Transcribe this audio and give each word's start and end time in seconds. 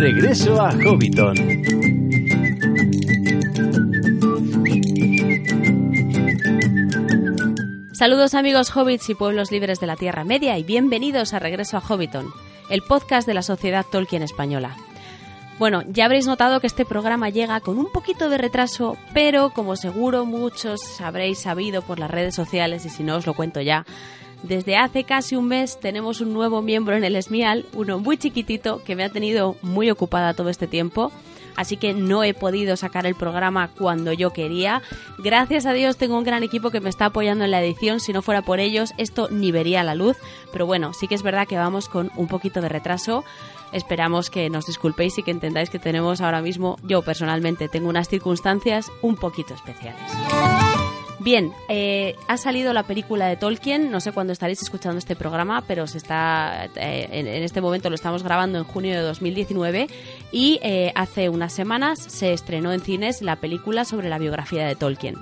Regreso 0.00 0.60
a 0.60 0.70
Hobbiton. 0.70 1.34
Saludos 7.92 8.34
amigos 8.34 8.70
hobbits 8.70 9.10
y 9.10 9.16
pueblos 9.16 9.50
libres 9.50 9.80
de 9.80 9.88
la 9.88 9.96
Tierra 9.96 10.22
Media 10.22 10.56
y 10.56 10.62
bienvenidos 10.62 11.34
a 11.34 11.40
Regreso 11.40 11.78
a 11.78 11.80
Hobbiton, 11.80 12.28
el 12.70 12.82
podcast 12.82 13.26
de 13.26 13.34
la 13.34 13.42
Sociedad 13.42 13.84
Tolkien 13.90 14.22
Española. 14.22 14.76
Bueno, 15.58 15.82
ya 15.88 16.04
habréis 16.04 16.28
notado 16.28 16.60
que 16.60 16.68
este 16.68 16.84
programa 16.84 17.30
llega 17.30 17.58
con 17.58 17.76
un 17.76 17.90
poquito 17.90 18.30
de 18.30 18.38
retraso, 18.38 18.96
pero 19.12 19.50
como 19.50 19.74
seguro 19.74 20.24
muchos 20.24 21.00
habréis 21.00 21.40
sabido 21.40 21.82
por 21.82 21.98
las 21.98 22.12
redes 22.12 22.36
sociales 22.36 22.86
y 22.86 22.88
si 22.88 23.02
no 23.02 23.16
os 23.16 23.26
lo 23.26 23.34
cuento 23.34 23.60
ya, 23.60 23.84
desde 24.42 24.76
hace 24.76 25.04
casi 25.04 25.36
un 25.36 25.48
mes 25.48 25.78
tenemos 25.80 26.20
un 26.20 26.32
nuevo 26.32 26.62
miembro 26.62 26.96
en 26.96 27.04
el 27.04 27.16
Esmial, 27.16 27.66
uno 27.74 27.98
muy 27.98 28.16
chiquitito 28.16 28.82
que 28.84 28.96
me 28.96 29.04
ha 29.04 29.10
tenido 29.10 29.56
muy 29.62 29.90
ocupada 29.90 30.34
todo 30.34 30.48
este 30.48 30.66
tiempo 30.66 31.12
así 31.58 31.76
que 31.76 31.92
no 31.92 32.22
he 32.22 32.34
podido 32.34 32.76
sacar 32.76 33.04
el 33.04 33.16
programa 33.16 33.68
cuando 33.76 34.12
yo 34.12 34.30
quería. 34.30 34.80
Gracias 35.18 35.66
a 35.66 35.72
Dios 35.72 35.96
tengo 35.96 36.16
un 36.16 36.22
gran 36.22 36.44
equipo 36.44 36.70
que 36.70 36.80
me 36.80 36.88
está 36.88 37.06
apoyando 37.06 37.44
en 37.44 37.50
la 37.50 37.60
edición, 37.60 37.98
si 37.98 38.12
no 38.12 38.22
fuera 38.22 38.42
por 38.42 38.60
ellos 38.60 38.94
esto 38.96 39.28
ni 39.32 39.50
vería 39.50 39.82
la 39.82 39.96
luz, 39.96 40.16
pero 40.52 40.66
bueno, 40.66 40.92
sí 40.92 41.08
que 41.08 41.16
es 41.16 41.24
verdad 41.24 41.48
que 41.48 41.56
vamos 41.56 41.88
con 41.88 42.12
un 42.14 42.28
poquito 42.28 42.60
de 42.60 42.68
retraso. 42.68 43.24
Esperamos 43.72 44.30
que 44.30 44.48
nos 44.48 44.66
disculpéis 44.66 45.18
y 45.18 45.24
que 45.24 45.32
entendáis 45.32 45.68
que 45.68 45.80
tenemos 45.80 46.20
ahora 46.20 46.40
mismo, 46.40 46.76
yo 46.84 47.02
personalmente 47.02 47.68
tengo 47.68 47.88
unas 47.88 48.08
circunstancias 48.08 48.86
un 49.02 49.16
poquito 49.16 49.52
especiales. 49.52 50.00
Bien, 51.20 51.52
eh, 51.68 52.14
ha 52.28 52.36
salido 52.36 52.72
la 52.72 52.84
película 52.84 53.26
de 53.26 53.36
Tolkien, 53.36 53.90
no 53.90 53.98
sé 54.00 54.12
cuándo 54.12 54.32
estaréis 54.32 54.62
escuchando 54.62 54.98
este 54.98 55.16
programa, 55.16 55.64
pero 55.66 55.88
se 55.88 55.98
está 55.98 56.66
eh, 56.76 57.08
en, 57.10 57.26
este 57.26 57.60
momento 57.60 57.90
lo 57.90 57.96
estamos 57.96 58.22
grabando 58.22 58.58
en 58.58 58.64
junio 58.64 58.94
de 58.94 59.00
2019 59.00 59.88
y 60.30 60.60
eh, 60.62 60.92
hace 60.94 61.28
unas 61.28 61.52
semanas 61.52 61.98
se 61.98 62.32
estrenó 62.32 62.72
en 62.72 62.80
cines 62.80 63.20
la 63.20 63.34
película 63.34 63.84
sobre 63.84 64.08
la 64.08 64.18
biografía 64.18 64.64
de 64.64 64.76
Tolkien. 64.76 65.16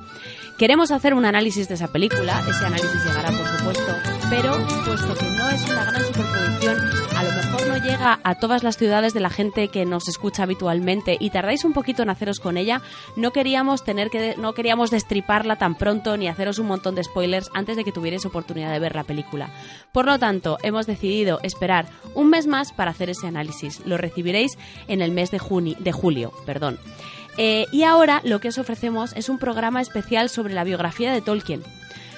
Queremos 0.58 0.90
hacer 0.90 1.12
un 1.12 1.26
análisis 1.26 1.68
de 1.68 1.74
esa 1.74 1.88
película, 1.88 2.42
ese 2.48 2.64
análisis 2.64 3.04
llegará 3.04 3.30
por 3.30 3.46
supuesto, 3.46 3.92
pero 4.30 4.52
puesto 4.86 5.14
que 5.14 5.30
no 5.36 5.50
es 5.50 5.62
una 5.68 5.84
gran 5.84 6.02
superproducción, 6.02 6.78
a 7.14 7.24
lo 7.24 7.30
mejor 7.32 7.66
no 7.66 7.76
llega 7.76 8.20
a 8.24 8.34
todas 8.36 8.62
las 8.62 8.78
ciudades 8.78 9.12
de 9.12 9.20
la 9.20 9.28
gente 9.28 9.68
que 9.68 9.84
nos 9.84 10.08
escucha 10.08 10.44
habitualmente 10.44 11.18
y 11.20 11.28
tardáis 11.28 11.62
un 11.66 11.74
poquito 11.74 12.02
en 12.02 12.08
haceros 12.08 12.40
con 12.40 12.56
ella, 12.56 12.80
no 13.16 13.32
queríamos 13.32 13.84
tener 13.84 14.08
que 14.08 14.34
no 14.38 14.54
queríamos 14.54 14.90
destriparla 14.90 15.56
tan 15.56 15.74
pronto 15.74 16.16
ni 16.16 16.27
haceros 16.27 16.58
un 16.58 16.68
montón 16.68 16.94
de 16.94 17.04
spoilers 17.04 17.50
antes 17.52 17.77
de 17.77 17.84
que 17.84 17.92
tuvierais 17.92 18.24
oportunidad 18.24 18.72
de 18.72 18.78
ver 18.78 18.94
la 18.94 19.04
película. 19.04 19.50
Por 19.92 20.06
lo 20.06 20.18
tanto, 20.18 20.56
hemos 20.62 20.86
decidido 20.86 21.38
esperar 21.42 21.84
un 22.14 22.30
mes 22.30 22.46
más 22.46 22.72
para 22.72 22.92
hacer 22.92 23.10
ese 23.10 23.27
análisis. 23.27 23.84
Lo 23.84 23.98
recibiréis 23.98 24.56
en 24.88 25.02
el 25.02 25.12
mes 25.12 25.30
de, 25.30 25.38
de 25.78 25.92
julio, 25.92 26.32
perdón. 26.46 26.78
Eh, 27.39 27.67
y 27.70 27.83
ahora 27.83 28.20
lo 28.25 28.41
que 28.41 28.48
os 28.48 28.59
ofrecemos 28.59 29.12
es 29.15 29.29
un 29.29 29.39
programa 29.39 29.81
especial 29.81 30.29
sobre 30.29 30.55
la 30.55 30.65
biografía 30.65 31.12
de 31.12 31.20
Tolkien. 31.20 31.62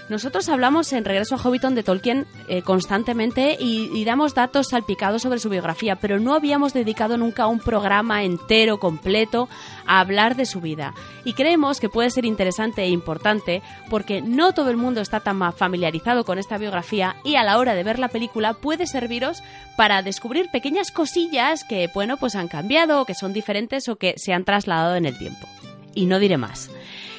Nosotros 0.09 0.49
hablamos 0.49 0.91
en 0.95 1.05
Regreso 1.05 1.35
a 1.35 1.39
Hobbiton 1.39 1.75
de 1.75 1.83
Tolkien 1.83 2.27
eh, 2.49 2.63
constantemente 2.63 3.59
y, 3.61 4.05
damos 4.05 4.35
datos 4.35 4.69
salpicados 4.69 5.21
sobre 5.21 5.39
su 5.39 5.51
biografía, 5.51 5.97
pero 5.97 6.19
no 6.19 6.35
habíamos 6.35 6.73
dedicado 6.73 7.19
nunca 7.19 7.47
un 7.47 7.61
programa 7.61 8.25
entero, 8.25 8.81
completo, 8.81 9.51
a 9.87 10.01
hablar 10.01 10.35
de 10.35 10.47
su 10.47 10.63
vida. 10.63 10.95
Y 11.25 11.35
creemos 11.35 11.79
que 11.79 11.91
puede 11.91 12.09
ser 12.09 12.25
interesante 12.25 12.83
e 12.83 12.89
importante 12.89 13.63
porque 13.91 14.23
no 14.23 14.55
todo 14.55 14.71
el 14.71 14.79
mundo 14.79 15.03
está 15.03 15.21
tan 15.21 15.53
familiarizado 15.53 16.25
con 16.25 16.39
esta 16.39 16.57
biografía 16.57 17.17
y 17.23 17.35
a 17.35 17.45
la 17.45 17.59
hora 17.59 17.75
de 17.75 17.85
ver 17.85 17.99
la 17.99 18.09
película 18.09 18.55
puede 18.55 18.87
serviros 18.87 19.43
para 19.77 20.01
descubrir 20.01 20.49
pequeñas 20.51 20.91
cosillas 20.91 21.65
que, 21.65 21.91
bueno, 21.93 22.17
pues 22.17 22.35
han 22.35 22.49
cambiado 22.49 23.03
o 23.03 23.05
que 23.05 23.15
son 23.15 23.35
diferentes 23.35 23.89
o 23.91 23.97
que 23.97 24.15
se 24.17 24.33
han 24.33 24.45
trasladado 24.45 24.97
en 24.97 25.05
el 25.05 25.19
tiempo. 25.19 25.47
Y 25.95 26.07
no 26.07 26.19
diré 26.19 26.39
más. 26.39 26.71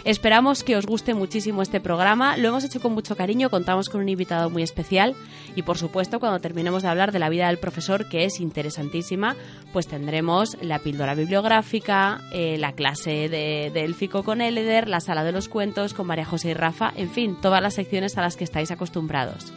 Esperamos 0.06 0.64
que 0.64 0.78
os 0.78 0.86
guste 0.86 1.14
muchísimo 1.14 1.62
este 1.62 1.82
programa. 1.82 2.38
Lo 2.38 2.48
hemos 2.48 2.64
hecho 2.64 2.80
con 2.80 2.94
mucho 2.94 3.16
cariño, 3.16 3.50
contamos 3.50 3.90
con 3.90 4.02
un 4.02 4.10
invitado 4.10 4.50
muy 4.50 4.64
especial 4.64 5.16
y 5.56 5.64
por 5.64 5.78
supuesto 5.78 6.20
cuando 6.20 6.40
terminemos 6.40 6.84
de 6.84 6.90
hablar 6.90 7.12
de 7.12 7.20
la 7.20 7.30
vida 7.30 7.48
del 7.48 7.58
profesor, 7.58 8.08
que 8.08 8.24
es 8.24 8.40
interesantísima, 8.40 9.36
pues 9.74 9.88
tendremos 9.88 10.58
la 10.62 10.80
píldora 10.80 11.16
bibliográfica, 11.16 12.22
eh, 12.32 12.58
la 12.58 12.74
clase 12.74 13.28
de, 13.30 13.72
de 13.74 13.84
élfico 13.84 14.24
con 14.24 14.42
Eleder, 14.42 14.88
la 14.88 15.02
sala 15.02 15.24
de 15.24 15.34
los 15.34 15.50
cuentos 15.50 15.94
con 15.94 16.08
María 16.08 16.26
José 16.26 16.52
y 16.52 16.54
Rafa, 16.54 16.94
en 16.96 17.10
fin, 17.10 17.38
todas 17.42 17.62
las 17.62 17.74
secciones 17.74 18.18
a 18.18 18.22
las 18.22 18.38
que 18.38 18.46
estáis 18.46 18.72
acostumbrados. 18.72 19.52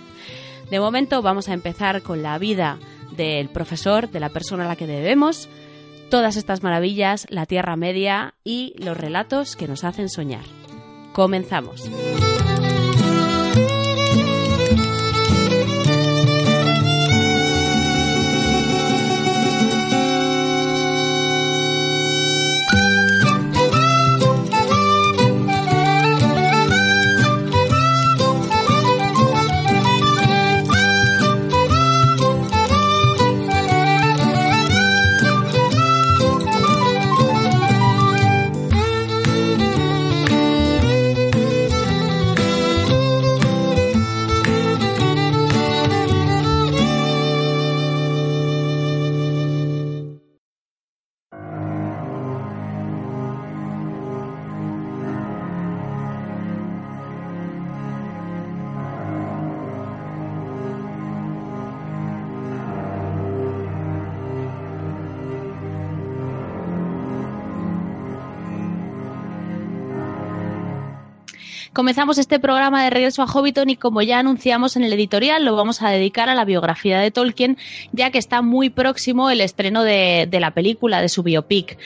De 0.70 0.80
momento 0.80 1.22
vamos 1.22 1.48
a 1.48 1.52
empezar 1.52 2.02
con 2.02 2.22
la 2.22 2.38
vida 2.38 2.78
del 3.16 3.48
profesor, 3.48 4.10
de 4.10 4.20
la 4.20 4.30
persona 4.30 4.64
a 4.64 4.68
la 4.68 4.76
que 4.76 4.86
debemos, 4.86 5.48
todas 6.12 6.36
estas 6.36 6.62
maravillas, 6.62 7.26
la 7.30 7.46
Tierra 7.46 7.74
Media 7.74 8.34
y 8.44 8.74
los 8.76 8.94
relatos 8.94 9.56
que 9.56 9.66
nos 9.66 9.82
hacen 9.82 10.10
soñar. 10.10 10.44
Comenzamos. 11.14 11.88
Comenzamos 71.82 72.16
este 72.18 72.38
programa 72.38 72.84
de 72.84 72.90
regreso 72.90 73.22
a 73.22 73.26
Hobbiton 73.26 73.68
y 73.68 73.74
como 73.74 74.02
ya 74.02 74.20
anunciamos 74.20 74.76
en 74.76 74.84
el 74.84 74.92
editorial, 74.92 75.44
lo 75.44 75.56
vamos 75.56 75.82
a 75.82 75.90
dedicar 75.90 76.28
a 76.28 76.36
la 76.36 76.44
biografía 76.44 77.00
de 77.00 77.10
Tolkien, 77.10 77.58
ya 77.90 78.12
que 78.12 78.18
está 78.18 78.40
muy 78.40 78.70
próximo 78.70 79.30
el 79.30 79.40
estreno 79.40 79.82
de, 79.82 80.28
la 80.30 80.52
película, 80.52 81.02
de 81.02 81.08
su 81.08 81.24
biopic. 81.24 81.76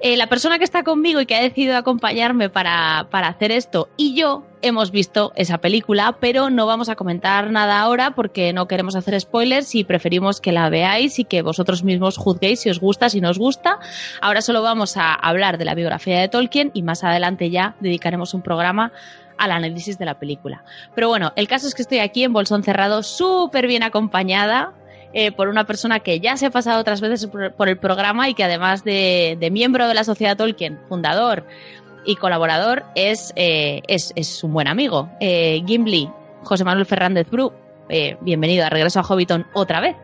Eh, 0.00 0.16
la 0.16 0.28
persona 0.28 0.56
que 0.56 0.64
está 0.64 0.82
conmigo 0.82 1.20
y 1.20 1.26
que 1.26 1.34
ha 1.34 1.42
decidido 1.42 1.76
acompañarme 1.76 2.48
para, 2.48 3.00
hacer 3.00 3.52
esto 3.52 3.90
y 3.98 4.14
yo 4.14 4.46
hemos 4.62 4.90
visto 4.90 5.32
esa 5.36 5.58
película, 5.58 6.16
pero 6.20 6.50
no 6.50 6.66
vamos 6.66 6.88
a 6.88 6.96
comentar 6.96 7.50
nada 7.50 7.80
ahora 7.80 8.14
porque 8.14 8.52
no 8.52 8.66
queremos 8.66 8.96
hacer 8.96 9.20
spoilers 9.20 9.74
y 9.74 9.84
preferimos 9.84 10.40
que 10.40 10.52
la 10.52 10.68
veáis 10.70 11.18
y 11.18 11.24
que 11.24 11.42
vosotros 11.42 11.84
mismos 11.84 12.16
juzguéis 12.16 12.60
si 12.60 12.70
os 12.70 12.80
gusta, 12.80 13.08
si 13.08 13.20
no 13.20 13.30
os 13.30 13.38
gusta. 13.38 13.78
Ahora 14.20 14.40
solo 14.40 14.62
vamos 14.62 14.96
a 14.96 15.14
hablar 15.14 15.58
de 15.58 15.64
la 15.64 15.74
biografía 15.74 16.20
de 16.20 16.28
Tolkien 16.28 16.70
y 16.74 16.82
más 16.82 17.04
adelante 17.04 17.50
ya 17.50 17.76
dedicaremos 17.80 18.34
un 18.34 18.42
programa 18.42 18.92
al 19.38 19.50
análisis 19.50 19.98
de 19.98 20.04
la 20.04 20.18
película. 20.18 20.64
Pero 20.94 21.08
bueno, 21.08 21.32
el 21.36 21.48
caso 21.48 21.66
es 21.66 21.74
que 21.74 21.82
estoy 21.82 21.98
aquí 21.98 22.24
en 22.24 22.32
Bolsón 22.32 22.62
Cerrado 22.62 23.02
súper 23.02 23.66
bien 23.66 23.82
acompañada 23.82 24.74
eh, 25.14 25.30
por 25.30 25.48
una 25.48 25.64
persona 25.64 26.00
que 26.00 26.20
ya 26.20 26.36
se 26.38 26.46
ha 26.46 26.50
pasado 26.50 26.80
otras 26.80 27.02
veces 27.02 27.26
por, 27.26 27.68
el 27.68 27.76
programa 27.76 28.30
y 28.30 28.34
que 28.34 28.44
además 28.44 28.82
de, 28.82 29.36
miembro 29.52 29.86
de 29.86 29.94
la 29.94 30.04
Sociedad 30.04 30.38
Tolkien, 30.38 30.80
fundador 30.88 31.44
y 32.04 32.16
colaborador, 32.16 32.84
es, 32.94 33.32
eh, 33.36 33.82
es, 33.88 34.42
un 34.44 34.52
buen 34.52 34.68
amigo. 34.68 35.08
Eh, 35.20 35.62
Gimli, 35.66 36.10
José 36.42 36.64
Manuel 36.64 36.86
Fernández 36.86 37.28
Bru, 37.30 37.52
eh, 37.88 38.16
bienvenido 38.20 38.66
a 38.66 38.70
Regreso 38.70 39.00
a 39.00 39.02
Hobbiton 39.02 39.46
otra 39.52 39.80
vez. 39.80 39.96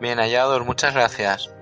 Bien 0.00 0.18
hallado, 0.18 0.62
muchas 0.64 0.94
gracias. 0.94 1.55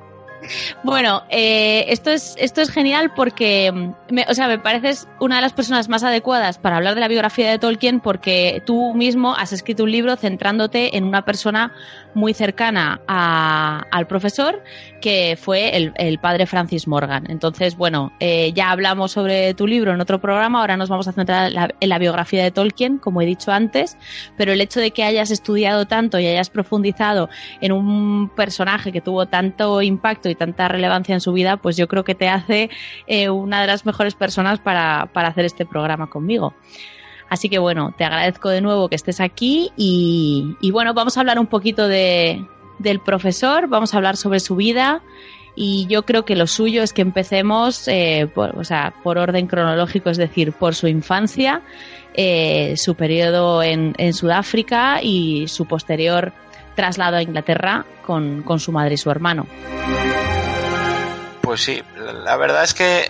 Bueno, 0.82 1.22
eh, 1.30 1.86
esto, 1.88 2.10
es, 2.10 2.34
esto 2.38 2.60
es 2.60 2.70
genial 2.70 3.12
porque, 3.14 3.72
me, 4.10 4.26
o 4.28 4.34
sea, 4.34 4.48
me 4.48 4.58
pareces 4.58 5.08
una 5.20 5.36
de 5.36 5.42
las 5.42 5.52
personas 5.52 5.88
más 5.88 6.02
adecuadas 6.02 6.58
para 6.58 6.76
hablar 6.76 6.94
de 6.94 7.00
la 7.00 7.08
biografía 7.08 7.50
de 7.50 7.58
Tolkien 7.58 8.00
porque 8.00 8.62
tú 8.66 8.94
mismo 8.94 9.34
has 9.34 9.52
escrito 9.52 9.84
un 9.84 9.92
libro 9.92 10.16
centrándote 10.16 10.96
en 10.96 11.04
una 11.04 11.24
persona 11.24 11.72
muy 12.14 12.32
cercana 12.32 13.00
al 13.06 14.06
profesor 14.06 14.62
que 15.00 15.36
fue 15.38 15.76
el, 15.76 16.18
padre 16.18 16.46
Francis 16.46 16.88
Morgan. 16.88 17.26
Entonces, 17.28 17.76
bueno, 17.76 18.12
eh, 18.20 18.52
ya 18.54 18.70
hablamos 18.70 19.12
sobre 19.12 19.52
tu 19.52 19.66
libro 19.66 19.92
en 19.92 20.00
otro 20.00 20.18
programa, 20.18 20.60
ahora 20.60 20.78
nos 20.78 20.88
vamos 20.88 21.06
a 21.08 21.12
centrar 21.12 21.52
en 21.78 21.88
la, 21.88 21.98
biografía 21.98 22.42
de 22.42 22.50
Tolkien, 22.50 22.98
como 22.98 23.20
he 23.20 23.26
dicho 23.26 23.52
antes, 23.52 23.98
pero 24.36 24.52
el 24.52 24.60
hecho 24.60 24.80
de 24.80 24.92
que 24.92 25.04
hayas 25.04 25.30
estudiado 25.30 25.86
tanto 25.86 26.18
y 26.18 26.26
hayas 26.26 26.48
profundizado 26.48 27.28
en 27.60 27.72
un 27.72 28.30
personaje 28.34 28.92
que 28.92 29.00
tuvo 29.00 29.26
tanto 29.26 29.82
impacto 29.82 30.30
y 30.30 30.33
tanta 30.34 30.68
relevancia 30.68 31.14
en 31.14 31.20
su 31.20 31.32
vida, 31.32 31.56
pues 31.56 31.76
yo 31.76 31.88
creo 31.88 32.04
que 32.04 32.14
te 32.14 32.28
hace 32.28 32.70
eh, 33.06 33.28
una 33.30 33.60
de 33.60 33.66
las 33.66 33.86
mejores 33.86 34.14
personas 34.14 34.60
para, 34.60 35.10
para 35.12 35.28
hacer 35.28 35.44
este 35.44 35.66
programa 35.66 36.08
conmigo. 36.08 36.54
Así 37.28 37.48
que 37.48 37.58
bueno, 37.58 37.94
te 37.96 38.04
agradezco 38.04 38.48
de 38.48 38.60
nuevo 38.60 38.88
que 38.88 38.96
estés 38.96 39.20
aquí 39.20 39.72
y, 39.76 40.70
bueno, 40.70 40.94
vamos 40.94 41.16
a 41.16 41.20
hablar 41.20 41.38
un 41.38 41.46
poquito 41.46 41.88
de, 41.88 42.44
del 42.78 43.00
profesor, 43.00 43.68
vamos 43.68 43.94
a 43.94 43.96
hablar 43.96 44.16
sobre 44.16 44.40
su 44.40 44.56
vida 44.56 45.02
y 45.56 45.86
yo 45.88 46.04
creo 46.04 46.24
que 46.24 46.36
lo 46.36 46.46
suyo 46.46 46.82
es 46.82 46.92
que 46.92 47.02
empecemos 47.02 47.88
eh, 47.88 48.28
por, 48.34 48.58
o 48.58 48.64
sea, 48.64 48.94
por 49.02 49.18
orden 49.18 49.46
cronológico, 49.46 50.10
es 50.10 50.16
decir, 50.16 50.52
por 50.52 50.74
su 50.74 50.86
infancia, 50.88 51.62
eh, 52.14 52.74
su 52.76 52.94
periodo 52.94 53.62
en, 53.62 53.94
en, 53.98 54.12
Sudáfrica 54.12 55.00
y 55.02 55.48
su 55.48 55.66
posterior 55.66 56.32
traslado 56.74 57.16
a 57.16 57.22
Inglaterra 57.22 57.84
con, 58.04 58.42
con 58.42 58.60
su 58.60 58.72
madre 58.72 58.94
y 58.94 58.98
su 58.98 59.10
hermano. 59.10 59.46
Pues 61.42 61.62
sí, 61.62 61.82
la 62.24 62.36
verdad 62.36 62.64
es 62.64 62.74
que 62.74 63.06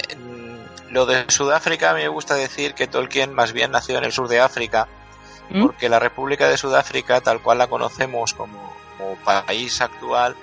lo 0.90 1.06
de 1.06 1.25
Sudáfrica 1.28 1.90
a 1.90 1.94
mí 1.94 2.02
me 2.02 2.08
gusta 2.08 2.34
decir 2.34 2.75
que 2.75 2.87
Tolkien 2.87 3.32
más 3.34 3.52
bien 3.52 3.70
nació 3.70 3.99
en 3.99 4.05
el 4.05 4.12
sur 4.12 4.28
de 4.28 4.40
África, 4.40 4.88
¿Mm? 5.50 5.62
porque 5.62 5.88
la 5.88 5.99
República 5.99 6.49
de 6.49 6.56
Sudáfrica, 6.56 7.20
tal 7.20 7.43
cual 7.43 7.58
la 7.58 7.66
conocemos 7.66 8.34
como, 8.34 8.72
como 8.96 9.16
país 9.16 9.81
actual, 9.81 10.37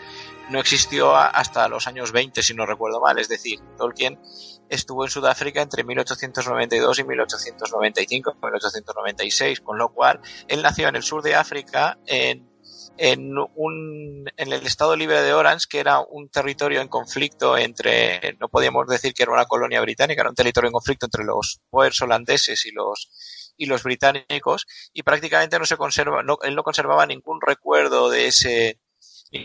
no 0.50 0.60
existió 0.60 1.16
hasta 1.16 1.68
los 1.70 1.88
años 1.88 2.12
20, 2.12 2.44
si 2.44 2.54
no 2.54 2.66
recuerdo 2.66 3.00
mal. 3.00 3.18
Es 3.18 3.30
decir, 3.30 3.60
Tolkien 3.78 4.20
estuvo 4.70 5.06
en 5.06 5.10
Sudáfrica 5.10 5.62
entre 5.62 5.84
1892 5.84 7.00
y 7.00 7.04
1895, 7.06 8.36
1896, 8.42 9.62
con 9.62 9.78
lo 9.78 9.90
cual 9.90 10.20
él 10.48 10.62
nació 10.62 10.90
en 10.90 10.98
el 10.98 11.04
sur 11.04 11.22
de 11.22 11.36
África, 11.36 11.98
en, 12.06 12.51
en, 12.98 13.38
un, 13.56 14.26
en 14.38 14.54
el 14.54 14.66
estado 14.66 14.96
libre 14.96 15.22
de 15.22 15.34
Orange, 15.34 15.66
que 15.70 15.80
era 15.80 16.00
un 16.00 16.30
territorio 16.30 16.82
en 16.82 16.88
conflicto 16.88 17.58
entre, 17.58 18.38
no 18.40 18.50
podíamos 18.50 18.88
decir 18.88 19.14
que 19.14 19.24
era 19.24 19.32
una 19.32 19.46
colonia 19.46 19.82
británica, 19.82 20.22
era 20.22 20.30
un 20.30 20.36
territorio 20.36 20.68
en 20.68 20.74
conflicto 20.74 21.06
entre 21.08 21.24
los 21.24 21.60
Boers 21.72 22.02
holandeses 22.02 22.66
y 22.66 22.72
los 22.72 23.10
y 23.58 23.66
los 23.66 23.84
británicos 23.84 24.66
y 24.94 25.04
prácticamente 25.04 25.60
no 25.60 25.66
se 25.66 25.78
conserva 25.78 26.24
no, 26.24 26.38
él 26.42 26.56
no 26.56 26.64
conservaba 26.64 27.06
ningún 27.06 27.40
recuerdo 27.42 28.10
de 28.10 28.28
ese 28.28 28.80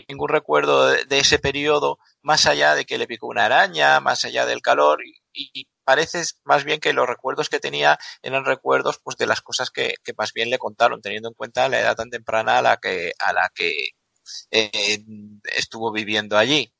ningún 0.07 0.29
recuerdo 0.29 0.87
de, 0.87 1.19
ese 1.19 1.39
periodo, 1.39 1.99
más 2.21 2.45
allá 2.45 2.75
de 2.75 2.85
que 2.85 2.97
le 2.97 3.07
picó 3.07 3.27
una 3.27 3.45
araña, 3.45 3.99
más 3.99 4.25
allá 4.25 4.45
del 4.45 4.61
calor, 4.61 4.99
y, 5.05 5.49
y 5.53 5.67
parece 5.87 6.21
más 6.43 6.65
bien 6.65 6.81
que 6.81 6.91
los 6.91 7.07
recuerdos 7.07 7.47
que 7.47 7.61
tenía 7.61 7.97
eran 8.21 8.43
recuerdos 8.43 8.99
pues 9.01 9.15
de 9.15 9.25
las 9.25 9.39
cosas 9.39 9.71
que, 9.71 9.95
más 10.17 10.33
bien 10.33 10.49
le 10.49 10.57
contaron, 10.57 11.01
teniendo 11.01 11.29
en 11.29 11.33
cuenta 11.33 11.69
la 11.69 11.79
edad 11.79 11.95
tan 11.95 12.09
temprana 12.09 12.57
a 12.57 12.61
la 12.61 12.75
que, 12.75 13.13
a 13.17 13.31
la 13.31 13.49
que 13.55 13.91
eh, 14.51 15.05
estuvo 15.55 15.93
viviendo 15.93 16.37
allí. 16.37 16.73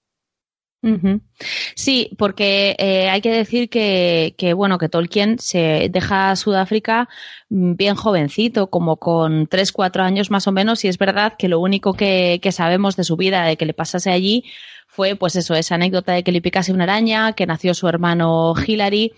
Sí, 1.75 2.11
porque 2.17 2.75
eh, 2.77 3.09
hay 3.09 3.21
que 3.21 3.31
decir 3.31 3.69
que, 3.69 4.35
que, 4.37 4.53
bueno, 4.53 4.77
que 4.77 4.89
Tolkien 4.89 5.39
se 5.39 5.87
deja 5.89 6.31
a 6.31 6.35
Sudáfrica 6.35 7.09
mm, 7.49 7.75
bien 7.75 7.95
jovencito, 7.95 8.69
como 8.69 8.97
con 8.97 9.47
3, 9.47 9.71
4 9.71 10.03
años 10.03 10.31
más 10.31 10.47
o 10.47 10.51
menos, 10.51 10.83
y 10.83 10.89
es 10.89 10.97
verdad 10.97 11.33
que 11.37 11.47
lo 11.47 11.61
único 11.61 11.93
que 11.93 12.39
sabemos 12.51 12.97
de 12.97 13.05
su 13.05 13.15
vida, 13.15 13.43
de 13.43 13.57
que 13.57 13.65
le 13.65 13.73
pasase 13.73 14.11
allí, 14.11 14.43
fue 14.97 15.15
pues 15.15 15.35
eso, 15.35 15.53
esa 15.53 15.75
anécdota 15.75 16.13
de 16.13 16.23
que 16.23 16.31
le 16.31 16.41
picase 16.41 16.73
una 16.73 16.85
araña, 16.85 17.33
que 17.33 17.45
nació 17.45 17.75
su 17.75 17.87
hermano 17.87 18.55
Hillary, 18.57 19.13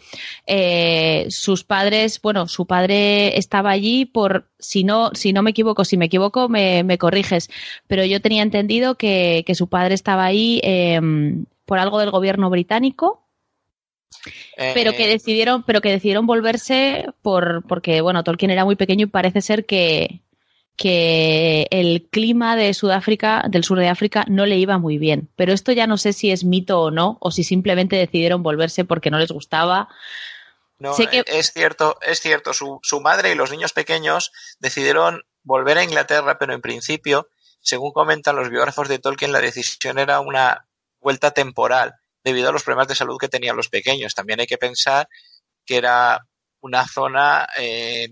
eh, 0.45 1.25
sus 1.29 1.63
padres, 1.63 2.21
bueno, 2.21 2.49
su 2.49 2.65
padre 2.65 3.37
estaba 3.37 3.69
allí 3.69 4.03
por, 4.03 4.49
si 4.59 4.83
no, 4.83 5.11
si 5.13 5.31
no 5.31 5.41
me 5.41 5.51
equivoco, 5.51 5.85
si 5.85 5.95
me 5.95 6.07
equivoco 6.07 6.49
me, 6.49 6.83
me 6.83 6.97
corriges, 6.97 7.49
pero 7.87 8.03
yo 8.03 8.19
tenía 8.19 8.43
entendido 8.43 8.95
que, 8.95 9.45
que 9.47 9.55
su 9.55 9.69
padre 9.69 9.95
estaba 9.95 10.25
ahí 10.25 10.59
eh, 10.65 10.99
por 11.63 11.79
algo 11.79 11.99
del 11.99 12.11
gobierno 12.11 12.49
británico, 12.49 13.23
eh, 14.57 14.71
pero 14.73 14.91
que 14.91 15.07
decidieron, 15.07 15.63
pero 15.63 15.79
que 15.79 15.91
decidieron 15.91 16.27
volverse 16.27 17.05
por, 17.21 17.63
porque 17.69 18.01
bueno, 18.01 18.25
Tolkien 18.25 18.51
era 18.51 18.65
muy 18.65 18.75
pequeño 18.75 19.05
y 19.05 19.09
parece 19.09 19.39
ser 19.39 19.65
que, 19.65 20.19
que 20.79 21.67
el 21.71 22.07
clima 22.09 22.55
de 22.55 22.73
Sudáfrica, 22.73 23.43
del 23.49 23.65
sur 23.65 23.77
de 23.77 23.89
África, 23.89 24.23
no 24.29 24.45
le 24.45 24.55
iba 24.55 24.77
muy 24.77 24.97
bien. 24.97 25.29
Pero 25.35 25.51
esto 25.51 25.73
ya 25.73 25.87
no 25.87 25.97
sé 25.97 26.13
si 26.13 26.31
es 26.31 26.45
mito 26.45 26.79
o 26.79 26.89
no, 26.89 27.17
o 27.19 27.31
si 27.31 27.43
simplemente 27.43 27.97
decidieron 27.97 28.43
volverse 28.43 28.85
porque 28.85 29.11
no 29.11 29.19
les 29.19 29.29
gustaba. 29.29 29.89
No, 30.77 30.95
que... 30.95 31.25
es 31.27 31.51
cierto, 31.51 31.97
es 32.01 32.21
cierto. 32.21 32.53
Su, 32.53 32.79
su 32.81 33.01
madre 33.01 33.33
y 33.33 33.35
los 33.35 33.51
niños 33.51 33.73
pequeños 33.73 34.31
decidieron 34.59 35.23
volver 35.43 35.77
a 35.79 35.83
Inglaterra, 35.83 36.37
pero 36.39 36.53
en 36.53 36.61
principio, 36.61 37.27
según 37.59 37.91
comentan 37.91 38.37
los 38.37 38.49
biógrafos 38.49 38.87
de 38.87 38.99
Tolkien, 38.99 39.33
la 39.33 39.41
decisión 39.41 39.99
era 39.99 40.21
una 40.21 40.65
vuelta 41.01 41.31
temporal 41.31 41.95
debido 42.23 42.47
a 42.47 42.51
los 42.53 42.63
problemas 42.63 42.87
de 42.87 42.95
salud 42.95 43.17
que 43.19 43.27
tenían 43.27 43.57
los 43.57 43.67
pequeños. 43.67 44.15
También 44.15 44.39
hay 44.39 44.47
que 44.47 44.57
pensar 44.57 45.09
que 45.65 45.75
era 45.75 46.25
una 46.61 46.87
zona 46.87 47.49
eh, 47.57 48.07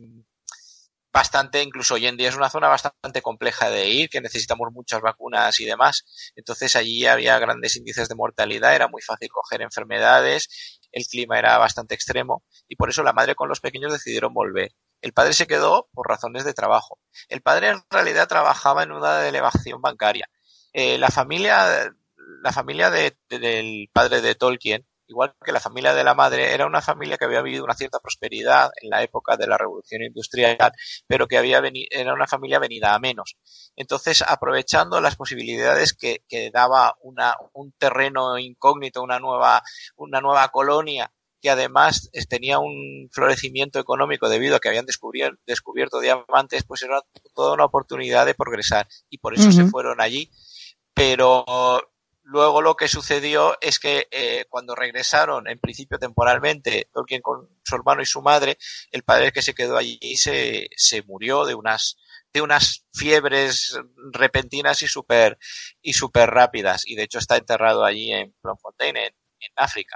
bastante, 1.17 1.63
incluso 1.63 1.95
hoy 1.95 2.05
en 2.05 2.15
día 2.15 2.29
es 2.29 2.35
una 2.35 2.51
zona 2.51 2.67
bastante 2.67 3.23
compleja 3.23 3.71
de 3.71 3.87
ir, 3.87 4.07
que 4.07 4.21
necesitamos 4.21 4.71
muchas 4.71 5.01
vacunas 5.01 5.59
y 5.59 5.65
demás. 5.65 6.05
Entonces 6.35 6.75
allí 6.75 7.07
había 7.07 7.39
grandes 7.39 7.75
índices 7.75 8.07
de 8.07 8.13
mortalidad, 8.13 8.75
era 8.75 8.87
muy 8.87 9.01
fácil 9.01 9.27
coger 9.29 9.63
enfermedades, 9.63 10.79
el 10.91 11.07
clima 11.07 11.39
era 11.39 11.57
bastante 11.57 11.95
extremo 11.95 12.43
y 12.67 12.75
por 12.75 12.91
eso 12.91 13.01
la 13.01 13.13
madre 13.13 13.33
con 13.33 13.49
los 13.49 13.61
pequeños 13.61 13.91
decidieron 13.91 14.31
volver. 14.31 14.75
El 15.01 15.13
padre 15.13 15.33
se 15.33 15.47
quedó 15.47 15.89
por 15.91 16.07
razones 16.07 16.43
de 16.43 16.53
trabajo. 16.53 16.99
El 17.29 17.41
padre 17.41 17.69
en 17.69 17.81
realidad 17.89 18.27
trabajaba 18.27 18.83
en 18.83 18.91
una 18.91 19.17
delegación 19.17 19.81
bancaria. 19.81 20.29
Eh, 20.71 20.99
la 20.99 21.09
familia, 21.09 21.91
la 22.43 22.51
familia 22.51 22.91
de, 22.91 23.17
de, 23.27 23.39
del 23.39 23.89
padre 23.91 24.21
de 24.21 24.35
Tolkien 24.35 24.85
igual 25.07 25.33
que 25.43 25.51
la 25.51 25.59
familia 25.59 25.93
de 25.93 26.03
la 26.03 26.13
madre, 26.13 26.53
era 26.53 26.65
una 26.65 26.81
familia 26.81 27.17
que 27.17 27.25
había 27.25 27.41
vivido 27.41 27.63
una 27.63 27.73
cierta 27.73 27.99
prosperidad 27.99 28.69
en 28.81 28.89
la 28.89 29.03
época 29.03 29.37
de 29.37 29.47
la 29.47 29.57
revolución 29.57 30.03
industrial, 30.03 30.57
pero 31.07 31.27
que 31.27 31.37
había 31.37 31.61
venido, 31.61 31.87
era 31.91 32.13
una 32.13 32.27
familia 32.27 32.59
venida 32.59 32.93
a 32.93 32.99
menos. 32.99 33.37
Entonces, 33.75 34.21
aprovechando 34.21 34.99
las 35.01 35.15
posibilidades 35.15 35.93
que, 35.93 36.23
que 36.27 36.51
daba 36.51 36.95
una, 37.01 37.35
un 37.53 37.71
terreno 37.73 38.37
incógnito, 38.37 39.01
una 39.01 39.19
nueva, 39.19 39.63
una 39.95 40.21
nueva 40.21 40.47
colonia, 40.49 41.11
que 41.41 41.49
además 41.49 42.09
tenía 42.29 42.59
un 42.59 43.09
florecimiento 43.11 43.79
económico 43.79 44.27
debido 44.27 44.55
a 44.55 44.59
que 44.59 44.69
habían 44.69 44.85
descubierto, 44.85 45.39
descubierto 45.45 45.99
diamantes, 45.99 46.63
pues 46.63 46.81
era 46.81 47.01
toda 47.35 47.53
una 47.53 47.65
oportunidad 47.65 48.25
de 48.25 48.33
progresar 48.33 48.87
y 49.09 49.19
por 49.19 49.35
eso 49.35 49.47
uh 49.47 49.51
-huh. 49.51 49.55
se 49.55 49.65
fueron 49.67 50.01
allí. 50.01 50.31
Pero 50.93 51.45
Luego 52.29 52.61
lo 52.61 52.75
que 52.75 52.89
sucedió 52.89 53.55
es 53.61 53.79
que 53.79 54.09
eh, 54.11 54.43
cuando 54.49 54.75
regresaron, 54.75 55.47
en 55.47 55.59
principio 55.59 55.97
temporalmente, 55.97 56.89
Tolkien 56.91 57.21
con 57.21 57.47
su 57.63 57.75
hermano 57.75 58.01
y 58.01 58.05
su 58.05 58.21
madre, 58.21 58.57
el 58.91 59.03
padre 59.03 59.31
que 59.31 59.41
se 59.41 59.53
quedó 59.53 59.77
allí 59.77 59.97
se, 60.17 60.67
se 60.75 61.03
murió 61.03 61.45
de 61.45 61.55
unas, 61.55 61.97
de 62.33 62.41
unas 62.41 62.85
fiebres 62.93 63.79
repentinas 64.11 64.81
y 64.81 64.87
súper 64.87 65.37
y 65.81 65.93
super 65.93 66.29
rápidas. 66.29 66.85
Y 66.85 66.95
de 66.95 67.03
hecho 67.03 67.19
está 67.19 67.37
enterrado 67.37 67.85
allí 67.85 68.11
en 68.11 68.35
Bloemfontein, 68.43 68.97
en, 68.97 69.13
África. 69.55 69.95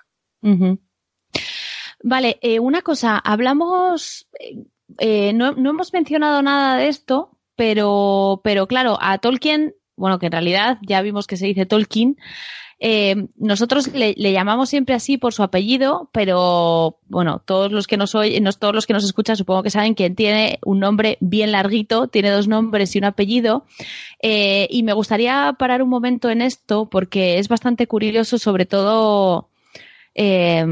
Vale, 2.02 2.40
eh, 2.42 2.60
una 2.60 2.82
cosa, 2.82 3.18
hablamos, 3.18 4.30
eh, 5.00 5.34
no, 5.34 5.52
no 5.52 5.72
hemos 5.72 5.92
mencionado 5.92 6.42
nada 6.42 6.78
de 6.78 6.88
esto, 6.88 7.38
pero, 7.58 8.40
pero 8.42 8.68
claro, 8.68 8.98
a 9.02 9.18
Tolkien 9.18 9.76
bueno, 9.96 10.20
que 10.20 10.28
en 10.28 10.32
realidad 10.32 10.78
ya 10.82 11.02
vimos 11.02 11.28
que 11.28 11.38
se 11.38 11.48
dice 11.48 11.66
Tolkien. 11.66 12.18
Eh, 12.84 13.28
nosotros 13.38 13.94
le, 13.94 14.16
llamamos 14.16 14.70
siempre 14.70 14.96
así 14.96 15.20
por 15.20 15.34
su 15.34 15.44
apellido, 15.44 16.10
pero 16.12 16.98
bueno, 17.08 17.44
todos 17.46 17.72
los 17.72 17.86
que 17.86 17.96
nos 17.96 18.16
oyen, 18.16 18.50
todos 18.60 18.74
los 18.74 18.88
que 18.88 18.94
nos 18.94 19.04
escuchan, 19.04 19.38
supongo 19.38 19.62
que 19.62 19.70
saben 19.70 19.94
que 19.94 20.10
tiene 20.10 20.58
un 20.66 20.80
nombre 20.80 21.20
bien 21.22 21.52
larguito, 21.52 22.08
tiene 22.08 22.32
dos 22.32 22.48
nombres 22.48 22.96
y 22.96 22.98
un 22.98 23.04
apellido. 23.06 23.66
Eh, 24.24 24.68
y 24.72 24.82
me 24.82 24.94
gustaría 24.94 25.56
parar 25.60 25.84
un 25.84 25.90
momento 25.90 26.32
en 26.32 26.42
esto 26.42 26.90
porque 26.90 27.38
es 27.38 27.48
bastante 27.50 27.86
curioso, 27.86 28.40
sobre 28.40 28.66
todo. 28.66 29.50
Eh, 30.16 30.66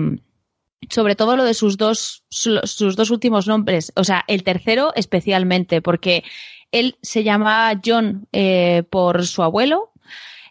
sobre 0.90 1.16
todo 1.16 1.36
lo 1.36 1.44
de 1.44 1.54
sus 1.54 1.78
dos, 1.78 2.24
sus 2.30 2.96
dos 2.96 3.12
últimos 3.12 3.48
nombres, 3.48 3.92
o 3.96 4.04
sea, 4.04 4.24
el 4.28 4.44
tercero 4.44 4.92
especialmente, 4.96 5.82
porque 5.82 6.24
él 6.72 6.98
se 7.02 7.24
llama 7.24 7.80
John 7.84 8.28
eh, 8.32 8.84
por 8.90 9.26
su 9.26 9.44
abuelo. 9.44 9.92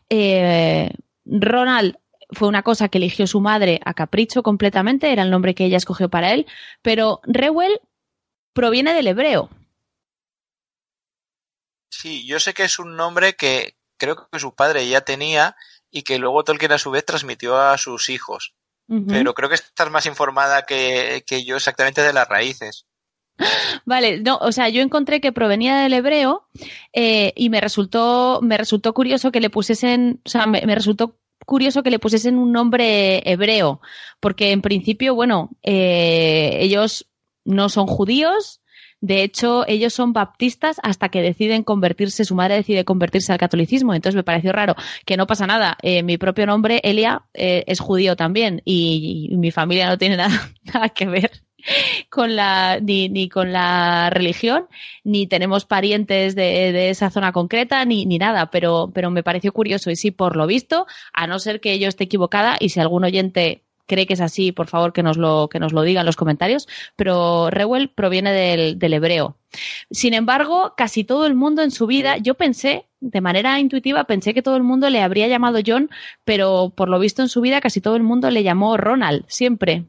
Eh, 0.08 0.90
Ronald 1.24 1.96
fue 2.30 2.48
una 2.48 2.62
cosa 2.62 2.88
que 2.88 2.98
eligió 2.98 3.26
su 3.26 3.40
madre 3.40 3.80
a 3.84 3.94
capricho 3.94 4.42
completamente, 4.42 5.12
era 5.12 5.22
el 5.22 5.30
nombre 5.30 5.54
que 5.54 5.64
ella 5.64 5.76
escogió 5.76 6.08
para 6.08 6.32
él, 6.32 6.46
pero 6.82 7.20
Reuel 7.24 7.80
proviene 8.52 8.92
del 8.94 9.06
hebreo. 9.06 9.50
Sí, 11.90 12.26
yo 12.26 12.38
sé 12.38 12.54
que 12.54 12.64
es 12.64 12.78
un 12.78 12.96
nombre 12.96 13.34
que 13.34 13.76
creo 13.96 14.28
que 14.30 14.38
su 14.38 14.54
padre 14.54 14.86
ya 14.88 15.00
tenía 15.00 15.56
y 15.90 16.02
que 16.02 16.18
luego 16.18 16.44
Tolkien 16.44 16.72
a 16.72 16.78
su 16.78 16.90
vez 16.90 17.04
transmitió 17.04 17.56
a 17.56 17.78
sus 17.78 18.08
hijos. 18.08 18.54
Uh 18.88 18.96
-huh. 18.96 19.06
Pero 19.08 19.34
creo 19.34 19.48
que 19.48 19.54
estás 19.56 19.90
más 19.90 20.06
informada 20.06 20.64
que, 20.64 21.24
que 21.26 21.44
yo 21.44 21.56
exactamente 21.56 22.02
de 22.02 22.12
las 22.12 22.28
raíces. 22.28 22.86
Vale, 23.84 24.20
no, 24.20 24.36
o 24.38 24.52
sea, 24.52 24.68
yo 24.68 24.82
encontré 24.82 25.20
que 25.20 25.32
provenía 25.32 25.76
del 25.76 25.92
hebreo 25.92 26.46
eh, 26.92 27.32
y 27.36 27.50
me 27.50 27.60
resultó, 27.60 28.40
me 28.42 28.58
resultó 28.58 28.92
curioso 28.94 29.30
que 29.32 29.40
le 29.40 29.50
pusiesen, 29.50 30.20
o 30.24 30.28
sea, 30.28 30.46
me, 30.46 30.60
resultó 30.74 31.16
curioso 31.46 31.82
que 31.82 31.90
le 31.90 31.98
pusiesen 31.98 32.36
un 32.36 32.52
nombre 32.52 33.22
hebreo, 33.30 33.80
porque 34.20 34.52
en 34.52 34.62
principio, 34.62 35.14
bueno, 35.14 35.50
eh, 35.62 36.58
ellos 36.60 37.06
no 37.44 37.68
son 37.68 37.86
judíos, 37.86 38.60
de 39.00 39.22
hecho, 39.22 39.64
ellos 39.68 39.94
son 39.94 40.12
baptistas 40.12 40.80
hasta 40.82 41.08
que 41.08 41.22
deciden 41.22 41.62
convertirse, 41.62 42.24
su 42.24 42.34
madre 42.34 42.56
decide 42.56 42.84
convertirse 42.84 43.32
al 43.32 43.38
catolicismo. 43.38 43.94
Entonces 43.94 44.16
me 44.16 44.24
pareció 44.24 44.52
raro 44.52 44.74
que 45.06 45.16
no 45.16 45.26
pasa 45.28 45.46
nada. 45.46 45.78
Eh, 45.82 46.02
mi 46.02 46.18
propio 46.18 46.46
nombre, 46.46 46.80
Elia, 46.82 47.22
eh, 47.32 47.62
es 47.68 47.78
judío 47.78 48.16
también 48.16 48.60
y, 48.64 49.30
mi 49.38 49.52
familia 49.52 49.88
no 49.88 49.98
tiene 49.98 50.16
nada, 50.16 50.50
nada 50.64 50.88
que 50.88 51.06
ver 51.06 51.30
con 52.10 52.36
la 52.36 52.78
ni, 52.80 53.08
ni, 53.08 53.28
con 53.28 53.52
la 53.52 54.10
religión 54.10 54.66
ni 55.04 55.26
tenemos 55.26 55.64
parientes 55.64 56.34
de, 56.34 56.72
de 56.72 56.90
esa 56.90 57.10
zona 57.10 57.32
concreta 57.32 57.84
ni, 57.84 58.06
ni, 58.06 58.18
nada 58.18 58.50
pero 58.50 58.90
pero 58.94 59.10
me 59.10 59.22
pareció 59.22 59.52
curioso 59.52 59.90
y 59.90 59.96
sí 59.96 60.10
por 60.10 60.36
lo 60.36 60.46
visto 60.46 60.86
a 61.12 61.26
no 61.26 61.38
ser 61.38 61.60
que 61.60 61.78
yo 61.78 61.88
esté 61.88 62.04
equivocada 62.04 62.56
y 62.60 62.70
si 62.70 62.80
algún 62.80 63.04
oyente 63.04 63.62
cree 63.88 64.06
que 64.06 64.12
es 64.14 64.20
así, 64.20 64.52
por 64.52 64.68
favor 64.68 64.92
que 64.92 65.02
nos 65.02 65.16
lo, 65.16 65.48
que 65.48 65.58
nos 65.58 65.72
lo 65.72 65.82
diga 65.82 66.00
en 66.00 66.06
los 66.06 66.14
comentarios, 66.14 66.68
pero 66.94 67.50
Reuel 67.50 67.88
proviene 67.88 68.32
del, 68.32 68.78
del 68.78 68.92
hebreo. 68.92 69.36
Sin 69.90 70.14
embargo, 70.14 70.74
casi 70.76 71.02
todo 71.02 71.26
el 71.26 71.34
mundo 71.34 71.62
en 71.62 71.72
su 71.72 71.86
vida, 71.86 72.18
yo 72.18 72.34
pensé, 72.34 72.86
de 73.00 73.20
manera 73.20 73.58
intuitiva, 73.58 74.04
pensé 74.04 74.34
que 74.34 74.42
todo 74.42 74.56
el 74.56 74.62
mundo 74.62 74.90
le 74.90 75.02
habría 75.02 75.26
llamado 75.26 75.60
John, 75.66 75.90
pero 76.24 76.70
por 76.76 76.88
lo 76.88 77.00
visto 77.00 77.22
en 77.22 77.28
su 77.28 77.40
vida 77.40 77.60
casi 77.60 77.80
todo 77.80 77.96
el 77.96 78.02
mundo 78.02 78.30
le 78.30 78.44
llamó 78.44 78.76
Ronald, 78.76 79.24
siempre. 79.26 79.86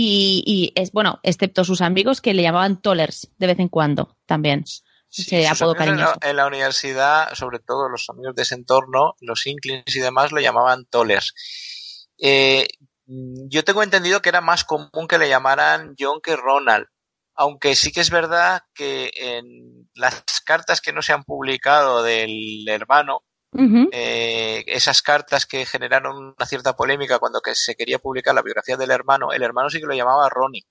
Y, 0.00 0.44
y 0.46 0.80
es 0.80 0.92
bueno, 0.92 1.18
excepto 1.24 1.64
sus 1.64 1.80
amigos 1.80 2.20
que 2.20 2.32
le 2.32 2.44
llamaban 2.44 2.80
Tollers 2.80 3.32
de 3.36 3.48
vez 3.48 3.58
en 3.58 3.68
cuando 3.68 4.16
también. 4.26 4.64
apodo 5.50 5.74
cariñoso. 5.74 6.14
En 6.20 6.36
la, 6.36 6.46
universidad, 6.46 7.34
sobre 7.34 7.58
todo 7.58 7.88
los 7.88 8.08
amigos 8.08 8.36
de 8.36 8.42
ese 8.42 8.54
entorno, 8.54 9.16
los 9.20 9.44
Inklings 9.48 9.96
y 9.96 9.98
demás, 9.98 10.30
lo 10.30 10.40
llamaban 10.40 10.84
Tollers. 10.84 11.34
Eh, 12.16 12.68
yo 13.06 13.64
tengo 13.64 13.82
entendido 13.82 14.22
que 14.22 14.28
era 14.28 14.40
más 14.40 14.62
común 14.62 15.08
que 15.08 15.18
le 15.18 15.28
llamaran 15.28 15.96
John 15.98 16.20
que 16.22 16.36
Ronald, 16.36 16.86
aunque 17.34 17.74
sí 17.74 17.90
que 17.90 18.00
es 18.00 18.10
verdad 18.10 18.62
que 18.74 19.10
en 19.16 19.90
las 19.96 20.22
cartas 20.44 20.80
que 20.80 20.92
no 20.92 21.02
se 21.02 21.12
han 21.12 21.24
publicado 21.24 22.04
del 22.04 22.68
hermano, 22.68 23.24
eh, 23.92 24.64
esas 24.66 25.02
cartas 25.02 25.46
que 25.46 25.64
generaron 25.64 26.34
una 26.36 26.46
cierta 26.46 26.76
polémica 26.76 27.18
cuando 27.18 27.40
que 27.40 27.54
se 27.54 27.74
quería 27.74 27.98
publicar 27.98 28.34
la 28.34 28.42
biografía 28.42 28.76
del 28.76 28.90
hermano, 28.90 29.32
el 29.32 29.42
hermano 29.42 29.70
sí 29.70 29.80
que 29.80 29.86
lo 29.86 29.94
llamaba 29.94 30.28
Ronnie. 30.28 30.66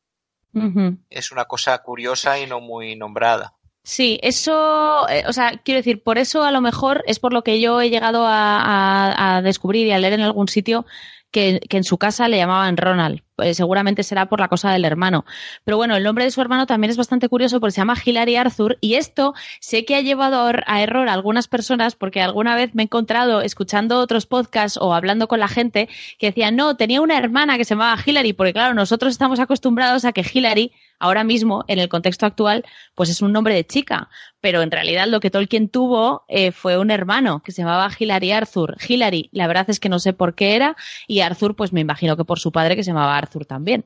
Es 1.10 1.31
una 1.31 1.46
cosa 1.46 1.77
curiosa 1.84 2.39
y 2.39 2.48
no 2.48 2.60
muy 2.60 2.96
nombrada. 2.96 3.53
Sí, 3.84 4.19
eso, 4.22 5.07
eh, 5.07 5.24
o 5.27 5.34
sea, 5.34 5.62
quiero 5.63 5.77
decir, 5.77 6.03
por 6.03 6.17
eso 6.17 6.43
a 6.43 6.51
lo 6.51 6.62
mejor 6.62 7.03
es 7.07 7.19
por 7.19 7.31
lo 7.31 7.43
que 7.43 7.62
yo 7.62 7.79
he 7.79 7.89
llegado 7.89 8.25
a 8.27 9.41
descubrir 9.43 9.88
y 9.88 9.91
a 9.91 10.00
leer 10.00 10.13
en 10.13 10.22
algún 10.22 10.48
sitio 10.48 10.86
que, 11.31 11.60
en 11.69 11.84
su 11.84 11.98
casa 11.98 12.27
le 12.27 12.38
llamaban 12.38 12.77
Ronald. 12.77 13.22
Pues 13.36 13.57
seguramente 13.57 14.01
será 14.01 14.27
por 14.27 14.39
la 14.39 14.48
cosa 14.48 14.72
del 14.72 14.84
hermano. 14.84 15.24
Pero 15.63 15.77
bueno, 15.77 15.96
el 15.96 16.03
nombre 16.03 16.24
de 16.24 16.31
su 16.31 16.41
hermano 16.41 16.65
también 16.65 16.89
es 16.89 16.98
bastante 16.98 17.29
curioso 17.29 17.60
porque 17.60 17.72
se 17.72 17.81
llama 17.81 17.96
Hilary 18.03 18.36
Arthur 18.36 18.77
y 18.81 18.96
esto 18.96 19.36
sé 19.60 19.86
que 19.86 19.96
ha 19.96 20.01
llevado 20.01 20.51
a 20.65 20.81
error 20.81 21.07
a 21.07 21.13
algunas 21.13 21.48
personas 21.48 21.96
porque 21.96 22.22
alguna 22.22 22.55
vez 22.55 22.74
me 22.74 22.81
he 22.84 22.86
encontrado 22.86 23.41
escuchando 23.41 24.00
otros 24.00 24.25
podcasts 24.25 24.79
o 24.81 24.93
hablando 24.93 25.27
con 25.27 25.39
la 25.39 25.48
gente 25.48 25.88
que 26.17 26.27
decían, 26.27 26.55
no, 26.55 26.77
tenía 26.77 27.01
una 27.01 27.17
hermana 27.17 27.57
que 27.57 27.65
se 27.65 27.75
llamaba 27.75 28.01
Hilary 28.03 28.34
porque 28.34 28.53
claro, 28.53 28.74
nosotros 28.74 29.12
estamos 29.12 29.39
acostumbrados 29.39 30.03
a 30.05 30.13
que 30.13 30.25
Hilary 30.34 30.72
ahora 30.99 31.23
mismo, 31.23 31.63
en 31.67 31.79
el 31.79 31.89
contexto 31.89 32.25
actual, 32.25 32.65
pues 32.95 33.09
es 33.09 33.21
un 33.21 33.31
nombre 33.31 33.55
de 33.55 33.65
chica, 33.65 34.09
pero 34.41 34.61
en 34.61 34.71
realidad 34.71 35.07
lo 35.07 35.19
que 35.19 35.29
Tolkien 35.29 35.69
tuvo 35.69 36.23
eh, 36.27 36.51
fue 36.51 36.77
un 36.77 36.91
hermano 36.91 37.41
que 37.43 37.51
se 37.51 37.61
llamaba 37.61 37.89
Hilary 37.97 38.31
Arthur. 38.31 38.77
Hilary, 38.87 39.29
la 39.31 39.47
verdad 39.47 39.69
es 39.69 39.79
que 39.79 39.89
no 39.89 39.99
sé 39.99 40.13
por 40.13 40.35
qué 40.35 40.55
era, 40.55 40.75
y 41.07 41.19
Arthur, 41.21 41.55
pues 41.55 41.73
me 41.73 41.81
imagino 41.81 42.17
que 42.17 42.25
por 42.25 42.39
su 42.39 42.51
padre 42.51 42.75
que 42.75 42.83
se 42.83 42.91
llamaba 42.91 43.17
Arthur 43.17 43.45
también. 43.45 43.85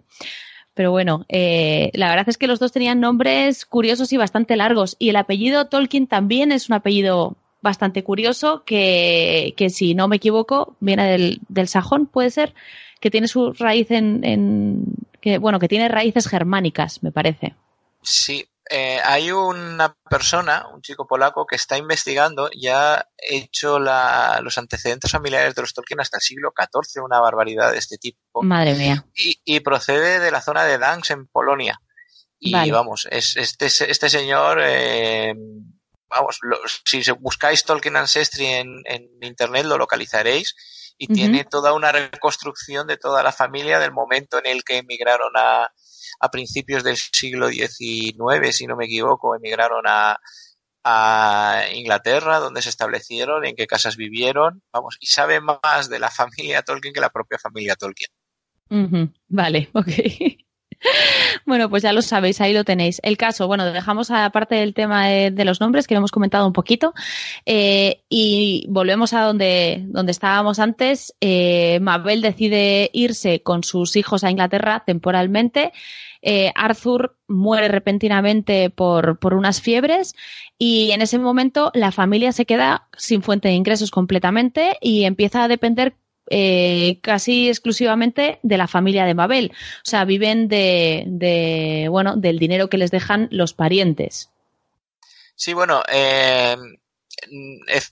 Pero 0.74 0.92
bueno, 0.92 1.26
eh, 1.28 1.92
la 1.94 2.10
verdad 2.10 2.30
es 2.30 2.38
que 2.38 2.48
los 2.48 2.60
dos 2.60 2.72
tenían 2.72 3.00
nombres 3.00 3.66
curiosos 3.66 4.14
y 4.14 4.18
bastante 4.18 4.56
largos, 4.56 4.96
y 5.00 5.10
el 5.10 5.16
apellido 5.18 5.68
Tolkien 5.68 6.08
también 6.08 6.52
es 6.52 6.70
un 6.70 6.76
apellido 6.76 7.36
bastante 7.62 8.04
curioso 8.04 8.64
que, 8.66 9.54
que 9.56 9.70
si 9.70 9.94
no 9.94 10.08
me 10.08 10.16
equivoco, 10.16 10.76
viene 10.80 11.06
del, 11.12 11.40
del 11.48 11.68
sajón, 11.68 12.08
puede 12.08 12.32
ser, 12.32 12.54
que 13.00 13.12
tiene 13.12 13.28
su 13.28 13.54
raíz 13.54 13.92
en, 13.92 14.24
en 14.24 14.86
que 15.22 15.38
bueno, 15.38 15.60
que 15.60 15.68
tiene 15.68 15.88
raíces 15.88 16.28
germánicas, 16.28 17.04
me 17.04 17.12
parece. 17.12 17.56
Sí, 18.02 18.46
eh, 18.70 19.00
hay 19.04 19.32
una 19.32 19.94
persona, 20.10 20.66
un 20.74 20.82
chico 20.82 21.06
polaco, 21.06 21.46
que 21.46 21.58
está 21.58 21.78
investigando 21.78 22.50
y 22.52 22.68
ha 22.68 23.06
hecho 23.18 23.80
los 23.80 24.58
antecedentes 24.58 25.12
familiares 25.12 25.56
de 25.56 25.62
los 25.62 25.74
Tolkien 25.74 26.00
hasta 26.00 26.18
el 26.18 26.22
siglo 26.22 26.54
XIV, 26.58 27.04
una 27.04 27.20
barbaridad 27.20 27.72
de 27.72 27.78
este 27.78 27.98
tipo. 27.98 28.42
Madre 28.42 28.76
mía. 28.76 29.06
Y, 29.14 29.60
procede 29.60 30.20
de 30.20 30.32
la 30.32 30.42
zona 30.42 30.64
de 30.64 30.78
Danks, 30.78 31.12
en 31.12 31.28
Polonia. 31.28 31.82
Y 32.40 32.72
vamos, 32.72 33.08
es, 33.12 33.36
este, 33.36 33.66
este 33.68 34.10
señor, 34.10 34.60
eh, 34.64 35.36
vamos, 36.10 36.40
si 36.86 37.04
buscáis 37.20 37.66
Tolkien 37.66 37.98
Ancestry 37.98 38.46
en, 38.46 38.82
en 38.86 39.10
internet 39.22 39.66
lo 39.66 39.78
localizaréis 39.78 40.56
y 40.98 41.08
tiene 41.08 41.46
toda 41.46 41.74
una 41.74 41.92
reconstrucción 41.92 42.88
de 42.88 42.98
toda 42.98 43.24
la 43.24 43.32
familia 43.32 43.80
del 43.80 43.92
momento 43.92 44.38
en 44.40 44.46
el 44.46 44.64
que 44.64 44.78
emigraron 44.78 45.32
a, 45.36 45.72
a 46.20 46.32
principios 46.32 46.84
del 46.84 46.98
siglo 46.98 47.50
XIX, 47.50 48.56
si 48.56 48.68
no 48.68 48.76
me 48.76 48.86
equivoco, 48.86 49.36
emigraron 49.36 49.84
a, 49.88 50.18
a 50.84 51.64
Inglaterra, 51.74 52.40
donde 52.40 52.62
se 52.62 52.70
establecieron, 52.70 53.46
en 53.46 53.56
qué 53.56 53.68
casas 53.68 53.96
vivieron, 53.98 54.62
vamos, 54.72 54.98
y 55.00 55.08
sabe 55.08 55.42
más 55.42 55.90
de 55.90 56.00
la 56.00 56.10
familia 56.12 56.62
Tolkien 56.64 56.94
que 56.94 57.02
la 57.02 57.10
propia 57.10 57.38
familia 57.38 57.76
Tolkien. 57.76 58.10
Vale, 59.28 59.70
ok. 59.74 59.90
Bueno, 61.46 61.70
pues 61.70 61.84
ya 61.84 61.94
lo 61.94 62.02
sabéis, 62.02 62.42
ahí 62.42 62.54
lo 62.54 62.64
tenéis. 62.64 63.00
El 63.04 63.18
caso, 63.18 63.48
bueno, 63.48 63.66
dejamos 63.72 64.12
aparte 64.12 64.56
del 64.56 64.74
tema 64.74 65.08
de, 65.08 65.46
los 65.46 65.60
nombres, 65.60 65.88
que 65.88 65.94
lo 65.94 66.00
hemos 66.00 66.12
comentado 66.12 66.46
un 66.46 66.54
poquito, 66.54 66.94
eh, 67.46 68.02
y 68.10 68.66
volvemos 68.70 69.14
a 69.14 69.22
donde, 69.22 69.84
donde 69.88 70.12
estábamos 70.12 70.60
antes. 70.60 71.14
Eh, 71.22 71.80
Mabel 71.82 72.22
decide 72.22 72.90
irse 72.94 73.42
con 73.42 73.64
sus 73.64 73.96
hijos 73.96 74.24
a 74.24 74.32
Inglaterra 74.32 74.84
temporalmente. 74.86 75.72
Eh, 76.24 76.52
Arthur 76.54 77.18
muere 77.28 77.68
repentinamente 77.68 78.70
por, 78.70 79.18
por 79.18 79.34
unas 79.34 79.60
fiebres 79.60 80.14
y 80.60 80.92
en 80.92 81.02
ese 81.02 81.18
momento 81.18 81.72
la 81.74 81.92
familia 81.92 82.32
se 82.32 82.46
queda 82.46 82.88
sin 82.96 83.24
fuente 83.24 83.48
de 83.48 83.56
ingresos 83.56 83.90
completamente 83.90 84.78
y 84.82 85.06
empieza 85.06 85.44
a 85.44 85.48
depender 85.48 85.96
eh, 86.32 87.00
casi 87.02 87.50
exclusivamente 87.50 88.40
de 88.42 88.58
la 88.58 88.68
familia 88.68 89.06
de 89.06 89.14
Mabel. 89.14 89.52
O 89.54 89.90
sea, 89.90 90.06
viven 90.06 90.48
de, 90.48 91.04
de 91.08 91.88
bueno, 91.90 92.16
del 92.16 92.40
dinero 92.40 92.70
que 92.70 92.78
les 92.78 92.90
dejan 92.90 93.28
los 93.32 93.54
parientes. 93.54 94.32
Sí, 95.36 95.54
bueno, 95.54 95.84
eh, 95.92 96.56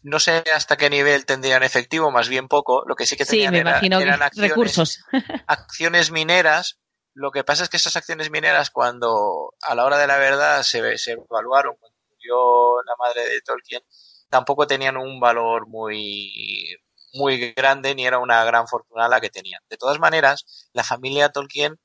no 0.03 0.19
sé 0.19 0.43
hasta 0.55 0.77
qué 0.77 0.89
nivel 0.89 1.25
tendrían 1.25 1.63
efectivo, 1.63 2.11
más 2.11 2.29
bien 2.29 2.47
poco. 2.47 2.83
Lo 2.87 2.95
que 2.95 3.05
sí 3.05 3.17
que 3.17 3.25
tenían 3.25 3.55
eran 3.55 4.21
acciones, 4.21 4.49
recursos. 4.49 5.03
acciones 5.47 6.11
mineras. 6.11 6.79
Lo 7.13 7.31
que 7.31 7.43
pasa 7.43 7.63
es 7.63 7.69
que 7.69 7.77
esas 7.77 7.97
acciones 7.97 8.31
mineras, 8.31 8.69
cuando 8.69 9.53
a 9.61 9.75
la 9.75 9.83
hora 9.83 9.97
de 9.97 10.07
la 10.07 10.17
verdad 10.17 10.63
se, 10.63 10.97
se 10.97 11.11
evaluaron, 11.13 11.75
cuando 11.77 11.97
murió 12.09 12.81
la 12.83 12.93
madre 12.97 13.29
de 13.29 13.41
Tolkien, 13.41 13.81
tampoco 14.29 14.67
tenían 14.67 14.95
un 14.95 15.19
valor 15.19 15.67
muy 15.67 16.77
muy 17.13 17.53
grande 17.53 17.95
ni 17.95 18.05
era 18.05 18.19
una 18.19 18.43
gran 18.43 18.67
fortuna 18.67 19.07
la 19.07 19.21
que 19.21 19.29
tenían. 19.29 19.61
De 19.69 19.77
todas 19.77 19.99
maneras, 19.99 20.69
la 20.73 20.83
familia 20.83 21.29
Tolkien, 21.29 21.79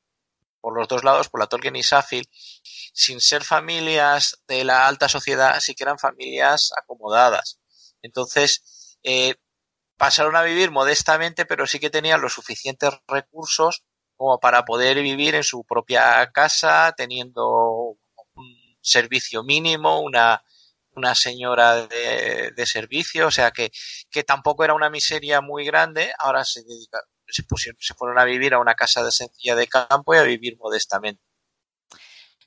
por 0.60 0.76
los 0.76 0.88
dos 0.88 1.04
lados, 1.04 1.28
por 1.28 1.40
la 1.40 1.46
Tolkien 1.46 1.76
y 1.76 1.82
Safil, 1.82 2.28
sin 2.92 3.20
ser 3.20 3.44
familias 3.44 4.42
de 4.48 4.64
la 4.64 4.86
alta 4.86 5.08
sociedad, 5.08 5.58
sí 5.60 5.74
que 5.74 5.84
eran 5.84 5.98
familias 5.98 6.72
acomodadas. 6.76 7.58
Entonces, 8.02 8.98
eh, 9.02 9.34
pasaron 9.96 10.36
a 10.36 10.42
vivir 10.42 10.70
modestamente, 10.70 11.46
pero 11.46 11.66
sí 11.66 11.78
que 11.78 11.90
tenían 11.90 12.20
los 12.20 12.32
suficientes 12.32 12.90
recursos 13.06 13.84
como 14.16 14.38
para 14.38 14.64
poder 14.64 15.00
vivir 15.02 15.34
en 15.34 15.44
su 15.44 15.64
propia 15.64 16.30
casa, 16.32 16.94
teniendo 16.96 17.96
un 18.34 18.56
servicio 18.80 19.42
mínimo, 19.42 20.00
una, 20.00 20.42
una 20.96 21.14
señora 21.14 21.86
de, 21.86 22.52
de 22.56 22.66
servicio, 22.66 23.28
o 23.28 23.30
sea 23.30 23.50
que, 23.50 23.70
que, 24.10 24.22
tampoco 24.22 24.64
era 24.64 24.74
una 24.74 24.90
miseria 24.90 25.40
muy 25.40 25.64
grande, 25.64 26.12
ahora 26.18 26.44
se 26.44 26.62
dedica, 26.62 26.98
se 27.26 27.42
pusieron, 27.42 27.76
se 27.80 27.94
fueron 27.94 28.18
a 28.18 28.24
vivir 28.24 28.54
a 28.54 28.60
una 28.60 28.74
casa 28.74 29.04
de 29.04 29.10
sencilla 29.10 29.56
de 29.56 29.66
campo 29.66 30.14
y 30.14 30.18
a 30.18 30.22
vivir 30.22 30.56
modestamente. 30.58 31.22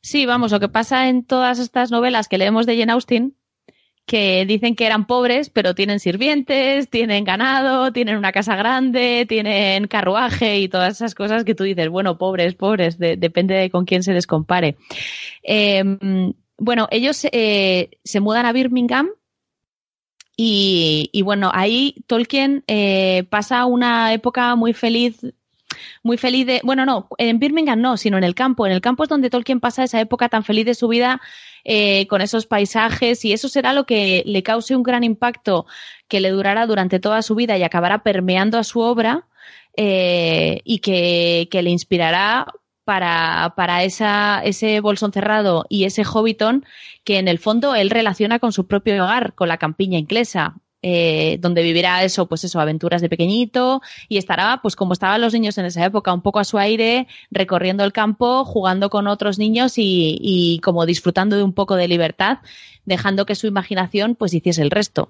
Sí, 0.01 0.25
vamos, 0.25 0.51
lo 0.51 0.59
que 0.59 0.69
pasa 0.69 1.09
en 1.09 1.25
todas 1.25 1.59
estas 1.59 1.91
novelas 1.91 2.27
que 2.27 2.37
leemos 2.37 2.65
de 2.65 2.77
Jane 2.77 2.91
Austen, 2.93 3.35
que 4.05 4.45
dicen 4.45 4.75
que 4.75 4.85
eran 4.85 5.05
pobres, 5.05 5.49
pero 5.49 5.75
tienen 5.75 5.99
sirvientes, 5.99 6.89
tienen 6.89 7.25
ganado, 7.25 7.91
tienen 7.91 8.15
una 8.15 8.31
casa 8.31 8.55
grande, 8.55 9.25
tienen 9.27 9.87
carruaje 9.87 10.59
y 10.59 10.69
todas 10.69 10.95
esas 10.95 11.13
cosas 11.13 11.43
que 11.43 11.55
tú 11.55 11.65
dices, 11.65 11.89
bueno, 11.89 12.17
pobres, 12.17 12.55
pobres, 12.55 12.97
depende 12.97 13.55
de 13.55 13.69
con 13.69 13.83
quién 13.83 14.03
se 14.03 14.13
les 14.13 14.25
compare. 14.25 14.77
Eh, 15.43 15.83
bueno, 16.57 16.87
ellos 16.91 17.25
eh, 17.31 17.91
se 18.03 18.19
mudan 18.19 18.45
a 18.45 18.53
Birmingham 18.53 19.09
Y, 20.35 21.21
bueno, 21.23 21.51
ahí 21.53 21.95
Tolkien 22.07 22.63
eh, 22.67 23.25
pasa 23.29 23.65
una 23.65 24.13
época 24.13 24.55
muy 24.55 24.73
feliz 24.73 25.19
muy 26.03 26.17
feliz 26.17 26.45
de, 26.45 26.61
bueno, 26.63 26.85
no, 26.85 27.07
en 27.17 27.39
Birmingham 27.39 27.81
no, 27.81 27.97
sino 27.97 28.17
en 28.17 28.23
el 28.23 28.35
campo. 28.35 28.65
En 28.65 28.71
el 28.71 28.81
campo 28.81 29.03
es 29.03 29.09
donde 29.09 29.29
Tolkien 29.29 29.59
pasa 29.59 29.83
esa 29.83 29.99
época 29.99 30.29
tan 30.29 30.43
feliz 30.43 30.65
de 30.65 30.73
su 30.73 30.87
vida 30.87 31.21
eh, 31.63 32.07
con 32.07 32.21
esos 32.21 32.45
paisajes 32.45 33.25
y 33.25 33.33
eso 33.33 33.49
será 33.49 33.73
lo 33.73 33.85
que 33.85 34.23
le 34.25 34.43
cause 34.43 34.75
un 34.75 34.83
gran 34.83 35.03
impacto 35.03 35.65
que 36.07 36.21
le 36.21 36.29
durará 36.29 36.65
durante 36.65 36.99
toda 36.99 37.21
su 37.21 37.35
vida 37.35 37.57
y 37.57 37.63
acabará 37.63 38.03
permeando 38.03 38.57
a 38.57 38.63
su 38.63 38.79
obra 38.79 39.27
eh, 39.75 40.61
y 40.63 40.79
que, 40.79 41.47
que, 41.51 41.61
le 41.61 41.69
inspirará 41.69 42.47
para, 42.87 43.51
para 43.57 43.83
esa, 43.83 44.39
ese 44.45 44.79
bolsón 44.79 45.11
cerrado 45.11 45.65
y 45.67 45.83
ese 45.83 46.05
hobbiton 46.05 46.65
que 47.03 47.17
en 47.17 47.27
el 47.27 47.37
fondo 47.37 47.75
él 47.75 47.89
relaciona 47.89 48.39
con 48.39 48.53
su 48.53 48.65
propio 48.65 49.03
hogar, 49.03 49.33
con 49.33 49.49
la 49.49 49.57
campiña 49.57 49.99
inglesa. 49.99 50.55
Eh, 50.83 51.37
donde 51.41 51.63
vivirá 51.63 52.03
eso, 52.03 52.27
pues 52.27 52.43
eso, 52.43 52.61
aventuras 52.61 53.01
de 53.01 53.09
pequeñito 53.09 53.81
y 54.07 54.19
estará, 54.19 54.59
pues 54.61 54.75
como 54.77 54.93
estaban 54.93 55.19
los 55.19 55.33
niños 55.33 55.57
en 55.57 55.65
esa 55.65 55.83
época, 55.83 56.13
un 56.13 56.21
poco 56.21 56.39
a 56.39 56.45
su 56.45 56.59
aire, 56.59 57.07
recorriendo 57.29 57.83
el 57.83 57.91
campo, 57.91 58.45
jugando 58.45 58.89
con 58.89 59.07
otros 59.07 59.37
niños 59.37 59.73
y, 59.75 60.61
como 60.63 60.85
disfrutando 60.85 61.35
de 61.35 61.43
un 61.43 61.53
poco 61.53 61.75
de 61.75 61.89
libertad, 61.89 62.37
dejando 62.85 63.25
que 63.25 63.35
su 63.35 63.47
imaginación 63.47 64.15
pues 64.15 64.33
hiciese 64.33 64.61
el 64.61 64.71
resto. 64.71 65.09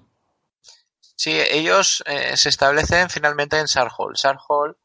Sí, 1.16 1.38
ellos 1.52 2.02
eh, 2.08 2.38
se 2.38 2.50
establecen 2.50 3.10
finalmente 3.10 3.60
en 3.60 3.68
Sarhall. 3.68 4.16
Sarhall 4.16 4.78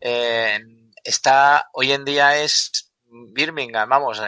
eh, 0.00 0.60
está, 1.08 1.70
hoy 1.72 1.92
en 1.92 2.04
día 2.04 2.36
es 2.36 2.92
Birmingham, 3.06 3.88
vamos, 3.88 4.20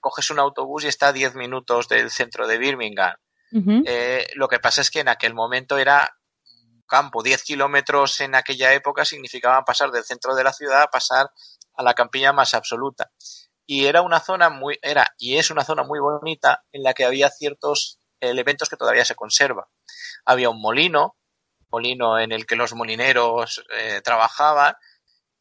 coges 0.00 0.30
un 0.30 0.40
autobús 0.40 0.84
y 0.84 0.88
está 0.88 1.08
a 1.08 1.12
10 1.12 1.36
minutos 1.36 1.88
del 1.88 2.10
centro 2.10 2.46
de 2.46 2.58
Birmingham. 2.58 3.14
Eh, 3.86 4.26
lo 4.34 4.48
que 4.48 4.58
pasa 4.58 4.80
es 4.80 4.90
que 4.90 5.00
en 5.00 5.08
aquel 5.08 5.32
momento 5.32 5.78
era 5.78 6.18
campo, 6.86 7.22
10 7.22 7.42
kilómetros 7.44 8.20
en 8.20 8.34
aquella 8.34 8.74
época 8.74 9.04
significaba 9.04 9.64
pasar 9.64 9.90
del 9.92 10.04
centro 10.04 10.34
de 10.34 10.44
la 10.44 10.52
ciudad 10.52 10.82
a 10.82 10.88
pasar 10.88 11.30
a 11.74 11.82
la 11.82 11.94
campiña 11.94 12.32
más 12.32 12.54
absoluta. 12.54 13.10
Y 13.64 13.86
era 13.86 14.02
una 14.02 14.20
zona 14.20 14.50
muy, 14.50 14.78
era 14.82 15.06
y 15.18 15.36
es 15.36 15.50
una 15.50 15.64
zona 15.64 15.84
muy 15.84 16.00
bonita 16.00 16.64
en 16.72 16.82
la 16.82 16.92
que 16.92 17.04
había 17.04 17.30
ciertos 17.30 17.98
elementos 18.20 18.68
que 18.68 18.76
todavía 18.76 19.04
se 19.04 19.14
conservan. 19.14 19.64
Había 20.24 20.50
un 20.50 20.60
molino, 20.60 21.16
molino 21.70 22.18
en 22.18 22.32
el 22.32 22.46
que 22.46 22.56
los 22.56 22.74
molineros 22.74 23.64
eh, 23.76 24.00
trabajaban, 24.04 24.74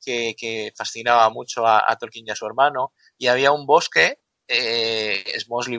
que, 0.05 0.73
fascinaba 0.77 1.29
mucho 1.29 1.65
a, 1.67 1.95
Tolkien 1.99 2.25
y 2.27 2.31
a 2.31 2.35
su 2.35 2.45
hermano, 2.45 2.93
y 3.17 3.27
había 3.27 3.51
un 3.51 3.65
bosque, 3.65 4.19
eh, 4.47 5.23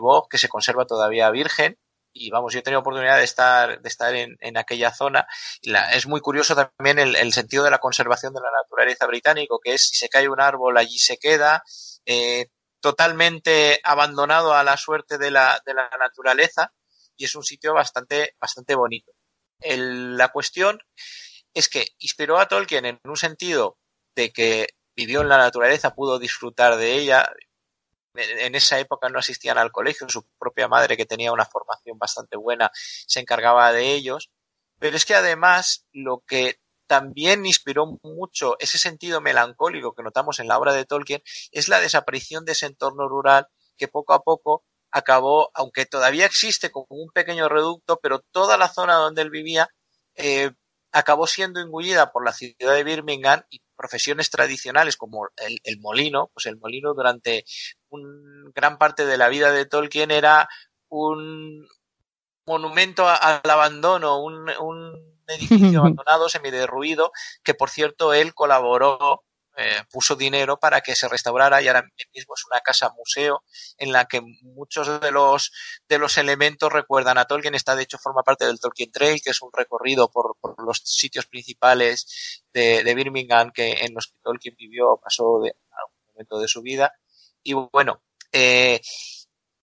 Bog, 0.01 0.29
que 0.29 0.39
se 0.39 0.49
conserva 0.49 0.87
todavía 0.87 1.31
virgen, 1.31 1.79
y 2.19 2.31
vamos, 2.31 2.53
yo 2.53 2.61
he 2.61 2.63
tenido 2.63 2.81
oportunidad 2.81 3.19
de 3.19 3.25
estar, 3.25 3.81
de 3.81 3.89
estar 3.89 4.15
en, 4.15 4.37
en 4.41 4.57
aquella 4.57 4.91
zona. 4.91 5.27
Y 5.61 5.73
es 5.93 6.07
muy 6.07 6.21
curioso 6.21 6.55
también 6.55 6.99
el, 6.99 7.33
sentido 7.33 7.63
de 7.63 7.71
la 7.71 7.79
conservación 7.79 8.33
de 8.33 8.41
la 8.41 8.51
naturaleza 8.63 9.07
británico, 9.07 9.61
que 9.63 9.75
es 9.75 9.89
si 9.89 9.97
se 9.97 10.09
cae 10.09 10.29
un 10.29 10.41
árbol, 10.41 10.79
allí 10.79 10.99
se 10.99 11.19
queda, 11.19 11.63
eh, 12.07 12.47
totalmente 12.81 13.81
abandonado 13.85 14.55
a 14.55 14.65
la 14.65 14.77
suerte 14.77 15.19
de 15.19 15.31
la, 15.31 15.61
de 15.67 15.75
la 15.75 15.91
naturaleza, 15.99 16.73
y 17.17 17.25
es 17.25 17.35
un 17.35 17.45
sitio 17.45 17.75
bastante, 17.75 18.35
bastante 18.41 18.75
bonito. 18.75 19.13
La 19.61 20.29
cuestión 20.29 20.79
es 21.55 21.69
que 21.69 21.87
inspiró 21.99 22.39
a 22.39 22.49
Tolkien 22.49 22.85
en 22.85 23.01
un 23.05 23.17
sentido 23.17 23.79
de 24.17 24.33
que 24.33 24.69
vivió 24.97 25.21
en 25.21 25.29
la 25.29 25.39
naturaleza, 25.39 25.95
pudo 25.95 26.19
disfrutar 26.19 26.77
de 26.77 26.95
ella, 26.95 27.31
en 28.15 28.55
esa 28.55 28.79
época 28.81 29.11
no 29.11 29.19
asistían 29.19 29.59
al 29.59 29.71
colegio, 29.71 30.09
su 30.09 30.25
propia 30.39 30.69
madre, 30.69 30.97
que 30.97 31.05
tenía 31.05 31.33
una 31.33 31.45
formación 31.45 31.99
bastante 31.99 32.37
buena, 32.37 32.71
se 32.75 33.21
encargaba 33.21 33.73
de 33.73 33.93
ellos. 33.93 34.31
Pero 34.79 34.97
es 34.97 35.05
que 35.05 35.15
además 35.15 35.87
lo 35.93 36.23
que 36.27 36.59
también 36.87 37.45
inspiró 37.47 37.99
mucho 38.03 38.57
ese 38.59 38.79
sentido 38.79 39.21
melancólico 39.21 39.95
que 39.95 40.03
notamos 40.03 40.39
en 40.39 40.49
la 40.49 40.59
obra 40.59 40.73
de 40.73 40.85
Tolkien 40.85 41.23
es 41.51 41.69
la 41.69 41.81
desaparición 41.81 42.45
de 42.45 42.53
ese 42.53 42.67
entorno 42.67 43.09
rural 43.09 43.49
que 43.77 43.89
poco 43.89 44.15
a 44.15 44.23
poco 44.23 44.65
acabó, 44.91 45.51
aunque 45.55 45.85
todavía 45.85 46.27
existe 46.27 46.71
como 46.71 46.87
un 46.91 47.11
pequeño 47.11 47.49
reducto, 47.49 47.99
pero 48.01 48.21
toda 48.31 48.57
la 48.57 48.69
zona 48.69 48.95
donde 48.95 49.23
él 49.23 49.31
vivía 49.31 49.69
eh, 50.15 50.53
acabó 50.97 51.27
siendo 51.27 51.61
engullida 51.61 52.11
por 52.11 52.25
la 52.25 52.33
ciudad 52.33 52.75
de 52.75 52.83
Birmingham 52.83 53.43
y 53.51 53.61
profesiones 53.77 54.31
tradicionales 54.31 54.97
como 54.97 55.29
el, 55.37 55.79
molino, 55.79 56.31
pues 56.33 56.47
el 56.47 56.57
molino 56.57 56.95
durante 56.95 57.45
un 57.91 58.51
gran 58.55 58.79
parte 58.79 59.05
de 59.05 59.19
la 59.19 59.29
vida 59.29 59.51
de 59.51 59.67
Tolkien 59.67 60.11
era 60.11 60.49
un 60.89 61.69
monumento 62.47 63.07
al 63.07 63.43
abandono, 63.45 64.23
un, 64.23 64.49
un 64.59 65.23
edificio 65.27 65.81
abandonado, 65.81 66.31
semiderruido, 66.31 67.13
que 67.43 67.53
por 67.53 67.69
cierto 67.69 68.15
él 68.15 68.33
colaboró 68.33 69.23
eh, 69.57 69.83
puso 69.91 70.17
dinero 70.17 70.59
para 70.59 70.81
que 70.83 70.95
se 70.95 71.09
restaurara 71.09 71.63
y 71.63 71.69
ahora 71.69 71.89
mismo 72.15 72.35
es 72.35 72.45
una 72.51 72.61
casa 72.61 72.91
museo 72.97 73.43
en 73.79 73.91
la 73.91 74.05
que 74.05 74.21
muchos 74.43 75.01
de 75.01 75.11
los 75.11 75.51
de 75.89 75.99
los 75.99 76.19
elementos 76.19 76.73
recuerdan 76.73 77.19
a 77.19 77.25
Tolkien. 77.25 77.55
Está 77.55 77.75
de 77.75 77.85
hecho 77.85 77.99
forma 77.99 78.23
parte 78.23 78.45
del 78.45 78.61
Tolkien 78.61 78.93
Trail, 78.93 79.21
que 79.23 79.31
es 79.31 79.41
un 79.41 79.51
recorrido 79.53 80.11
por, 80.11 80.37
por 80.41 80.63
los 80.63 80.83
sitios 80.85 81.27
principales 81.27 82.43
de, 82.53 82.85
de, 82.85 82.95
Birmingham 82.95 83.51
que 83.51 83.73
en 83.85 83.95
los 83.95 84.09
que 84.09 84.19
Tolkien 84.23 84.55
vivió, 84.59 85.01
pasó 85.03 85.41
de 85.41 85.55
algún 85.71 86.07
momento 86.09 86.39
de 86.39 86.49
su 86.49 86.61
vida. 86.63 86.93
Y 87.43 87.55
bueno, 87.55 88.03
eh, 88.33 88.81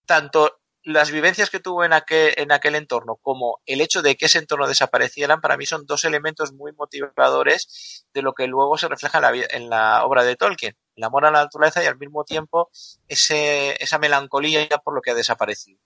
tanto 0.06 0.62
las 0.84 1.12
vivencias 1.12 1.50
que 1.50 1.60
tuvo 1.60 1.84
en 1.84 1.93
aquel, 1.93 2.34
en 2.38 2.52
aquel 2.52 2.76
entorno 2.76 3.15
como 3.22 3.60
el 3.65 3.82
hecho 3.82 4.02
de 4.02 4.15
que 4.15 4.26
ese 4.26 4.39
entorno 4.39 4.67
desaparecieran, 4.67 5.41
para 5.41 5.58
mí 5.58 5.65
son 5.65 5.86
dos 5.86 6.06
elementos 6.06 6.54
muy 6.54 6.74
motivadores 6.74 8.06
de 8.13 8.22
lo 8.22 8.34
que 8.34 8.48
luego 8.48 8.78
se 8.78 8.88
refleja 8.88 9.17
en 9.17 9.22
la, 9.22 9.46
en 9.50 9.69
la 9.69 10.06
obra 10.06 10.24
de 10.24 10.36
Tolkien. 10.36 10.76
El 10.96 11.04
amor 11.04 11.26
a 11.26 11.32
la 11.32 11.43
naturaleza 11.43 11.84
y 11.84 11.88
al 11.88 11.98
mismo 11.98 12.24
tiempo 12.24 12.69
ese, 13.08 13.82
esa 13.82 13.98
melancolía 13.98 14.67
por 14.84 14.93
lo 14.93 15.02
que 15.02 15.12
ha 15.12 15.15
desaparecido. 15.15 15.80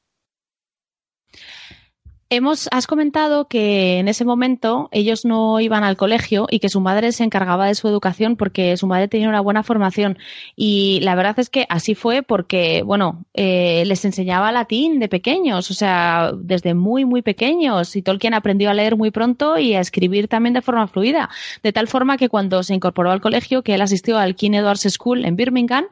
Hemos, 2.29 2.67
has 2.71 2.87
comentado 2.87 3.47
que 3.47 3.99
en 3.99 4.09
ese 4.09 4.25
momento 4.25 4.89
ellos 4.91 5.23
no 5.23 5.61
iban 5.61 5.85
al 5.85 5.95
colegio 5.95 6.45
y 6.49 6.59
que 6.59 6.67
su 6.67 6.81
madre 6.81 7.13
se 7.13 7.23
encargaba 7.23 7.67
de 7.67 7.75
su 7.75 7.87
educación 7.87 8.35
porque 8.35 8.75
su 8.75 8.85
madre 8.85 9.07
tenía 9.07 9.29
una 9.29 9.39
buena 9.39 9.63
formación. 9.63 10.17
Y 10.53 10.99
la 11.03 11.15
verdad 11.15 11.39
es 11.39 11.49
que 11.49 11.65
así 11.69 11.95
fue 11.95 12.23
porque, 12.23 12.83
bueno, 12.83 13.23
eh, 13.33 13.83
les 13.85 14.03
enseñaba 14.03 14.51
latín 14.51 14.99
de 14.99 15.07
pequeños, 15.07 15.71
o 15.71 15.73
sea, 15.73 16.33
desde 16.35 16.73
muy, 16.73 17.05
muy 17.05 17.21
pequeños. 17.21 17.95
Y 17.95 18.01
Tolkien 18.01 18.33
aprendió 18.33 18.69
a 18.69 18.73
leer 18.73 18.97
muy 18.97 19.09
pronto 19.09 19.57
y 19.57 19.75
a 19.75 19.79
escribir 19.79 20.27
también 20.27 20.53
de 20.53 20.61
forma 20.61 20.89
fluida. 20.89 21.29
De 21.63 21.71
tal 21.71 21.87
forma 21.87 22.17
que 22.17 22.27
cuando 22.27 22.61
se 22.61 22.73
incorporó 22.73 23.11
al 23.11 23.21
colegio, 23.21 23.63
que 23.63 23.75
él 23.75 23.81
asistió 23.81 24.17
al 24.17 24.35
King 24.35 24.51
Edward's 24.51 24.85
School 24.91 25.23
en 25.23 25.37
Birmingham, 25.37 25.85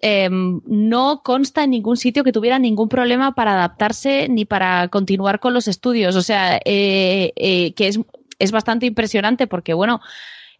Em, 0.00 0.60
no 0.66 1.22
consta 1.24 1.64
en 1.64 1.70
ningún 1.70 1.96
sitio 1.96 2.22
que 2.22 2.32
tuviera 2.32 2.58
ningún 2.58 2.88
problema 2.88 3.34
para 3.34 3.54
adaptarse 3.54 4.28
ni 4.28 4.44
para 4.44 4.88
continuar 4.88 5.40
con 5.40 5.54
los 5.54 5.68
estudios. 5.68 6.16
O 6.16 6.22
sea, 6.22 6.60
eh, 6.64 7.32
eh, 7.36 7.72
que 7.74 7.88
es, 7.88 8.00
es, 8.38 8.52
bastante 8.52 8.84
impresionante 8.84 9.46
porque, 9.46 9.72
bueno, 9.72 10.00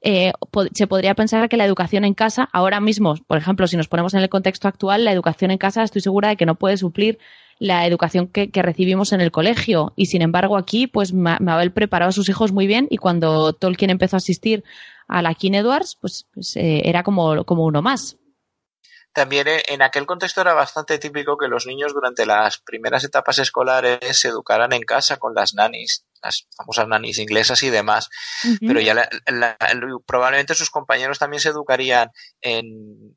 eh, 0.00 0.32
se 0.72 0.86
podría 0.86 1.14
pensar 1.14 1.48
que 1.50 1.58
la 1.58 1.66
educación 1.66 2.04
en 2.04 2.14
casa, 2.14 2.48
ahora 2.52 2.80
mismo, 2.80 3.14
por 3.26 3.36
ejemplo, 3.36 3.66
si 3.66 3.76
nos 3.76 3.88
ponemos 3.88 4.14
en 4.14 4.20
el 4.20 4.30
contexto 4.30 4.68
actual, 4.68 5.04
la 5.04 5.12
educación 5.12 5.50
en 5.50 5.58
casa 5.58 5.82
estoy 5.82 6.00
segura 6.00 6.30
de 6.30 6.36
que 6.36 6.46
no 6.46 6.54
puede 6.54 6.78
suplir 6.78 7.18
la 7.58 7.86
educación 7.86 8.28
que, 8.28 8.50
recibimos 8.62 9.12
en 9.12 9.20
el 9.20 9.32
colegio. 9.32 9.92
Y 9.96 10.06
sin 10.06 10.22
embargo, 10.22 10.56
aquí, 10.56 10.86
pues 10.86 11.12
Mabel 11.12 11.72
preparó 11.72 12.06
a 12.06 12.12
sus 12.12 12.28
hijos 12.28 12.52
muy 12.52 12.66
bien 12.66 12.86
y 12.90 12.96
cuando 12.96 13.52
Tolkien 13.52 13.90
empezó 13.90 14.16
a 14.16 14.18
asistir 14.18 14.64
a 15.08 15.22
la 15.22 15.34
King 15.34 15.52
Edwards, 15.52 15.96
pues, 16.00 16.26
pues 16.32 16.56
era 16.56 17.02
como, 17.02 17.44
como 17.44 17.64
uno 17.64 17.82
más. 17.82 18.18
También 19.16 19.46
en 19.48 19.80
aquel 19.80 20.04
contexto 20.04 20.42
era 20.42 20.52
bastante 20.52 20.98
típico 20.98 21.38
que 21.38 21.48
los 21.48 21.64
niños 21.64 21.94
durante 21.94 22.26
las 22.26 22.58
primeras 22.58 23.02
etapas 23.02 23.38
escolares 23.38 24.20
se 24.20 24.28
educaran 24.28 24.74
en 24.74 24.82
casa 24.82 25.16
con 25.16 25.34
las 25.34 25.54
nannies, 25.54 26.04
las 26.22 26.46
famosas 26.54 26.86
nannies 26.86 27.16
inglesas 27.16 27.62
y 27.62 27.70
demás. 27.70 28.10
Pero 28.60 28.78
ya 28.78 29.08
probablemente 30.04 30.54
sus 30.54 30.68
compañeros 30.68 31.18
también 31.18 31.40
se 31.40 31.48
educarían 31.48 32.10
en, 32.42 33.16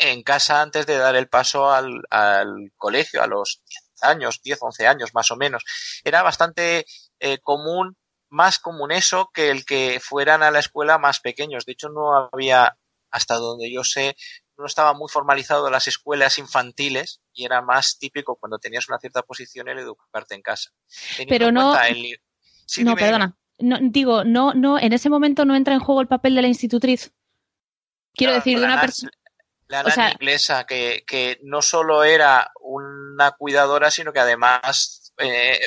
en 0.00 0.22
casa 0.22 0.62
antes 0.62 0.86
de 0.86 0.96
dar 0.96 1.14
el 1.16 1.28
paso 1.28 1.70
al, 1.70 2.00
al 2.08 2.72
colegio, 2.78 3.22
a 3.22 3.26
los 3.26 3.60
10 3.68 4.02
años, 4.04 4.40
10, 4.42 4.58
11 4.58 4.86
años 4.86 5.10
más 5.12 5.30
o 5.30 5.36
menos. 5.36 5.64
Era 6.02 6.22
bastante 6.22 6.86
eh, 7.18 7.40
común, 7.42 7.94
más 8.30 8.58
común 8.58 8.90
eso 8.90 9.28
que 9.34 9.50
el 9.50 9.66
que 9.66 10.00
fueran 10.00 10.42
a 10.42 10.50
la 10.50 10.60
escuela 10.60 10.96
más 10.96 11.20
pequeños. 11.20 11.66
De 11.66 11.72
hecho, 11.72 11.90
no 11.90 12.30
había, 12.32 12.78
hasta 13.10 13.34
donde 13.34 13.70
yo 13.70 13.84
sé, 13.84 14.16
no 14.60 14.66
estaba 14.66 14.94
muy 14.94 15.08
formalizado 15.08 15.66
en 15.66 15.72
las 15.72 15.88
escuelas 15.88 16.38
infantiles 16.38 17.20
y 17.32 17.44
era 17.44 17.62
más 17.62 17.98
típico 17.98 18.36
cuando 18.36 18.58
tenías 18.58 18.88
una 18.88 18.98
cierta 18.98 19.22
posición 19.22 19.68
el 19.68 19.78
educarte 19.78 20.34
en 20.34 20.42
casa. 20.42 20.70
Pero 21.28 21.50
no. 21.50 21.74
no, 21.74 22.94
perdona. 22.96 23.36
No, 23.58 23.78
digo, 23.82 24.24
no, 24.24 24.54
no, 24.54 24.78
en 24.78 24.92
ese 24.92 25.10
momento 25.10 25.44
no 25.44 25.54
entra 25.54 25.74
en 25.74 25.80
juego 25.80 26.00
el 26.00 26.08
papel 26.08 26.34
de 26.34 26.42
la 26.42 26.48
institutriz. 26.48 27.12
Quiero 28.14 28.34
decir, 28.34 28.58
de 28.58 28.64
una 28.64 28.80
persona. 28.80 29.12
La 29.68 29.84
nana 29.84 30.12
inglesa, 30.12 30.64
que, 30.64 31.04
que, 31.06 31.38
no 31.42 31.62
solo 31.62 32.02
era 32.02 32.50
una 32.60 33.30
cuidadora, 33.32 33.90
sino 33.90 34.12
que 34.12 34.18
además 34.18 35.12
eh, 35.18 35.58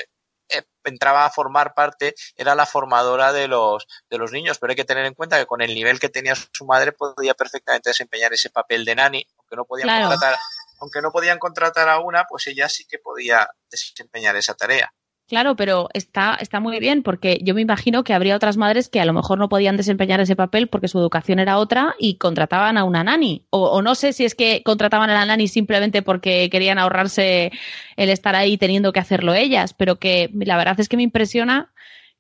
entraba 0.84 1.26
a 1.26 1.30
formar 1.30 1.74
parte, 1.74 2.16
era 2.36 2.56
la 2.56 2.66
formadora 2.66 3.32
de 3.34 3.48
los, 3.48 3.88
de 4.10 4.18
los 4.18 4.32
niños, 4.32 4.58
pero 4.60 4.72
hay 4.72 4.76
que 4.76 4.86
tener 4.86 5.06
en 5.06 5.14
cuenta 5.14 5.40
que 5.40 5.46
con 5.46 5.62
el 5.62 5.74
nivel 5.74 6.00
que 6.00 6.10
tenía 6.10 6.36
su 6.36 6.66
madre 6.66 6.92
podía 6.92 7.34
perfectamente 7.34 7.90
desempeñar 7.90 8.34
ese 8.34 8.50
papel 8.50 8.86
de 8.86 8.96
nani, 8.96 9.28
aunque 9.38 9.56
no 9.56 9.66
podían 9.66 10.02
contratar, 10.02 10.38
aunque 10.80 11.02
no 11.02 11.12
podían 11.12 11.40
contratar 11.40 11.90
a 11.90 12.00
una, 12.00 12.26
pues 12.26 12.48
ella 12.48 12.70
sí 12.70 12.86
que 12.86 13.00
podía 13.00 13.50
desempeñar 13.70 14.36
esa 14.36 14.54
tarea. 14.54 14.94
Claro, 15.28 15.56
pero 15.56 15.88
está, 15.94 16.36
está 16.36 16.60
muy 16.60 16.80
bien 16.80 17.02
porque 17.02 17.40
yo 17.42 17.56
me 17.56 17.62
imagino 17.62 18.04
que 18.04 18.14
habría 18.14 18.36
otras 18.36 18.58
madres 18.58 18.90
que 18.90 19.00
a 19.00 19.06
lo 19.06 19.14
mejor 19.14 19.40
no 19.40 19.48
podían 19.48 19.78
desempeñar 19.78 20.20
ese 20.20 20.36
papel 20.36 20.68
porque 20.68 20.90
su 20.90 21.00
educación 21.00 21.40
era 21.40 21.58
otra 21.60 21.96
y 21.98 22.18
contrataban 22.18 22.78
a 22.78 22.84
una 22.84 23.06
nani. 23.06 23.46
O, 23.50 23.82
no 23.82 23.96
sé 23.96 24.12
si 24.12 24.26
es 24.26 24.36
que 24.36 24.62
contrataban 24.64 25.10
a 25.10 25.14
la 25.14 25.26
nani 25.26 25.48
simplemente 25.48 26.02
porque 26.02 26.50
querían 26.52 26.78
ahorrarse 26.78 27.52
el 27.96 28.10
estar 28.10 28.36
ahí 28.36 28.58
teniendo 28.58 28.92
que 28.92 29.00
hacerlo 29.00 29.34
ellas, 29.34 29.74
pero 29.74 29.98
que 29.98 30.30
la 30.34 30.58
verdad 30.58 30.80
es 30.80 30.90
que 30.90 30.98
me 30.98 31.04
impresiona 31.04 31.74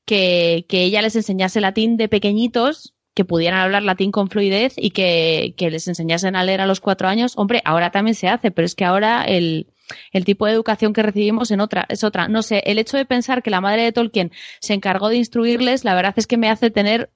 que, 0.05 0.65
que 0.69 0.83
ella 0.83 1.01
les 1.01 1.15
enseñase 1.17 1.59
latín 1.61 1.97
de 1.97 2.07
pequeñitos 2.07 2.93
que 3.13 3.25
pudieran 3.25 3.59
hablar 3.59 3.83
latín 3.83 4.11
con 4.11 4.29
fluidez 4.29 4.73
y 4.77 4.91
que, 4.91 5.53
que, 5.57 5.69
les 5.69 5.87
enseñasen 5.87 6.35
a 6.35 6.43
leer 6.43 6.61
a 6.61 6.67
los 6.67 6.79
cuatro 6.79 7.07
años. 7.07 7.33
Hombre, 7.35 7.61
ahora 7.65 7.91
también 7.91 8.15
se 8.15 8.27
hace, 8.27 8.49
pero 8.49 8.65
es 8.65 8.75
que 8.75 8.85
ahora 8.85 9.23
el, 9.23 9.67
el 10.11 10.25
tipo 10.25 10.45
de 10.45 10.53
educación 10.53 10.93
que 10.93 11.03
recibimos 11.03 11.51
en 11.51 11.61
otra, 11.61 11.85
es 11.89 12.03
otra. 12.03 12.27
No 12.27 12.41
sé, 12.41 12.63
el 12.65 12.79
hecho 12.79 12.97
de 12.97 13.05
pensar 13.05 13.43
que 13.43 13.49
la 13.49 13.61
madre 13.61 13.83
de 13.83 13.91
Tolkien 13.91 14.31
se 14.59 14.73
encargó 14.73 15.09
de 15.09 15.17
instruirles, 15.17 15.83
la 15.85 15.95
verdad 15.95 16.13
es 16.17 16.27
que 16.27 16.37
me 16.37 16.49
hace 16.49 16.71
tener 16.71 17.11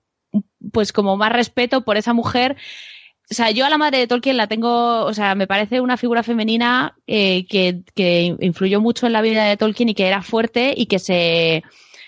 pues 0.72 0.92
como 0.92 1.18
más 1.18 1.32
respeto 1.32 1.82
por 1.82 1.98
esa 1.98 2.14
mujer. 2.14 2.58
O 3.30 3.34
sea, 3.34 3.52
yo 3.52 3.66
a 3.66 3.70
la 3.70 3.78
madre 3.78 4.00
de 4.00 4.08
Tolkien 4.08 4.38
la 4.38 4.48
tengo, 4.48 5.04
o 5.04 5.14
sea, 5.14 5.36
me 5.36 5.48
parece 5.48 5.82
una 5.82 5.98
figura 5.98 6.24
femenina 6.24 6.96
eh, 7.08 7.46
que, 7.48 7.82
que 7.94 8.36
influyó 8.40 8.80
mucho 8.80 9.06
en 9.06 9.14
la 9.14 9.22
vida 9.22 9.44
de 9.46 9.58
Tolkien 9.58 9.90
y 9.90 9.96
que 9.96 10.08
era 10.08 10.22
fuerte 10.22 10.74
y 10.76 10.86
que 10.86 11.00
se, 11.00 11.64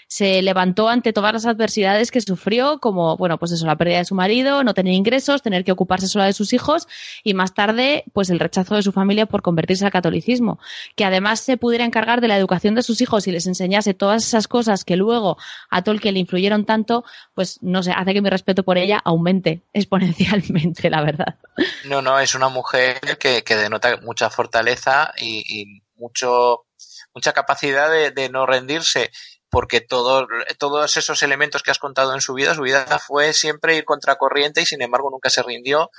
se 0.09 0.41
levantó 0.41 0.89
ante 0.89 1.13
todas 1.13 1.31
las 1.33 1.45
adversidades 1.45 2.09
que 2.09 2.19
sufrió, 2.19 2.79
como, 2.79 3.15
bueno, 3.15 3.37
pues 3.37 3.51
eso, 3.51 3.67
la 3.67 3.75
pérdida 3.75 3.99
de 3.99 4.05
su 4.05 4.15
marido, 4.15 4.63
no 4.63 4.73
tener 4.73 4.91
ingresos, 4.93 5.43
tener 5.43 5.63
que 5.63 5.71
ocuparse 5.71 6.07
sola 6.07 6.25
de 6.25 6.33
sus 6.33 6.51
hijos 6.51 6.87
y 7.23 7.35
más 7.35 7.53
tarde, 7.53 8.03
pues 8.11 8.31
el 8.31 8.39
rechazo 8.39 8.73
de 8.73 8.81
su 8.81 8.91
familia 8.91 9.27
por 9.27 9.43
convertirse 9.43 9.85
al 9.85 9.91
catolicismo. 9.91 10.59
Que 10.95 11.05
además 11.05 11.41
se 11.41 11.57
pudiera 11.57 11.85
encargar 11.85 12.21
de 12.21 12.27
la 12.27 12.37
educación 12.37 12.73
de 12.73 12.81
sus 12.81 13.01
hijos 13.01 13.27
y 13.27 13.31
les 13.31 13.45
enseñase 13.45 13.93
todas 13.93 14.25
esas 14.25 14.47
cosas 14.47 14.83
que 14.83 14.95
luego 14.95 15.37
a 15.69 15.83
Tolkien 15.83 16.15
le 16.15 16.21
influyeron 16.21 16.65
tanto, 16.65 17.05
pues 17.35 17.59
no 17.61 17.83
sé, 17.83 17.91
hace 17.91 18.13
que 18.15 18.23
mi 18.23 18.31
respeto 18.31 18.63
por 18.63 18.79
ella 18.79 18.99
aumente 19.05 19.61
exponencialmente, 19.73 20.89
la 20.89 21.03
verdad. 21.03 21.35
No, 21.85 22.01
no, 22.01 22.19
es 22.19 22.33
una 22.33 22.49
mujer 22.49 22.99
que, 23.19 23.43
que 23.43 23.55
denota 23.55 23.97
mucha 24.01 24.31
fortaleza 24.31 25.13
y, 25.21 25.83
mucho 25.97 26.65
mucha 27.13 27.33
capacidad 27.33 27.91
de, 27.91 28.11
de, 28.11 28.29
no 28.29 28.45
rendirse 28.45 29.11
porque 29.49 29.81
todo, 29.81 30.27
todos 30.57 30.97
esos 30.97 31.23
elementos 31.23 31.63
que 31.63 31.71
has 31.71 31.79
contado 31.79 32.13
en 32.13 32.21
su 32.21 32.33
vida, 32.33 32.53
su 32.53 32.61
vida 32.61 32.85
fue 32.99 33.33
siempre 33.33 33.75
ir 33.75 33.85
contracorriente 33.85 34.61
y 34.61 34.65
sin 34.65 34.81
embargo 34.81 35.09
nunca 35.09 35.29
se 35.29 35.43
rindió. 35.43 35.89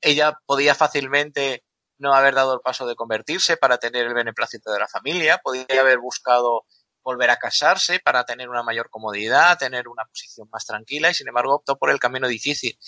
Ella 0.00 0.38
podía 0.46 0.74
fácilmente 0.74 1.64
no 1.98 2.14
haber 2.14 2.34
dado 2.34 2.54
el 2.54 2.60
paso 2.60 2.86
de 2.86 2.94
convertirse 2.94 3.56
para 3.56 3.78
tener 3.78 4.06
el 4.06 4.14
beneplácito 4.14 4.72
de 4.72 4.78
la 4.78 4.88
familia, 4.88 5.38
podía 5.42 5.80
haber 5.80 5.98
buscado 5.98 6.64
volver 7.02 7.30
a 7.30 7.36
casarse 7.36 7.98
para 7.98 8.24
tener 8.24 8.48
una 8.48 8.62
mayor 8.62 8.88
comodidad, 8.88 9.58
tener 9.58 9.88
una 9.88 10.04
posición 10.04 10.48
más 10.52 10.64
tranquila 10.64 11.10
y 11.10 11.14
sin 11.14 11.28
embargo 11.28 11.56
optó 11.56 11.76
por 11.76 11.90
el 11.90 11.98
camino 11.98 12.28
difícil. 12.28 12.78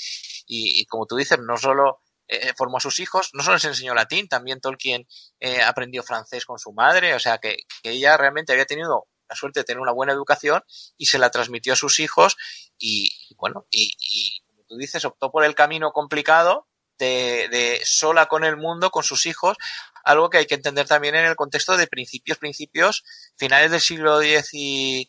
Y, 0.47 0.85
como 0.87 1.07
tú 1.07 1.17
dices, 1.17 1.39
no 1.41 1.57
solo 1.57 2.01
eh, 2.29 2.53
formó 2.57 2.77
a 2.77 2.81
sus 2.81 3.01
hijos, 3.01 3.31
no 3.33 3.43
solo 3.43 3.57
les 3.57 3.65
enseñó 3.65 3.95
latín, 3.95 4.29
también 4.29 4.61
Tolkien 4.61 5.07
eh, 5.41 5.63
aprendió 5.63 6.03
francés 6.03 6.45
con 6.45 6.59
su 6.59 6.73
madre, 6.73 7.15
o 7.15 7.19
sea 7.19 7.39
que, 7.39 7.57
que 7.83 7.91
ella 7.91 8.17
realmente 8.17 8.53
había 8.53 8.67
tenido 8.67 9.09
la 9.29 9.37
suerte 9.37 9.61
de 9.61 9.65
tener 9.65 9.81
una 9.81 9.93
buena 9.93 10.13
educación 10.13 10.63
y 10.97 11.07
se 11.07 11.19
la 11.19 11.31
transmitió 11.31 11.73
a 11.73 11.77
sus 11.77 12.01
hijos 12.01 12.37
y, 12.79 13.11
bueno, 13.37 13.67
y, 13.71 14.41
como 14.47 14.65
tú 14.67 14.77
dices, 14.77 15.05
optó 15.05 15.31
por 15.31 15.45
el 15.45 15.55
camino 15.55 15.93
complicado 15.93 16.69
de, 16.99 17.49
de, 17.51 17.81
sola 17.85 18.27
con 18.27 18.45
el 18.45 18.57
mundo, 18.57 18.91
con 18.91 19.03
sus 19.03 19.27
hijos, 19.27 19.57
algo 20.05 20.31
que 20.31 20.39
hay 20.39 20.47
que 20.47 20.55
entender 20.55 20.87
también 20.87 21.15
en 21.15 21.25
el 21.25 21.37
contexto 21.37 21.77
de 21.77 21.87
principios, 21.87 22.39
principios, 22.39 23.05
finales 23.37 23.71
del 23.71 23.81
siglo 23.81 24.21
XIX, 24.21 25.09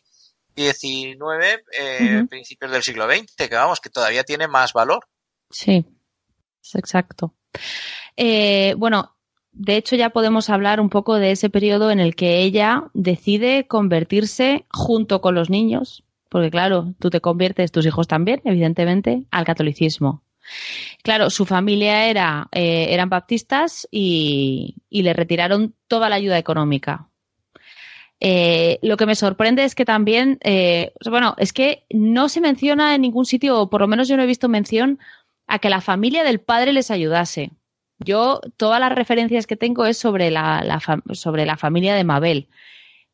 eh, 0.56 2.26
principios 2.28 2.70
del 2.70 2.82
siglo 2.82 3.06
XX, 3.06 3.48
que 3.48 3.54
vamos, 3.54 3.80
que 3.80 3.90
todavía 3.90 4.24
tiene 4.24 4.48
más 4.48 4.72
valor. 4.72 5.06
Sí, 5.50 5.84
exacto. 6.74 7.34
Eh, 8.16 8.74
bueno, 8.76 9.15
de 9.58 9.76
hecho 9.76 9.96
ya 9.96 10.10
podemos 10.10 10.50
hablar 10.50 10.80
un 10.80 10.90
poco 10.90 11.14
de 11.14 11.30
ese 11.30 11.48
periodo 11.48 11.90
en 11.90 11.98
el 11.98 12.14
que 12.14 12.42
ella 12.42 12.84
decide 12.92 13.66
convertirse 13.66 14.66
junto 14.70 15.22
con 15.22 15.34
los 15.34 15.48
niños, 15.48 16.04
porque 16.28 16.50
claro, 16.50 16.92
tú 16.98 17.08
te 17.08 17.22
conviertes, 17.22 17.72
tus 17.72 17.86
hijos 17.86 18.06
también, 18.06 18.42
evidentemente, 18.44 19.24
al 19.30 19.46
catolicismo. 19.46 20.22
Claro, 21.02 21.30
su 21.30 21.46
familia 21.46 22.06
era, 22.06 22.48
eh, 22.52 22.88
eran 22.90 23.08
baptistas 23.08 23.88
y, 23.90 24.76
le 24.90 25.12
retiraron 25.12 25.74
toda 25.88 26.08
la 26.08 26.16
ayuda 26.16 26.38
económica. 26.38 27.08
Eh, 28.20 28.78
lo 28.82 28.96
que 28.96 29.06
me 29.06 29.14
sorprende 29.14 29.64
es 29.64 29.74
que 29.74 29.84
también, 29.84 30.38
eh, 30.42 30.92
bueno, 31.10 31.34
es 31.38 31.52
que 31.52 31.84
no 31.90 32.28
se 32.28 32.40
menciona 32.40 32.94
en 32.94 33.02
ningún 33.02 33.24
sitio, 33.24 33.58
o 33.58 33.70
por 33.70 33.80
lo 33.80 33.88
menos 33.88 34.06
yo 34.06 34.16
no 34.16 34.22
he 34.22 34.26
visto 34.26 34.48
mención 34.48 34.98
a 35.46 35.58
que 35.58 35.70
la 35.70 35.80
familia 35.80 36.24
del 36.24 36.40
padre 36.40 36.72
les 36.72 36.90
ayudase. 36.90 37.52
Yo, 37.98 38.40
todas 38.56 38.80
las 38.80 38.92
referencias 38.92 39.46
que 39.46 39.56
tengo 39.56 39.86
es 39.86 39.98
sobre 39.98 40.30
la, 40.30 40.80
sobre 41.12 41.46
la 41.46 41.56
familia 41.56 41.94
de 41.94 42.04
Mabel. 42.04 42.48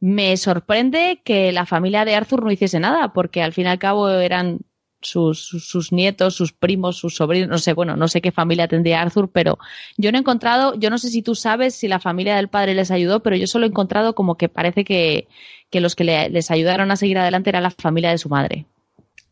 Me 0.01 0.37
sorprende 0.37 1.23
que 1.25 1.53
la 1.53 1.67
familia 1.67 2.05
de 2.05 2.17
Arthur 2.17 2.43
no 2.45 2.51
hiciese 2.51 2.81
nada, 2.81 3.13
porque 3.13 3.43
al 3.43 3.53
fin 3.53 3.67
y 3.67 3.69
al 3.69 3.79
cabo 3.79 4.11
eran 4.11 4.61
sus, 5.01 5.47
sus, 5.47 5.93
nietos, 5.93 6.35
sus 6.35 6.53
primos, 6.53 6.97
sus 6.97 7.17
sobrinos, 7.17 7.49
no 7.49 7.59
sé, 7.59 7.73
bueno, 7.73 7.97
no 7.97 8.09
sé 8.09 8.21
qué 8.21 8.33
familia 8.33 8.69
tendría 8.69 9.03
Arthur, 9.03 9.31
pero 9.31 9.59
yo 9.97 10.11
no 10.11 10.19
he 10.19 10.21
encontrado, 10.21 10.75
yo 10.75 10.91
no 10.91 10.99
sé 10.99 11.09
si 11.09 11.23
tú 11.23 11.35
sabes 11.35 11.75
si 11.75 11.89
la 11.89 12.01
familia 12.01 12.37
del 12.37 12.49
padre 12.49 12.75
les 12.75 12.91
ayudó, 12.91 13.21
pero 13.23 13.37
yo 13.37 13.47
solo 13.47 13.67
he 13.67 13.69
encontrado 13.69 14.15
como 14.15 14.37
que 14.37 14.49
parece 14.49 14.85
que, 14.85 15.29
que 15.71 15.81
los 15.81 15.97
que 15.97 16.05
les 16.05 16.51
ayudaron 16.51 16.91
a 16.91 16.97
seguir 16.97 17.19
adelante 17.19 17.51
era 17.51 17.61
la 17.61 17.71
familia 17.71 18.11
de 18.11 18.19
su 18.19 18.29
madre. 18.29 18.67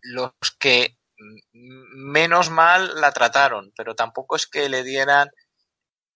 Los 0.02 0.32
que 0.58 0.96
menos 1.52 2.50
mal 2.50 2.90
la 3.00 3.12
trataron, 3.12 3.72
pero 3.76 3.94
tampoco 3.94 4.36
es 4.36 4.46
que 4.46 4.68
le 4.68 4.82
dieran 4.82 5.28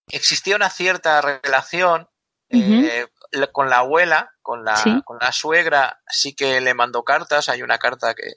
existía 0.07 0.55
una 0.55 0.69
cierta 0.69 1.21
relación 1.21 2.07
eh, 2.49 3.07
con 3.51 3.69
la 3.69 3.79
abuela, 3.79 4.31
con 4.41 4.63
la, 4.63 5.01
con 5.03 5.17
la 5.19 5.31
suegra, 5.31 5.99
sí 6.07 6.35
que 6.35 6.61
le 6.61 6.73
mandó 6.73 7.03
cartas. 7.03 7.49
Hay 7.49 7.61
una 7.61 7.77
carta 7.77 8.13
que 8.13 8.33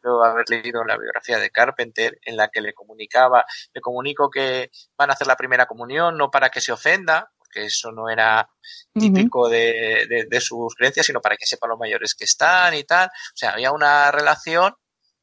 creo 0.00 0.24
haber 0.24 0.48
leído 0.48 0.82
en 0.82 0.88
la 0.88 0.96
biografía 0.96 1.38
de 1.38 1.50
Carpenter 1.50 2.18
en 2.22 2.36
la 2.36 2.48
que 2.48 2.60
le 2.60 2.74
comunicaba, 2.74 3.44
le 3.72 3.80
comunico 3.80 4.30
que 4.30 4.70
van 4.96 5.10
a 5.10 5.14
hacer 5.14 5.26
la 5.26 5.36
primera 5.36 5.66
comunión, 5.66 6.16
no 6.16 6.30
para 6.30 6.50
que 6.50 6.60
se 6.60 6.72
ofenda, 6.72 7.30
porque 7.38 7.66
eso 7.66 7.90
no 7.92 8.08
era 8.08 8.48
típico 8.92 9.48
de, 9.48 10.26
de, 10.28 10.40
sus 10.40 10.74
creencias, 10.74 11.06
sino 11.06 11.20
para 11.20 11.36
que 11.36 11.46
sepan 11.46 11.70
los 11.70 11.78
mayores 11.78 12.14
que 12.14 12.24
están 12.24 12.74
y 12.74 12.84
tal. 12.84 13.08
O 13.08 13.36
sea, 13.36 13.50
había 13.50 13.72
una 13.72 14.10
relación 14.10 14.74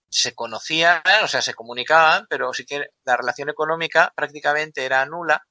se 0.07 0.33
conocían, 0.33 1.01
o 1.23 1.27
sea, 1.27 1.41
se 1.41 1.53
comunicaban, 1.53 2.25
pero 2.29 2.53
sí 2.53 2.65
que 2.65 2.87
la 3.03 3.17
relación 3.17 3.49
económica 3.49 4.13
prácticamente 4.15 4.85
era 4.85 5.05
nula 5.05 5.45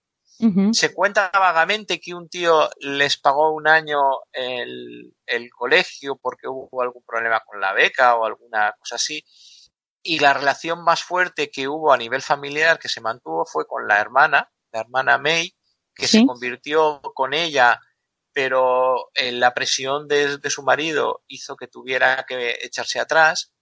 se 0.73 0.93
cuenta 0.93 1.31
vagamente 1.33 2.01
que 2.01 2.15
un 2.15 2.29
tío 2.29 2.69
les 2.81 3.17
pagó 3.17 3.53
un 3.53 3.69
año 3.69 4.01
el, 4.33 5.15
el, 5.27 5.51
colegio 5.51 6.17
porque 6.17 6.49
hubo 6.49 6.83
algún 6.83 7.03
problema 7.05 7.41
con 7.41 7.61
la 7.61 7.73
beca 7.73 8.17
o 8.17 8.25
alguna 8.25 8.75
cosa 8.79 8.97
así. 8.97 9.25
Y 10.03 10.19
la 10.19 10.35
relación 10.35 10.83
más 10.83 11.03
fuerte 11.03 11.51
que 11.51 11.69
hubo 11.69 11.93
a 11.93 11.97
nivel 11.97 12.21
familiar 12.21 12.79
que 12.79 12.89
se 12.89 13.01
mantuvo 13.01 13.47
fue 13.47 13.67
con 13.67 13.87
la 13.87 14.01
hermana, 14.01 14.51
la 14.73 14.81
hermana 14.81 15.19
May, 15.19 15.55
que 15.95 16.09
se 16.09 16.27
convirtió 16.27 17.01
con 17.15 17.33
ella, 17.33 17.81
pero 18.33 19.11
en 19.15 19.39
la 19.39 19.55
presión 19.55 20.09
de, 20.09 20.39
de, 20.39 20.51
su 20.51 20.63
marido 20.63 21.23
hizo 21.29 21.57
que 21.57 21.69
tuviera 21.69 22.27
que 22.29 22.59
echarse 22.61 22.99
atrás. 22.99 23.53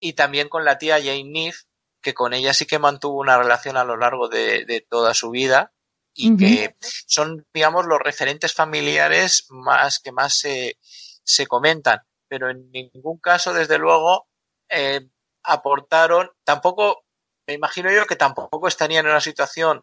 Y 0.00 0.14
también 0.14 0.48
con 0.48 0.64
la 0.64 0.76
tía 0.76 0.98
Jane 0.98 1.24
Neff, 1.24 1.62
que 2.02 2.12
con 2.12 2.34
ella 2.34 2.52
sí 2.52 2.66
que 2.66 2.80
mantuvo 2.80 3.20
una 3.20 3.38
relación 3.38 3.76
a 3.76 3.84
lo 3.84 3.96
largo 3.96 4.28
de, 4.28 4.64
de 4.66 4.80
toda 4.80 5.14
su 5.14 5.30
vida 5.30 5.72
y 6.16 6.36
que 6.36 6.76
son, 7.06 7.46
digamos, 7.52 7.86
los 7.86 7.98
referentes 8.00 8.54
familiares 8.54 9.46
más 9.50 10.00
que 10.00 10.12
más 10.12 10.38
se, 10.38 10.78
se 11.22 11.46
comentan, 11.46 12.00
pero 12.26 12.50
en 12.50 12.70
ningún 12.70 13.18
caso, 13.18 13.52
desde 13.52 13.78
luego, 13.78 14.26
eh, 14.68 15.06
aportaron, 15.42 16.30
tampoco, 16.42 17.04
me 17.46 17.54
imagino 17.54 17.92
yo 17.92 18.06
que 18.06 18.16
tampoco 18.16 18.66
estarían 18.66 19.04
en 19.04 19.12
una 19.12 19.20
situación 19.20 19.82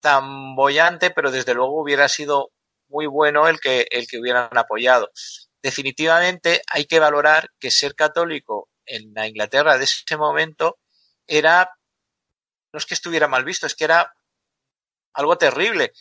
tan 0.00 0.54
bollante, 0.54 1.10
pero 1.10 1.30
desde 1.30 1.54
luego 1.54 1.80
hubiera 1.80 2.08
sido 2.08 2.50
muy 2.88 3.06
bueno 3.06 3.48
el 3.48 3.58
que, 3.60 3.86
el 3.90 4.06
que 4.06 4.18
hubieran 4.18 4.56
apoyado. 4.56 5.10
Definitivamente 5.62 6.62
hay 6.70 6.84
que 6.86 7.00
valorar 7.00 7.48
que 7.58 7.70
ser 7.70 7.94
católico 7.94 8.68
en 8.86 9.12
la 9.14 9.26
Inglaterra 9.26 9.78
de 9.78 9.84
ese 9.84 10.16
momento 10.16 10.78
era, 11.26 11.70
no 12.72 12.78
es 12.78 12.86
que 12.86 12.94
estuviera 12.94 13.28
mal 13.28 13.44
visto, 13.44 13.66
es 13.66 13.74
que 13.74 13.84
era 13.84 14.12
algo 15.14 15.36
terrible. 15.38 15.92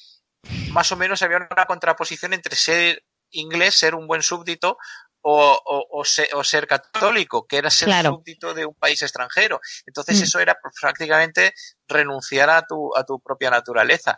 Más 0.72 0.92
o 0.92 0.96
menos 0.96 1.22
había 1.22 1.38
una 1.38 1.66
contraposición 1.66 2.34
entre 2.34 2.56
ser 2.56 3.04
inglés, 3.32 3.76
ser 3.76 3.96
un 3.96 4.08
buen 4.08 4.24
súbdito, 4.24 4.78
o, 5.22 6.04
ser, 6.06 6.68
católico, 6.68 7.46
que 7.46 7.58
era 7.58 7.70
ser 7.70 7.90
súbdito 8.06 8.54
de 8.54 8.66
un 8.66 8.76
país 8.76 9.02
extranjero. 9.02 9.60
Entonces 9.86 10.20
mm. 10.20 10.24
eso 10.24 10.40
era 10.40 10.58
prácticamente 10.80 11.54
renunciar 11.88 12.50
a 12.50 12.62
tu, 12.66 12.96
a 12.96 13.04
tu 13.04 13.20
propia 13.20 13.50
naturaleza. 13.50 14.18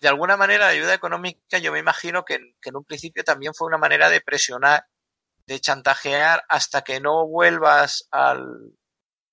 De 0.00 0.08
alguna 0.08 0.36
manera 0.36 0.66
la 0.66 0.70
ayuda 0.70 0.94
económica 0.94 1.58
yo 1.58 1.72
me 1.72 1.80
imagino 1.80 2.24
que, 2.24 2.34
en 2.34 2.76
un 2.76 2.84
principio 2.84 3.24
también 3.24 3.54
fue 3.54 3.66
una 3.66 3.78
manera 3.78 4.08
de 4.08 4.20
presionar, 4.20 4.86
de 5.46 5.60
chantajear 5.60 6.44
hasta 6.48 6.82
que 6.82 7.00
no 7.00 7.26
vuelvas 7.26 8.06
al, 8.10 8.74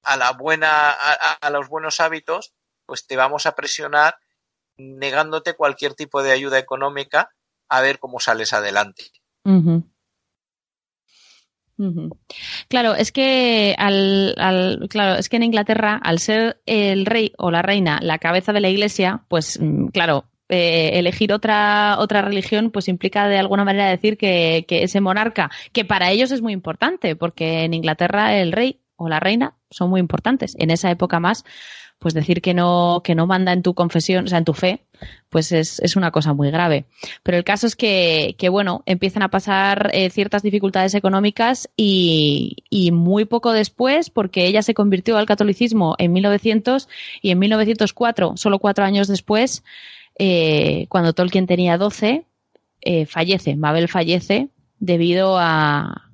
a 0.03 0.17
la 0.17 0.31
buena, 0.31 0.91
a, 0.91 1.49
los 1.49 1.67
buenos 1.67 1.99
hábitos, 1.99 2.53
pues 2.85 3.05
te 3.05 3.15
vamos 3.15 3.45
a 3.45 3.53
presionar 3.53 4.17
negándote 4.77 5.53
cualquier 5.53 5.93
tipo 5.93 6.23
de 6.23 6.31
ayuda 6.31 6.59
económica 6.59 7.29
a 7.69 7.81
ver 7.81 7.99
cómo 7.99 8.19
sales 8.19 8.53
adelante. 8.53 9.05
Claro, 12.69 12.95
es 12.95 13.11
que 13.11 13.75
al, 13.77 14.87
claro, 14.89 15.15
es 15.19 15.29
que 15.29 15.35
en 15.35 15.43
Inglaterra, 15.43 15.99
al 16.01 16.19
ser 16.19 16.61
el 16.65 17.05
rey 17.05 17.33
o 17.37 17.51
la 17.51 17.61
reina 17.61 17.99
la 18.01 18.17
cabeza 18.17 18.53
de 18.53 18.61
la 18.61 18.69
iglesia, 18.69 19.23
pues 19.27 19.59
mm, 19.61 19.87
claro, 19.87 20.25
eh, 20.47 20.91
elegir 20.93 21.33
otra, 21.33 21.97
otra 21.99 22.21
religión, 22.21 22.71
pues 22.71 22.87
implica 22.87 23.27
de 23.27 23.37
alguna 23.37 23.65
manera 23.65 23.89
decir 23.89 24.17
que 24.17 24.65
ese 24.69 25.01
monarca, 25.01 25.51
que 25.73 25.85
para 25.85 26.11
ellos 26.11 26.31
es 26.31 26.41
muy 26.41 26.53
importante, 26.53 27.15
porque 27.15 27.63
en 27.63 27.73
Inglaterra 27.73 28.37
el 28.37 28.51
rey 28.51 28.79
o 28.97 29.09
la 29.09 29.19
reina 29.19 29.55
son 29.69 29.89
muy 29.89 29.99
importantes. 29.99 30.55
En 30.59 30.71
esa 30.71 30.89
época 30.91 31.19
más, 31.19 31.43
pues 31.99 32.13
decir 32.13 32.41
que 32.41 32.53
no, 32.53 33.01
que 33.03 33.15
no 33.15 33.25
manda 33.25 33.53
en 33.53 33.63
tu 33.63 33.73
confesión, 33.73 34.25
o 34.25 34.27
sea, 34.27 34.37
en 34.37 34.45
tu 34.45 34.53
fe, 34.53 34.85
pues 35.29 35.51
es, 35.51 35.79
es 35.79 35.95
una 35.95 36.11
cosa 36.11 36.33
muy 36.33 36.51
grave. 36.51 36.85
Pero 37.23 37.37
el 37.37 37.43
caso 37.43 37.67
es 37.67 37.75
que, 37.75 38.35
que 38.37 38.49
bueno, 38.49 38.83
empiezan 38.85 39.23
a 39.23 39.29
pasar 39.29 39.89
eh, 39.93 40.09
ciertas 40.09 40.43
dificultades 40.43 40.93
económicas 40.93 41.69
y, 41.75 42.63
y, 42.69 42.91
muy 42.91 43.25
poco 43.25 43.53
después, 43.53 44.09
porque 44.09 44.45
ella 44.45 44.61
se 44.61 44.73
convirtió 44.73 45.17
al 45.17 45.25
catolicismo 45.25 45.95
en 45.97 46.13
1900 46.13 46.89
y 47.21 47.31
en 47.31 47.39
1904, 47.39 48.33
solo 48.35 48.59
cuatro 48.59 48.85
años 48.85 49.07
después, 49.07 49.63
eh, 50.17 50.85
cuando 50.89 51.13
Tolkien 51.13 51.47
tenía 51.47 51.77
12, 51.77 52.25
eh, 52.81 53.05
fallece, 53.05 53.55
Mabel 53.55 53.87
fallece 53.87 54.49
debido 54.79 55.37
a, 55.39 56.04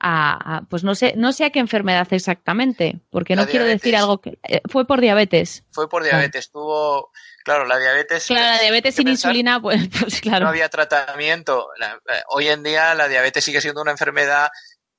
a, 0.00 0.62
pues 0.70 0.84
no 0.84 0.94
sé, 0.94 1.14
no 1.16 1.32
sé 1.32 1.44
a 1.44 1.50
qué 1.50 1.58
enfermedad 1.58 2.06
exactamente, 2.12 3.00
porque 3.10 3.36
no 3.36 3.46
quiero 3.46 3.64
decir 3.64 3.96
algo 3.96 4.20
que 4.20 4.38
eh, 4.42 4.60
fue 4.68 4.86
por 4.86 5.00
diabetes. 5.00 5.64
Fue 5.72 5.88
por 5.88 6.02
diabetes, 6.02 6.50
tuvo, 6.50 7.10
claro, 7.44 7.64
la 7.64 7.78
diabetes. 7.78 8.26
Claro, 8.26 8.56
la 8.56 8.60
diabetes 8.60 8.94
sin 8.94 9.08
insulina, 9.08 9.60
pues, 9.62 9.88
pues, 10.00 10.20
claro. 10.20 10.44
No 10.44 10.50
había 10.50 10.68
tratamiento. 10.68 11.68
Eh, 11.80 12.22
hoy 12.28 12.48
en 12.48 12.62
día 12.62 12.94
la 12.94 13.08
diabetes 13.08 13.44
sigue 13.44 13.60
siendo 13.60 13.82
una 13.82 13.90
enfermedad 13.90 14.48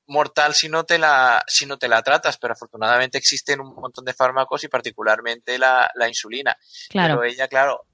mortal 0.07 0.55
si 0.55 0.69
no 0.69 0.85
te 0.85 0.97
la 0.97 1.43
si 1.47 1.65
no 1.65 1.77
te 1.77 1.87
la 1.87 2.01
tratas, 2.01 2.37
pero 2.37 2.53
afortunadamente 2.53 3.17
existen 3.17 3.61
un 3.61 3.75
montón 3.75 4.03
de 4.03 4.13
fármacos 4.13 4.63
y 4.63 4.67
particularmente 4.67 5.57
la, 5.57 5.89
la 5.95 6.07
insulina. 6.07 6.57
Claro. 6.89 7.19
Pero 7.19 7.31
ella, 7.31 7.47
claro, 7.47 7.85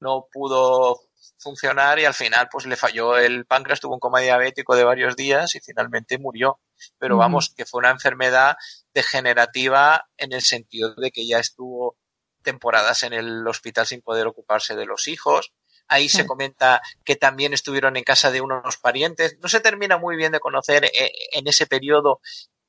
no 0.00 0.26
pudo 0.32 1.09
funcionar 1.38 1.98
y 1.98 2.04
al 2.04 2.14
final 2.14 2.48
pues 2.50 2.66
le 2.66 2.76
falló 2.76 3.16
el 3.16 3.46
páncreas, 3.46 3.80
tuvo 3.80 3.94
un 3.94 4.00
coma 4.00 4.20
diabético 4.20 4.76
de 4.76 4.84
varios 4.84 5.16
días 5.16 5.54
y 5.54 5.60
finalmente 5.60 6.18
murió. 6.18 6.60
Pero 6.98 7.16
vamos, 7.16 7.52
que 7.54 7.66
fue 7.66 7.80
una 7.80 7.90
enfermedad 7.90 8.56
degenerativa 8.94 10.08
en 10.16 10.32
el 10.32 10.42
sentido 10.42 10.94
de 10.94 11.10
que 11.10 11.26
ya 11.26 11.38
estuvo 11.38 11.96
temporadas 12.42 13.02
en 13.02 13.12
el 13.12 13.46
hospital 13.46 13.86
sin 13.86 14.00
poder 14.00 14.26
ocuparse 14.26 14.74
de 14.76 14.86
los 14.86 15.08
hijos. 15.08 15.52
Ahí 15.88 16.08
se 16.08 16.24
comenta 16.24 16.80
que 17.04 17.16
también 17.16 17.52
estuvieron 17.52 17.96
en 17.96 18.04
casa 18.04 18.30
de 18.30 18.40
unos 18.40 18.76
parientes. 18.76 19.36
No 19.40 19.48
se 19.48 19.60
termina 19.60 19.98
muy 19.98 20.16
bien 20.16 20.32
de 20.32 20.40
conocer 20.40 20.84
eh, 20.84 21.12
en 21.32 21.48
ese 21.48 21.66
periodo 21.66 22.20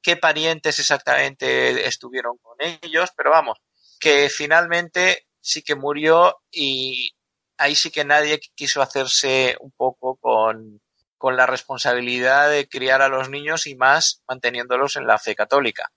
qué 0.02 0.18
parientes 0.18 0.80
exactamente 0.80 1.88
estuvieron 1.88 2.38
con 2.42 2.58
ellos, 2.60 3.12
pero 3.16 3.30
vamos, 3.30 3.60
que 4.00 4.30
finalmente 4.30 5.28
sí 5.40 5.62
que 5.62 5.76
murió 5.76 6.42
y 6.52 7.16
ahí 7.62 7.76
sí 7.76 7.92
que 7.92 8.04
nadie 8.04 8.40
quiso 8.56 8.82
hacerse 8.82 9.56
un 9.60 9.72
poco 9.72 10.16
con, 10.16 10.82
la 11.24 11.46
responsabilidad 11.46 12.50
de 12.50 12.68
criar 12.68 13.04
a 13.04 13.08
los 13.08 13.30
niños 13.30 13.68
y 13.68 13.76
más 13.76 14.24
manteniéndolos 14.28 14.96
en 14.96 15.06
la 15.06 15.20
fe 15.20 15.36
católica. 15.36 15.92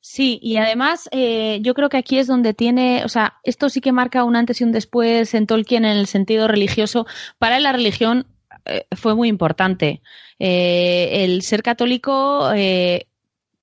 Sí, 0.00 0.38
y 0.40 0.56
además 0.56 1.08
eh, 1.10 1.58
yo 1.62 1.74
creo 1.74 1.88
que 1.88 1.96
aquí 1.96 2.18
es 2.18 2.28
donde 2.28 2.54
tiene, 2.54 3.04
o 3.04 3.08
sea, 3.08 3.40
esto 3.42 3.68
sí 3.68 3.80
que 3.80 3.90
marca 3.90 4.22
un 4.22 4.36
antes 4.36 4.60
y 4.60 4.64
un 4.64 4.70
después 4.70 5.34
en 5.34 5.48
Tolkien 5.48 5.84
en 5.84 5.96
el 5.96 6.06
sentido 6.06 6.46
religioso. 6.46 7.06
Para 7.38 7.58
la 7.58 7.72
religión 7.72 8.26
eh, 8.66 8.86
fue 8.96 9.16
muy 9.16 9.28
importante. 9.28 10.00
Eh, 10.38 11.24
el 11.24 11.42
ser 11.42 11.64
católico 11.64 12.52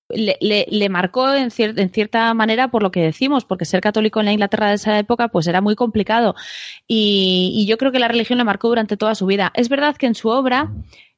le, 0.09 0.37
le, 0.69 0.89
marcó 0.89 1.33
en, 1.33 1.49
en, 1.57 1.89
cierta 1.89 2.33
manera 2.33 2.69
por 2.69 2.81
lo 2.81 2.91
que 2.91 3.01
decimos, 3.01 3.45
porque 3.45 3.65
ser 3.65 3.81
católico 3.81 4.19
en 4.19 4.25
la 4.25 4.31
Inglaterra 4.31 4.69
de 4.69 4.75
esa 4.75 4.97
época 4.97 5.27
pues 5.27 5.47
era 5.47 5.61
muy 5.61 5.75
complicado 5.75 6.35
y, 6.87 7.65
yo 7.67 7.77
creo 7.77 7.91
que 7.91 7.99
la 7.99 8.07
religión 8.07 8.37
le 8.39 8.43
marcó 8.43 8.67
durante 8.69 8.97
toda 8.97 9.13
su 9.13 9.27
vida. 9.27 9.51
Es 9.53 9.69
verdad 9.69 9.95
que 9.95 10.07
en 10.07 10.15
su 10.15 10.29
obra 10.29 10.71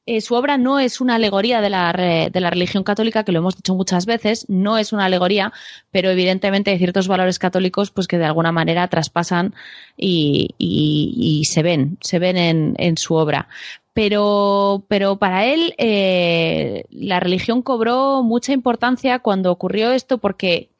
eh, 0.04 0.20
su 0.20 0.34
obra 0.34 0.58
no 0.58 0.80
es 0.80 1.00
una 1.00 1.14
alegoría 1.14 1.60
de 1.60 1.70
la, 1.70 1.92
de 1.92 2.40
la 2.40 2.50
religión 2.50 2.82
católica, 2.82 3.24
que 3.24 3.32
lo 3.32 3.38
hemos 3.38 3.56
dicho 3.56 3.74
muchas 3.74 4.04
veces, 4.04 4.44
no 4.48 4.76
es 4.76 4.92
una 4.92 5.04
alegoría, 5.04 5.52
pero 5.92 6.10
evidentemente 6.10 6.72
hay 6.72 6.78
ciertos 6.78 7.06
valores 7.06 7.38
católicos 7.38 7.92
pues 7.92 8.08
que 8.08 8.18
de 8.18 8.24
alguna 8.24 8.50
manera 8.50 8.88
traspasan 8.88 9.54
y, 9.96 11.44
se 11.48 11.62
ven, 11.62 11.98
se 12.00 12.18
ven 12.18 12.36
en, 12.36 12.74
en 12.78 12.98
su 12.98 13.14
obra 13.14 13.48
pero, 13.92 14.84
pero 14.88 15.16
para 15.16 15.46
él 15.46 15.74
eh, 15.78 16.84
la 16.90 17.20
religión 17.20 17.62
cobró 17.62 18.22
mucha 18.22 18.52
importancia 18.52 19.18
cuando 19.18 19.52
ocurrió 19.52 19.92
esto 19.92 20.18
porque 20.18 20.70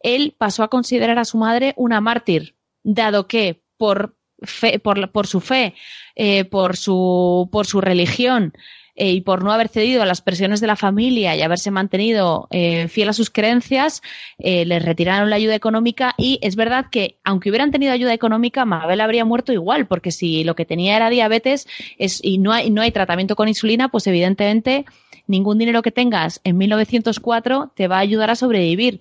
él 0.00 0.34
pasó 0.36 0.62
a 0.62 0.68
considerar 0.68 1.18
a 1.18 1.24
su 1.24 1.38
madre 1.38 1.74
una 1.76 2.00
mártir, 2.00 2.54
dado 2.82 3.26
que 3.26 3.62
por, 3.76 4.16
fe, 4.42 4.78
por, 4.78 5.26
su 5.26 5.40
fe, 5.40 5.74
eh, 6.14 6.44
por, 6.44 6.76
su, 6.76 7.48
por 7.50 7.66
su 7.66 7.80
religión, 7.80 8.54
eh, 8.96 9.10
y 9.10 9.22
por 9.22 9.42
no 9.42 9.50
haber 9.50 9.68
cedido 9.68 10.02
a 10.02 10.06
las 10.06 10.20
presiones 10.20 10.60
de 10.60 10.68
la 10.68 10.76
familia 10.76 11.34
y 11.34 11.42
haberse 11.42 11.72
mantenido 11.72 12.46
eh, 12.50 12.86
fiel 12.86 13.08
a 13.08 13.12
sus 13.12 13.28
creencias, 13.28 14.02
eh, 14.38 14.64
les 14.64 14.84
retiraron 14.84 15.30
la 15.30 15.36
ayuda 15.36 15.56
económica 15.56 16.14
y 16.16 16.38
es 16.42 16.54
verdad 16.54 16.86
que 16.92 17.18
aunque 17.24 17.50
hubieran 17.50 17.72
tenido 17.72 17.92
ayuda 17.92 18.14
económica, 18.14 18.64
Mabel 18.64 19.00
habría 19.00 19.24
muerto 19.24 19.52
igual, 19.52 19.86
porque 19.86 20.12
si 20.12 20.44
lo 20.44 20.54
que 20.54 20.64
tenía 20.64 20.94
era 20.94 21.10
diabetes 21.10 21.66
es, 21.98 22.20
y 22.22 22.38
no 22.38 22.52
hay, 22.52 22.70
no 22.70 22.82
hay 22.82 22.92
tratamiento 22.92 23.34
con 23.34 23.48
insulina, 23.48 23.88
pues 23.88 24.06
evidentemente 24.06 24.84
ningún 25.26 25.58
dinero 25.58 25.82
que 25.82 25.90
tengas 25.90 26.40
en 26.44 26.56
1904 26.56 27.72
te 27.74 27.88
va 27.88 27.96
a 27.96 28.00
ayudar 28.00 28.30
a 28.30 28.36
sobrevivir. 28.36 29.00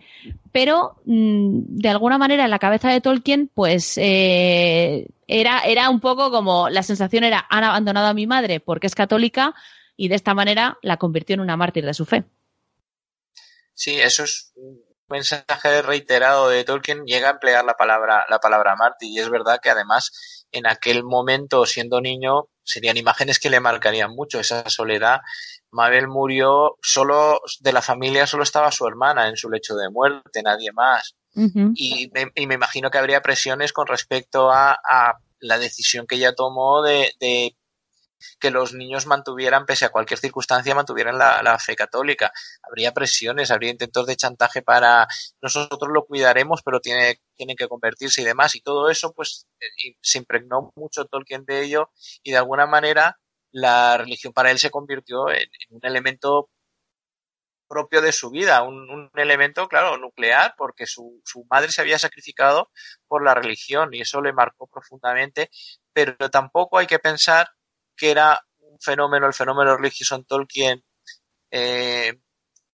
Pero 0.52 0.96
mm, 1.06 1.60
de 1.68 1.90
alguna 1.90 2.18
manera 2.18 2.46
en 2.46 2.50
la 2.50 2.60
cabeza 2.60 2.90
de 2.90 3.02
Tolkien, 3.02 3.48
pues 3.54 4.00
era, 4.00 5.60
era 5.60 5.90
un 5.92 6.00
poco 6.00 6.32
como 6.32 6.70
la 6.70 6.82
sensación 6.82 7.26
era 7.26 7.46
han 7.48 7.64
abandonado 7.64 8.08
a 8.08 8.14
mi 8.16 8.26
madre 8.26 8.60
porque 8.60 8.88
es 8.88 8.96
católica, 8.96 9.54
y 9.96 10.08
de 10.08 10.16
esta 10.16 10.34
manera 10.34 10.78
la 10.82 10.98
convirtió 10.98 11.34
en 11.36 11.42
una 11.42 11.58
mártir 11.58 11.86
de 11.86 11.94
su 11.94 12.06
fe. 12.06 12.26
Sí, 13.74 14.00
eso 14.00 14.24
es 14.24 14.52
un 14.56 14.82
mensaje 15.08 15.82
reiterado 15.82 16.50
de 16.50 16.64
Tolkien, 16.64 17.06
llega 17.06 17.30
a 17.30 17.32
emplear 17.32 17.66
la 17.66 17.76
palabra, 17.76 18.26
la 18.30 18.40
palabra 18.40 18.76
mártir 18.76 19.10
y 19.10 19.20
es 19.20 19.30
verdad 19.30 19.60
que 19.62 19.70
además 19.70 20.46
en 20.52 20.68
aquel 20.68 21.04
momento, 21.04 21.66
siendo 21.66 22.00
niño, 22.00 22.48
serían 22.64 22.98
imágenes 22.98 23.40
que 23.40 23.50
le 23.50 23.60
marcarían 23.60 24.12
mucho 24.12 24.40
esa 24.40 24.70
soledad. 24.70 25.22
Mabel 25.72 26.08
murió 26.08 26.78
solo 26.82 27.42
de 27.60 27.74
la 27.74 27.82
familia, 27.82 28.28
solo 28.28 28.44
estaba 28.44 28.72
su 28.72 28.88
hermana 28.88 29.28
en 29.28 29.36
su 29.36 29.50
lecho 29.50 29.76
de 29.76 29.90
muerte, 29.90 30.44
nadie 30.44 30.72
más. 30.72 31.16
y, 31.36 32.12
me, 32.14 32.54
imagino 32.54 32.92
que 32.92 33.00
habría 33.00 33.22
presiones 33.22 33.74
con 33.74 33.88
respecto 33.88 34.52
a, 34.52 34.80
la 35.40 35.58
decisión 35.58 36.08
que 36.08 36.16
ella 36.16 36.36
tomó 36.36 36.84
de 36.84 37.12
que 38.40 38.52
los 38.52 38.74
niños 38.74 39.06
mantuvieran, 39.06 39.66
pese 39.66 39.86
a 39.86 39.90
cualquier 39.90 40.20
circunstancia, 40.20 40.76
mantuvieran 40.76 41.18
la, 41.18 41.58
fe 41.60 41.76
católica. 41.76 42.32
Habría 42.62 42.94
presiones, 42.94 43.52
habría 43.52 43.72
intentos 43.72 44.06
de 44.06 44.16
chantaje 44.16 44.62
para 44.62 45.08
nosotros 45.42 45.92
lo 45.94 46.06
cuidaremos, 46.06 46.62
pero 46.64 46.80
tiene, 46.80 47.22
tienen 47.36 47.56
que 47.56 47.68
convertirse 47.68 48.22
y 48.22 48.26
demás. 48.26 48.56
Y 48.56 48.62
todo 48.62 48.90
eso, 48.90 49.14
pues, 49.14 49.48
eh, 49.60 49.96
se 50.02 50.18
impregnó 50.18 50.72
mucho 50.76 51.06
Tolkien 51.06 51.46
de 51.46 51.64
ello 51.64 51.92
y 52.24 52.32
de 52.32 52.38
alguna 52.38 52.66
manera 52.66 53.20
la 53.54 53.98
religión 53.98 54.34
para 54.34 54.52
él 54.52 54.60
se 54.60 54.72
convirtió 54.72 55.30
en, 55.30 55.48
un 55.70 55.80
elemento 55.84 56.50
propio 57.68 58.02
de 58.02 58.12
su 58.12 58.30
vida, 58.30 58.64
un, 58.64 58.90
un, 58.90 59.10
elemento, 59.16 59.68
claro, 59.68 59.98
nuclear, 59.98 60.54
porque 60.58 60.86
su, 60.86 61.22
su 61.26 61.46
madre 61.50 61.72
se 61.72 61.82
había 61.82 61.98
sacrificado 61.98 62.70
por 63.08 63.24
la 63.24 63.34
religión 63.34 63.94
y 63.94 64.02
eso 64.02 64.22
le 64.22 64.34
marcó 64.34 64.68
profundamente, 64.68 65.50
pero 65.94 66.30
tampoco 66.30 66.78
hay 66.78 66.88
que 66.88 67.00
pensar 67.00 67.50
que 68.04 68.12
era 68.12 68.46
un 68.60 68.78
fenómeno, 68.82 69.28
el 69.28 69.34
fenómeno 69.34 69.78
religioso 69.78 70.16
en 70.16 70.26
Tolkien, 70.26 70.84
eh, 71.52 72.20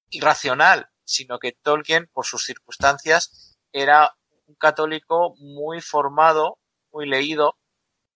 irracional, 0.09 0.89
sino 1.03 1.37
que 1.37 1.51
Tolkien, 1.51 2.09
por 2.11 2.25
sus 2.25 2.45
circunstancias, 2.45 3.59
era 3.71 4.17
un 4.47 4.55
católico 4.55 5.35
muy 5.37 5.81
formado, 5.81 6.57
muy 6.91 7.05
leído, 7.07 7.59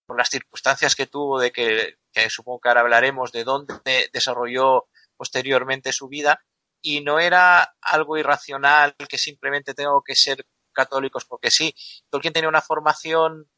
por 0.08 0.18
las 0.18 0.30
circunstancias 0.30 0.96
que 0.96 1.06
tuvo 1.06 1.40
de 1.40 1.52
que 1.52 1.98
supongo 2.32 2.62
que 2.62 2.70
ahora 2.70 2.82
hablaremos 2.82 3.32
de 3.32 3.44
dónde 3.44 4.10
desarrolló 4.12 4.88
posteriormente 5.16 5.94
su 5.94 6.08
vida, 6.08 6.44
y 6.82 7.02
no 7.02 7.20
era 7.20 7.76
algo 7.80 8.18
irracional 8.18 8.96
que 9.08 9.20
simplemente 9.20 9.76
tengo 9.76 10.02
que 10.02 10.16
ser 10.16 10.48
católicos 10.72 11.26
porque 11.26 11.52
sí. 11.52 11.76
Tolkien 12.10 12.34
tenía 12.34 12.50
una 12.50 12.62
formación 12.62 13.52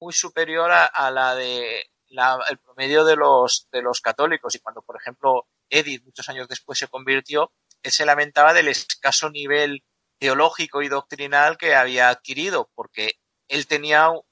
muy 0.00 0.14
superior 0.14 0.70
a, 0.72 1.10
la 1.10 1.34
de 1.34 1.90
el 2.10 2.58
promedio 2.58 3.04
de 3.04 3.16
los, 3.16 3.68
de 3.70 3.82
los 3.82 4.00
católicos 4.00 4.54
y 4.54 4.60
cuando, 4.60 4.82
por 4.82 4.96
ejemplo, 4.96 5.46
Edith 5.68 6.04
muchos 6.04 6.28
años 6.28 6.48
después 6.48 6.78
se 6.78 6.88
convirtió, 6.88 7.52
él 7.82 7.92
se 7.92 8.06
lamentaba 8.06 8.52
del 8.54 8.68
escaso 8.68 9.30
nivel 9.30 9.84
teológico 10.18 10.82
y 10.82 10.88
doctrinal 10.88 11.56
que 11.56 11.74
había 11.74 12.08
adquirido, 12.08 12.70
porque 12.74 13.14
él 13.48 13.66
tenía, 13.66 14.10
o 14.10 14.24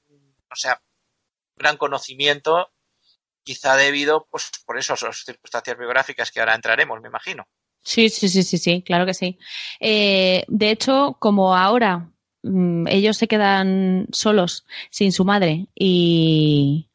sea, 0.55 0.81
gran 1.55 1.77
conocimiento, 1.77 2.69
quizá 3.43 3.75
debido, 3.75 4.27
pues, 4.29 4.51
por 4.65 4.77
eso, 4.77 4.93
a 4.93 5.13
circunstancias 5.13 5.77
biográficas 5.77 6.31
que 6.31 6.39
ahora 6.39 6.55
entraremos, 6.55 6.99
me 7.01 7.09
imagino. 7.09 7.47
Sí, 7.81 8.09
sí, 8.09 8.29
sí, 8.29 8.41
sí, 8.41 8.57
sí, 8.57 8.81
claro 8.81 9.05
que 9.05 9.13
sí. 9.13 9.37
Eh, 9.79 10.43
de 10.47 10.71
hecho, 10.71 11.17
como 11.19 11.55
ahora 11.55 12.09
mm, 12.41 12.87
ellos 12.87 13.17
se 13.17 13.27
quedan 13.27 14.07
solos, 14.11 14.65
sin 14.89 15.11
su 15.11 15.23
madre, 15.23 15.67
y, 15.75 16.89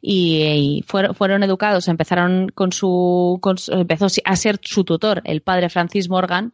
y, 0.00 0.84
fueron, 0.86 1.14
fueron, 1.14 1.42
educados, 1.42 1.88
empezaron 1.88 2.48
con 2.48 2.72
su, 2.72 3.38
con 3.40 3.56
empezó 3.68 4.06
a 4.24 4.36
ser 4.36 4.58
su 4.62 4.84
tutor, 4.84 5.22
el 5.24 5.42
padre 5.42 5.70
Francis 5.70 6.08
Morgan. 6.08 6.52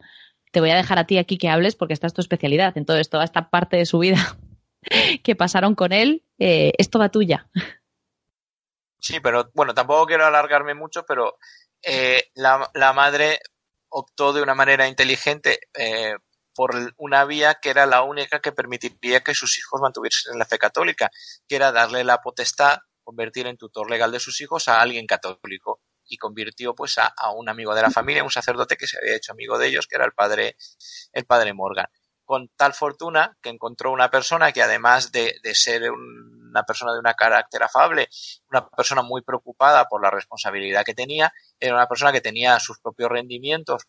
Te 0.51 0.61
voy 0.61 0.71
a 0.71 0.75
dejar 0.75 0.97
a 0.97 1.05
ti 1.05 1.17
aquí 1.17 1.37
que 1.37 1.49
hables 1.49 1.75
porque 1.75 1.93
esta 1.93 2.07
es 2.07 2.13
tu 2.13 2.21
especialidad. 2.21 2.77
Entonces, 2.77 3.09
toda 3.09 3.23
esta 3.23 3.49
parte 3.49 3.77
de 3.77 3.85
su 3.85 3.99
vida 3.99 4.37
que 5.23 5.35
pasaron 5.35 5.75
con 5.75 5.91
él 5.91 6.23
eh, 6.39 6.73
es 6.77 6.89
toda 6.89 7.09
tuya. 7.09 7.47
Sí, 8.99 9.19
pero 9.19 9.49
bueno, 9.53 9.73
tampoco 9.73 10.07
quiero 10.07 10.25
alargarme 10.25 10.73
mucho, 10.73 11.05
pero 11.05 11.37
eh, 11.81 12.29
la, 12.35 12.69
la, 12.73 12.93
madre 12.93 13.39
optó 13.89 14.33
de 14.33 14.41
una 14.41 14.55
manera 14.55 14.87
inteligente 14.87 15.59
eh, 15.73 16.15
por 16.53 16.71
una 16.97 17.23
vía 17.23 17.55
que 17.61 17.69
era 17.69 17.85
la 17.85 18.03
única 18.03 18.41
que 18.41 18.51
permitiría 18.51 19.21
que 19.21 19.33
sus 19.33 19.57
hijos 19.57 19.79
mantuviesen 19.79 20.37
la 20.37 20.45
fe 20.45 20.57
católica, 20.57 21.09
que 21.47 21.55
era 21.55 21.71
darle 21.71 22.03
la 22.03 22.17
potestad, 22.17 22.79
convertir 23.09 23.47
en 23.47 23.57
tutor 23.57 23.89
legal 23.89 24.11
de 24.11 24.19
sus 24.19 24.39
hijos 24.39 24.67
a 24.67 24.79
alguien 24.79 25.07
católico 25.07 25.81
y 26.05 26.17
convirtió 26.17 26.75
pues 26.75 26.99
a, 26.99 27.11
un 27.35 27.49
amigo 27.49 27.73
de 27.73 27.81
la 27.81 27.89
familia, 27.89 28.23
un 28.23 28.29
sacerdote 28.29 28.77
que 28.77 28.85
se 28.85 28.99
había 28.99 29.15
hecho 29.15 29.31
amigo 29.31 29.57
de 29.57 29.65
ellos, 29.65 29.87
que 29.87 29.95
era 29.95 30.05
el 30.05 30.11
padre, 30.11 30.57
el 31.11 31.25
padre 31.25 31.53
Morgan. 31.53 31.87
Con 32.23 32.49
tal 32.55 32.75
fortuna 32.75 33.35
que 33.41 33.49
encontró 33.49 33.91
una 33.91 34.11
persona 34.11 34.51
que 34.51 34.61
además 34.61 35.11
de, 35.11 35.39
de 35.41 35.55
ser 35.55 35.89
una 35.91 36.61
persona 36.65 36.93
de 36.93 36.99
un 36.99 37.11
carácter 37.17 37.63
afable, 37.63 38.09
una 38.51 38.67
persona 38.69 39.01
muy 39.01 39.23
preocupada 39.23 39.87
por 39.87 40.03
la 40.03 40.11
responsabilidad 40.11 40.83
que 40.85 40.93
tenía, 40.93 41.33
era 41.59 41.73
una 41.73 41.87
persona 41.87 42.11
que 42.11 42.21
tenía 42.21 42.59
sus 42.59 42.77
propios 42.79 43.09
rendimientos 43.09 43.87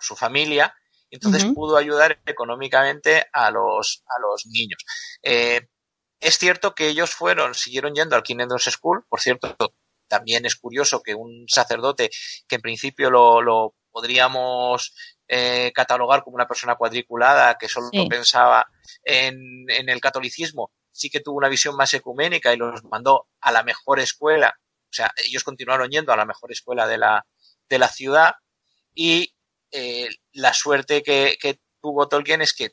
su 0.00 0.16
familia, 0.16 0.74
entonces 1.10 1.44
pudo 1.54 1.76
ayudar 1.76 2.18
económicamente 2.26 3.24
a 3.32 3.52
los, 3.52 4.02
a 4.08 4.20
los 4.20 4.46
niños. 4.46 4.84
Eh, 5.22 5.68
es 6.20 6.38
cierto 6.38 6.74
que 6.74 6.88
ellos 6.88 7.10
fueron, 7.10 7.54
siguieron 7.54 7.94
yendo 7.94 8.16
al 8.16 8.22
Kinendon 8.22 8.58
School, 8.58 9.04
por 9.08 9.20
cierto, 9.20 9.56
también 10.08 10.46
es 10.46 10.56
curioso 10.56 11.02
que 11.02 11.14
un 11.14 11.46
sacerdote 11.48 12.10
que 12.46 12.56
en 12.56 12.62
principio 12.62 13.10
lo, 13.10 13.42
lo 13.42 13.74
podríamos 13.90 14.94
eh, 15.28 15.72
catalogar 15.74 16.22
como 16.22 16.36
una 16.36 16.46
persona 16.46 16.76
cuadriculada 16.76 17.56
que 17.58 17.68
solo 17.68 17.90
pensaba 18.08 18.66
en, 19.02 19.64
en, 19.68 19.88
el 19.88 20.00
catolicismo, 20.00 20.70
sí 20.92 21.10
que 21.10 21.20
tuvo 21.20 21.38
una 21.38 21.48
visión 21.48 21.76
más 21.76 21.92
ecuménica 21.94 22.52
y 22.52 22.56
los 22.56 22.84
mandó 22.84 23.28
a 23.40 23.52
la 23.52 23.62
mejor 23.62 24.00
escuela. 24.00 24.54
O 24.84 24.92
sea, 24.92 25.12
ellos 25.24 25.44
continuaron 25.44 25.90
yendo 25.90 26.12
a 26.12 26.16
la 26.16 26.26
mejor 26.26 26.52
escuela 26.52 26.86
de 26.86 26.98
la, 26.98 27.26
de 27.68 27.78
la 27.78 27.88
ciudad 27.88 28.34
y 28.94 29.34
eh, 29.70 30.08
la 30.32 30.52
suerte 30.52 31.02
que, 31.02 31.36
que, 31.40 31.60
tuvo 31.80 32.08
Tolkien 32.08 32.42
es 32.42 32.52
que 32.52 32.72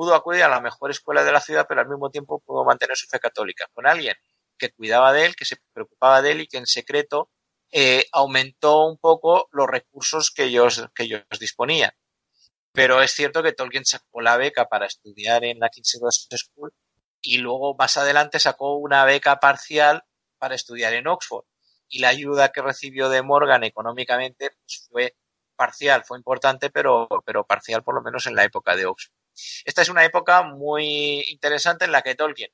pudo 0.00 0.14
acudir 0.14 0.42
a 0.44 0.48
la 0.48 0.62
mejor 0.62 0.90
escuela 0.90 1.22
de 1.22 1.30
la 1.30 1.42
ciudad, 1.42 1.66
pero 1.68 1.82
al 1.82 1.86
mismo 1.86 2.08
tiempo 2.08 2.40
pudo 2.40 2.64
mantener 2.64 2.96
su 2.96 3.06
fe 3.06 3.20
católica 3.20 3.66
con 3.74 3.86
alguien 3.86 4.14
que 4.56 4.72
cuidaba 4.72 5.12
de 5.12 5.26
él, 5.26 5.36
que 5.36 5.44
se 5.44 5.58
preocupaba 5.74 6.22
de 6.22 6.30
él 6.30 6.40
y 6.40 6.46
que 6.46 6.56
en 6.56 6.66
secreto 6.66 7.30
eh, 7.70 8.06
aumentó 8.10 8.86
un 8.86 8.96
poco 8.96 9.50
los 9.52 9.66
recursos 9.66 10.30
que 10.30 10.44
ellos, 10.44 10.88
que 10.94 11.02
ellos 11.02 11.22
disponían. 11.38 11.90
Pero 12.72 13.02
es 13.02 13.10
cierto 13.10 13.42
que 13.42 13.52
Tolkien 13.52 13.84
sacó 13.84 14.22
la 14.22 14.38
beca 14.38 14.70
para 14.70 14.86
estudiar 14.86 15.44
en 15.44 15.58
la 15.58 15.68
King's 15.68 15.98
School 16.30 16.72
y 17.20 17.36
luego 17.36 17.74
más 17.74 17.98
adelante 17.98 18.40
sacó 18.40 18.76
una 18.76 19.04
beca 19.04 19.38
parcial 19.38 20.04
para 20.38 20.54
estudiar 20.54 20.94
en 20.94 21.08
Oxford. 21.08 21.44
Y 21.90 21.98
la 21.98 22.08
ayuda 22.08 22.52
que 22.52 22.62
recibió 22.62 23.10
de 23.10 23.20
Morgan 23.20 23.64
económicamente 23.64 24.52
pues, 24.52 24.88
fue 24.90 25.14
parcial, 25.56 26.04
fue 26.06 26.16
importante, 26.16 26.70
pero, 26.70 27.06
pero 27.26 27.44
parcial 27.44 27.84
por 27.84 27.94
lo 27.94 28.00
menos 28.00 28.26
en 28.26 28.34
la 28.34 28.44
época 28.44 28.74
de 28.76 28.86
Oxford. 28.86 29.19
Esta 29.64 29.82
es 29.82 29.88
una 29.88 30.04
época 30.04 30.42
muy 30.42 31.24
interesante 31.30 31.84
en 31.84 31.92
la 31.92 32.02
que 32.02 32.14
Tolkien, 32.14 32.50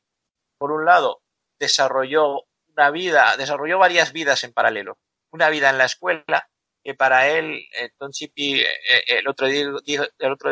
por 0.58 0.72
un 0.72 0.84
lado, 0.84 1.22
desarrolló 1.58 2.46
una 2.76 2.90
vida, 2.90 3.36
desarrolló 3.36 3.78
varias 3.78 4.12
vidas 4.12 4.44
en 4.44 4.52
paralelo. 4.52 4.98
Una 5.30 5.50
vida 5.50 5.70
en 5.70 5.78
la 5.78 5.86
escuela, 5.86 6.48
que 6.82 6.94
para 6.94 7.28
él, 7.28 7.66
eh, 7.78 7.90
Don 7.98 8.12
Chippy, 8.12 8.60
eh, 8.60 8.66
eh, 8.88 9.18
el 9.18 9.28
otro 9.28 9.48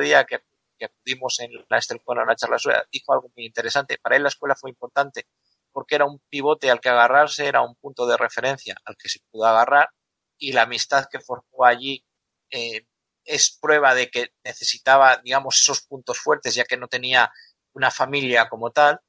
día, 0.01 0.25
que, 0.25 0.41
acudimos 0.85 1.41
en 1.41 1.51
la 1.71 1.79
Estelcona 1.79 2.23
a 2.23 2.25
una 2.25 2.37
charla 2.37 2.59
suya, 2.59 2.85
dijo 2.93 3.13
algo 3.15 3.31
muy 3.35 3.47
interesante. 3.47 3.97
Para 3.99 4.17
él 4.17 4.23
la 4.23 4.29
escuela 4.29 4.55
fue 4.55 4.69
importante 4.69 5.27
porque 5.73 5.95
era 5.95 6.05
un 6.05 6.21
pivote 6.29 6.71
al 6.71 6.81
que 6.81 6.91
agarrarse, 6.91 7.47
era 7.47 7.63
un 7.63 7.75
punto 7.77 8.07
de 8.07 8.17
referencia 8.19 8.77
al 8.85 8.97
que 8.97 9.09
se 9.09 9.21
pudo 9.31 9.47
agarrar 9.47 9.89
y 10.37 10.53
la 10.53 10.63
amistad 10.63 11.07
que 11.11 11.21
formó 11.21 11.65
allí 11.65 12.05
es 13.25 13.59
prueba 13.61 13.95
de 13.95 14.11
que 14.11 14.29
necesitaba, 14.45 15.21
digamos, 15.25 15.61
esos 15.61 15.83
puntos 15.83 16.19
fuertes, 16.19 16.55
ya 16.55 16.65
que 16.65 16.77
no 16.77 16.89
tenía 16.89 17.33
una 17.73 17.91
familia 17.91 18.49
como 18.49 18.71
tal. 18.71 19.01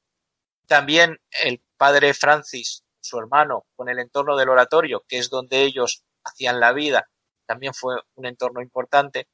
También 0.66 1.20
el 1.30 1.62
padre 1.76 2.14
Francis, 2.14 2.84
su 3.00 3.18
hermano, 3.18 3.66
con 3.76 3.88
el 3.88 3.98
entorno 3.98 4.36
del 4.36 4.48
oratorio, 4.48 5.04
que 5.08 5.18
es 5.18 5.30
donde 5.30 5.62
ellos 5.62 6.04
hacían 6.24 6.58
la 6.60 6.72
vida, 6.72 7.08
también 7.46 7.72
fue 7.72 7.94
un 8.16 8.26
entorno 8.26 8.60
importante. 8.60 9.28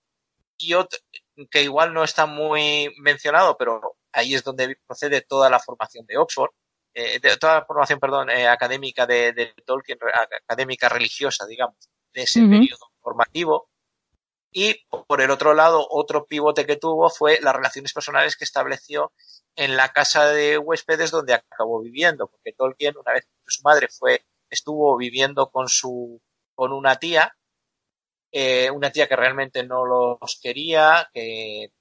Y 0.58 0.74
otro, 0.74 0.98
que 1.50 1.62
igual 1.62 1.92
no 1.92 2.04
está 2.04 2.26
muy 2.26 2.94
mencionado, 2.98 3.56
pero 3.56 3.96
ahí 4.12 4.34
es 4.34 4.44
donde 4.44 4.76
procede 4.86 5.22
toda 5.22 5.50
la 5.50 5.58
formación 5.58 6.06
de 6.06 6.18
Oxford, 6.18 6.50
eh, 6.94 7.18
de 7.20 7.36
toda 7.38 7.60
la 7.60 7.64
formación, 7.64 7.98
perdón, 7.98 8.30
eh, 8.30 8.46
académica 8.46 9.06
de, 9.06 9.32
de, 9.32 9.54
Tolkien, 9.64 9.98
académica 10.44 10.88
religiosa, 10.90 11.46
digamos, 11.46 11.76
de 12.12 12.22
ese 12.22 12.40
periodo 12.42 12.90
formativo. 13.00 13.70
Y 14.52 14.84
por 15.06 15.20
el 15.22 15.30
otro 15.30 15.54
lado, 15.54 15.86
otro 15.90 16.26
pivote 16.26 16.66
que 16.66 16.76
tuvo 16.76 17.08
fue 17.08 17.40
las 17.40 17.54
relaciones 17.54 17.92
personales 17.92 18.36
que 18.36 18.44
estableció 18.44 19.12
en 19.56 19.76
la 19.76 19.88
casa 19.88 20.26
de 20.28 20.58
huéspedes 20.58 21.10
donde 21.10 21.34
acabó 21.34 21.80
viviendo, 21.80 22.28
porque 22.28 22.52
Tolkien, 22.52 22.96
una 22.96 23.12
vez 23.12 23.24
que 23.24 23.50
su 23.50 23.62
madre 23.62 23.88
fue, 23.88 24.24
estuvo 24.50 24.96
viviendo 24.96 25.50
con 25.50 25.68
su, 25.68 26.20
con 26.54 26.72
una 26.72 26.96
tía, 26.96 27.34
eh, 28.30 28.70
una 28.70 28.90
tía 28.90 29.08
que 29.08 29.16
realmente 29.16 29.64
no 29.64 29.86
los 29.86 30.38
quería, 30.42 31.08
que 31.12 31.72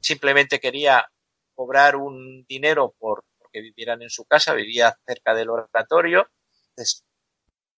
simplemente 0.00 0.60
quería 0.60 1.06
cobrar 1.54 1.96
un 1.96 2.44
dinero 2.48 2.94
por 2.98 3.24
que 3.54 3.60
vivieran 3.60 4.02
en 4.02 4.10
su 4.10 4.24
casa, 4.26 4.52
vivía 4.52 4.98
cerca 5.06 5.32
del 5.32 5.48
oratorio, 5.48 6.28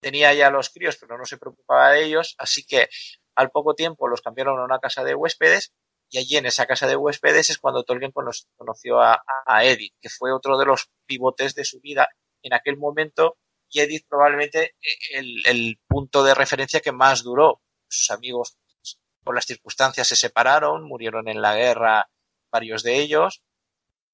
tenía 0.00 0.32
ya 0.32 0.50
los 0.50 0.70
críos, 0.70 0.96
pero 0.96 1.18
no 1.18 1.26
se 1.26 1.36
preocupaba 1.36 1.90
de 1.92 2.04
ellos, 2.04 2.34
así 2.38 2.64
que 2.64 2.88
al 3.36 3.50
poco 3.50 3.74
tiempo 3.74 4.08
los 4.08 4.22
cambiaron 4.22 4.58
a 4.58 4.64
una 4.64 4.78
casa 4.78 5.04
de 5.04 5.14
huéspedes 5.14 5.72
y 6.08 6.18
allí 6.18 6.36
en 6.36 6.46
esa 6.46 6.66
casa 6.66 6.86
de 6.86 6.96
huéspedes 6.96 7.50
es 7.50 7.58
cuando 7.58 7.84
Tolkien 7.84 8.12
conoció 8.12 9.00
a, 9.00 9.22
Edith, 9.62 9.94
que 10.00 10.08
fue 10.08 10.32
otro 10.32 10.58
de 10.58 10.66
los 10.66 10.90
pivotes 11.06 11.54
de 11.54 11.64
su 11.64 11.80
vida 11.80 12.08
en 12.42 12.54
aquel 12.54 12.76
momento 12.76 13.36
y 13.68 13.80
Edith 13.80 14.06
probablemente 14.08 14.76
eh, 14.80 15.20
el, 15.44 15.78
punto 15.86 16.22
de 16.22 16.34
referencia 16.34 16.80
que 16.80 16.92
más 16.92 17.22
duró. 17.22 17.60
Sus 17.88 18.10
amigos 18.10 18.56
por 19.22 19.34
las 19.34 19.46
circunstancias 19.46 20.08
se 20.08 20.16
separaron, 20.16 20.84
murieron 20.84 21.28
en 21.28 21.40
la 21.40 21.54
guerra 21.54 22.08
varios 22.50 22.82
de 22.82 22.96
ellos 22.96 23.42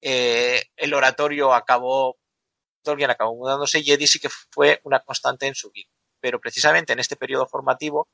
eh, 0.05 0.63
el 0.75 0.93
oratorio 0.93 1.53
acabó, 1.53 2.17
Tolkien 2.83 3.09
acabó 3.09 3.35
mudándose 3.35 3.79
y 3.79 3.89
Eddie 3.89 4.07
sí 4.07 4.19
que 4.19 4.27
fue 4.29 4.81
una 4.83 4.99
constante 4.99 5.47
en 5.47 5.55
su 5.55 5.71
vida. 5.71 5.89
Pero 6.19 6.41
precisamente 6.41 6.91
en 6.91 6.99
este 6.99 7.15
periodo 7.15 7.47
formativo, 7.47 8.09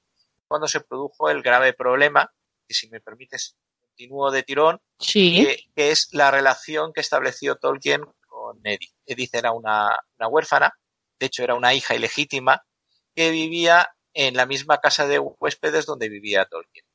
cuando 0.50 0.68
se 0.68 0.82
produjo 0.82 1.30
el 1.30 1.44
grave 1.44 1.74
problema, 1.74 2.34
que 2.68 2.74
si 2.74 2.90
me 2.90 3.00
permites, 3.00 3.56
continúo 3.80 4.32
de 4.32 4.44
tirón, 4.44 4.82
que, 4.98 5.68
es 5.76 6.10
la 6.12 6.32
relación 6.32 6.92
que 6.92 7.02
estableció 7.02 7.56
Tolkien 7.56 8.02
con 8.28 8.60
Edith. 8.64 8.96
Edith 9.06 9.36
era 9.36 9.52
una, 9.52 9.96
una 10.18 10.28
huérfana, 10.28 10.74
de 11.20 11.26
hecho 11.28 11.44
era 11.44 11.54
una 11.54 11.74
hija 11.76 11.96
ilegítima, 11.96 12.66
que 13.16 13.30
vivía 13.30 13.96
en 14.14 14.36
la 14.36 14.48
misma 14.48 14.80
casa 14.80 15.08
de 15.08 15.20
huéspedes 15.20 15.86
donde 15.86 16.10
vivía 16.10 16.46
Tolkien. 16.46 16.86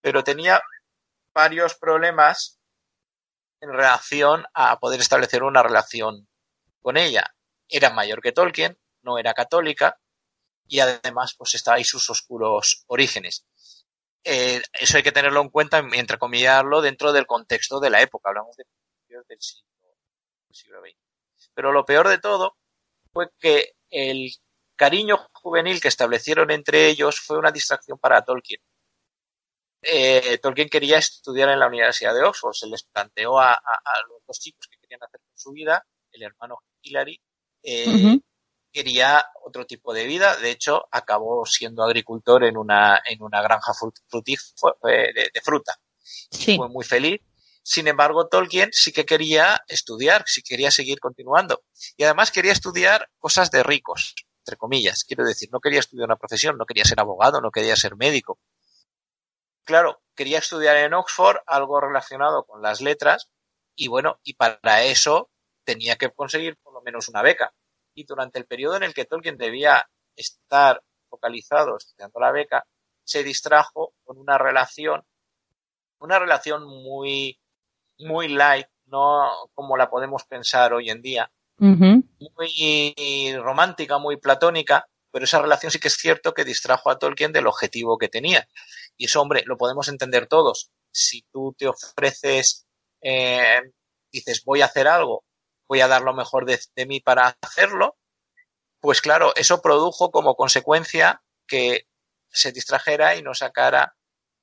Pero 0.00 0.22
tenía 0.22 0.62
varios 1.34 1.74
problemas 1.74 2.60
en 3.60 3.72
relación 3.72 4.44
a 4.54 4.78
poder 4.78 5.00
establecer 5.00 5.42
una 5.42 5.64
relación 5.64 6.28
con 6.80 6.96
ella. 6.96 7.34
Era 7.68 7.90
mayor 7.90 8.22
que 8.22 8.32
Tolkien, 8.32 8.78
no 9.02 9.18
era 9.18 9.34
católica, 9.34 9.98
y 10.70 10.78
además 10.78 11.34
pues 11.36 11.56
está 11.56 11.74
ahí 11.74 11.84
sus 11.84 12.08
oscuros 12.08 12.84
orígenes. 12.86 13.44
Eh, 14.22 14.62
eso 14.72 14.96
hay 14.96 15.02
que 15.02 15.12
tenerlo 15.12 15.40
en 15.40 15.50
cuenta, 15.50 15.78
entrecomillarlo, 15.78 16.80
dentro 16.80 17.12
del 17.12 17.26
contexto 17.26 17.80
de 17.80 17.90
la 17.90 18.00
época. 18.00 18.30
Hablamos 18.30 18.56
de 18.56 18.64
del 19.08 19.24
del 19.26 19.40
siglo 20.52 20.80
XX. 20.80 20.96
Pero 21.52 21.72
lo 21.72 21.84
peor 21.84 22.08
de 22.08 22.18
todo 22.18 22.56
fue 23.12 23.30
que 23.40 23.72
el 23.90 24.30
cariño 24.76 25.18
juvenil 25.32 25.80
que 25.80 25.88
establecieron 25.88 26.52
entre 26.52 26.86
ellos 26.86 27.18
fue 27.18 27.36
una 27.36 27.50
distracción 27.50 27.98
para 27.98 28.22
Tolkien. 28.22 28.60
Eh, 29.82 30.38
Tolkien 30.38 30.68
quería 30.68 30.98
estudiar 30.98 31.48
en 31.48 31.58
la 31.58 31.66
Universidad 31.66 32.14
de 32.14 32.22
Oxford. 32.22 32.54
Se 32.54 32.68
les 32.68 32.84
planteó 32.84 33.40
a, 33.40 33.60
los 34.08 34.24
dos 34.24 34.38
chicos 34.38 34.68
que 34.68 34.78
querían 34.78 35.02
hacer 35.02 35.20
con 35.20 35.36
su 35.36 35.50
vida, 35.50 35.84
el 36.12 36.22
hermano 36.22 36.62
Hillary, 36.82 37.20
eh, 37.64 38.20
quería 38.72 39.24
otro 39.44 39.66
tipo 39.66 39.92
de 39.92 40.06
vida. 40.06 40.36
De 40.36 40.50
hecho, 40.50 40.86
acabó 40.90 41.44
siendo 41.46 41.82
agricultor 41.82 42.44
en 42.44 42.56
una, 42.56 43.00
en 43.04 43.22
una 43.22 43.42
granja 43.42 43.72
eh, 44.88 45.30
de, 45.32 45.40
fruta. 45.42 45.78
Fue 46.56 46.68
muy 46.68 46.84
feliz. 46.84 47.20
Sin 47.62 47.88
embargo, 47.88 48.28
Tolkien 48.28 48.70
sí 48.72 48.92
que 48.92 49.04
quería 49.04 49.62
estudiar, 49.68 50.24
sí 50.26 50.42
quería 50.42 50.70
seguir 50.70 50.98
continuando. 50.98 51.62
Y 51.96 52.04
además 52.04 52.30
quería 52.30 52.52
estudiar 52.52 53.10
cosas 53.18 53.50
de 53.50 53.62
ricos, 53.62 54.14
entre 54.40 54.56
comillas. 54.56 55.04
Quiero 55.04 55.24
decir, 55.24 55.50
no 55.52 55.60
quería 55.60 55.80
estudiar 55.80 56.06
una 56.06 56.16
profesión, 56.16 56.56
no 56.56 56.64
quería 56.64 56.84
ser 56.84 57.00
abogado, 57.00 57.40
no 57.40 57.50
quería 57.50 57.76
ser 57.76 57.96
médico. 57.96 58.38
Claro, 59.64 60.02
quería 60.16 60.38
estudiar 60.38 60.76
en 60.78 60.94
Oxford 60.94 61.38
algo 61.46 61.80
relacionado 61.80 62.44
con 62.44 62.62
las 62.62 62.80
letras 62.80 63.28
y 63.76 63.88
bueno, 63.88 64.18
y 64.24 64.34
para 64.34 64.82
eso 64.82 65.30
tenía 65.64 65.96
que 65.96 66.10
conseguir 66.10 66.56
por 66.56 66.72
lo 66.72 66.82
menos 66.82 67.08
una 67.08 67.22
beca 67.22 67.54
y 67.94 68.04
durante 68.04 68.38
el 68.38 68.46
periodo 68.46 68.76
en 68.76 68.82
el 68.84 68.94
que 68.94 69.04
Tolkien 69.04 69.36
debía 69.36 69.88
estar 70.16 70.82
focalizado 71.08 71.76
estudiando 71.76 72.20
la 72.20 72.32
beca, 72.32 72.66
se 73.04 73.24
distrajo 73.24 73.94
con 74.04 74.18
una 74.18 74.38
relación, 74.38 75.02
una 75.98 76.18
relación 76.18 76.64
muy, 76.64 77.38
muy 77.98 78.28
light, 78.28 78.68
no 78.86 79.28
como 79.54 79.76
la 79.76 79.90
podemos 79.90 80.24
pensar 80.24 80.72
hoy 80.72 80.90
en 80.90 81.02
día, 81.02 81.30
muy 81.58 83.36
romántica, 83.36 83.98
muy 83.98 84.16
platónica, 84.16 84.86
pero 85.10 85.24
esa 85.24 85.42
relación 85.42 85.70
sí 85.70 85.78
que 85.78 85.88
es 85.88 85.96
cierto 85.96 86.32
que 86.32 86.44
distrajo 86.44 86.90
a 86.90 86.98
Tolkien 86.98 87.32
del 87.32 87.46
objetivo 87.46 87.98
que 87.98 88.08
tenía. 88.08 88.48
Y 88.96 89.06
eso, 89.06 89.20
hombre, 89.20 89.42
lo 89.44 89.56
podemos 89.56 89.88
entender 89.88 90.26
todos. 90.26 90.70
Si 90.92 91.22
tú 91.32 91.54
te 91.58 91.66
ofreces, 91.66 92.66
eh, 93.02 93.60
dices, 94.10 94.44
voy 94.44 94.62
a 94.62 94.66
hacer 94.66 94.88
algo 94.88 95.24
voy 95.70 95.82
a 95.82 95.86
dar 95.86 96.02
lo 96.02 96.12
mejor 96.12 96.46
de, 96.46 96.86
mí 96.86 96.98
para 96.98 97.38
hacerlo, 97.40 97.96
pues 98.80 99.00
claro, 99.00 99.32
eso 99.36 99.62
produjo 99.62 100.10
como 100.10 100.34
consecuencia 100.34 101.22
que 101.46 101.86
se 102.28 102.50
distrajera 102.50 103.14
y 103.14 103.22
no 103.22 103.34
sacara, 103.34 103.94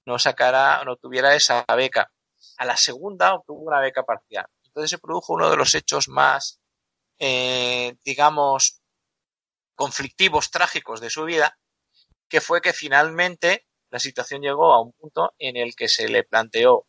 no 0.06 0.20
sacara, 0.20 0.82
no 0.86 0.96
tuviera 0.96 1.36
esa 1.36 1.66
beca. 1.76 2.10
A 2.58 2.64
la 2.64 2.78
segunda 2.78 3.36
obtuvo 3.36 3.60
una 3.60 3.82
beca 3.82 4.04
parcial. 4.04 4.46
Entonces 4.64 4.90
se 4.90 5.00
produjo 5.00 5.34
uno 5.34 5.50
de 5.50 5.58
los 5.58 5.76
hechos 5.76 6.08
más, 6.08 6.62
eh, 7.20 7.98
digamos, 8.06 8.80
conflictivos, 9.76 10.50
trágicos 10.50 11.02
de 11.02 11.10
su 11.10 11.26
vida, 11.26 11.60
que 12.30 12.40
fue 12.40 12.62
que 12.62 12.72
finalmente 12.72 13.68
la 13.90 14.00
situación 14.00 14.42
llegó 14.42 14.74
a 14.74 14.82
un 14.82 14.94
punto 14.94 15.34
en 15.40 15.58
el 15.58 15.76
que 15.76 15.90
se 15.90 16.08
le 16.08 16.24
planteó 16.24 16.86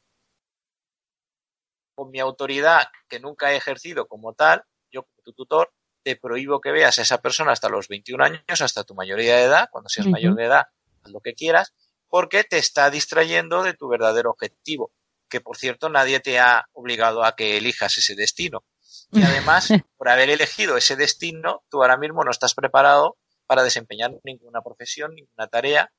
con 1.99 2.13
mi 2.13 2.21
autoridad 2.21 2.87
que 3.09 3.19
nunca 3.19 3.53
he 3.53 3.57
ejercido 3.57 4.07
como 4.07 4.33
tal, 4.33 4.63
yo 4.89 5.03
como 5.03 5.21
tu 5.25 5.33
tutor, 5.33 5.73
te 6.05 6.15
prohíbo 6.15 6.61
que 6.61 6.71
veas 6.71 6.97
a 7.01 7.03
esa 7.03 7.21
persona 7.21 7.51
hasta 7.51 7.69
los 7.69 7.89
21 7.89 8.23
años, 8.23 8.61
hasta 8.61 8.85
tu 8.85 8.95
mayoría 8.95 9.37
de 9.37 9.43
edad, 9.43 9.69
cuando 9.73 9.89
seas 9.89 10.07
mayor 10.07 10.37
de 10.37 10.45
edad, 10.45 10.67
haz 11.03 11.11
lo 11.11 11.19
que 11.19 11.35
quieras, 11.35 11.75
porque 12.07 12.45
te 12.45 12.57
está 12.57 12.89
distrayendo 12.91 13.65
de 13.65 13.75
tu 13.75 13.89
verdadero 13.89 14.31
objetivo, 14.31 14.93
que 15.29 15.41
por 15.41 15.57
cierto 15.57 15.89
nadie 15.89 16.21
te 16.21 16.39
ha 16.39 16.69
obligado 16.73 17.25
a 17.25 17.35
que 17.35 17.57
elijas 17.57 17.99
ese 17.99 18.15
destino. 18.15 18.63
Y 19.11 19.25
además, 19.25 19.69
por 19.97 20.09
haber 20.09 20.31
elegido 20.31 20.77
ese 20.77 20.95
destino, 20.95 21.65
tú 21.69 21.83
ahora 21.83 21.97
mismo 21.97 22.23
no 22.23 22.31
estás 22.31 22.55
preparado 22.55 23.17
para 23.49 23.65
desempeñar 23.65 24.13
ninguna 24.23 24.63
profesión, 24.63 25.17
ninguna 25.17 25.49
tarea. 25.49 25.91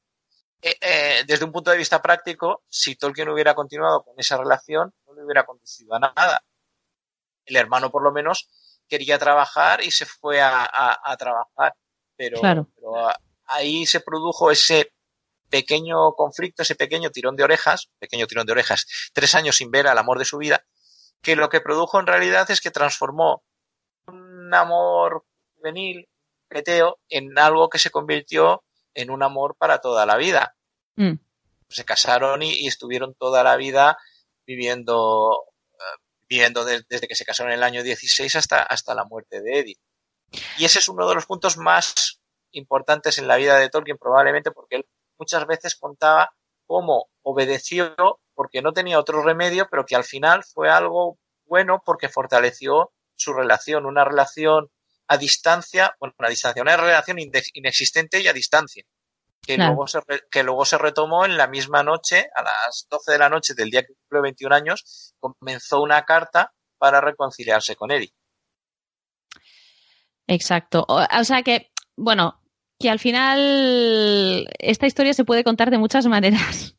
Eh, 0.62 0.76
eh, 0.82 1.24
desde 1.26 1.46
un 1.46 1.52
punto 1.52 1.72
de 1.72 1.78
vista 1.78 2.02
práctico, 2.02 2.64
si 2.68 2.96
Tolkien 2.96 3.30
hubiera 3.30 3.56
continuado 3.56 4.04
con 4.04 4.14
esa 4.18 4.38
relación, 4.38 4.94
hubiera 5.06 5.46
conducido 5.46 5.96
a 5.96 6.00
nada. 6.00 6.44
El 7.46 7.56
hermano, 7.56 7.90
por 7.90 8.04
lo 8.04 8.12
menos, 8.12 8.50
quería 8.88 9.18
trabajar 9.18 9.84
y 9.84 9.92
se 9.92 10.06
fue 10.06 10.42
a, 10.42 11.16
trabajar, 11.18 11.76
pero, 12.16 12.42
ahí 13.46 13.86
se 13.86 14.02
produjo 14.02 14.52
ese 14.52 14.94
pequeño 15.50 16.14
conflicto, 16.14 16.62
ese 16.62 16.76
pequeño 16.76 17.10
tirón 17.10 17.36
de 17.36 17.44
orejas, 17.44 17.90
pequeño 17.98 18.28
tirón 18.28 18.46
de 18.46 18.52
orejas, 18.52 18.86
tres 19.14 19.36
años 19.36 19.58
sin 19.58 19.72
ver 19.72 19.88
al 19.88 19.98
amor 19.98 20.20
de 20.20 20.26
su 20.26 20.38
vida, 20.38 20.66
que 21.22 21.36
lo 21.36 21.50
que 21.50 21.62
produjo 21.62 22.00
en 22.00 22.08
realidad 22.08 22.50
es 22.52 22.62
que 22.62 22.72
transformó 22.72 23.44
un 24.08 24.54
amor 24.54 25.26
juvenil, 25.56 26.08
peteo, 26.48 27.00
en 27.10 27.38
algo 27.38 27.70
que 27.70 27.80
se 27.80 27.92
convirtió 27.92 28.64
en 28.94 29.10
un 29.10 29.24
amor 29.24 29.56
para 29.58 29.80
toda 29.80 30.06
la 30.06 30.18
vida. 30.18 30.56
Mm. 30.96 31.14
Se 31.70 31.86
casaron 31.86 32.42
y, 32.42 32.68
estuvieron 32.68 33.14
toda 33.16 33.44
la 33.44 33.56
vida 33.56 33.98
viviendo, 34.46 35.44
eh, 35.74 36.02
viviendo 36.28 36.66
desde 36.66 37.08
que 37.08 37.16
se 37.16 37.26
casaron 37.26 37.52
en 37.52 37.60
el 37.60 37.64
año 37.64 37.84
16 37.84 38.36
hasta, 38.36 38.64
hasta 38.64 38.96
la 38.96 39.06
muerte 39.06 39.42
de 39.42 39.60
Eddie. 39.60 39.80
Y 40.58 40.66
ese 40.66 40.80
es 40.80 40.88
uno 40.90 41.08
de 41.08 41.16
los 41.16 41.26
puntos 41.26 41.58
más 41.58 42.20
importantes 42.52 43.18
en 43.18 43.28
la 43.28 43.38
vida 43.38 43.58
de 43.58 43.70
Tolkien, 43.70 43.98
probablemente 43.98 44.52
porque 44.52 44.78
él 44.78 44.86
muchas 45.18 45.46
veces 45.46 45.76
contaba 45.76 46.32
cómo 46.66 47.10
obedeció 47.24 47.96
porque 48.34 48.62
no 48.62 48.74
tenía 48.74 49.00
otro 49.00 49.22
remedio, 49.22 49.68
pero 49.70 49.86
que 49.86 49.96
al 49.96 50.04
final 50.04 50.44
fue 50.44 50.70
algo 50.70 51.18
bueno 51.46 51.82
porque 51.86 52.10
fortaleció 52.10 52.92
su 53.16 53.34
relación, 53.34 53.86
una 53.86 54.06
relación 54.06 54.70
a 55.10 55.18
distancia, 55.18 55.96
bueno, 56.00 56.16
una 56.18 56.30
distancia, 56.30 56.62
una 56.62 56.78
relación 56.78 57.18
inexistente 57.20 58.22
y 58.22 58.28
a 58.28 58.34
distancia 58.34 58.86
que, 59.42 59.58
luego 59.58 59.88
se 59.88 60.00
que 60.30 60.44
luego 60.44 60.66
se 60.66 60.78
retomó 60.78 61.26
en 61.26 61.38
la 61.38 61.48
misma 61.48 61.84
noche, 61.84 62.30
a 62.36 62.44
las 62.44 62.88
12 62.90 63.14
de 63.14 63.18
la 63.18 63.30
noche 63.30 63.54
del 63.56 63.72
día 63.72 63.82
que 63.82 63.94
cumplió 63.94 64.22
21 64.22 64.56
años, 64.56 65.14
comenzó 65.20 65.82
una 65.82 66.04
carta 66.06 66.54
para 66.78 67.02
reconciliarse 67.02 67.76
con 67.76 67.92
Eddie. 67.92 68.14
Exacto. 70.28 70.86
O, 70.88 71.24
sea 71.24 71.42
que, 71.42 71.72
bueno, 71.98 72.40
que 72.80 72.90
al 72.90 73.00
final 73.00 74.48
esta 74.60 74.86
historia 74.86 75.14
se 75.14 75.26
puede 75.26 75.44
contar 75.44 75.72
de 75.72 75.80
muchas 75.80 76.06
maneras. 76.08 76.76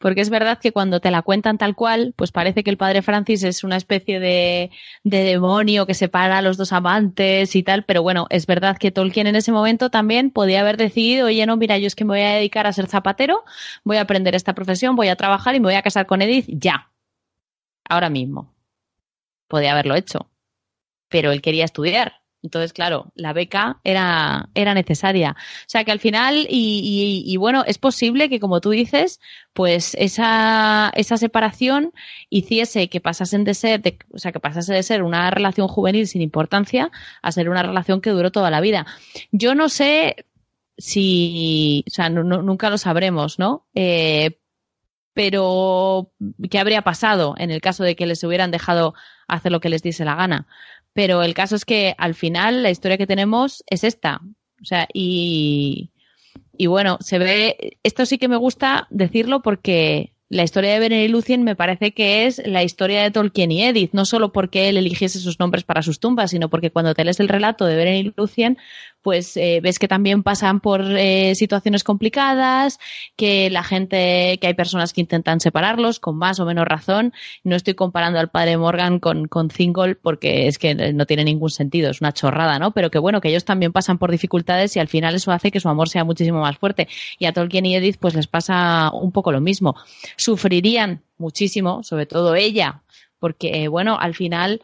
Porque 0.00 0.22
es 0.22 0.30
verdad 0.30 0.58
que 0.58 0.72
cuando 0.72 1.00
te 1.00 1.10
la 1.10 1.20
cuentan 1.20 1.58
tal 1.58 1.76
cual, 1.76 2.14
pues 2.16 2.32
parece 2.32 2.64
que 2.64 2.70
el 2.70 2.78
padre 2.78 3.02
Francis 3.02 3.42
es 3.42 3.64
una 3.64 3.76
especie 3.76 4.18
de, 4.18 4.70
demonio 5.04 5.84
que 5.84 5.92
separa 5.92 6.38
a 6.38 6.42
los 6.42 6.56
dos 6.56 6.72
amantes 6.72 7.54
y 7.54 7.62
tal, 7.62 7.84
pero 7.84 8.02
bueno, 8.02 8.26
es 8.30 8.46
verdad 8.46 8.78
que 8.78 8.90
Tolkien 8.90 9.26
en 9.26 9.36
ese 9.36 9.52
momento 9.52 9.90
también 9.90 10.30
podía 10.30 10.60
haber 10.62 10.78
decidido, 10.78 11.26
oye, 11.26 11.44
no, 11.44 11.58
mira, 11.58 11.76
yo 11.76 11.86
es 11.86 11.94
que 11.94 12.06
me 12.06 12.14
voy 12.14 12.22
a 12.22 12.32
dedicar 12.36 12.66
a 12.66 12.72
ser 12.72 12.86
zapatero, 12.86 13.44
voy 13.84 13.98
a 13.98 14.00
aprender 14.00 14.34
esta 14.34 14.54
profesión, 14.54 14.96
voy 14.96 15.08
a 15.08 15.16
trabajar 15.16 15.54
y 15.54 15.60
me 15.60 15.66
voy 15.66 15.74
a 15.74 15.82
casar 15.82 16.06
con 16.06 16.22
Edith 16.22 16.46
ya, 16.48 16.90
ahora 17.86 18.08
mismo. 18.08 18.54
Podía 19.48 19.72
haberlo 19.72 19.96
hecho, 19.96 20.30
pero 21.10 21.30
él 21.30 21.42
quería 21.42 21.66
estudiar 21.66 22.19
entonces, 22.42 22.72
claro, 22.72 23.12
la 23.14 23.32
beca 23.32 23.80
era, 23.84 24.48
era 24.54 24.72
necesaria. 24.72 25.36
O 25.38 25.68
sea 25.68 25.84
que 25.84 25.92
al 25.92 26.00
final, 26.00 26.46
y, 26.48 27.22
y, 27.26 27.36
bueno, 27.36 27.64
es 27.66 27.78
posible 27.78 28.28
que, 28.30 28.40
como 28.40 28.60
tú 28.60 28.70
dices, 28.70 29.20
pues 29.52 29.94
esa, 29.98 30.90
esa 30.94 31.16
separación 31.18 31.92
hiciese 32.30 32.88
que 32.88 33.00
pasasen 33.00 33.44
de 33.44 33.54
ser, 33.54 33.82
o 34.12 34.18
sea, 34.18 34.32
que 34.32 34.40
pasase 34.40 34.72
de 34.72 34.82
ser 34.82 35.02
una 35.02 35.30
relación 35.30 35.68
juvenil 35.68 36.06
sin 36.06 36.22
importancia 36.22 36.90
a 37.22 37.32
ser 37.32 37.50
una 37.50 37.62
relación 37.62 38.00
que 38.00 38.10
duró 38.10 38.32
toda 38.32 38.50
la 38.50 38.60
vida. 38.60 38.86
Yo 39.32 39.54
no 39.54 39.68
sé 39.68 40.24
si, 40.78 41.84
o 41.88 41.90
sea, 41.90 42.08
nunca 42.08 42.70
lo 42.70 42.78
sabremos, 42.78 43.38
¿no? 43.38 43.66
Eh, 43.74 44.38
pero, 45.12 46.12
¿qué 46.50 46.58
habría 46.58 46.82
pasado 46.82 47.34
en 47.36 47.50
el 47.50 47.60
caso 47.60 47.84
de 47.84 47.96
que 47.96 48.06
les 48.06 48.24
hubieran 48.24 48.50
dejado 48.50 48.94
hacer 49.28 49.52
lo 49.52 49.60
que 49.60 49.68
les 49.68 49.82
diese 49.82 50.04
la 50.04 50.14
gana? 50.14 50.46
Pero 50.92 51.22
el 51.22 51.34
caso 51.34 51.56
es 51.56 51.64
que 51.64 51.94
al 51.98 52.14
final 52.14 52.62
la 52.62 52.70
historia 52.70 52.98
que 52.98 53.06
tenemos 53.06 53.62
es 53.68 53.84
esta. 53.84 54.20
O 54.60 54.64
sea, 54.64 54.88
y, 54.92 55.90
y 56.56 56.66
bueno, 56.66 56.98
se 57.00 57.18
ve, 57.18 57.78
esto 57.82 58.04
sí 58.06 58.18
que 58.18 58.28
me 58.28 58.36
gusta 58.36 58.86
decirlo 58.90 59.40
porque 59.40 60.12
la 60.30 60.44
historia 60.44 60.72
de 60.72 60.78
Beren 60.78 61.00
y 61.00 61.08
Lucien 61.08 61.42
me 61.42 61.56
parece 61.56 61.92
que 61.92 62.26
es 62.26 62.40
la 62.46 62.62
historia 62.62 63.02
de 63.02 63.10
Tolkien 63.10 63.50
y 63.50 63.64
Edith, 63.64 63.90
no 63.92 64.04
solo 64.04 64.32
porque 64.32 64.68
él 64.68 64.76
eligiese 64.76 65.18
sus 65.18 65.40
nombres 65.40 65.64
para 65.64 65.82
sus 65.82 65.98
tumbas, 65.98 66.30
sino 66.30 66.48
porque 66.48 66.70
cuando 66.70 66.94
te 66.94 67.04
lees 67.04 67.18
el 67.18 67.28
relato 67.28 67.66
de 67.66 67.74
Beren 67.74 67.96
y 67.96 68.12
Lucien, 68.16 68.56
pues 69.02 69.36
eh, 69.36 69.60
ves 69.62 69.78
que 69.78 69.88
también 69.88 70.22
pasan 70.22 70.60
por 70.60 70.82
eh, 70.82 71.34
situaciones 71.34 71.82
complicadas, 71.82 72.78
que 73.16 73.50
la 73.50 73.64
gente, 73.64 74.38
que 74.40 74.46
hay 74.46 74.54
personas 74.54 74.92
que 74.92 75.00
intentan 75.00 75.40
separarlos 75.40 75.98
con 75.98 76.16
más 76.16 76.38
o 76.38 76.44
menos 76.44 76.66
razón. 76.66 77.12
No 77.42 77.56
estoy 77.56 77.74
comparando 77.74 78.20
al 78.20 78.28
padre 78.28 78.56
Morgan 78.56 79.00
con, 79.00 79.26
con 79.26 79.48
Thingol 79.48 79.96
porque 79.96 80.46
es 80.46 80.58
que 80.58 80.92
no 80.92 81.06
tiene 81.06 81.24
ningún 81.24 81.50
sentido, 81.50 81.90
es 81.90 82.00
una 82.00 82.12
chorrada, 82.12 82.58
¿no? 82.58 82.72
Pero 82.72 82.90
que 82.90 82.98
bueno, 82.98 83.20
que 83.20 83.30
ellos 83.30 83.44
también 83.44 83.72
pasan 83.72 83.98
por 83.98 84.10
dificultades 84.10 84.76
y 84.76 84.78
al 84.80 84.88
final 84.88 85.14
eso 85.14 85.32
hace 85.32 85.50
que 85.50 85.60
su 85.60 85.68
amor 85.68 85.88
sea 85.88 86.04
muchísimo 86.04 86.40
más 86.40 86.56
fuerte. 86.58 86.86
Y 87.18 87.24
a 87.24 87.32
Tolkien 87.32 87.66
y 87.66 87.74
Edith 87.74 87.96
pues 87.98 88.14
les 88.14 88.26
pasa 88.26 88.90
un 88.92 89.12
poco 89.12 89.32
lo 89.32 89.40
mismo. 89.40 89.74
Sufrirían 90.20 91.02
muchísimo, 91.18 91.82
sobre 91.82 92.06
todo 92.06 92.34
ella, 92.34 92.82
porque 93.18 93.68
bueno, 93.68 93.98
al 93.98 94.14
final 94.14 94.62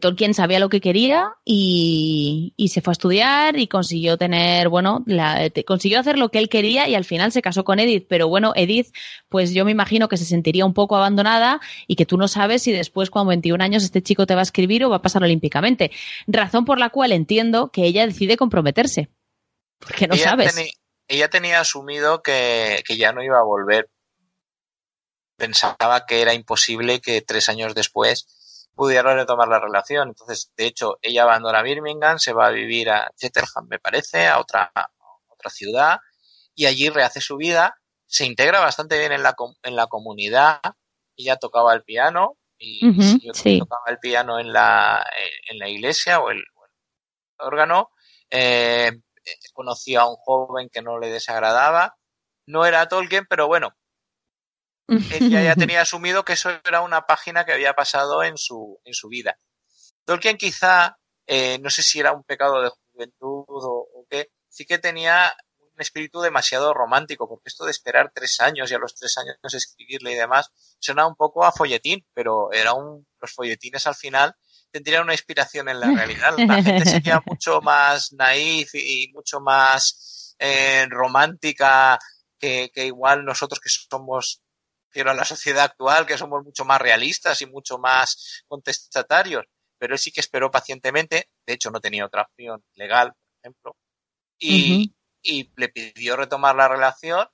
Tolkien 0.00 0.34
sabía 0.34 0.58
lo 0.58 0.68
que 0.68 0.80
quería 0.80 1.34
y, 1.44 2.54
se 2.72 2.80
fue 2.80 2.92
a 2.92 2.94
estudiar 2.94 3.58
y 3.58 3.66
consiguió 3.66 4.16
tener, 4.16 4.68
bueno, 4.68 5.04
consiguió 5.66 6.00
hacer 6.00 6.18
lo 6.18 6.30
que 6.30 6.38
él 6.38 6.48
quería 6.48 6.88
y 6.88 6.94
al 6.94 7.04
final 7.04 7.32
se 7.32 7.42
casó 7.42 7.64
con 7.64 7.78
Edith. 7.78 8.06
Pero 8.08 8.28
bueno, 8.28 8.52
Edith, 8.56 8.94
pues 9.28 9.52
yo 9.52 9.64
me 9.64 9.70
imagino 9.70 10.08
que 10.08 10.16
se 10.16 10.24
sentiría 10.24 10.64
un 10.64 10.74
poco 10.74 10.96
abandonada 10.96 11.60
y 11.86 11.96
que 11.96 12.06
tú 12.06 12.16
no 12.16 12.28
sabes 12.28 12.62
si 12.62 12.72
después, 12.72 13.10
con 13.10 13.28
21 13.28 13.62
años, 13.62 13.84
este 13.84 14.02
chico 14.02 14.26
te 14.26 14.34
va 14.34 14.40
a 14.40 14.44
escribir 14.44 14.84
o 14.84 14.90
va 14.90 14.96
a 14.96 15.02
pasar 15.02 15.22
olímpicamente. 15.22 15.90
Razón 16.26 16.64
por 16.64 16.78
la 16.78 16.90
cual 16.90 17.12
entiendo 17.12 17.70
que 17.70 17.84
ella 17.84 18.06
decide 18.06 18.36
comprometerse. 18.36 19.10
Porque 19.78 20.06
no 20.08 20.16
sabes. 20.16 20.56
ella 21.08 21.28
tenía 21.28 21.60
asumido 21.60 22.22
que, 22.22 22.82
que 22.86 22.96
ya 22.96 23.12
no 23.12 23.22
iba 23.22 23.38
a 23.38 23.44
volver. 23.44 23.90
Pensaba 25.36 26.06
que 26.06 26.22
era 26.22 26.34
imposible 26.34 27.00
que 27.00 27.20
tres 27.22 27.48
años 27.48 27.74
después 27.74 28.68
pudieron 28.74 29.16
retomar 29.16 29.48
la 29.48 29.60
relación. 29.60 30.08
Entonces, 30.08 30.52
de 30.56 30.66
hecho, 30.66 30.98
ella 31.02 31.22
abandona 31.22 31.62
Birmingham, 31.62 32.18
se 32.18 32.32
va 32.32 32.46
a 32.46 32.50
vivir 32.50 32.90
a 32.90 33.10
Cheltenham, 33.16 33.68
me 33.68 33.78
parece, 33.78 34.26
a 34.26 34.40
otra, 34.40 34.72
otra 35.28 35.50
ciudad, 35.50 35.98
y 36.54 36.66
allí 36.66 36.88
rehace 36.88 37.20
su 37.20 37.36
vida, 37.36 37.76
se 38.06 38.26
integra 38.26 38.60
bastante 38.60 38.98
bien 38.98 39.12
en 39.12 39.22
la, 39.22 39.34
en 39.62 39.76
la 39.76 39.86
comunidad, 39.86 40.60
ella 41.16 41.36
tocaba 41.36 41.74
el 41.74 41.82
piano, 41.82 42.36
y 42.56 43.20
yo 43.20 43.32
tocaba 43.32 43.84
el 43.88 43.98
piano 43.98 44.38
en 44.38 44.52
la, 44.52 45.04
en 45.50 45.58
la 45.58 45.68
iglesia 45.68 46.20
o 46.20 46.30
el, 46.30 46.42
órgano, 47.38 47.90
eh, 48.30 48.92
conocía 49.52 50.02
a 50.02 50.08
un 50.08 50.16
joven 50.16 50.68
que 50.70 50.82
no 50.82 50.98
le 50.98 51.08
desagradaba, 51.08 51.96
no 52.46 52.66
era 52.66 52.88
Tolkien, 52.88 53.26
pero 53.28 53.46
bueno, 53.46 53.70
ella 54.88 55.42
ya 55.42 55.54
tenía 55.56 55.82
asumido 55.82 56.24
que 56.24 56.34
eso 56.34 56.50
era 56.64 56.80
una 56.80 57.06
página 57.06 57.44
que 57.44 57.52
había 57.52 57.74
pasado 57.74 58.22
en 58.22 58.36
su, 58.36 58.80
en 58.84 58.94
su 58.94 59.08
vida. 59.08 59.38
Tolkien 60.04 60.36
quizá, 60.36 60.98
eh, 61.26 61.58
no 61.60 61.70
sé 61.70 61.82
si 61.82 62.00
era 62.00 62.12
un 62.12 62.24
pecado 62.24 62.60
de 62.62 62.70
juventud 62.92 63.44
o, 63.48 64.06
qué, 64.08 64.30
sí 64.48 64.66
que 64.66 64.78
tenía 64.78 65.34
un 65.58 65.80
espíritu 65.80 66.20
demasiado 66.20 66.72
romántico, 66.72 67.28
porque 67.28 67.48
esto 67.48 67.64
de 67.64 67.72
esperar 67.72 68.12
tres 68.14 68.40
años 68.40 68.70
y 68.70 68.74
a 68.74 68.78
los 68.78 68.94
tres 68.94 69.16
años 69.18 69.36
escribirle 69.54 70.12
y 70.12 70.16
demás, 70.16 70.50
suena 70.78 71.06
un 71.06 71.16
poco 71.16 71.44
a 71.44 71.52
folletín, 71.52 72.06
pero 72.14 72.52
era 72.52 72.74
un, 72.74 73.06
los 73.20 73.32
folletines 73.32 73.86
al 73.86 73.96
final 73.96 74.36
tendrían 74.74 75.04
una 75.04 75.14
inspiración 75.14 75.68
en 75.68 75.78
la 75.78 75.86
realidad. 75.86 76.34
La 76.36 76.62
gente 76.62 76.84
sería 76.84 77.22
mucho 77.24 77.60
más 77.60 78.12
naif 78.12 78.74
y 78.74 79.08
mucho 79.14 79.40
más 79.40 80.34
eh, 80.38 80.86
romántica 80.90 81.96
que, 82.38 82.70
que, 82.74 82.86
igual 82.86 83.24
nosotros 83.24 83.60
que 83.60 83.68
somos 83.68 84.42
pero 84.94 85.10
a 85.10 85.14
la 85.14 85.24
sociedad 85.24 85.64
actual, 85.64 86.06
que 86.06 86.16
somos 86.16 86.44
mucho 86.44 86.64
más 86.64 86.80
realistas 86.80 87.42
y 87.42 87.46
mucho 87.46 87.78
más 87.78 88.44
contestatarios. 88.46 89.44
Pero 89.76 89.94
él 89.94 89.98
sí 89.98 90.12
que 90.12 90.20
esperó 90.20 90.52
pacientemente, 90.52 91.30
de 91.44 91.52
hecho 91.52 91.72
no 91.72 91.80
tenía 91.80 92.06
otra 92.06 92.22
opción 92.22 92.62
legal, 92.74 93.12
por 93.12 93.38
ejemplo, 93.42 93.76
y, 94.38 94.94
y 95.20 95.50
le 95.56 95.68
pidió 95.68 96.14
retomar 96.14 96.54
la 96.54 96.68
relación. 96.68 97.26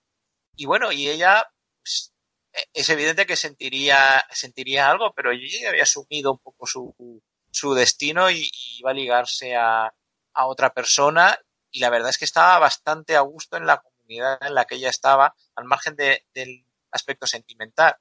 Y 0.56 0.64
bueno, 0.64 0.90
y 0.90 1.10
ella, 1.10 1.46
pues, 1.82 2.14
e, 2.54 2.64
es 2.72 2.88
evidente 2.88 3.26
que 3.26 3.36
sentiría, 3.36 4.24
sentiría 4.30 4.90
algo, 4.90 5.12
pero 5.14 5.32
ella 5.32 5.68
había 5.68 5.82
asumido 5.82 6.32
un 6.32 6.38
poco 6.38 6.66
su, 6.66 7.22
su 7.50 7.74
destino 7.74 8.30
y, 8.30 8.50
iba 8.78 8.90
a 8.90 8.94
ligarse 8.94 9.54
a, 9.54 9.92
a 10.32 10.46
otra 10.46 10.72
persona. 10.72 11.38
Y 11.70 11.80
la 11.80 11.90
verdad 11.90 12.08
es 12.08 12.16
que 12.16 12.24
estaba 12.24 12.58
bastante 12.58 13.16
a 13.16 13.20
gusto 13.20 13.58
en 13.58 13.66
la 13.66 13.82
comunidad 13.82 14.38
en 14.40 14.54
la 14.54 14.64
que 14.64 14.76
ella 14.76 14.88
estaba, 14.88 15.34
al 15.54 15.64
margen 15.66 15.94
de, 15.94 16.24
del 16.32 16.64
aspecto 16.90 17.26
sentimental. 17.26 17.96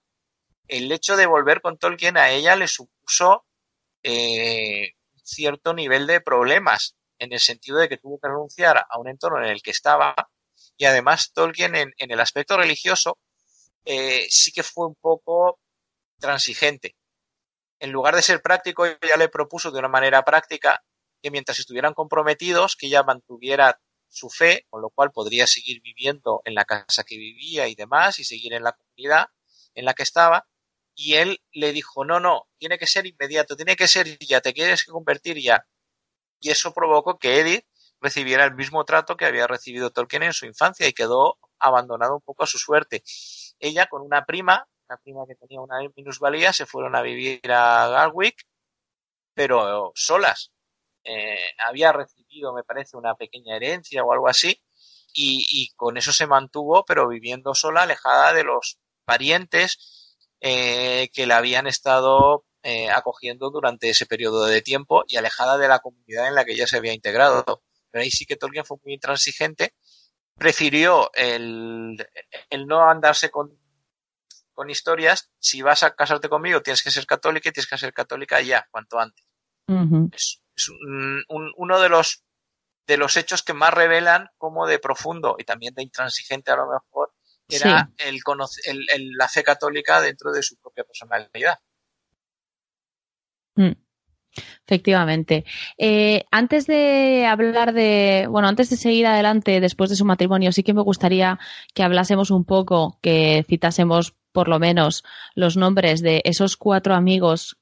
El 0.67 0.91
hecho 0.91 1.17
de 1.17 1.25
volver 1.25 1.61
con 1.61 1.77
Tolkien 1.77 2.17
a 2.17 2.29
ella 2.29 2.55
le 2.55 2.67
supuso 2.67 3.45
eh, 4.03 4.93
cierto 5.23 5.73
nivel 5.73 6.07
de 6.07 6.21
problemas, 6.21 6.95
en 7.17 7.33
el 7.33 7.39
sentido 7.39 7.77
de 7.79 7.89
que 7.89 7.97
tuvo 7.97 8.19
que 8.19 8.27
renunciar 8.27 8.77
a 8.89 8.99
un 8.99 9.09
entorno 9.09 9.39
en 9.39 9.49
el 9.49 9.61
que 9.61 9.71
estaba, 9.71 10.15
y 10.77 10.85
además 10.85 11.31
Tolkien 11.33 11.75
en, 11.75 11.93
el 11.97 12.19
aspecto 12.19 12.57
religioso 12.57 13.17
eh, 13.85 14.27
sí 14.29 14.51
que 14.51 14.63
fue 14.63 14.87
un 14.87 14.95
poco 14.95 15.59
transigente. 16.19 16.95
En 17.79 17.91
lugar 17.91 18.15
de 18.15 18.21
ser 18.21 18.41
práctico, 18.41 18.85
ya 18.85 19.17
le 19.17 19.29
propuso 19.29 19.71
de 19.71 19.79
una 19.79 19.87
manera 19.87 20.23
práctica 20.23 20.83
que 21.21 21.31
mientras 21.31 21.59
estuvieran 21.59 21.93
comprometidos, 21.93 22.75
que 22.75 22.87
ella 22.87 23.03
mantuviera 23.03 23.79
su 24.09 24.29
fe, 24.29 24.65
con 24.69 24.81
lo 24.81 24.89
cual 24.89 25.11
podría 25.11 25.47
seguir 25.47 25.81
viviendo 25.81 26.41
en 26.45 26.55
la 26.55 26.65
casa 26.65 27.03
que 27.03 27.17
vivía 27.17 27.67
y 27.67 27.75
demás, 27.75 28.19
y 28.19 28.23
seguir 28.23 28.53
en 28.53 28.63
la 28.63 28.73
comunidad 28.73 29.27
en 29.75 29.85
la 29.85 29.93
que 29.93 30.03
estaba. 30.03 30.47
Y 30.95 31.15
él 31.15 31.41
le 31.51 31.71
dijo, 31.71 32.03
no, 32.03 32.19
no, 32.19 32.49
tiene 32.57 32.77
que 32.77 32.87
ser 32.87 33.05
inmediato, 33.05 33.55
tiene 33.55 33.75
que 33.75 33.87
ser 33.87 34.17
ya, 34.19 34.41
te 34.41 34.53
quieres 34.53 34.83
convertir 34.83 35.37
ya. 35.41 35.65
Y 36.39 36.49
eso 36.51 36.73
provocó 36.73 37.17
que 37.17 37.39
Edith 37.39 37.65
recibiera 38.01 38.45
el 38.45 38.55
mismo 38.55 38.83
trato 38.85 39.17
que 39.17 39.25
había 39.25 39.47
recibido 39.47 39.91
Tolkien 39.91 40.23
en 40.23 40.33
su 40.33 40.45
infancia 40.45 40.87
y 40.87 40.93
quedó 40.93 41.37
abandonado 41.59 42.15
un 42.15 42.21
poco 42.21 42.43
a 42.43 42.47
su 42.47 42.57
suerte. 42.57 43.03
Ella 43.59 43.87
con 43.87 44.01
una 44.01 44.25
prima, 44.25 44.67
una 44.89 44.97
prima 44.97 45.25
que 45.27 45.35
tenía 45.35 45.61
una 45.61 45.77
minusvalía, 45.95 46.53
se 46.53 46.65
fueron 46.65 46.95
a 46.95 47.01
vivir 47.01 47.51
a 47.51 47.87
Garwick, 47.89 48.45
pero 49.33 49.91
solas. 49.95 50.51
Eh, 51.03 51.37
había 51.67 51.91
recibido, 51.91 52.53
me 52.53 52.63
parece, 52.63 52.97
una 52.97 53.15
pequeña 53.15 53.55
herencia 53.55 54.03
o 54.03 54.11
algo 54.11 54.27
así, 54.27 54.61
y, 55.13 55.71
con 55.75 55.97
eso 55.97 56.13
se 56.13 56.27
mantuvo, 56.27 56.85
pero 56.85 57.07
viviendo 57.07 57.53
sola, 57.53 57.83
alejada 57.83 58.33
de 58.33 58.43
los 58.43 58.79
parientes 59.05 60.15
eh, 60.39 61.09
que 61.13 61.25
la 61.25 61.37
habían 61.37 61.67
estado 61.67 62.45
eh, 62.63 62.89
acogiendo 62.89 63.49
durante 63.49 63.89
ese 63.89 64.05
periodo 64.05 64.45
de 64.45 64.61
tiempo 64.61 65.03
y 65.07 65.17
alejada 65.17 65.57
de 65.57 65.67
la 65.67 65.79
comunidad 65.79 66.27
en 66.27 66.35
la 66.35 66.45
que 66.45 66.53
ella 66.53 66.67
se 66.67 66.77
había 66.77 66.93
integrado. 66.93 67.63
Pero 67.91 68.03
ahí 68.03 68.11
sí 68.11 68.25
que 68.25 68.35
Tolkien 68.35 68.65
fue 68.65 68.77
muy 68.83 68.93
intransigente, 68.93 69.73
prefirió 70.35 71.11
el, 71.13 71.97
el 72.49 72.67
no 72.67 72.87
andarse 72.87 73.29
con, 73.29 73.59
con 74.53 74.69
historias, 74.69 75.31
si 75.39 75.61
vas 75.61 75.83
a 75.83 75.95
casarte 75.95 76.29
conmigo 76.29 76.61
tienes 76.61 76.83
que 76.83 76.91
ser 76.91 77.05
católica 77.05 77.49
y 77.49 77.51
tienes 77.51 77.69
que 77.69 77.77
ser 77.77 77.93
católica 77.93 78.39
ya, 78.41 78.67
cuanto 78.71 78.99
antes 78.99 79.25
es 80.59 80.69
uno 81.57 81.79
de 81.79 81.89
los, 81.89 82.23
de 82.85 82.97
los 82.97 83.17
hechos 83.17 83.43
que 83.43 83.53
más 83.53 83.73
revelan 83.73 84.29
cómo 84.37 84.67
de 84.67 84.79
profundo 84.79 85.35
y 85.39 85.43
también 85.43 85.73
de 85.73 85.83
intransigente 85.83 86.51
a 86.51 86.57
lo 86.57 86.67
mejor 86.67 87.13
era 87.49 87.89
el, 87.97 89.11
la 89.17 89.27
fe 89.27 89.43
católica 89.43 90.01
dentro 90.01 90.31
de 90.31 90.43
su 90.43 90.57
propia 90.57 90.83
personalidad. 90.83 91.59
Mm. 93.55 93.71
Efectivamente. 94.65 95.45
Eh, 95.77 96.25
antes 96.31 96.67
de 96.67 97.25
hablar 97.25 97.73
de, 97.73 98.27
bueno, 98.29 98.47
antes 98.47 98.69
de 98.69 98.77
seguir 98.77 99.07
adelante 99.07 99.59
después 99.59 99.89
de 99.89 99.95
su 99.95 100.05
matrimonio, 100.05 100.51
sí 100.51 100.63
que 100.63 100.75
me 100.75 100.83
gustaría 100.83 101.39
que 101.73 101.81
hablásemos 101.81 102.29
un 102.29 102.45
poco, 102.45 102.99
que 103.01 103.43
citásemos 103.47 104.15
por 104.31 104.47
lo 104.47 104.59
menos 104.59 105.03
los 105.33 105.57
nombres 105.57 106.01
de 106.01 106.21
esos 106.23 106.55
cuatro 106.57 106.93
amigos 106.93 107.57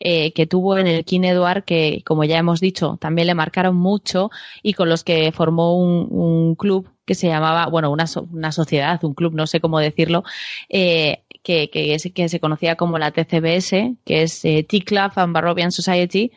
eh, 0.00 0.32
que 0.32 0.46
tuvo 0.46 0.76
en 0.76 0.86
el 0.86 1.04
King 1.04 1.22
Edward, 1.22 1.64
que 1.64 2.02
como 2.04 2.24
ya 2.24 2.38
hemos 2.38 2.60
dicho, 2.60 2.98
también 3.00 3.26
le 3.28 3.34
marcaron 3.34 3.76
mucho 3.76 4.30
y 4.62 4.74
con 4.74 4.88
los 4.88 5.04
que 5.04 5.30
formó 5.32 5.78
un, 5.78 6.54
club 6.56 6.88
que 7.04 7.14
se 7.14 7.28
llamaba, 7.28 7.66
bueno, 7.66 7.90
una, 7.90 8.06
una, 8.32 8.52
sociedad, 8.52 9.02
un 9.04 9.14
club, 9.14 9.34
no 9.34 9.46
sé 9.46 9.60
cómo 9.60 9.78
decirlo, 9.78 10.24
eh, 10.68 11.22
que, 11.42 11.70
que, 11.70 11.96
que, 12.14 12.28
se 12.28 12.40
conocía 12.40 12.76
como 12.76 12.98
la 12.98 13.12
TCBS, 13.12 13.96
que 14.04 14.22
es 14.22 14.44
eh, 14.44 14.64
T-Club 14.68 15.12
and 15.16 15.32
Barrovian 15.32 15.72
Society, 15.72 16.32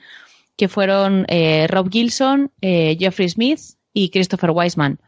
que 0.56 0.68
fueron 0.68 1.26
Rob 1.68 1.90
Gilson, 1.92 2.52
Jeffrey 2.62 3.30
Smith 3.30 3.60
y 3.94 4.10
Christopher 4.10 4.52
Wiseman. 4.52 5.00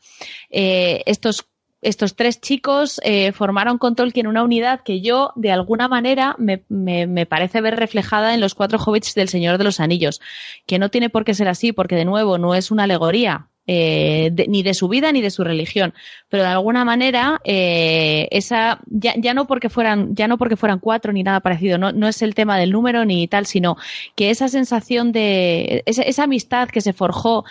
estos 0.50 1.46
estos 1.82 2.16
tres 2.16 2.42
chicos 2.42 3.00
eh, 3.04 3.32
formaron 3.32 3.78
con 3.78 3.96
Tolkien 3.96 4.28
una 4.28 4.44
unidad 4.44 4.82
que 4.84 5.02
yo, 5.02 5.32
de 5.36 5.52
alguna 5.52 5.88
manera, 5.88 6.36
me, 6.38 6.64
me, 6.68 7.26
parece 7.26 7.62
ver 7.62 7.78
reflejada 7.78 8.34
en 8.34 8.42
los 8.42 8.56
cuatro 8.56 8.80
hobbits 8.80 9.16
del 9.16 9.30
Señor 9.30 9.58
de 9.58 9.64
los 9.64 9.80
Anillos, 9.80 10.20
que 10.66 10.80
no 10.80 10.90
tiene 10.90 11.10
por 11.10 11.24
qué 11.24 11.34
ser 11.34 11.48
así, 11.48 11.72
porque 11.72 11.96
de 11.96 12.06
nuevo 12.06 12.38
no 12.38 12.56
es 12.56 12.72
una 12.72 12.84
alegoría. 12.84 13.48
eh, 13.72 14.32
ni 14.48 14.64
de 14.64 14.74
su 14.74 14.88
vida 14.88 15.12
ni 15.12 15.22
de 15.22 15.30
su 15.30 15.44
religión. 15.44 15.94
Pero 16.28 16.42
de 16.42 16.50
alguna 16.50 16.86
manera, 16.86 17.40
eh, 17.44 18.28
esa, 18.32 18.80
ya, 18.88 19.14
ya, 19.16 19.36
no 19.36 19.46
porque 19.46 19.70
fueran, 19.70 20.16
ya 20.16 20.28
no 20.28 20.40
porque 20.40 20.56
fueran 20.58 20.80
cuatro 20.80 21.14
ni 21.14 21.22
nada 21.22 21.40
parecido, 21.42 21.78
no, 21.78 21.92
no 21.92 22.08
es 22.08 22.24
el 22.24 22.34
tema 22.34 22.58
del 22.58 22.72
número 22.72 23.06
ni 23.06 23.28
tal, 23.28 23.46
sino 23.46 23.78
que 24.16 24.32
esa 24.32 24.48
sensación 24.48 25.12
de, 25.12 25.84
esa, 25.86 26.02
esa 26.02 26.24
amistad 26.24 26.70
que 26.70 26.82
se 26.82 26.94
forjó, 26.94 27.46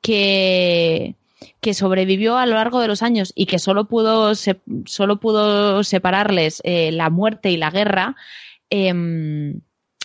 que, 0.00 1.16
que 1.60 1.74
sobrevivió 1.74 2.36
a 2.36 2.46
lo 2.46 2.54
largo 2.54 2.80
de 2.80 2.88
los 2.88 3.02
años 3.02 3.32
y 3.34 3.46
que 3.46 3.58
solo 3.58 3.86
pudo, 3.86 4.34
solo 4.34 5.20
pudo 5.20 5.84
separarles 5.84 6.60
eh, 6.64 6.92
la 6.92 7.10
muerte 7.10 7.50
y 7.50 7.56
la 7.56 7.70
guerra, 7.70 8.16
eh, 8.70 8.92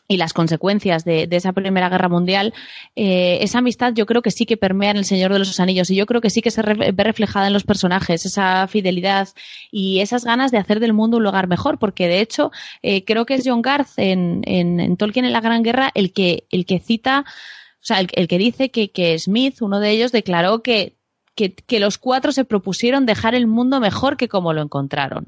y 0.10 0.18
las 0.18 0.34
consecuencias 0.34 1.06
de, 1.06 1.28
esa 1.30 1.54
Primera 1.54 1.88
Guerra 1.88 2.10
Mundial, 2.10 2.54
eh, 2.96 3.38
esa 3.42 3.60
amistad 3.60 3.94
yo 3.94 4.08
creo 4.08 4.24
que 4.24 4.32
sí 4.32 4.48
que 4.48 4.58
permea 4.58 4.90
en 4.90 4.98
El 4.98 5.06
Señor 5.06 5.32
de 5.32 5.38
los 5.38 5.60
Anillos 5.60 5.92
y 5.92 5.96
yo 5.96 6.08
creo 6.08 6.20
que 6.20 6.32
sí 6.32 6.42
que 6.42 6.50
se 6.50 6.64
ve 6.64 7.04
reflejada 7.04 7.46
en 7.46 7.54
los 7.54 7.64
personajes, 7.64 8.26
esa 8.26 8.68
fidelidad 8.68 9.30
y 9.72 10.00
esas 10.00 10.26
ganas 10.26 10.52
de 10.52 10.58
hacer 10.58 10.80
del 10.80 10.94
mundo 10.94 11.18
un 11.18 11.24
lugar 11.24 11.48
mejor, 11.48 11.78
porque 11.78 12.08
de 12.08 12.22
hecho 12.22 12.52
eh, 12.82 13.06
creo 13.06 13.28
que 13.28 13.36
es 13.36 13.44
John 13.46 13.62
Garth 13.62 13.92
en, 13.98 14.42
en, 14.46 14.98
Tolkien 14.98 15.26
en 15.26 15.34
la 15.34 15.42
Gran 15.42 15.62
Guerra 15.62 15.92
el 15.94 16.12
que, 16.12 16.48
el 16.50 16.66
que 16.66 16.80
cita, 16.80 17.24
o 17.28 17.84
sea, 17.84 18.00
el, 18.00 18.28
que 18.28 18.38
dice 18.40 18.72
que, 18.72 18.92
que, 18.92 19.18
Smith, 19.20 19.62
uno 19.62 19.80
de 19.80 19.92
ellos, 19.92 20.12
declaró 20.12 20.64
que, 20.64 20.98
que, 21.36 21.80
los 21.80 21.98
cuatro 21.98 22.32
se 22.32 22.46
propusieron 22.46 23.06
dejar 23.06 23.36
el 23.36 23.48
mundo 23.48 23.80
mejor 23.80 24.18
que 24.18 24.28
como 24.28 24.54
lo 24.54 24.62
encontraron. 24.62 25.28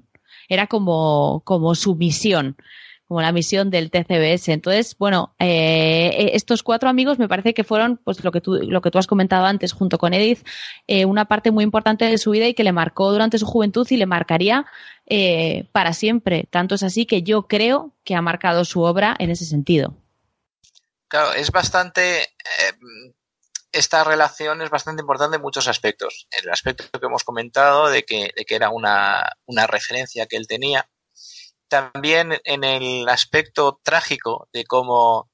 Era 0.49 0.67
como, 0.67 1.41
como 1.45 1.75
su 1.75 1.95
misión 1.95 2.57
como 3.11 3.21
la 3.21 3.33
misión 3.33 3.69
del 3.71 3.91
TCBS. 3.91 4.47
Entonces, 4.53 4.95
bueno, 4.97 5.35
eh, 5.37 6.31
estos 6.31 6.63
cuatro 6.63 6.87
amigos 6.87 7.19
me 7.19 7.27
parece 7.27 7.53
que 7.53 7.65
fueron, 7.65 7.97
pues 7.97 8.23
lo 8.23 8.31
que 8.31 8.39
tú, 8.39 8.53
lo 8.53 8.79
que 8.79 8.89
tú 8.89 8.99
has 8.99 9.05
comentado 9.05 9.45
antes, 9.45 9.73
junto 9.73 9.97
con 9.97 10.13
Edith, 10.13 10.47
eh, 10.87 11.03
una 11.03 11.25
parte 11.25 11.51
muy 11.51 11.65
importante 11.65 12.05
de 12.05 12.17
su 12.17 12.31
vida 12.31 12.47
y 12.47 12.53
que 12.53 12.63
le 12.63 12.71
marcó 12.71 13.11
durante 13.11 13.37
su 13.37 13.45
juventud 13.45 13.85
y 13.89 13.97
le 13.97 14.05
marcaría 14.05 14.65
eh, 15.07 15.67
para 15.73 15.91
siempre. 15.91 16.47
Tanto 16.49 16.75
es 16.75 16.83
así 16.83 17.05
que 17.05 17.21
yo 17.21 17.49
creo 17.49 17.91
que 18.05 18.15
ha 18.15 18.21
marcado 18.21 18.63
su 18.63 18.79
obra 18.81 19.13
en 19.19 19.29
ese 19.29 19.43
sentido. 19.43 19.93
Claro, 21.09 21.33
es 21.33 21.51
bastante. 21.51 22.29
Esta 23.71 24.03
relación 24.03 24.61
es 24.61 24.69
bastante 24.69 25.01
importante 25.01 25.37
en 25.37 25.41
muchos 25.41 25.67
aspectos. 25.67 26.27
El 26.31 26.49
aspecto 26.49 26.99
que 26.99 27.05
hemos 27.05 27.23
comentado 27.23 27.89
de 27.89 28.03
que, 28.03 28.31
de 28.35 28.45
que 28.45 28.55
era 28.55 28.69
una, 28.69 29.29
una 29.45 29.67
referencia 29.67 30.25
que 30.25 30.37
él 30.37 30.47
tenía 30.47 30.89
también 31.67 32.37
en 32.43 32.65
el 32.65 33.07
aspecto 33.07 33.79
trágico 33.81 34.49
de 34.51 34.65
cómo 34.65 35.31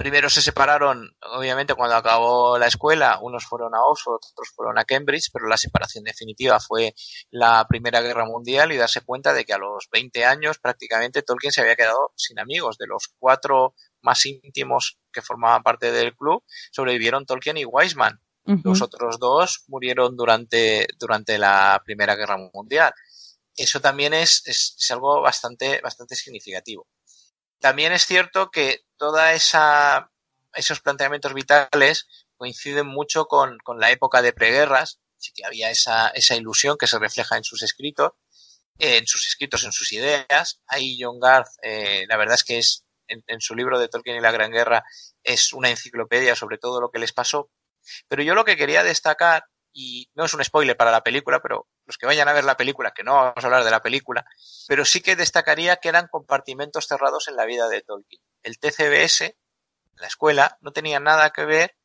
primero 0.00 0.30
se 0.30 0.40
separaron, 0.40 1.14
obviamente 1.20 1.74
cuando 1.74 1.94
acabó 1.94 2.56
la 2.56 2.68
escuela, 2.68 3.18
unos 3.20 3.44
fueron 3.44 3.74
a 3.74 3.82
Oxford, 3.82 4.14
otros 4.14 4.48
fueron 4.56 4.78
a 4.78 4.84
Cambridge, 4.86 5.28
pero 5.30 5.46
la 5.46 5.58
separación 5.58 6.04
definitiva 6.04 6.58
fue 6.58 6.94
la 7.30 7.66
Primera 7.68 8.00
Guerra 8.00 8.24
Mundial 8.24 8.72
y 8.72 8.78
darse 8.78 9.02
cuenta 9.02 9.34
de 9.34 9.44
que 9.44 9.52
a 9.52 9.58
los 9.58 9.88
20 9.92 10.24
años 10.24 10.58
prácticamente 10.58 11.20
Tolkien 11.20 11.52
se 11.52 11.60
había 11.60 11.76
quedado 11.76 12.14
sin 12.16 12.38
amigos. 12.38 12.78
De 12.78 12.86
los 12.86 13.08
cuatro 13.18 13.74
más 14.02 14.24
íntimos 14.26 14.98
que 15.12 15.22
formaban 15.22 15.62
parte 15.62 15.92
del 15.92 16.14
club, 16.14 16.44
sobrevivieron 16.72 17.26
Tolkien 17.26 17.56
y 17.56 17.64
Wiseman. 17.64 18.20
Los 18.64 18.82
otros 18.82 19.20
dos 19.20 19.62
murieron 19.68 20.16
durante, 20.16 20.88
durante 20.98 21.38
la 21.38 21.80
Primera 21.84 22.16
Guerra 22.16 22.36
Mundial 22.52 22.92
eso 23.56 23.80
también 23.80 24.14
es, 24.14 24.42
es, 24.46 24.90
algo 24.90 25.20
bastante, 25.20 25.80
bastante 25.82 26.16
significativo. 26.16 26.88
También 27.58 27.92
es 27.92 28.06
cierto 28.06 28.50
que 28.50 28.84
toda 28.96 29.34
esa 29.34 30.10
esos 30.54 30.80
planteamientos 30.80 31.34
vitales 31.34 32.08
coinciden 32.36 32.86
mucho 32.86 33.26
con, 33.26 33.58
con 33.58 33.78
la 33.78 33.90
época 33.90 34.22
de 34.22 34.32
preguerras, 34.32 34.98
así 35.16 35.32
que 35.32 35.44
había 35.44 35.70
esa, 35.70 36.08
esa 36.08 36.34
ilusión 36.34 36.76
que 36.76 36.86
se 36.86 36.98
refleja 36.98 37.36
en 37.36 37.44
sus 37.44 37.62
escritos, 37.62 38.12
en 38.78 39.06
sus 39.06 39.26
escritos, 39.28 39.62
en 39.64 39.72
sus 39.72 39.92
ideas. 39.92 40.60
Ahí 40.66 40.98
John 40.98 41.20
Garth, 41.20 41.50
eh, 41.62 42.06
la 42.08 42.16
verdad 42.16 42.36
es 42.36 42.44
que 42.44 42.58
es 42.58 42.84
en, 43.10 43.40
su 43.40 43.54
libro 43.54 43.78
de 43.78 43.88
Tolkien 43.88 44.16
y 44.16 44.20
la 44.20 44.32
Gran 44.32 44.50
Guerra 44.50 44.84
es 45.22 45.52
una 45.52 45.70
enciclopedia 45.70 46.34
sobre 46.36 46.58
todo 46.58 46.80
lo 46.80 46.90
que 46.90 46.98
les 46.98 47.12
pasó. 47.12 47.50
Pero 48.08 48.22
yo 48.22 48.34
lo 48.34 48.44
que 48.44 48.56
quería 48.56 48.82
destacar 48.82 49.44
y 49.72 50.10
no 50.14 50.24
es 50.24 50.34
un 50.34 50.42
spoiler 50.44 50.76
para 50.76 50.90
la 50.90 51.02
película, 51.02 51.40
pero 51.40 51.68
los 51.86 51.96
que 51.96 52.06
vayan 52.06 52.28
a 52.28 52.32
ver 52.32 52.44
la 52.44 52.56
película, 52.56 52.92
que 52.92 53.04
no 53.04 53.14
vamos 53.14 53.44
a 53.44 53.46
hablar 53.46 53.64
de 53.64 53.70
la 53.70 53.82
película, 53.82 54.24
pero 54.66 54.84
sí 54.84 55.00
que 55.00 55.16
destacaría 55.16 55.76
que 55.76 55.88
eran 55.88 56.08
compartimentos 56.08 56.86
cerrados 56.86 57.28
en 57.28 57.36
la 57.36 57.46
vida 57.46 57.68
de 57.68 57.82
Tolkien. 57.82 58.20
El 58.42 58.58
TCBS, 58.58 59.34
la 59.96 60.06
escuela, 60.06 60.58
no 60.60 60.72
tenía 60.72 60.98
nada 60.98 61.30
que 61.30 61.44
ver 61.44 61.76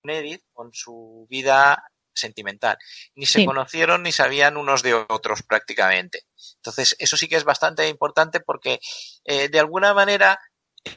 con 0.00 0.10
Edith, 0.10 0.42
con 0.52 0.72
su 0.72 1.26
vida 1.28 1.91
sentimental. 2.14 2.78
Ni 3.14 3.26
se 3.26 3.44
conocieron 3.44 4.02
ni 4.02 4.12
sabían 4.12 4.56
unos 4.56 4.82
de 4.82 4.94
otros 4.94 5.42
prácticamente. 5.42 6.24
Entonces, 6.56 6.96
eso 6.98 7.16
sí 7.16 7.28
que 7.28 7.36
es 7.36 7.44
bastante 7.44 7.88
importante 7.88 8.40
porque 8.40 8.80
eh, 9.24 9.48
de 9.48 9.58
alguna 9.60 9.94
manera 9.94 10.38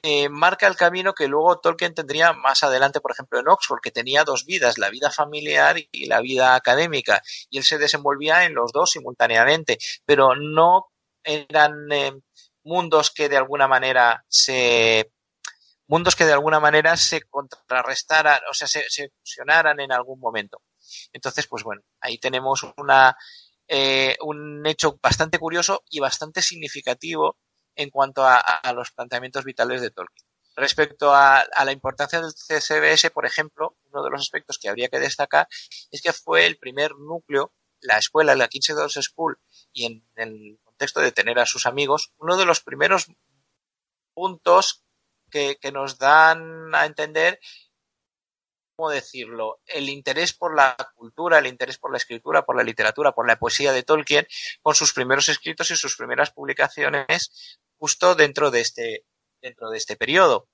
eh, 0.01 0.29
marca 0.29 0.67
el 0.67 0.75
camino 0.75 1.13
que 1.13 1.27
luego 1.27 1.59
Tolkien 1.59 1.93
tendría 1.93 2.33
más 2.33 2.63
adelante, 2.63 3.01
por 3.01 3.11
ejemplo, 3.11 3.39
en 3.39 3.47
Oxford, 3.47 3.81
que 3.81 3.91
tenía 3.91 4.23
dos 4.23 4.45
vidas, 4.45 4.77
la 4.77 4.89
vida 4.89 5.11
familiar 5.11 5.77
y 5.91 6.05
la 6.07 6.21
vida 6.21 6.55
académica, 6.55 7.21
y 7.49 7.59
él 7.59 7.63
se 7.63 7.77
desenvolvía 7.77 8.45
en 8.45 8.55
los 8.55 8.71
dos 8.71 8.91
simultáneamente, 8.91 9.77
pero 10.05 10.35
no 10.35 10.87
eran 11.23 11.91
eh, 11.91 12.13
mundos 12.63 13.11
que 13.11 13.29
de 13.29 13.37
alguna 13.37 13.67
manera 13.67 14.25
se 14.27 15.11
mundos 15.87 16.15
que 16.15 16.25
de 16.25 16.33
alguna 16.33 16.59
manera 16.59 16.97
se 16.97 17.21
contrarrestaran, 17.21 18.39
o 18.49 18.55
sea, 18.55 18.67
se, 18.67 18.89
se 18.89 19.11
fusionaran 19.19 19.79
en 19.79 19.91
algún 19.91 20.19
momento. 20.19 20.61
Entonces, 21.13 21.47
pues 21.47 21.63
bueno, 21.63 21.81
ahí 22.01 22.17
tenemos 22.17 22.65
una, 22.77 23.17
eh, 23.67 24.15
un 24.21 24.65
hecho 24.65 24.99
bastante 25.01 25.39
curioso 25.39 25.83
y 25.89 25.99
bastante 25.99 26.41
significativo 26.41 27.37
en 27.75 27.89
cuanto 27.89 28.23
a, 28.25 28.43
los 28.73 28.91
planteamientos 28.91 29.43
vitales 29.43 29.81
de 29.81 29.91
Tolkien. 29.91 30.27
Respecto 30.55 31.13
a, 31.13 31.45
la 31.65 31.71
importancia 31.71 32.21
del 32.21 32.31
CSBS, 32.31 33.11
por 33.11 33.25
ejemplo, 33.25 33.77
uno 33.91 34.03
de 34.03 34.09
los 34.09 34.21
aspectos 34.21 34.57
que 34.57 34.69
habría 34.69 34.87
que 34.87 34.99
destacar 34.99 35.47
es 35.91 36.01
que 36.01 36.13
fue 36.13 36.45
el 36.45 36.57
primer 36.57 36.95
núcleo, 36.95 37.53
la 37.81 37.97
escuela, 37.97 38.35
la 38.35 38.47
King's 38.47 38.73
School, 39.01 39.37
y 39.73 39.85
en, 39.85 40.07
el 40.15 40.59
contexto 40.63 41.01
de 41.01 41.11
tener 41.11 41.39
a 41.39 41.45
sus 41.45 41.65
amigos, 41.65 42.13
uno 42.17 42.37
de 42.37 42.45
los 42.45 42.61
primeros 42.61 43.07
puntos 44.13 44.83
que 45.29 45.71
nos 45.73 45.97
dan 45.97 46.73
a 46.73 46.85
entender 46.85 47.41
¿cómo 48.75 48.89
decirlo? 48.89 49.61
El 49.65 49.89
interés 49.89 50.33
por 50.33 50.55
la 50.55 50.75
cultura, 50.95 51.39
el 51.39 51.47
interés 51.47 51.77
por 51.77 51.91
la 51.91 51.97
escritura, 51.97 52.45
por 52.45 52.55
la 52.55 52.63
literatura, 52.63 53.13
por 53.13 53.27
la 53.27 53.37
poesía 53.37 53.71
de 53.71 53.83
Tolkien, 53.83 54.27
con 54.61 54.75
sus 54.75 54.93
primeros 54.93 55.29
escritos 55.29 55.71
y 55.71 55.77
sus 55.77 55.95
primeras 55.95 56.31
publicaciones, 56.31 57.59
justo 57.77 58.15
dentro 58.15 58.51
de 58.51 58.61
este, 58.61 59.05
dentro 59.41 59.69
de 59.69 59.77
este 59.77 59.95
periodo. 59.95 60.49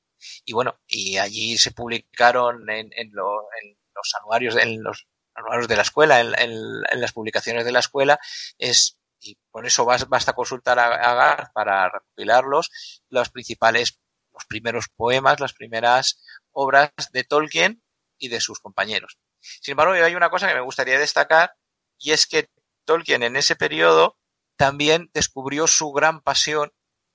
Y 0.45 0.53
bueno, 0.53 0.79
y 0.87 1.17
allí 1.17 1.57
se 1.57 1.71
publicaron 1.71 2.69
en, 2.69 2.91
en, 2.93 3.11
los 3.11 4.15
anuarios, 4.19 4.55
en 4.55 4.83
los 4.83 5.07
anuarios 5.33 5.67
de 5.67 5.75
la 5.75 5.81
escuela, 5.81 6.19
en, 6.19 7.01
las 7.01 7.13
publicaciones 7.13 7.65
de 7.65 7.71
la 7.71 7.79
escuela, 7.79 8.19
es, 8.59 8.99
y 9.19 9.37
por 9.49 9.65
eso 9.65 9.85
basta 9.85 10.33
consultar 10.33 10.77
a, 10.77 10.93
a 10.93 11.15
Garth 11.15 11.53
para 11.53 11.89
recopilarlos, 11.89 12.69
los 13.09 13.29
principales, 13.29 13.99
los 14.31 14.45
primeros 14.45 14.85
poemas, 14.95 15.39
las 15.39 15.53
primeras 15.53 16.21
obras 16.51 16.91
de 17.11 17.23
Tolkien 17.23 17.80
y 18.21 18.29
de 18.29 18.39
sus 18.39 18.59
compañeros. 18.59 19.17
Sin 19.39 19.73
embargo, 19.73 19.93
hay 19.93 20.15
una 20.15 20.29
cosa 20.29 20.47
que 20.47 20.53
me 20.53 20.61
gustaría 20.61 20.97
destacar 20.97 21.55
y 21.97 22.11
es 22.11 22.27
que 22.27 22.49
Tolkien 22.85 23.23
en 23.23 23.35
ese 23.35 23.55
periodo 23.55 24.17
también 24.55 25.09
descubrió 25.13 25.67
su 25.67 25.91
gran 25.91 26.21
pasión 26.21 26.71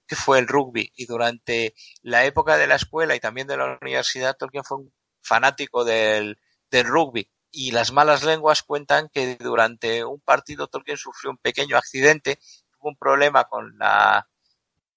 que 0.07 0.17
fue 0.17 0.39
el 0.39 0.49
rugby 0.49 0.93
y 0.97 1.07
durante 1.07 1.75
la 2.03 2.25
época 2.27 2.57
de 2.57 2.67
la 2.67 2.75
escuela 2.75 3.15
y 3.15 3.21
también 3.21 3.47
de 3.47 3.57
la 3.57 3.79
universidad 3.81 4.37
Tolkien 4.37 4.65
fue 4.65 4.79
un 4.79 4.93
fanático 5.23 5.85
del, 5.85 6.39
del 6.71 6.87
rugby 6.87 7.31
y 7.51 7.71
las 7.71 7.93
malas 7.93 8.23
lenguas 8.25 8.63
cuentan 8.63 9.09
que 9.09 9.37
durante 9.37 10.05
un 10.05 10.21
partido 10.21 10.67
Tolkien 10.67 10.97
sufrió 10.97 11.31
un 11.31 11.39
pequeño 11.39 11.77
accidente, 11.77 12.39
tuvo 12.71 12.91
un 12.91 12.97
problema 12.97 13.45
con 13.45 13.79
la 13.79 14.29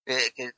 que 0.04 0.54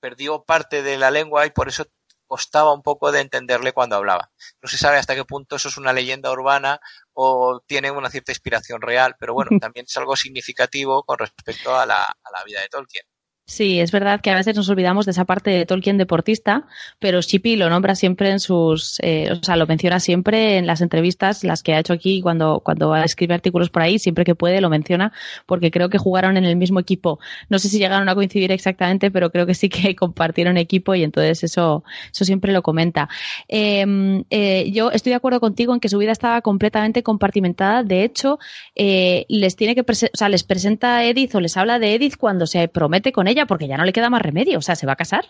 perdió 0.00 0.44
parte 0.44 0.82
de 0.82 0.96
la 0.96 1.10
lengua 1.10 1.46
y 1.46 1.50
por 1.50 1.68
eso 1.68 1.86
costaba 2.28 2.72
un 2.72 2.82
poco 2.82 3.10
de 3.10 3.20
entenderle 3.20 3.72
cuando 3.72 3.96
hablaba. 3.96 4.30
No 4.62 4.68
se 4.68 4.78
sabe 4.78 4.98
hasta 4.98 5.16
qué 5.16 5.24
punto 5.24 5.56
eso 5.56 5.68
es 5.68 5.76
una 5.76 5.92
leyenda 5.92 6.30
urbana 6.30 6.80
o 7.12 7.60
tiene 7.66 7.90
una 7.90 8.10
cierta 8.10 8.32
inspiración 8.32 8.80
real, 8.80 9.16
pero 9.18 9.34
bueno, 9.34 9.50
también 9.60 9.86
es 9.88 9.96
algo 9.96 10.14
significativo 10.14 11.02
con 11.02 11.18
respecto 11.18 11.76
a 11.76 11.86
la, 11.86 12.04
a 12.04 12.30
la 12.30 12.44
vida 12.44 12.60
de 12.60 12.68
Tolkien. 12.68 13.04
Sí, 13.48 13.80
es 13.80 13.92
verdad 13.92 14.20
que 14.20 14.30
a 14.30 14.34
veces 14.34 14.54
nos 14.56 14.68
olvidamos 14.68 15.06
de 15.06 15.12
esa 15.12 15.24
parte 15.24 15.48
de 15.48 15.64
Tolkien 15.64 15.96
deportista, 15.96 16.66
pero 16.98 17.22
Shippy 17.22 17.56
lo 17.56 17.70
nombra 17.70 17.94
siempre 17.94 18.30
en 18.30 18.40
sus, 18.40 18.98
eh, 19.00 19.32
o 19.32 19.42
sea, 19.42 19.56
lo 19.56 19.66
menciona 19.66 20.00
siempre 20.00 20.58
en 20.58 20.66
las 20.66 20.82
entrevistas, 20.82 21.44
las 21.44 21.62
que 21.62 21.72
ha 21.72 21.78
hecho 21.78 21.94
aquí 21.94 22.20
cuando, 22.20 22.60
cuando 22.62 22.94
escribe 22.94 23.32
artículos 23.32 23.70
por 23.70 23.80
ahí, 23.80 23.98
siempre 23.98 24.26
que 24.26 24.34
puede 24.34 24.60
lo 24.60 24.68
menciona, 24.68 25.14
porque 25.46 25.70
creo 25.70 25.88
que 25.88 25.96
jugaron 25.96 26.36
en 26.36 26.44
el 26.44 26.56
mismo 26.56 26.78
equipo. 26.78 27.20
No 27.48 27.58
sé 27.58 27.70
si 27.70 27.78
llegaron 27.78 28.06
a 28.10 28.14
coincidir 28.14 28.52
exactamente, 28.52 29.10
pero 29.10 29.30
creo 29.30 29.46
que 29.46 29.54
sí 29.54 29.70
que 29.70 29.96
compartieron 29.96 30.58
equipo 30.58 30.94
y 30.94 31.02
entonces 31.02 31.42
eso, 31.42 31.84
eso 32.12 32.26
siempre 32.26 32.52
lo 32.52 32.60
comenta. 32.60 33.08
Em, 33.48 34.24
eh, 34.28 34.70
yo 34.72 34.90
estoy 34.90 35.08
de 35.08 35.16
acuerdo 35.16 35.40
contigo 35.40 35.72
en 35.72 35.80
que 35.80 35.88
su 35.88 35.96
vida 35.96 36.12
estaba 36.12 36.42
completamente 36.42 37.02
compartimentada. 37.02 37.82
De 37.82 38.04
hecho, 38.04 38.38
eh, 38.74 39.24
les 39.30 39.56
tiene 39.56 39.74
que, 39.74 39.80
o 39.80 39.94
sea, 39.94 40.28
les 40.28 40.44
presenta 40.44 41.02
Edith 41.06 41.34
o 41.34 41.40
les 41.40 41.56
habla 41.56 41.78
de 41.78 41.94
Edith 41.94 42.18
cuando 42.18 42.46
se 42.46 42.68
promete 42.68 43.10
con 43.10 43.26
ella 43.26 43.37
porque 43.46 43.68
ya 43.68 43.76
no 43.76 43.84
le 43.84 43.92
queda 43.92 44.10
más 44.10 44.22
remedio, 44.22 44.58
o 44.58 44.62
sea, 44.62 44.76
se 44.76 44.86
va 44.86 44.92
a 44.94 44.96
casar. 44.96 45.26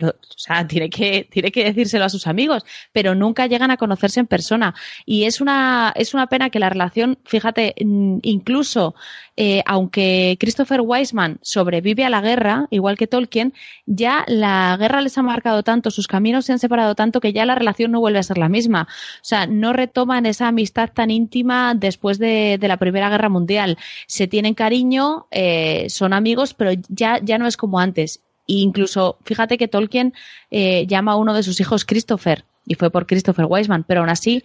O 0.00 0.14
sea, 0.36 0.66
tiene 0.66 0.90
que, 0.90 1.28
tiene 1.30 1.50
que 1.50 1.64
decírselo 1.64 2.04
a 2.04 2.08
sus 2.08 2.26
amigos, 2.26 2.64
pero 2.92 3.14
nunca 3.14 3.46
llegan 3.46 3.70
a 3.70 3.76
conocerse 3.76 4.20
en 4.20 4.26
persona. 4.26 4.74
Y 5.04 5.24
es 5.24 5.40
una, 5.40 5.92
es 5.96 6.14
una 6.14 6.28
pena 6.28 6.50
que 6.50 6.60
la 6.60 6.70
relación, 6.70 7.18
fíjate, 7.24 7.74
mm, 7.84 8.18
incluso 8.22 8.94
eh, 9.36 9.62
aunque 9.66 10.36
Christopher 10.40 10.80
Wiseman 10.82 11.38
sobrevive 11.42 12.04
a 12.04 12.10
la 12.10 12.20
guerra, 12.20 12.66
igual 12.70 12.96
que 12.96 13.06
Tolkien, 13.06 13.54
ya 13.86 14.24
la 14.26 14.76
guerra 14.78 15.00
les 15.00 15.16
ha 15.18 15.22
marcado 15.22 15.62
tanto, 15.62 15.90
sus 15.90 16.08
caminos 16.08 16.44
se 16.44 16.52
han 16.52 16.58
separado 16.58 16.94
tanto 16.94 17.20
que 17.20 17.32
ya 17.32 17.44
la 17.44 17.54
relación 17.54 17.92
no 17.92 18.00
vuelve 18.00 18.18
a 18.18 18.24
ser 18.24 18.38
la 18.38 18.48
misma. 18.48 18.88
O 18.90 19.24
sea, 19.24 19.46
no 19.46 19.72
retoman 19.72 20.26
esa 20.26 20.48
amistad 20.48 20.90
tan 20.92 21.10
íntima 21.10 21.74
después 21.74 22.18
de, 22.18 22.58
la 22.60 22.76
Primera 22.78 23.10
Guerra 23.10 23.28
Mundial. 23.28 23.78
Se 24.06 24.26
tienen 24.26 24.54
cariño, 24.54 25.26
eh, 25.30 25.86
son 25.88 26.12
amigos, 26.12 26.54
pero 26.54 26.72
ya, 26.88 27.20
ya 27.22 27.38
no 27.38 27.46
es 27.46 27.56
como 27.56 27.78
antes 27.80 28.20
incluso, 28.48 29.18
fíjate 29.24 29.58
que 29.58 29.68
Tolkien 29.68 30.14
eh, 30.50 30.86
llama 30.86 31.12
a 31.12 31.16
uno 31.16 31.34
de 31.34 31.42
sus 31.42 31.60
hijos 31.60 31.84
Christopher, 31.84 32.44
y 32.66 32.74
fue 32.74 32.90
por 32.90 33.06
Christopher 33.06 33.46
Wiseman, 33.48 33.84
pero 33.84 34.00
aún 34.00 34.10
así, 34.10 34.42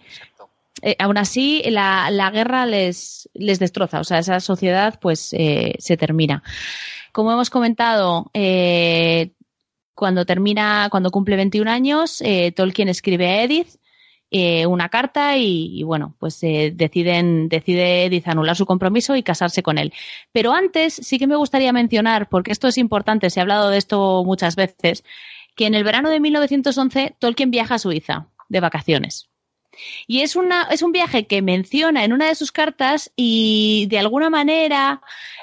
eh, 0.82 0.96
aún 0.98 1.18
así 1.18 1.62
la, 1.66 2.10
la, 2.10 2.30
guerra 2.30 2.66
les, 2.66 3.28
les 3.34 3.58
destroza, 3.58 4.00
o 4.00 4.04
sea, 4.04 4.18
esa 4.18 4.40
sociedad 4.40 4.98
pues 5.00 5.32
eh, 5.32 5.74
se 5.78 5.96
termina. 5.96 6.42
Como 7.12 7.32
hemos 7.32 7.48
comentado, 7.48 8.30
cuando 9.94 10.26
termina, 10.26 10.88
cuando 10.90 11.10
cumple 11.10 11.36
21 11.36 11.70
años, 11.70 12.22
Tolkien 12.56 12.88
escribe 12.88 13.28
a 13.28 13.44
Edith, 13.44 13.68
eh, 14.30 14.66
una 14.66 14.88
carta 14.88 15.36
y, 15.36 15.82
bueno, 15.84 16.16
pues 16.18 16.42
eh, 16.42 16.72
deciden, 16.74 17.48
decide 17.48 18.06
Edith 18.06 18.26
anular 18.26 18.56
su 18.56 18.66
compromiso 18.66 19.16
y 19.16 19.22
casarse 19.22 19.62
con 19.62 19.78
él. 19.78 19.92
Pero 20.32 20.52
antes 20.52 20.94
sí 20.94 21.18
que 21.18 21.26
me 21.26 21.36
gustaría 21.36 21.72
mencionar, 21.72 22.28
porque 22.28 22.52
esto 22.52 22.68
es 22.68 22.78
importante, 22.78 23.30
se 23.30 23.40
ha 23.40 23.42
hablado 23.42 23.70
de 23.70 23.78
esto 23.78 24.24
muchas 24.24 24.56
veces, 24.56 25.04
que 25.56 25.66
en 25.66 25.74
el 25.74 25.84
verano 25.84 26.10
de 26.10 26.20
1911 26.20 27.14
Tolkien 27.18 27.50
viaja 27.50 27.76
a 27.76 27.78
Suiza 27.78 28.28
de 28.48 28.60
vacaciones. 28.60 29.28
Y 30.06 30.20
es, 30.20 30.36
una, 30.36 30.68
es 30.70 30.82
un 30.82 30.92
viaje 30.92 31.26
que 31.26 31.42
menciona 31.42 32.04
en 32.04 32.12
una 32.12 32.26
de 32.26 32.34
sus 32.34 32.52
cartas 32.52 33.12
y 33.16 33.86
de 33.90 33.98
alguna 33.98 34.30
manera 34.30 35.00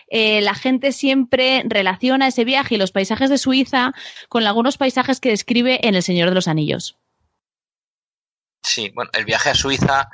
eh, 0.08 0.42
la 0.42 0.54
gente 0.54 0.92
siempre 0.92 1.64
relaciona 1.66 2.28
ese 2.28 2.46
viaje 2.46 2.76
y 2.76 2.78
los 2.78 2.92
paisajes 2.92 3.30
de 3.30 3.38
Suiza 3.38 3.94
con 4.30 4.46
algunos 4.46 4.78
paisajes 4.78 5.20
que 5.20 5.30
describe 5.30 5.86
en 5.88 5.96
El 5.96 6.04
Señor 6.04 6.30
de 6.30 6.36
los 6.36 6.48
Anillos. 6.48 6.98
Sí, 8.64 8.91
bueno, 8.93 9.12
el 9.14 9.26
viaje 9.26 9.49
a 9.49 9.55
Suiza 9.55 10.09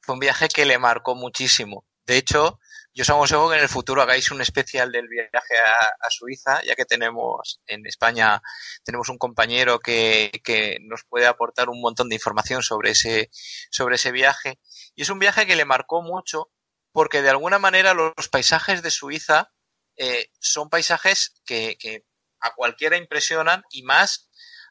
fue 0.00 0.14
un 0.14 0.20
viaje 0.20 0.48
que 0.48 0.66
le 0.66 0.78
marcó 0.78 1.14
muchísimo. 1.14 1.86
De 2.06 2.16
hecho, 2.16 2.58
yo 2.94 3.02
os 3.02 3.10
aconsejo 3.10 3.48
que 3.48 3.56
en 3.56 3.62
el 3.62 3.68
futuro 3.68 4.02
hagáis 4.02 4.30
un 4.30 4.40
especial 4.40 4.90
del 4.90 5.08
viaje 5.08 5.54
a, 6.00 6.10
Suiza, 6.10 6.62
ya 6.64 6.74
que 6.74 6.84
tenemos 6.84 7.60
en 7.66 7.86
España 7.86 8.40
tenemos 8.82 9.08
un 9.08 9.18
compañero 9.18 9.78
que, 9.78 10.32
que, 10.42 10.78
nos 10.80 11.04
puede 11.04 11.26
aportar 11.26 11.68
un 11.68 11.80
montón 11.80 12.08
de 12.08 12.16
información 12.16 12.62
sobre 12.62 12.90
ese, 12.92 13.30
sobre 13.70 13.96
ese 13.96 14.10
viaje. 14.10 14.58
Y 14.94 15.02
es 15.02 15.10
un 15.10 15.18
viaje 15.18 15.46
que 15.46 15.56
le 15.56 15.64
marcó 15.64 16.02
mucho 16.02 16.50
porque 16.92 17.22
de 17.22 17.30
alguna 17.30 17.58
manera 17.58 17.94
los, 17.94 18.28
paisajes 18.30 18.82
de 18.82 18.90
Suiza 18.90 19.52
eh, 19.96 20.30
son 20.40 20.70
paisajes 20.70 21.40
que, 21.44 21.76
que 21.78 22.04
a 22.40 22.54
cualquiera 22.54 22.96
impresionan 22.96 23.62
y 23.70 23.82
más 23.82 24.30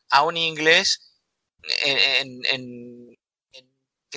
a 0.09 0.24
un 0.24 0.38
inglés 0.38 1.07
en, 1.84 3.07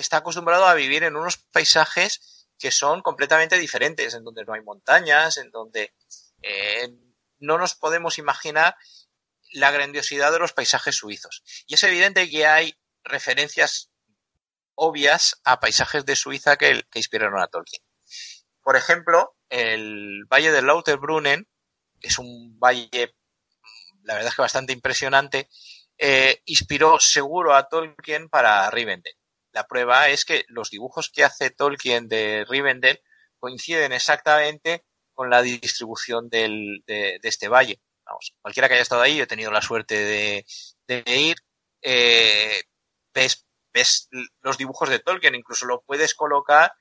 está 0.01 0.17
acostumbrado 0.17 0.65
a 0.65 0.73
vivir 0.73 1.03
en 1.03 1.15
unos 1.15 1.37
paisajes 1.37 2.47
que 2.59 2.71
son 2.71 3.01
completamente 3.01 3.57
diferentes, 3.57 4.13
en 4.13 4.23
donde 4.23 4.45
no 4.45 4.53
hay 4.53 4.61
montañas, 4.61 5.37
en 5.37 5.49
donde 5.49 5.93
eh, 6.43 6.89
no 7.39 7.57
nos 7.57 7.75
podemos 7.75 8.17
imaginar 8.17 8.75
la 9.53 9.71
grandiosidad 9.71 10.31
de 10.31 10.39
los 10.39 10.53
paisajes 10.53 10.95
suizos. 10.95 11.43
Y 11.65 11.73
es 11.73 11.83
evidente 11.83 12.29
que 12.29 12.45
hay 12.45 12.77
referencias 13.03 13.89
obvias 14.75 15.41
a 15.43 15.59
paisajes 15.59 16.05
de 16.05 16.15
Suiza 16.15 16.57
que, 16.57 16.83
inspiraron 16.93 17.41
a 17.41 17.47
Tolkien. 17.47 17.83
Por 18.61 18.75
ejemplo, 18.75 19.35
el 19.49 20.25
Valle 20.25 20.51
de 20.51 20.61
Lauterbrunnen, 20.61 21.47
que 21.99 22.07
es 22.07 22.19
un 22.19 22.59
valle, 22.59 23.15
la 24.03 24.13
verdad 24.13 24.29
es 24.29 24.35
que 24.35 24.41
bastante 24.41 24.73
impresionante, 24.73 25.49
eh, 25.97 26.41
inspiró 26.45 26.99
seguro 26.99 27.55
a 27.55 27.67
Tolkien 27.67 28.29
para 28.29 28.69
Rivendell. 28.71 29.15
La 29.51 29.67
prueba 29.67 30.09
es 30.09 30.25
que 30.25 30.45
los 30.47 30.69
dibujos 30.69 31.09
que 31.09 31.23
hace 31.23 31.49
Tolkien 31.49 32.07
de 32.07 32.45
Rivendell 32.47 33.01
coinciden 33.39 33.91
exactamente 33.91 34.85
con 35.13 35.29
la 35.29 35.41
distribución 35.41 36.29
de, 36.29 36.81
este 37.21 37.47
valle. 37.47 37.81
Vamos, 38.05 38.33
cualquiera 38.41 38.67
que 38.67 38.75
haya 38.75 38.83
estado 38.83 39.01
ahí, 39.01 39.19
he 39.19 39.27
tenido 39.27 39.51
la 39.51 39.61
suerte 39.61 40.45
de, 40.87 41.03
ir, 41.05 41.37
eh, 41.81 42.63
ves 43.13 43.45
los 44.41 44.57
dibujos 44.57 44.89
de 44.89 44.99
Tolkien, 44.99 45.35
incluso 45.35 45.65
lo 45.65 45.81
puedes 45.81 46.13
colocar 46.15 46.73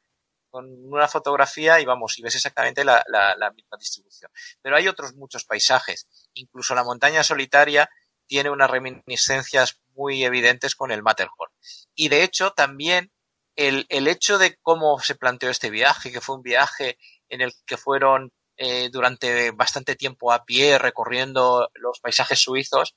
con 0.51 0.67
una 0.93 1.07
fotografía 1.07 1.81
y 1.81 1.85
vamos, 1.85 2.19
y 2.19 2.23
ves 2.23 2.35
exactamente 2.35 2.85
la, 2.85 3.05
la, 3.07 3.51
misma 3.53 3.77
distribución. 3.79 4.31
Pero 4.61 4.77
hay 4.77 4.89
otros 4.89 5.15
muchos 5.15 5.45
paisajes, 5.45 6.09
incluso 6.35 6.75
la 6.75 6.85
montaña 6.85 7.23
solitaria 7.23 7.89
tiene 8.27 8.51
unas 8.51 8.71
reminiscencias 8.71 9.81
muy 9.95 10.25
evidentes 10.25 10.75
con 10.75 10.91
el 10.91 11.03
Matterhorn. 11.03 11.53
Y 11.95 12.09
de 12.09 12.23
hecho, 12.23 12.53
también 12.53 13.11
el, 13.57 13.87
el 13.89 14.09
hecho 14.09 14.39
de 14.39 14.57
cómo 14.63 15.01
se 15.01 15.15
planteó 15.15 15.51
este 15.51 15.71
viaje, 15.71 16.13
que 16.13 16.21
fue 16.21 16.37
un 16.37 16.43
viaje 16.43 16.99
en 17.29 17.41
el 17.41 17.53
que 17.67 17.77
fueron 17.77 18.33
eh, 18.63 18.91
durante 18.91 19.53
bastante 19.53 19.97
tiempo 19.97 20.33
a 20.33 20.45
pie 20.45 20.79
recorriendo 20.79 21.71
los 21.77 21.99
paisajes 22.01 22.41
suizos, 22.41 22.95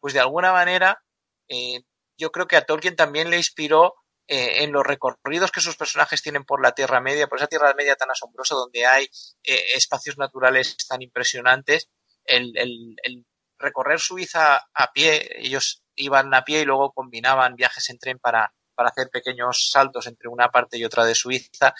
pues 0.00 0.12
de 0.12 0.20
alguna 0.20 0.52
manera 0.52 1.02
eh, 1.48 1.80
yo 2.18 2.30
creo 2.30 2.46
que 2.46 2.56
a 2.56 2.66
Tolkien 2.66 2.94
también 2.94 3.30
le 3.30 3.38
inspiró 3.38 3.94
eh, 4.26 4.64
en 4.64 4.70
los 4.70 4.86
recorridos 4.86 5.50
que 5.50 5.62
sus 5.62 5.76
personajes 5.76 6.20
tienen 6.20 6.44
por 6.44 6.60
la 6.60 6.72
Tierra 6.72 7.00
Media, 7.00 7.26
por 7.26 7.38
esa 7.38 7.46
Tierra 7.46 7.72
Media 7.72 7.96
tan 7.96 8.10
asombrosa 8.10 8.54
donde 8.54 8.84
hay 8.84 9.08
espacios 9.42 10.18
naturales 10.18 10.76
tan 10.86 11.00
impresionantes, 11.00 11.88
el, 12.24 12.52
el, 12.58 12.96
el, 13.02 13.24
recorrer 13.58 14.00
Suiza 14.00 14.68
a 14.74 14.92
pie, 14.92 15.26
ellos 15.38 15.82
iban 15.98 16.32
a 16.34 16.44
pie 16.44 16.62
y 16.62 16.64
luego 16.64 16.92
combinaban 16.92 17.56
viajes 17.56 17.90
en 17.90 17.98
tren 17.98 18.18
para, 18.18 18.52
para 18.78 18.90
hacer 18.90 19.10
pequeños 19.10 19.70
saltos 19.72 20.06
entre 20.06 20.28
una 20.28 20.50
parte 20.50 20.78
y 20.78 20.84
otra 20.84 21.04
de 21.04 21.16
Suiza, 21.16 21.74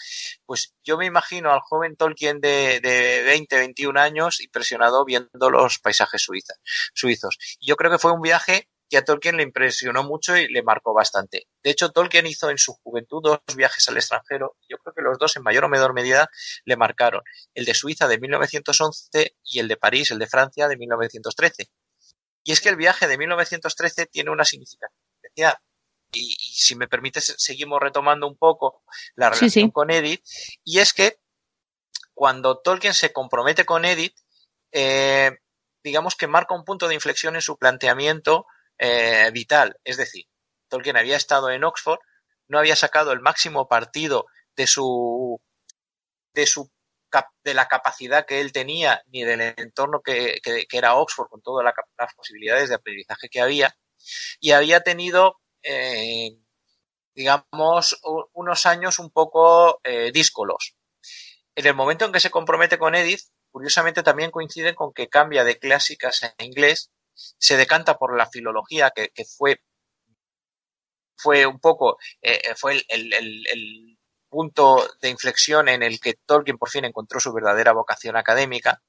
pues 0.45 0.73
yo 0.83 0.97
me 0.97 1.05
imagino 1.05 1.51
al 1.51 1.61
joven 1.61 1.95
Tolkien 1.95 2.41
de, 2.41 2.81
de 2.81 3.23
20, 3.23 3.57
21 3.57 3.99
años 3.99 4.41
impresionado 4.41 5.05
viendo 5.05 5.49
los 5.49 5.79
paisajes 5.79 6.21
suizos. 6.93 7.37
Yo 7.61 7.77
creo 7.77 7.89
que 7.89 7.99
fue 7.99 8.11
un 8.11 8.21
viaje 8.21 8.67
que 8.89 8.97
a 8.97 9.05
Tolkien 9.05 9.37
le 9.37 9.43
impresionó 9.43 10.03
mucho 10.03 10.35
y 10.35 10.47
le 10.47 10.63
marcó 10.63 10.93
bastante. 10.93 11.47
De 11.63 11.69
hecho, 11.69 11.91
Tolkien 11.91 12.25
hizo 12.25 12.49
en 12.49 12.57
su 12.57 12.73
juventud 12.73 13.21
dos 13.23 13.39
viajes 13.55 13.87
al 13.87 13.97
extranjero. 13.97 14.57
Yo 14.67 14.77
creo 14.77 14.93
que 14.93 15.01
los 15.01 15.17
dos, 15.17 15.37
en 15.37 15.43
mayor 15.43 15.65
o 15.65 15.69
menor 15.69 15.93
medida, 15.93 16.29
le 16.65 16.75
marcaron. 16.75 17.21
El 17.53 17.65
de 17.65 17.75
Suiza 17.75 18.07
de 18.07 18.19
1911 18.19 19.35
y 19.43 19.59
el 19.59 19.67
de 19.67 19.77
París, 19.77 20.11
el 20.11 20.19
de 20.19 20.27
Francia, 20.27 20.67
de 20.67 20.75
1913. 20.75 21.69
Y 22.43 22.51
es 22.51 22.61
que 22.61 22.69
el 22.69 22.75
viaje 22.75 23.07
de 23.07 23.17
1913 23.17 24.07
tiene 24.07 24.31
una 24.31 24.45
significación 24.45 24.99
especial. 25.21 25.57
Y, 26.11 26.35
si 26.35 26.75
me 26.75 26.87
permites, 26.87 27.35
seguimos 27.37 27.79
retomando 27.79 28.27
un 28.27 28.37
poco 28.37 28.83
la 29.15 29.29
relación 29.29 29.71
con 29.71 29.91
Edith. 29.91 30.23
Y 30.63 30.79
es 30.79 30.93
que 30.93 31.19
cuando 32.13 32.59
Tolkien 32.59 32.93
se 32.93 33.13
compromete 33.13 33.65
con 33.65 33.85
Edith, 33.85 34.15
eh, 34.71 35.37
digamos 35.83 36.15
que 36.15 36.27
marca 36.27 36.55
un 36.55 36.65
punto 36.65 36.87
de 36.87 36.95
inflexión 36.95 37.35
en 37.35 37.41
su 37.41 37.57
planteamiento 37.57 38.45
eh, 38.77 39.29
vital. 39.31 39.77
Es 39.83 39.97
decir, 39.97 40.25
Tolkien 40.67 40.97
había 40.97 41.17
estado 41.17 41.49
en 41.49 41.63
Oxford, 41.63 41.99
no 42.47 42.59
había 42.59 42.75
sacado 42.75 43.11
el 43.11 43.19
máximo 43.19 43.67
partido 43.67 44.25
de 44.55 44.67
su 44.67 45.41
de 46.33 46.45
su 46.45 46.71
de 47.43 47.53
la 47.53 47.67
capacidad 47.67 48.25
que 48.25 48.39
él 48.41 48.51
tenía 48.51 49.01
ni 49.07 49.23
del 49.23 49.41
entorno 49.57 50.01
que, 50.01 50.39
era 50.71 50.95
Oxford 50.95 51.29
con 51.29 51.41
todas 51.41 51.65
las 51.97 52.13
posibilidades 52.13 52.69
de 52.69 52.75
aprendizaje 52.75 53.29
que 53.29 53.41
había 53.41 53.75
y 54.39 54.51
había 54.51 54.81
tenido 54.81 55.39
eh, 55.63 56.37
digamos 57.13 57.99
unos 58.33 58.65
años 58.65 58.99
un 58.99 59.11
poco 59.11 59.81
eh, 59.83 60.11
díscolos. 60.11 60.75
En 61.55 61.67
el 61.67 61.73
momento 61.73 62.05
en 62.05 62.11
que 62.11 62.19
se 62.19 62.29
compromete 62.29 62.77
con 62.77 62.95
Edith 62.95 63.21
curiosamente 63.51 64.03
también 64.03 64.31
coinciden 64.31 64.75
con 64.75 64.93
que 64.93 65.09
cambia 65.09 65.43
de 65.43 65.59
clásicas 65.59 66.23
a 66.23 66.43
inglés, 66.43 66.91
se 67.13 67.57
decanta 67.57 67.97
por 67.97 68.15
la 68.17 68.29
filología, 68.29 68.91
que, 68.91 69.11
fue, 69.25 69.61
fue 71.17 71.45
un 71.45 71.59
poco, 71.59 71.97
eh, 72.21 72.55
fue 72.55 72.81
el, 72.87 73.98
punto 74.29 74.87
de 75.01 75.09
inflexión 75.09 75.67
en 75.67 75.83
el 75.83 75.99
que 75.99 76.15
Tolkien 76.25 76.57
por 76.57 76.69
fin 76.69 76.85
encontró 76.85 77.19
su 77.19 77.33
verdadera 77.33 77.73
vocación 77.73 78.15
académica, 78.15 78.81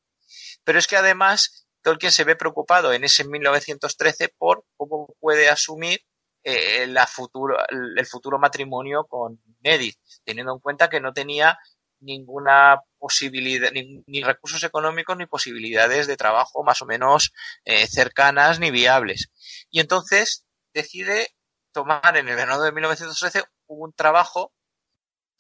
pero 0.64 0.78
es 0.78 0.86
que 0.86 0.96
además 0.96 1.66
Tolkien 1.82 2.12
se 2.12 2.24
ve 2.24 2.36
preocupado 2.36 2.92
en 2.92 3.04
ese 3.04 3.24
1913 3.24 4.34
por 4.36 4.64
cómo 4.76 5.14
puede 5.18 5.48
asumir 5.48 6.00
eh, 6.42 6.86
la 6.86 7.06
futuro, 7.06 7.56
el 7.68 8.06
futuro 8.06 8.38
matrimonio 8.38 9.04
con 9.04 9.40
Edith, 9.62 9.96
teniendo 10.24 10.52
en 10.52 10.60
cuenta 10.60 10.88
que 10.88 11.00
no 11.00 11.12
tenía 11.12 11.58
ninguna 12.00 12.80
posibilidad, 12.98 13.70
ni, 13.72 14.22
recursos 14.22 14.64
económicos 14.64 15.16
ni 15.16 15.26
posibilidades 15.26 16.06
de 16.06 16.16
trabajo 16.16 16.64
más 16.64 16.80
o 16.82 16.86
menos 16.86 17.32
eh, 17.64 17.86
cercanas 17.86 18.58
ni 18.58 18.70
viables. 18.70 19.30
Y 19.70 19.80
entonces 19.80 20.46
decide 20.72 21.28
tomar 21.72 22.16
en 22.16 22.28
el 22.28 22.36
verano 22.36 22.60
de 22.62 22.72
1913 22.72 23.44
un 23.66 23.92
trabajo 23.92 24.52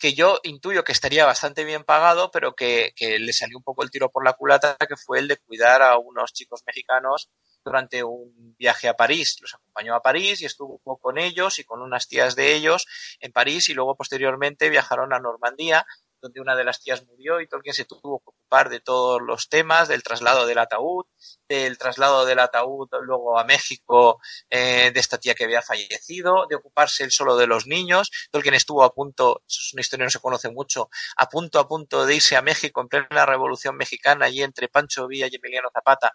que 0.00 0.14
yo 0.14 0.40
intuyo 0.44 0.82
que 0.82 0.92
estaría 0.92 1.26
bastante 1.26 1.62
bien 1.64 1.84
pagado, 1.84 2.30
pero 2.30 2.54
que, 2.54 2.92
que, 2.96 3.18
le 3.18 3.32
salió 3.34 3.58
un 3.58 3.62
poco 3.62 3.82
el 3.82 3.90
tiro 3.90 4.10
por 4.10 4.24
la 4.24 4.32
culata, 4.32 4.76
que 4.88 4.96
fue 4.96 5.18
el 5.18 5.28
de 5.28 5.36
cuidar 5.36 5.82
a 5.82 5.98
unos 5.98 6.32
chicos 6.32 6.62
mexicanos 6.66 7.30
durante 7.62 8.02
un 8.02 8.56
viaje 8.58 8.88
a 8.88 8.94
París. 8.94 9.36
Los 9.42 9.54
acompañó 9.54 9.94
a 9.94 10.00
París 10.00 10.40
y 10.40 10.46
estuvo 10.46 10.80
con 10.98 11.18
ellos 11.18 11.58
y 11.58 11.64
con 11.64 11.82
unas 11.82 12.08
tías 12.08 12.34
de 12.34 12.54
ellos 12.54 12.86
en 13.20 13.30
París 13.30 13.68
y 13.68 13.74
luego 13.74 13.94
posteriormente 13.94 14.70
viajaron 14.70 15.12
a 15.12 15.20
Normandía 15.20 15.86
donde 16.20 16.40
una 16.40 16.56
de 16.56 16.64
las 16.64 16.80
tías 16.80 17.04
murió 17.06 17.40
y 17.40 17.48
Tolkien 17.48 17.74
se 17.74 17.84
tuvo 17.84 18.18
que 18.20 18.30
ocupar 18.30 18.68
de 18.68 18.80
todos 18.80 19.20
los 19.22 19.48
temas, 19.48 19.88
del 19.88 20.02
traslado 20.02 20.46
del 20.46 20.58
ataúd, 20.58 21.04
del 21.48 21.78
traslado 21.78 22.24
del 22.24 22.38
ataúd 22.38 22.88
luego 23.02 23.38
a 23.38 23.44
México 23.44 24.20
eh, 24.48 24.90
de 24.92 25.00
esta 25.00 25.18
tía 25.18 25.34
que 25.34 25.44
había 25.44 25.62
fallecido, 25.62 26.46
de 26.48 26.56
ocuparse 26.56 27.04
él 27.04 27.10
solo 27.10 27.36
de 27.36 27.46
los 27.46 27.66
niños. 27.66 28.10
Tolkien 28.30 28.54
estuvo 28.54 28.84
a 28.84 28.92
punto, 28.92 29.42
es 29.48 29.72
una 29.72 29.80
historia 29.80 30.02
que 30.02 30.06
no 30.06 30.10
se 30.10 30.20
conoce 30.20 30.50
mucho, 30.50 30.90
a 31.16 31.28
punto 31.28 31.58
a 31.58 31.68
punto 31.68 32.06
de 32.06 32.16
irse 32.16 32.36
a 32.36 32.42
México 32.42 32.80
en 32.80 32.88
plena 32.88 33.26
revolución 33.26 33.76
mexicana 33.76 34.28
y 34.28 34.42
entre 34.42 34.68
Pancho 34.68 35.06
Villa 35.06 35.28
y 35.30 35.36
Emiliano 35.36 35.70
Zapata. 35.72 36.14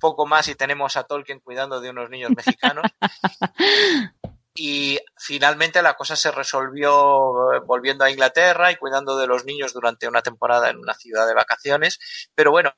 Poco 0.00 0.26
más 0.26 0.46
y 0.48 0.54
tenemos 0.54 0.96
a 0.96 1.04
Tolkien 1.04 1.40
cuidando 1.40 1.80
de 1.80 1.90
unos 1.90 2.08
niños 2.08 2.30
mexicanos. 2.30 2.84
y 4.60 4.98
finalmente 5.16 5.82
la 5.82 5.94
cosa 5.94 6.16
se 6.16 6.32
resolvió 6.32 7.52
eh, 7.52 7.60
volviendo 7.64 8.04
a 8.04 8.10
Inglaterra 8.10 8.72
y 8.72 8.76
cuidando 8.76 9.16
de 9.16 9.28
los 9.28 9.44
niños 9.44 9.72
durante 9.72 10.08
una 10.08 10.20
temporada 10.20 10.68
en 10.68 10.78
una 10.78 10.94
ciudad 10.94 11.28
de 11.28 11.34
vacaciones. 11.34 12.00
Pero 12.34 12.50
bueno, 12.50 12.72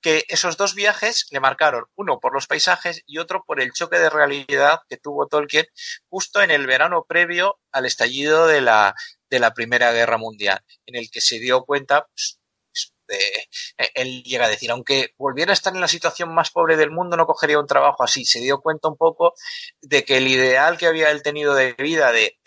que 0.00 0.24
esos 0.28 0.56
dos 0.56 0.76
viajes 0.76 1.26
le 1.32 1.40
marcaron, 1.40 1.86
uno 1.96 2.20
por 2.20 2.32
los 2.32 2.46
paisajes 2.46 3.02
y 3.04 3.18
otro 3.18 3.42
por 3.44 3.60
el 3.60 3.72
choque 3.72 3.98
de 3.98 4.10
realidad 4.10 4.78
que 4.88 4.96
tuvo 4.96 5.26
Tolkien 5.26 5.66
justo 6.08 6.40
en 6.40 6.52
el 6.52 6.68
verano 6.68 7.04
previo 7.08 7.58
al 7.72 7.86
estallido 7.86 8.46
de 8.46 8.60
la, 8.60 8.94
de 9.28 9.40
la 9.40 9.54
Primera 9.54 9.90
Guerra 9.90 10.18
Mundial, 10.18 10.60
en 10.86 10.94
el 10.94 11.10
que 11.10 11.20
se 11.20 11.40
dio 11.40 11.64
cuenta 11.64 12.06
pues, 12.06 12.37
eh, 13.08 13.90
él 13.94 14.22
llega 14.22 14.46
a 14.46 14.50
decir, 14.50 14.70
aunque 14.70 15.14
volviera 15.18 15.52
a 15.52 15.54
estar 15.54 15.74
en 15.74 15.80
la 15.80 15.88
situación 15.88 16.34
más 16.34 16.50
pobre 16.50 16.76
del 16.76 16.90
mundo, 16.90 17.16
no 17.16 17.26
cogería 17.26 17.58
un 17.58 17.66
trabajo 17.66 18.02
así. 18.02 18.24
Se 18.24 18.40
dio 18.40 18.60
cuenta 18.60 18.88
un 18.88 18.96
poco 18.96 19.34
de 19.80 20.04
que 20.04 20.18
el 20.18 20.28
ideal 20.28 20.78
que 20.78 20.86
había 20.86 21.10
él 21.10 21.22
tenido 21.22 21.54
de 21.54 21.74
vida, 21.74 22.12
de, 22.12 22.38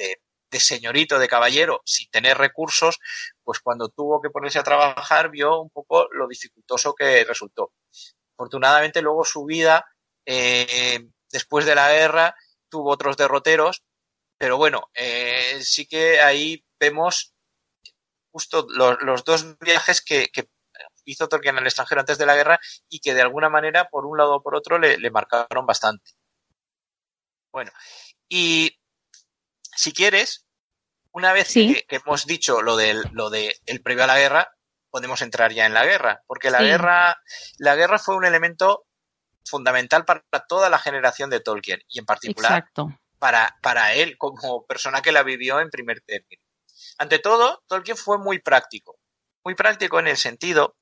de 0.51 0.59
señorito, 0.59 1.17
de 1.17 1.29
caballero, 1.29 1.81
sin 1.85 2.09
tener 2.11 2.37
recursos, 2.37 2.99
pues 3.43 3.59
cuando 3.59 3.89
tuvo 3.89 4.21
que 4.21 4.29
ponerse 4.29 4.59
a 4.59 4.63
trabajar 4.63 5.31
vio 5.31 5.61
un 5.61 5.69
poco 5.69 6.07
lo 6.11 6.27
dificultoso 6.27 6.93
que 6.93 7.23
resultó. 7.23 7.71
Afortunadamente 8.37 9.01
luego 9.01 9.23
su 9.23 9.45
vida, 9.45 9.85
eh, 10.25 11.07
después 11.31 11.65
de 11.65 11.75
la 11.75 11.91
guerra, 11.91 12.35
tuvo 12.69 12.91
otros 12.91 13.15
derroteros, 13.15 13.83
pero 14.37 14.57
bueno, 14.57 14.89
eh, 14.93 15.59
sí 15.61 15.85
que 15.85 16.19
ahí 16.19 16.65
vemos 16.79 17.33
justo 18.31 18.65
los, 18.69 19.23
dos 19.23 19.57
viajes 19.59 20.01
que, 20.01 20.29
hizo 21.05 21.27
Tolkien 21.27 21.57
al 21.57 21.65
extranjero 21.65 22.01
antes 22.01 22.17
de 22.17 22.25
la 22.25 22.35
guerra 22.35 22.59
y 22.89 22.99
que 22.99 23.13
de 23.13 23.21
alguna 23.21 23.49
manera, 23.49 23.89
por 23.89 24.05
un 24.05 24.17
lado 24.17 24.35
o 24.35 24.43
por 24.43 24.55
otro, 24.55 24.77
le, 24.79 25.11
marcaron 25.11 25.65
bastante. 25.65 26.11
Bueno, 27.51 27.71
y 28.29 28.77
si 29.75 29.91
quieres, 29.91 30.45
una 31.11 31.33
vez 31.33 31.53
que, 31.53 31.85
hemos 31.89 32.25
dicho 32.25 32.61
lo 32.61 32.77
del 32.77 33.03
lo 33.11 33.29
de 33.29 33.55
el 33.65 33.81
previo 33.81 34.05
a 34.05 34.07
la 34.07 34.17
guerra, 34.17 34.55
podemos 34.89 35.21
entrar 35.21 35.51
ya 35.51 35.65
en 35.65 35.73
la 35.73 35.85
guerra, 35.85 36.23
porque 36.27 36.49
la 36.49 36.61
guerra 36.61 37.21
la 37.57 37.75
guerra 37.75 37.99
fue 37.99 38.15
un 38.15 38.25
elemento 38.25 38.85
fundamental 39.43 40.05
para 40.05 40.23
toda 40.47 40.69
la 40.69 40.79
generación 40.79 41.29
de 41.29 41.41
Tolkien 41.41 41.81
y 41.89 41.99
en 41.99 42.05
particular 42.05 42.69
para 43.19 43.57
para 43.61 43.93
él 43.93 44.17
como 44.17 44.65
persona 44.65 45.01
que 45.01 45.11
la 45.11 45.23
vivió 45.23 45.59
en 45.59 45.69
primer 45.69 46.01
término. 46.01 46.41
Ante 46.97 47.19
todo, 47.19 47.63
Tolkien 47.67 47.97
fue 47.97 48.17
muy 48.17 48.39
práctico. 48.39 48.99
Muy 49.43 49.55
práctico 49.55 49.99
en 49.99 50.07
el 50.07 50.17
sentido 50.17 50.75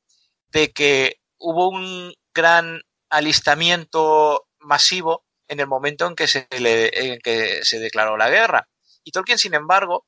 de 0.48 0.72
que 0.72 1.22
hubo 1.38 1.70
un 1.70 2.14
gran 2.34 2.82
alistamiento 3.10 4.48
masivo 4.60 5.26
en 5.48 5.60
el 5.60 5.68
momento 5.68 6.06
en 6.06 6.16
que 6.16 6.28
se, 6.28 6.48
en 6.52 7.20
que 7.22 7.62
se 7.64 7.80
declaró 7.80 8.18
la 8.18 8.30
guerra. 8.30 8.68
Y 9.04 9.12
Tolkien, 9.12 9.38
sin 9.38 9.56
embargo, 9.56 10.06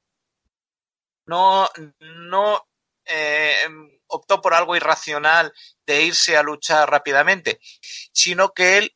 no, 1.25 1.69
no 1.99 2.67
eh, 3.05 3.67
optó 4.07 4.41
por 4.41 4.53
algo 4.53 4.75
irracional 4.75 5.53
de 5.85 6.03
irse 6.03 6.37
a 6.37 6.43
luchar 6.43 6.89
rápidamente, 6.89 7.59
sino 8.13 8.53
que 8.53 8.77
él, 8.77 8.95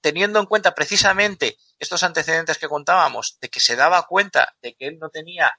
teniendo 0.00 0.38
en 0.38 0.46
cuenta 0.46 0.74
precisamente 0.74 1.56
estos 1.78 2.02
antecedentes 2.02 2.58
que 2.58 2.68
contábamos, 2.68 3.38
de 3.40 3.48
que 3.48 3.60
se 3.60 3.76
daba 3.76 4.06
cuenta 4.06 4.54
de 4.60 4.74
que 4.74 4.88
él 4.88 4.98
no 4.98 5.10
tenía 5.10 5.52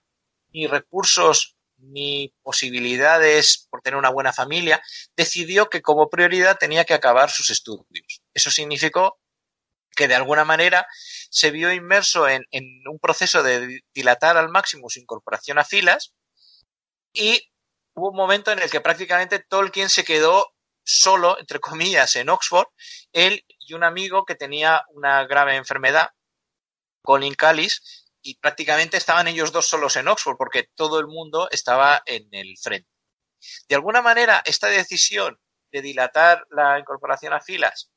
ni 0.51 0.67
recursos 0.67 1.57
ni 1.77 2.33
posibilidades 2.41 3.67
por 3.69 3.81
tener 3.81 3.97
una 3.97 4.09
buena 4.09 4.33
familia, 4.33 4.81
decidió 5.15 5.69
que 5.69 5.81
como 5.81 6.09
prioridad 6.09 6.57
tenía 6.57 6.85
que 6.85 6.93
acabar 6.93 7.29
sus 7.29 7.49
estudios. 7.49 8.21
Eso 8.33 8.49
significó 8.51 9.19
que 9.95 10.07
de 10.07 10.15
alguna 10.15 10.45
manera 10.45 10.87
se 11.29 11.51
vio 11.51 11.71
inmerso 11.73 12.27
en, 12.27 12.45
un 12.51 12.99
proceso 12.99 13.43
de 13.43 13.81
dilatar 13.93 14.37
al 14.37 14.49
máximo 14.49 14.89
su 14.89 14.99
incorporación 14.99 15.57
a 15.57 15.65
filas 15.65 16.13
y 17.13 17.51
hubo 17.95 18.11
un 18.11 18.15
momento 18.15 18.51
en 18.51 18.59
el 18.59 18.69
que 18.69 18.81
prácticamente 18.81 19.39
Tolkien 19.39 19.89
se 19.89 20.03
quedó 20.03 20.53
solo, 20.83 21.37
entre 21.39 21.59
comillas, 21.59 22.15
en 22.15 22.29
Oxford, 22.29 22.67
él 23.11 23.43
y 23.59 23.73
un 23.73 23.83
amigo 23.83 24.23
que 24.23 24.35
tenía 24.35 24.83
una 24.89 25.25
grave 25.25 25.55
enfermedad, 25.55 26.11
Colin 27.01 27.33
Callis, 27.33 28.06
y 28.27 28.35
prácticamente 28.35 28.97
estaban 28.97 29.29
ellos 29.29 29.53
dos 29.53 29.67
solos 29.69 29.95
en 29.95 30.09
Oxford 30.09 30.35
porque 30.35 30.69
todo 30.75 30.99
el 30.99 31.07
mundo 31.07 31.47
estaba 31.49 32.03
en 32.05 32.27
el 32.33 32.57
frente. 32.61 32.89
De 33.69 33.75
alguna 33.75 34.01
manera, 34.01 34.41
esta 34.45 34.67
decisión 34.67 35.39
de 35.71 35.81
dilatar 35.81 36.45
la 36.49 36.77
incorporación 36.77 37.31
a 37.31 37.39
filas 37.39 37.89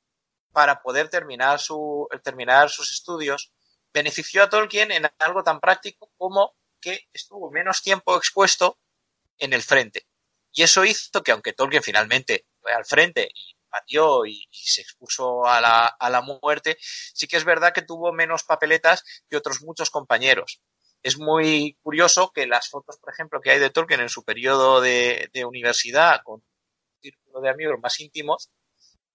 para 0.53 0.83
poder 0.83 1.09
terminar, 1.09 1.59
su, 1.59 2.07
terminar 2.22 2.70
sus 2.70 2.93
estudios 2.93 3.53
benefició 3.93 4.45
a 4.45 4.49
Tolkien 4.49 4.93
en 4.93 5.11
algo 5.18 5.43
tan 5.43 5.59
práctico 5.59 6.12
como 6.16 6.55
que 6.81 7.09
estuvo 7.12 7.51
menos 7.51 7.83
tiempo 7.83 8.16
expuesto 8.16 8.78
en 9.37 9.53
el 9.53 9.64
frente. 9.64 10.07
Y 10.53 10.62
eso 10.62 10.85
hizo 10.85 11.24
que, 11.24 11.33
aunque 11.33 11.55
Tolkien 11.55 11.83
finalmente 11.83 12.47
fue 12.61 12.72
al 12.72 12.85
frente 12.85 13.28
y 13.35 13.57
y, 14.27 14.49
se 14.51 14.83
expuso 14.83 15.47
a 15.47 15.61
la, 15.61 15.87
a 15.87 16.11
la 16.11 16.23
muerte, 16.23 16.77
sí 16.81 17.27
que 17.27 17.37
es 17.37 17.45
verdad 17.45 17.73
que 17.73 17.83
tuvo 17.83 18.12
menos 18.12 18.45
papeletas 18.45 19.05
que 19.29 19.37
otros 19.37 19.62
muchos 19.62 19.91
compañeros. 19.91 20.61
Es 21.03 21.18
muy 21.18 21.79
curioso 21.83 22.31
que 22.31 22.47
las 22.47 22.68
fotos, 22.68 22.99
por 22.99 23.12
ejemplo, 23.12 23.41
que 23.41 23.51
hay 23.51 23.59
de 23.59 23.71
Tolkien 23.71 24.01
en 24.01 24.09
su 24.09 24.23
periodo 24.23 24.81
de, 24.81 25.31
de 25.33 25.45
universidad 25.45 26.21
con 26.23 26.41
un 26.41 26.45
círculo 27.03 27.41
de 27.41 27.51
amigos 27.51 27.79
más 27.83 27.99
íntimos, 28.01 28.51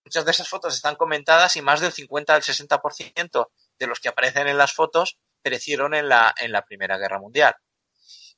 muchas 0.03 0.25
de 0.25 0.31
esas 0.31 0.49
fotos 0.49 0.75
están 0.75 0.95
comentadas 0.95 1.55
y 1.55 1.61
más 1.61 1.81
del 1.81 1.91
50 1.91 2.33
al 2.33 2.41
60% 2.41 3.47
de 3.77 3.87
los 3.87 3.99
que 3.99 4.09
aparecen 4.09 4.47
en 4.47 4.57
las 4.57 4.73
fotos 4.73 5.17
perecieron 5.41 5.93
en 5.93 6.09
la, 6.09 6.33
en 6.39 6.51
la 6.51 6.65
Primera 6.65 6.97
Guerra 6.97 7.19
Mundial. 7.19 7.55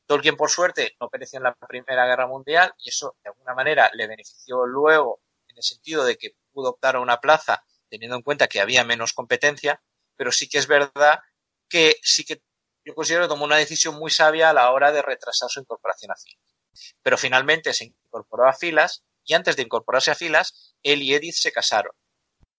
Tolkien, 0.08 0.38
por 0.38 0.50
suerte, 0.50 0.96
no 1.02 1.10
pereció 1.10 1.38
en 1.38 1.44
la 1.44 1.54
Primera 1.54 2.06
Guerra 2.06 2.28
Mundial 2.28 2.74
y 2.78 2.90
eso, 2.90 3.18
de 3.24 3.30
alguna 3.30 3.54
manera, 3.54 3.92
le 3.94 4.08
benefició 4.08 4.66
luego 4.66 5.22
en 5.58 5.62
el 5.62 5.64
sentido 5.64 6.06
de 6.06 6.18
que 6.18 6.36
pudo 6.54 6.70
optar 6.70 6.98
a 6.98 7.00
una 7.00 7.20
plaza 7.20 7.66
teniendo 7.90 8.16
en 8.16 8.22
cuenta 8.22 8.48
que 8.48 8.62
había 8.62 8.84
menos 8.84 9.14
competencia, 9.14 9.82
pero 10.16 10.32
sí 10.32 10.48
que 10.48 10.60
es 10.60 10.68
verdad 10.68 11.20
que 11.68 11.96
sí 12.04 12.26
que 12.26 12.44
yo 12.86 12.94
considero 12.94 13.24
que 13.24 13.30
tomó 13.30 13.46
una 13.46 13.58
decisión 13.58 13.96
muy 13.96 14.12
sabia 14.12 14.52
a 14.52 14.54
la 14.54 14.72
hora 14.72 14.92
de 14.92 15.02
retrasar 15.02 15.50
su 15.50 15.60
incorporación 15.60 16.12
a 16.12 16.16
filas. 16.16 16.56
Pero 17.02 17.18
finalmente 17.18 17.74
se 17.74 17.86
incorporó 17.86 18.48
a 18.48 18.54
filas 18.54 19.04
y 19.26 19.34
antes 19.34 19.56
de 19.56 19.64
incorporarse 19.64 20.12
a 20.12 20.16
filas, 20.16 20.76
él 20.84 21.02
y 21.02 21.16
Edith 21.16 21.34
se 21.34 21.52
casaron. 21.52 21.92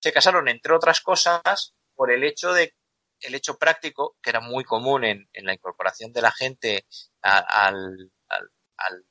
Se 0.00 0.12
casaron, 0.12 0.48
entre 0.48 0.74
otras 0.74 1.00
cosas, 1.00 1.74
por 1.94 2.10
el 2.10 2.24
hecho 2.24 2.52
de 2.52 2.74
el 3.20 3.34
hecho 3.34 3.58
práctico, 3.58 4.16
que 4.22 4.30
era 4.30 4.40
muy 4.40 4.64
común 4.64 5.04
en, 5.04 5.28
la 5.32 5.52
incorporación 5.52 6.12
de 6.12 6.22
la 6.22 6.30
gente 6.30 6.86
al, 7.20 8.12
al 8.28 9.06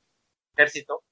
ejército, 0.54 1.04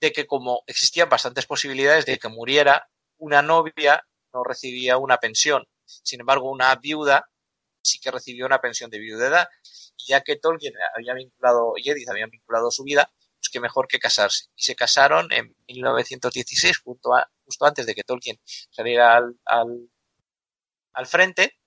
de 0.00 0.12
que 0.12 0.26
como 0.26 0.62
existían 0.66 1.08
bastantes 1.08 1.46
posibilidades 1.46 2.06
de 2.06 2.18
que 2.18 2.28
muriera, 2.28 2.88
una 3.18 3.42
novia 3.42 4.04
no 4.32 4.44
recibía 4.44 4.98
una 4.98 5.18
pensión. 5.18 5.64
Sin 5.84 6.20
embargo, 6.20 6.50
una 6.50 6.74
viuda 6.76 7.28
sí 7.82 7.98
que 7.98 8.10
recibió 8.10 8.46
una 8.46 8.60
pensión 8.60 8.90
de 8.90 8.98
viudedad. 8.98 9.48
Ya 10.06 10.22
que 10.22 10.36
Tolkien 10.36 10.74
había 10.96 11.14
vinculado, 11.14 11.74
y 11.76 11.90
Edith 11.90 12.08
habían 12.08 12.30
vinculado 12.30 12.70
su 12.70 12.84
vida, 12.84 13.10
pues 13.38 13.50
qué 13.52 13.60
mejor 13.60 13.88
que 13.88 13.98
casarse. 13.98 14.46
Y 14.56 14.62
se 14.62 14.74
casaron 14.74 15.32
en 15.32 15.54
1916, 15.66 16.78
justo, 16.78 17.10
justo 17.44 17.66
antes 17.66 17.86
de 17.86 17.94
que 17.94 18.04
Tolkien 18.04 18.40
saliera 18.70 19.16
al, 19.16 19.38
al, 19.44 19.90
al 20.92 21.06
frente. 21.06 21.58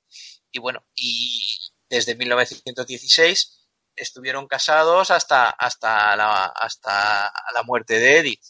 Y 0.51 0.59
bueno, 0.59 0.85
y 0.95 1.45
desde 1.89 2.15
1916 2.15 3.60
estuvieron 4.01 4.47
casados 4.47 5.11
hasta, 5.11 5.49
hasta, 5.49 6.15
la, 6.15 6.45
hasta 6.45 7.31
la 7.53 7.63
muerte 7.63 7.99
de 7.99 8.17
Edith. 8.17 8.41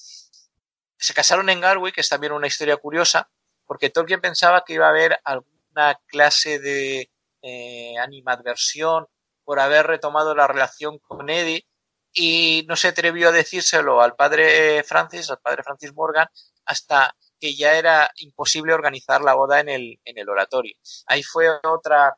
Se 0.97 1.13
casaron 1.13 1.49
en 1.49 1.59
Garwick, 1.59 1.95
que 1.95 2.01
es 2.01 2.09
también 2.09 2.31
una 2.31 2.47
historia 2.47 2.77
curiosa, 2.77 3.29
porque 3.65 3.89
Tolkien 3.89 4.21
pensaba 4.21 4.63
que 4.65 4.73
iba 4.73 4.85
a 4.85 4.91
haber 4.91 5.19
alguna 5.23 5.99
clase 6.07 6.59
de 6.59 7.11
eh, 7.41 7.97
animadversión 7.97 9.07
por 9.43 9.59
haber 9.59 9.87
retomado 9.87 10.35
la 10.35 10.47
relación 10.47 10.99
con 10.99 11.29
Edith 11.29 11.65
y 12.13 12.65
no 12.67 12.75
se 12.75 12.89
atrevió 12.89 13.29
a 13.29 13.31
decírselo 13.31 14.01
al 14.01 14.15
padre 14.15 14.83
Francis, 14.83 15.29
al 15.29 15.39
padre 15.39 15.63
Francis 15.63 15.93
Morgan, 15.93 16.27
hasta 16.65 17.15
que 17.39 17.55
ya 17.55 17.73
era 17.73 18.11
imposible 18.17 18.73
organizar 18.73 19.21
la 19.21 19.33
boda 19.33 19.59
en 19.59 19.69
el, 19.69 19.99
en 20.05 20.17
el 20.17 20.29
oratorio. 20.29 20.75
Ahí 21.07 21.23
fue 21.23 21.49
otra 21.63 22.15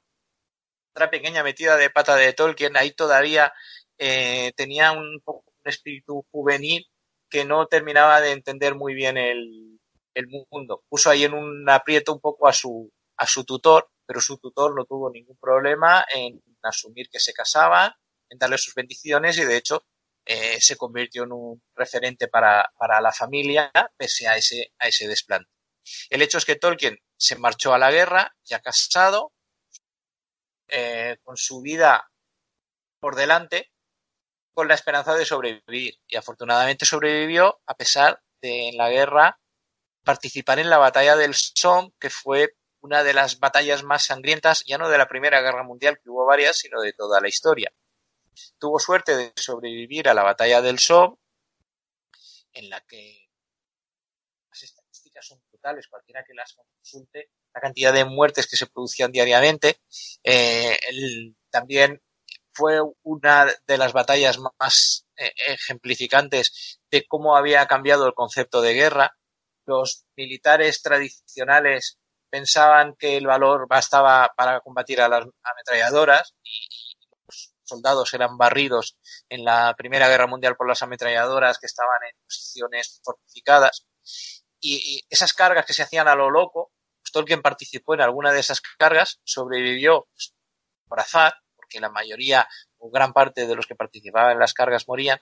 otra 0.93 1.09
pequeña 1.09 1.43
metida 1.43 1.75
de 1.75 1.89
pata 1.89 2.15
de 2.15 2.33
Tolkien, 2.33 2.77
ahí 2.77 2.91
todavía 2.91 3.51
eh, 3.97 4.53
tenía 4.55 4.91
un, 4.91 5.21
un 5.25 5.41
espíritu 5.63 6.25
juvenil 6.31 6.85
que 7.29 7.45
no 7.45 7.65
terminaba 7.65 8.21
de 8.21 8.31
entender 8.31 8.75
muy 8.75 8.93
bien 8.93 9.17
el, 9.17 9.79
el, 10.13 10.27
mundo. 10.51 10.83
Puso 10.87 11.09
ahí 11.09 11.23
en 11.23 11.33
un 11.33 11.67
aprieto 11.67 12.13
un 12.13 12.19
poco 12.19 12.47
a 12.47 12.53
su, 12.53 12.91
a 13.17 13.25
su 13.25 13.43
tutor, 13.43 13.89
pero 14.05 14.21
su 14.21 14.37
tutor 14.37 14.75
no 14.75 14.85
tuvo 14.85 15.09
ningún 15.09 15.37
problema 15.37 16.05
en 16.13 16.39
asumir 16.61 17.09
que 17.09 17.19
se 17.19 17.33
casaba, 17.33 17.97
en 18.29 18.37
darle 18.37 18.59
sus 18.59 18.75
bendiciones 18.75 19.37
y 19.39 19.45
de 19.45 19.57
hecho 19.57 19.83
eh, 20.25 20.57
se 20.61 20.77
convirtió 20.77 21.23
en 21.23 21.31
un 21.31 21.63
referente 21.75 22.27
para, 22.27 22.71
para, 22.77 23.01
la 23.01 23.11
familia 23.11 23.71
pese 23.97 24.27
a 24.27 24.37
ese, 24.37 24.73
a 24.77 24.87
ese 24.87 25.07
desplante. 25.07 25.49
El 26.09 26.21
hecho 26.21 26.37
es 26.37 26.45
que 26.45 26.55
Tolkien 26.55 26.99
se 27.17 27.35
marchó 27.35 27.73
a 27.73 27.79
la 27.79 27.91
guerra, 27.91 28.35
ya 28.43 28.59
casado, 28.59 29.32
eh, 30.75 31.17
con 31.21 31.37
su 31.37 31.61
vida 31.61 32.09
por 32.99 33.15
delante, 33.15 33.71
con 34.55 34.67
la 34.67 34.73
esperanza 34.73 35.13
de 35.13 35.23
sobrevivir. 35.23 35.99
Y 36.07 36.15
afortunadamente 36.15 36.85
sobrevivió 36.85 37.61
a 37.67 37.75
pesar 37.75 38.23
de 38.41 38.69
en 38.69 38.77
la 38.77 38.89
guerra 38.89 39.39
participar 40.03 40.57
en 40.57 40.71
la 40.71 40.79
batalla 40.79 41.15
del 41.15 41.35
Somme, 41.35 41.93
que 41.99 42.09
fue 42.09 42.55
una 42.81 43.03
de 43.03 43.13
las 43.13 43.39
batallas 43.39 43.83
más 43.83 44.05
sangrientas, 44.05 44.63
ya 44.65 44.79
no 44.79 44.89
de 44.89 44.97
la 44.97 45.07
Primera 45.07 45.41
Guerra 45.41 45.63
Mundial, 45.63 45.99
que 46.03 46.09
hubo 46.09 46.25
varias, 46.25 46.57
sino 46.57 46.81
de 46.81 46.93
toda 46.93 47.21
la 47.21 47.27
historia. 47.27 47.71
Tuvo 48.57 48.79
suerte 48.79 49.15
de 49.15 49.31
sobrevivir 49.35 50.09
a 50.09 50.15
la 50.15 50.23
batalla 50.23 50.59
del 50.63 50.79
Somme, 50.79 51.17
en 52.51 52.69
la 52.71 52.81
que 52.81 53.29
las 54.49 54.63
estadísticas 54.63 55.27
son 55.27 55.39
brutales, 55.51 55.87
cualquiera 55.87 56.23
que 56.23 56.33
las 56.33 56.53
consulte 56.53 57.29
la 57.53 57.61
cantidad 57.61 57.93
de 57.93 58.05
muertes 58.05 58.47
que 58.47 58.57
se 58.57 58.67
producían 58.67 59.11
diariamente. 59.11 59.79
Eh, 60.23 60.77
también 61.49 62.01
fue 62.53 62.79
una 63.03 63.47
de 63.65 63.77
las 63.77 63.93
batallas 63.93 64.39
más 64.59 65.05
eh, 65.15 65.31
ejemplificantes 65.47 66.79
de 66.89 67.05
cómo 67.07 67.35
había 67.35 67.65
cambiado 67.67 68.07
el 68.07 68.13
concepto 68.13 68.61
de 68.61 68.73
guerra. 68.73 69.17
Los 69.65 70.05
militares 70.15 70.81
tradicionales 70.81 71.99
pensaban 72.29 72.95
que 72.95 73.17
el 73.17 73.27
valor 73.27 73.67
bastaba 73.67 74.33
para 74.35 74.59
combatir 74.61 75.01
a 75.01 75.07
las 75.07 75.25
ametralladoras 75.43 76.33
y 76.43 76.67
los 77.27 77.53
soldados 77.63 78.13
eran 78.13 78.37
barridos 78.37 78.97
en 79.29 79.45
la 79.45 79.73
Primera 79.77 80.09
Guerra 80.09 80.27
Mundial 80.27 80.55
por 80.55 80.67
las 80.67 80.81
ametralladoras 80.81 81.59
que 81.59 81.67
estaban 81.67 81.99
en 82.09 82.17
posiciones 82.25 82.99
fortificadas. 83.03 83.85
Y, 84.59 84.97
y 84.97 85.01
esas 85.09 85.33
cargas 85.33 85.65
que 85.65 85.73
se 85.73 85.83
hacían 85.83 86.07
a 86.07 86.15
lo 86.15 86.29
loco 86.29 86.71
Tolkien 87.13 87.41
participó 87.41 87.93
en 87.93 88.01
alguna 88.01 88.33
de 88.33 88.41
esas 88.41 88.59
cargas, 88.77 89.21
sobrevivió 89.23 90.07
pues, 90.13 90.33
por 90.87 90.99
azar, 90.99 91.33
porque 91.55 91.79
la 91.79 91.89
mayoría 91.89 92.47
o 92.79 92.89
gran 92.89 93.13
parte 93.13 93.47
de 93.47 93.55
los 93.55 93.65
que 93.65 93.75
participaban 93.75 94.33
en 94.33 94.39
las 94.39 94.53
cargas 94.53 94.87
morían, 94.87 95.19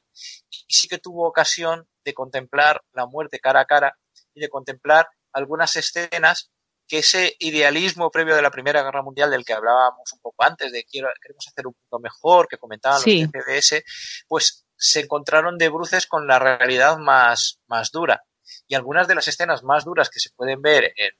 y 0.49 0.73
sí 0.73 0.87
que 0.87 0.97
tuvo 0.97 1.27
ocasión 1.27 1.87
de 2.03 2.15
contemplar 2.15 2.81
la 2.93 3.05
muerte 3.05 3.39
cara 3.39 3.59
a 3.59 3.65
cara 3.65 3.97
y 4.33 4.39
de 4.39 4.49
contemplar 4.49 5.07
algunas 5.33 5.75
escenas 5.75 6.49
que 6.87 6.97
ese 6.97 7.35
idealismo 7.39 8.11
previo 8.11 8.35
de 8.35 8.41
la 8.41 8.51
Primera 8.51 8.83
Guerra 8.83 9.01
Mundial 9.01 9.31
del 9.31 9.45
que 9.45 9.53
hablábamos 9.53 10.11
un 10.11 10.19
poco 10.19 10.43
antes, 10.43 10.73
de 10.73 10.83
quiero, 10.83 11.07
queremos 11.21 11.47
hacer 11.47 11.67
un 11.67 11.73
punto 11.73 11.99
mejor, 11.99 12.47
que 12.49 12.57
comentaban 12.57 12.97
los 12.97 13.29
CDS, 13.29 13.83
pues 14.27 14.65
se 14.75 15.01
encontraron 15.01 15.57
de 15.57 15.69
bruces 15.69 16.05
con 16.05 16.27
la 16.27 16.37
realidad 16.37 16.97
más, 16.97 17.61
más 17.67 17.91
dura. 17.91 18.25
Y 18.67 18.75
algunas 18.75 19.07
de 19.07 19.15
las 19.15 19.27
escenas 19.27 19.63
más 19.63 19.85
duras 19.85 20.09
que 20.09 20.19
se 20.19 20.31
pueden 20.31 20.61
ver 20.61 20.91
en, 20.97 21.11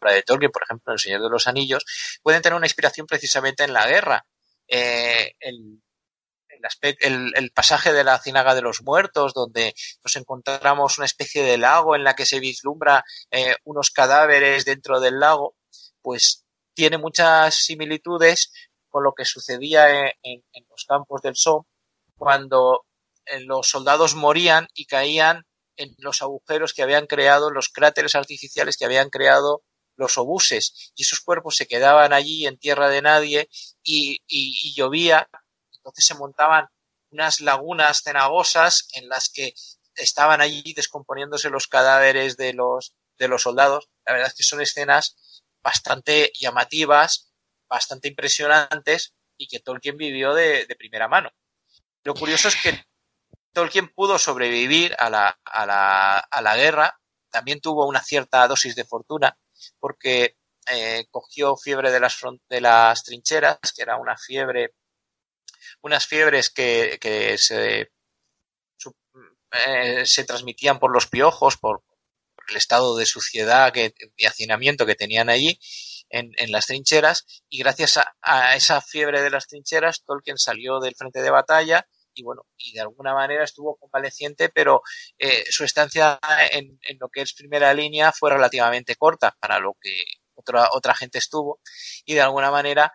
de 0.00 0.22
Tolkien, 0.22 0.50
por 0.50 0.62
ejemplo, 0.62 0.92
El 0.92 0.98
Señor 0.98 1.22
de 1.22 1.30
los 1.30 1.46
Anillos, 1.46 1.84
pueden 2.22 2.42
tener 2.42 2.56
una 2.56 2.66
inspiración 2.66 3.06
precisamente 3.06 3.64
en 3.64 3.72
la 3.72 3.86
guerra. 3.86 4.26
Eh, 4.68 5.34
el, 5.40 5.80
el, 7.34 7.50
pasaje 7.52 7.92
de 7.92 8.04
la 8.04 8.18
Cinaga 8.18 8.54
de 8.54 8.62
los 8.62 8.82
Muertos, 8.82 9.32
donde 9.34 9.74
nos 10.02 10.16
encontramos 10.16 10.98
una 10.98 11.06
especie 11.06 11.42
de 11.42 11.58
lago 11.58 11.94
en 11.94 12.04
la 12.04 12.14
que 12.14 12.26
se 12.26 12.40
vislumbra 12.40 13.04
eh, 13.30 13.54
unos 13.64 13.90
cadáveres 13.90 14.64
dentro 14.64 15.00
del 15.00 15.20
lago, 15.20 15.54
pues 16.02 16.44
tiene 16.74 16.98
muchas 16.98 17.54
similitudes 17.54 18.52
con 18.88 19.04
lo 19.04 19.12
que 19.14 19.24
sucedía 19.24 20.08
en, 20.08 20.42
en 20.52 20.66
los 20.68 20.84
campos 20.84 21.22
del 21.22 21.36
Somme 21.36 21.66
cuando 22.16 22.84
eh, 23.26 23.40
los 23.40 23.68
soldados 23.68 24.14
morían 24.14 24.68
y 24.74 24.86
caían 24.86 25.46
en 25.76 25.94
los 25.98 26.22
agujeros 26.22 26.74
que 26.74 26.82
habían 26.82 27.06
creado, 27.06 27.50
los 27.50 27.68
cráteres 27.68 28.16
artificiales 28.16 28.76
que 28.76 28.84
habían 28.84 29.10
creado 29.10 29.62
los 29.98 30.16
obuses 30.16 30.92
y 30.94 31.02
esos 31.02 31.20
cuerpos 31.20 31.56
se 31.56 31.66
quedaban 31.66 32.12
allí 32.12 32.46
en 32.46 32.56
tierra 32.56 32.88
de 32.88 33.02
nadie 33.02 33.50
y, 33.82 34.74
llovía, 34.74 35.28
entonces 35.76 36.06
se 36.06 36.14
montaban 36.14 36.68
unas 37.10 37.40
lagunas 37.40 38.02
cenagosas 38.02 38.88
en 38.92 39.08
las 39.08 39.28
que 39.28 39.52
estaban 39.94 40.40
allí 40.40 40.72
descomponiéndose 40.74 41.50
los 41.50 41.66
cadáveres 41.66 42.36
de 42.36 42.52
los, 42.52 42.94
de 43.18 43.28
los 43.28 43.42
soldados. 43.42 43.88
La 44.06 44.12
verdad 44.12 44.28
es 44.28 44.34
que 44.34 44.42
son 44.44 44.60
escenas 44.60 45.42
bastante 45.62 46.30
llamativas, 46.38 47.32
bastante 47.68 48.08
impresionantes 48.08 49.14
y 49.36 49.48
que 49.48 49.58
Tolkien 49.58 49.96
vivió 49.96 50.32
de, 50.32 50.66
primera 50.78 51.08
mano. 51.08 51.30
Lo 52.04 52.14
curioso 52.14 52.48
es 52.48 52.56
que 52.56 52.84
Tolkien 53.52 53.88
pudo 53.88 54.18
sobrevivir 54.18 54.94
a 54.98 55.10
la, 55.10 55.40
a 55.44 55.66
la, 55.66 56.18
a 56.18 56.40
la 56.40 56.56
guerra, 56.56 57.00
también 57.30 57.60
tuvo 57.60 57.88
una 57.88 58.02
cierta 58.02 58.46
dosis 58.46 58.76
de 58.76 58.84
fortuna, 58.84 59.36
porque 59.78 60.36
eh, 60.70 61.06
cogió 61.10 61.56
fiebre 61.56 61.90
de 61.90 62.00
las, 62.00 62.18
de 62.48 62.60
las 62.60 63.02
trincheras, 63.04 63.58
que 63.74 63.82
era 63.82 63.96
una 63.96 64.16
fiebre, 64.16 64.74
unas 65.82 66.06
fiebres 66.06 66.50
que, 66.50 66.98
que 67.00 67.38
se, 67.38 67.90
eh, 69.66 70.04
se 70.04 70.24
transmitían 70.24 70.78
por 70.78 70.92
los 70.92 71.06
piojos, 71.06 71.56
por, 71.56 71.82
el 72.48 72.56
estado 72.56 72.96
de 72.96 73.06
suciedad 73.06 73.72
que, 73.72 73.94
y 74.16 74.24
hacinamiento 74.26 74.86
que 74.86 74.94
tenían 74.94 75.28
allí 75.28 75.58
en, 76.08 76.32
en 76.36 76.50
las 76.50 76.66
trincheras, 76.66 77.26
y 77.48 77.58
gracias 77.58 77.98
a, 78.22 78.56
esa 78.56 78.80
fiebre 78.80 79.22
de 79.22 79.30
las 79.30 79.46
trincheras, 79.46 80.02
Tolkien 80.04 80.38
salió 80.38 80.80
del 80.80 80.96
frente 80.96 81.20
de 81.20 81.30
batalla 81.30 81.86
y 82.18 82.22
bueno, 82.24 82.46
y 82.56 82.72
de 82.72 82.80
alguna 82.80 83.14
manera 83.14 83.44
estuvo 83.44 83.76
convaleciente, 83.76 84.48
pero 84.48 84.82
eh, 85.18 85.44
su 85.48 85.64
estancia 85.64 86.18
en, 86.50 86.78
lo 86.98 87.08
que 87.08 87.22
es 87.22 87.32
primera 87.32 87.72
línea 87.72 88.10
fue 88.10 88.30
relativamente 88.30 88.96
corta 88.96 89.36
para 89.38 89.60
lo 89.60 89.76
que 89.80 89.92
otra, 90.34 90.68
otra 90.72 90.94
gente 90.94 91.18
estuvo 91.18 91.60
y 92.04 92.14
de 92.14 92.20
alguna 92.20 92.50
manera 92.50 92.92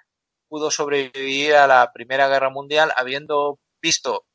pudo 0.50 0.70
sobrevivir 0.72 1.56
a 1.56 1.68
la 1.68 1.92
Primera 1.94 2.28
Guerra 2.28 2.50
Mundial 2.50 2.92
habiendo 2.98 3.60
visto 3.82 4.26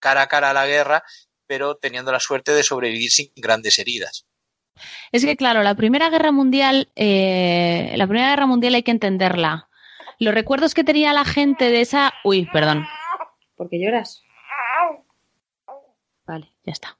cara 0.00 0.22
a 0.22 0.26
cara 0.26 0.52
la 0.52 0.66
guerra, 0.66 1.04
pero 1.46 1.76
teniendo 1.76 2.10
la 2.10 2.20
suerte 2.20 2.52
de 2.52 2.62
sobrevivir 2.62 3.10
sin 3.10 3.30
grandes 3.36 3.78
heridas. 3.78 4.26
Es 5.12 5.24
que, 5.24 5.36
claro, 5.36 5.62
la 5.62 5.74
Primera 5.74 6.08
Guerra 6.08 6.32
Mundial, 6.32 6.90
eh, 6.96 7.92
la 7.96 8.06
Primera 8.06 8.30
Guerra 8.30 8.46
Mundial 8.46 8.74
hay 8.74 8.82
que 8.82 8.90
entenderla. 8.90 9.68
Los 10.18 10.34
recuerdos 10.34 10.74
que 10.74 10.84
tenía 10.84 11.12
la 11.12 11.24
gente 11.24 11.70
de 11.70 11.82
esa... 11.82 12.14
Uy, 12.24 12.48
perdón. 12.52 12.86
¿Por 13.56 13.68
qué 13.68 13.78
lloras? 13.78 14.22
Vale, 16.26 16.52
ya 16.64 16.72
está. 16.72 16.98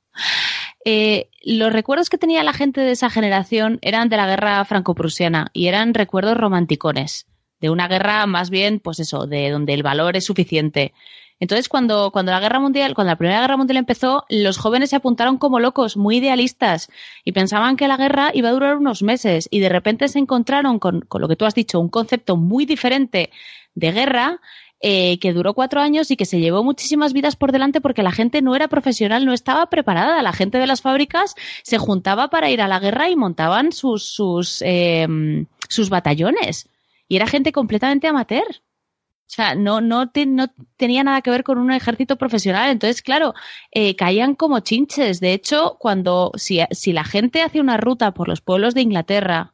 Eh, 0.85 1.31
los 1.45 1.73
recuerdos 1.73 2.11
que 2.11 2.19
tenía 2.19 2.43
la 2.43 2.53
gente 2.53 2.81
de 2.81 2.91
esa 2.91 3.09
generación 3.09 3.79
eran 3.83 4.09
de 4.09 4.17
la 4.17 4.27
guerra 4.27 4.65
franco-prusiana 4.65 5.51
y 5.53 5.69
eran 5.69 5.95
recuerdos 5.95 6.37
romanticones, 6.37 7.27
de 7.61 7.71
una 7.71 7.87
guerra 7.87 8.27
más 8.27 8.51
bien, 8.51 8.81
pues 8.81 8.99
eso, 8.99 9.27
de 9.27 9.51
donde 9.51 9.75
el 9.75 9.85
valor 9.85 10.17
es 10.17 10.25
suficiente. 10.25 10.93
Entonces, 11.39 11.69
cuando, 11.69 12.11
cuando 12.13 12.31
la 12.31 12.41
guerra 12.41 12.61
mundial, 12.61 12.95
cuando 12.95 13.13
la 13.13 13.19
primera 13.19 13.41
guerra 13.41 13.57
mundial 13.57 13.77
empezó, 13.77 14.25
los 14.29 14.59
jóvenes 14.59 14.91
se 14.91 14.97
apuntaron 14.97 15.39
como 15.39 15.59
locos, 15.59 15.97
muy 15.97 16.19
idealistas, 16.19 16.89
y 17.25 17.33
pensaban 17.33 17.77
que 17.77 17.89
la 17.89 17.97
guerra 17.97 18.31
iba 18.33 18.49
a 18.49 18.53
durar 18.53 18.77
unos 18.77 19.03
meses, 19.03 19.49
y 19.51 19.59
de 19.59 19.69
repente 19.69 20.07
se 20.07 20.21
encontraron 20.21 20.79
con, 20.79 21.01
con 21.01 21.21
lo 21.21 21.29
que 21.29 21.35
tú 21.35 21.45
has 21.45 21.55
dicho, 21.55 21.81
un 21.81 21.89
concepto 21.89 22.37
muy 22.37 22.65
diferente 22.65 23.31
de 23.75 23.91
guerra, 23.91 24.41
eh, 24.85 25.21
que 25.21 25.33
duró 25.33 25.55
cuatro 25.55 25.81
años 25.81 26.11
y 26.11 26.17
que 26.17 26.25
se 26.25 26.41
llevó 26.41 26.65
muchísimas 26.65 27.13
vidas 27.13 27.37
por 27.37 27.53
delante 27.53 27.81
porque 27.81 28.03
la 28.03 28.11
gente 28.11 28.43
no 28.43 28.57
era 28.57 28.67
profesional, 28.67 29.25
no 29.25 29.33
estaba 29.33 29.67
preparada. 29.67 30.21
La 30.23 30.33
gente 30.33 30.59
de 30.59 30.67
las 30.67 30.83
fábricas 30.83 31.37
se 31.63 31.79
juntaba 31.79 32.31
para 32.31 32.51
ir 32.51 32.61
a 32.61 32.67
la 32.67 32.81
guerra 32.81 33.09
y 33.09 33.15
montaban 33.15 33.71
sus, 33.71 34.03
sus, 34.03 34.61
em, 34.63 35.47
sus 35.69 35.89
batallones. 35.89 36.69
Y 37.07 37.15
era 37.15 37.29
gente 37.29 37.53
completamente 37.53 38.09
amateur. 38.09 38.45
O 38.49 39.35
sea, 39.35 39.55
no, 39.55 39.81
no, 39.81 40.11
no, 40.27 40.47
tenía 40.77 41.05
nada 41.05 41.23
que 41.23 41.31
ver 41.31 41.45
con 41.45 41.59
un 41.59 41.71
ejército 41.73 42.17
profesional. 42.17 42.71
Entonces, 42.71 43.03
claro, 43.03 43.35
eh, 43.71 43.95
caían 43.95 44.35
como 44.35 44.61
chinches. 44.61 45.21
De 45.21 45.33
hecho, 45.33 45.77
cuando 45.79 46.33
si, 46.35 46.59
si 46.73 46.93
la 46.93 47.05
gente 47.05 47.41
hace 47.41 47.61
una 47.61 47.77
ruta 47.77 48.13
por 48.15 48.29
los 48.29 48.41
pueblos 48.41 48.75
de 48.75 48.83
Inglaterra 48.83 49.52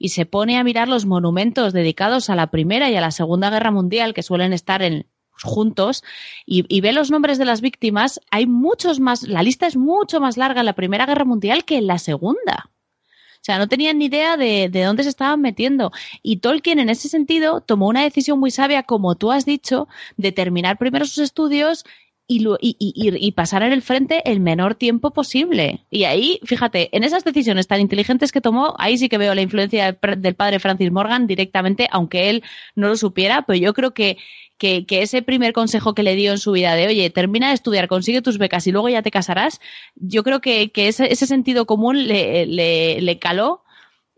y 0.00 0.08
se 0.08 0.26
pone 0.26 0.58
a 0.58 0.64
mirar 0.64 0.88
los 0.88 1.04
monumentos 1.04 1.72
dedicados 1.74 2.30
a 2.30 2.34
la 2.34 2.48
Primera 2.48 2.90
y 2.90 2.96
a 2.96 3.00
la 3.02 3.10
Segunda 3.12 3.50
Guerra 3.50 3.70
Mundial, 3.70 4.14
que 4.14 4.22
suelen 4.22 4.54
estar 4.54 4.82
en, 4.82 5.06
juntos 5.42 6.02
y, 6.46 6.80
ve 6.80 6.92
los 6.92 7.10
nombres 7.10 7.38
de 7.38 7.44
las 7.44 7.60
víctimas, 7.60 8.20
hay 8.30 8.46
muchos 8.46 8.98
más, 8.98 9.22
la 9.22 9.42
lista 9.42 9.66
es 9.66 9.76
mucho 9.76 10.20
más 10.20 10.36
larga 10.36 10.60
en 10.60 10.66
la 10.66 10.72
Primera 10.72 11.06
Guerra 11.06 11.24
Mundial 11.24 11.64
que 11.64 11.76
en 11.76 11.86
la 11.86 11.98
Segunda. 11.98 12.70
O 12.70 13.42
sea, 13.42 13.58
no 13.58 13.68
tenían 13.68 13.98
ni 13.98 14.06
idea 14.06 14.36
de, 14.36 14.68
de, 14.70 14.82
dónde 14.84 15.02
se 15.02 15.08
estaban 15.08 15.40
metiendo. 15.40 15.92
Y 16.22 16.38
Tolkien, 16.38 16.78
en 16.78 16.90
ese 16.90 17.08
sentido, 17.08 17.62
tomó 17.62 17.88
una 17.88 18.02
decisión 18.02 18.38
muy 18.38 18.50
sabia, 18.50 18.82
como 18.82 19.14
tú 19.14 19.32
has 19.32 19.46
dicho, 19.46 19.88
de 20.18 20.32
terminar 20.32 20.76
primero 20.76 21.06
sus 21.06 21.18
estudios 21.18 21.84
y, 22.30 23.32
pasar 23.32 23.62
en 23.62 23.72
el 23.72 23.82
frente 23.82 24.22
el 24.30 24.40
menor 24.40 24.76
tiempo 24.76 25.12
posible. 25.12 25.84
Y 25.90 26.04
ahí, 26.04 26.38
fíjate, 26.44 26.94
en 26.96 27.02
esas 27.02 27.24
decisiones 27.24 27.66
tan 27.66 27.80
inteligentes 27.80 28.30
que 28.30 28.40
tomó, 28.40 28.74
ahí 28.78 28.98
sí 28.98 29.08
que 29.08 29.18
veo 29.18 29.34
la 29.34 29.42
influencia 29.42 29.98
del 30.16 30.34
padre 30.34 30.60
Francis 30.60 30.92
Morgan 30.92 31.26
directamente, 31.26 31.88
aunque 31.90 32.30
él 32.30 32.42
no 32.76 32.88
lo 32.88 32.96
supiera, 32.96 33.42
pero 33.42 33.58
yo 33.58 33.74
creo 33.74 33.92
que, 33.92 34.16
que, 34.58 34.84
ese 34.88 35.22
primer 35.22 35.52
consejo 35.52 35.94
que 35.94 36.02
le 36.02 36.14
dio 36.14 36.30
en 36.30 36.38
su 36.38 36.52
vida 36.52 36.74
de, 36.74 36.86
oye, 36.86 37.10
termina 37.10 37.48
de 37.48 37.54
estudiar, 37.54 37.88
consigue 37.88 38.22
tus 38.22 38.38
becas 38.38 38.66
y 38.66 38.72
luego 38.72 38.88
ya 38.88 39.02
te 39.02 39.10
casarás, 39.10 39.60
yo 39.96 40.22
creo 40.22 40.40
que, 40.40 40.70
ese, 40.74 41.12
ese, 41.12 41.26
sentido 41.26 41.66
común 41.66 42.06
le, 42.06 42.46
le, 42.46 43.00
le 43.00 43.18
caló 43.18 43.62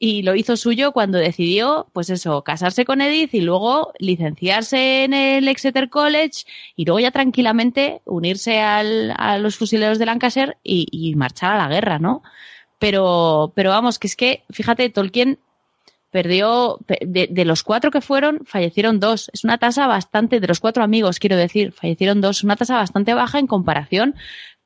y 0.05 0.23
lo 0.23 0.35
hizo 0.35 0.57
suyo 0.57 0.91
cuando 0.91 1.19
decidió, 1.19 1.87
pues 1.93 2.11
eso, 2.11 2.43
casarse 2.43 2.85
con 2.85 3.01
Edith 3.01 3.35
y 3.35 3.41
luego 3.41 3.93
licenciarse 4.01 5.05
en 5.05 5.15
el 5.15 5.47
Exeter 5.47 5.91
College 5.91 6.43
y 6.75 6.85
luego 6.87 6.99
ya 6.99 7.13
tranquilamente 7.13 8.03
unirse 8.05 8.59
al, 8.59 9.15
a 9.17 9.39
los 9.39 9.57
fusileros 9.57 10.01
de 10.01 10.07
Lancaster 10.07 10.59
y, 10.65 11.15
marchar 11.15 11.53
a 11.53 11.59
la 11.59 11.69
guerra, 11.69 12.01
¿no? 12.01 12.25
Pero, 12.81 13.53
pero 13.55 13.71
vamos, 13.71 14.01
que 14.01 14.09
es 14.09 14.17
que, 14.17 14.43
fíjate, 14.51 14.91
Tolkien 14.91 15.39
perdió, 16.11 16.81
de, 16.89 17.29
de, 17.31 17.45
los 17.45 17.63
cuatro 17.63 17.93
que 17.93 18.01
fueron, 18.01 18.41
fallecieron 18.45 18.99
dos. 18.99 19.31
Es 19.33 19.45
una 19.45 19.59
tasa 19.59 19.87
bastante, 19.87 20.41
de 20.41 20.49
los 20.49 20.59
cuatro 20.59 20.83
amigos, 20.83 21.21
quiero 21.21 21.37
decir, 21.37 21.71
fallecieron 21.71 22.21
dos, 22.21 22.43
una 22.43 22.57
tasa 22.57 22.75
bastante 22.75 23.15
baja 23.15 23.39
en 23.39 23.47
comparación 23.47 24.17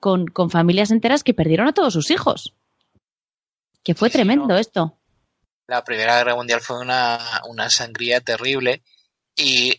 con, 0.00 0.28
con 0.28 0.48
familias 0.48 0.90
enteras 0.90 1.22
que 1.22 1.34
perdieron 1.34 1.68
a 1.68 1.72
todos 1.72 1.92
sus 1.92 2.10
hijos. 2.10 2.54
Que 3.82 3.94
fue 3.94 4.08
tremendo 4.08 4.56
esto 4.56 4.96
la 5.66 5.84
Primera 5.84 6.16
Guerra 6.18 6.34
Mundial 6.34 6.60
fue 6.60 6.78
una, 6.78 7.42
una 7.48 7.70
sangría 7.70 8.20
terrible 8.20 8.82
y 9.34 9.70
eh, 9.70 9.78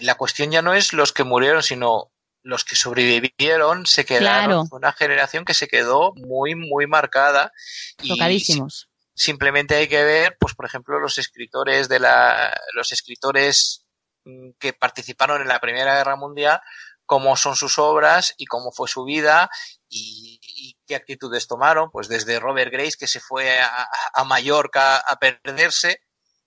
la 0.00 0.14
cuestión 0.16 0.50
ya 0.50 0.62
no 0.62 0.74
es 0.74 0.92
los 0.92 1.12
que 1.12 1.24
murieron, 1.24 1.62
sino 1.62 2.12
los 2.42 2.64
que 2.64 2.76
sobrevivieron 2.76 3.86
se 3.86 4.04
quedaron. 4.04 4.68
Una 4.70 4.92
generación 4.92 5.44
que 5.44 5.54
se 5.54 5.68
quedó 5.68 6.14
muy, 6.14 6.54
muy 6.54 6.86
marcada. 6.86 7.52
Tocadísimos. 7.96 8.88
simplemente 9.14 9.74
hay 9.74 9.88
que 9.88 10.02
ver, 10.02 10.36
pues, 10.38 10.54
por 10.54 10.64
ejemplo, 10.64 10.98
los 11.00 11.18
escritores 11.18 11.88
de 11.88 11.98
la, 11.98 12.58
los 12.74 12.92
escritores 12.92 13.84
mm, 14.24 14.50
que 14.58 14.72
participaron 14.72 15.42
en 15.42 15.48
la 15.48 15.60
Primera 15.60 15.96
Guerra 15.96 16.16
Mundial, 16.16 16.60
cómo 17.04 17.36
son 17.36 17.56
sus 17.56 17.78
obras 17.78 18.34
y 18.38 18.46
cómo 18.46 18.70
fue 18.70 18.88
su 18.88 19.04
vida 19.04 19.50
y, 19.88 20.76
qué 20.86 20.96
actitudes 20.96 21.46
tomaron, 21.46 21.90
pues 21.90 22.08
desde 22.08 22.40
Robert 22.40 22.72
Grace 22.72 22.96
que 22.98 23.06
se 23.06 23.20
fue 23.20 23.60
a, 23.60 24.24
Mallorca 24.24 24.96
a 24.96 25.16
perderse, 25.18 26.00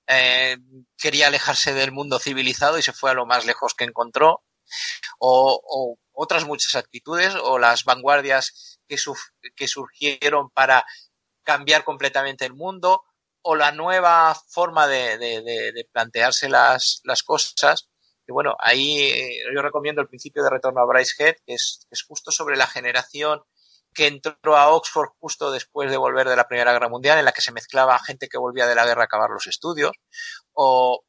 eh, 0.07 0.57
quería 0.97 1.27
alejarse 1.27 1.73
del 1.73 1.91
mundo 1.91 2.19
civilizado 2.19 2.77
y 2.77 2.81
se 2.81 2.93
fue 2.93 3.11
a 3.11 3.13
lo 3.13 3.25
más 3.25 3.45
lejos 3.45 3.73
que 3.75 3.83
encontró, 3.83 4.43
o, 5.19 5.97
otras 6.13 6.45
muchas 6.45 6.75
actitudes, 6.75 7.35
o 7.35 7.59
las 7.59 7.83
vanguardias 7.83 8.79
que, 8.87 8.97
que 9.55 9.67
surgieron 9.67 10.49
para 10.49 10.85
cambiar 11.43 11.83
completamente 11.83 12.45
el 12.45 12.53
mundo, 12.53 13.03
o 13.43 13.55
la 13.55 13.71
nueva 13.71 14.35
forma 14.49 14.87
de, 14.87 15.87
plantearse 15.91 16.49
las, 16.49 17.01
las 17.03 17.23
cosas. 17.23 17.87
Y 18.27 18.31
bueno, 18.31 18.55
ahí 18.59 19.03
eh, 19.03 19.43
yo 19.53 19.61
recomiendo 19.61 20.01
el 20.01 20.07
principio 20.07 20.43
de 20.43 20.49
retorno 20.49 20.81
a 20.81 20.85
Bryce 20.85 21.15
Head, 21.17 21.35
que 21.45 21.53
es, 21.53 21.87
es 21.89 22.03
justo 22.03 22.31
sobre 22.31 22.55
la 22.57 22.67
generación 22.67 23.41
que 23.93 24.07
entró 24.07 24.55
a 24.55 24.69
Oxford 24.69 25.09
justo 25.19 25.51
después 25.51 25.89
de 25.91 25.97
volver 25.97 26.27
de 26.29 26.35
la 26.35 26.47
Primera 26.47 26.71
Guerra 26.71 26.89
Mundial, 26.89 27.19
en 27.19 27.25
la 27.25 27.33
que 27.33 27.41
se 27.41 27.51
mezclaba 27.51 27.99
gente 27.99 28.27
que 28.29 28.37
volvía 28.37 28.67
de 28.67 28.75
la 28.75 28.85
guerra 28.85 29.01
a 29.01 29.05
acabar 29.05 29.29
los 29.29 29.47
estudios, 29.47 29.91
o 30.53 31.03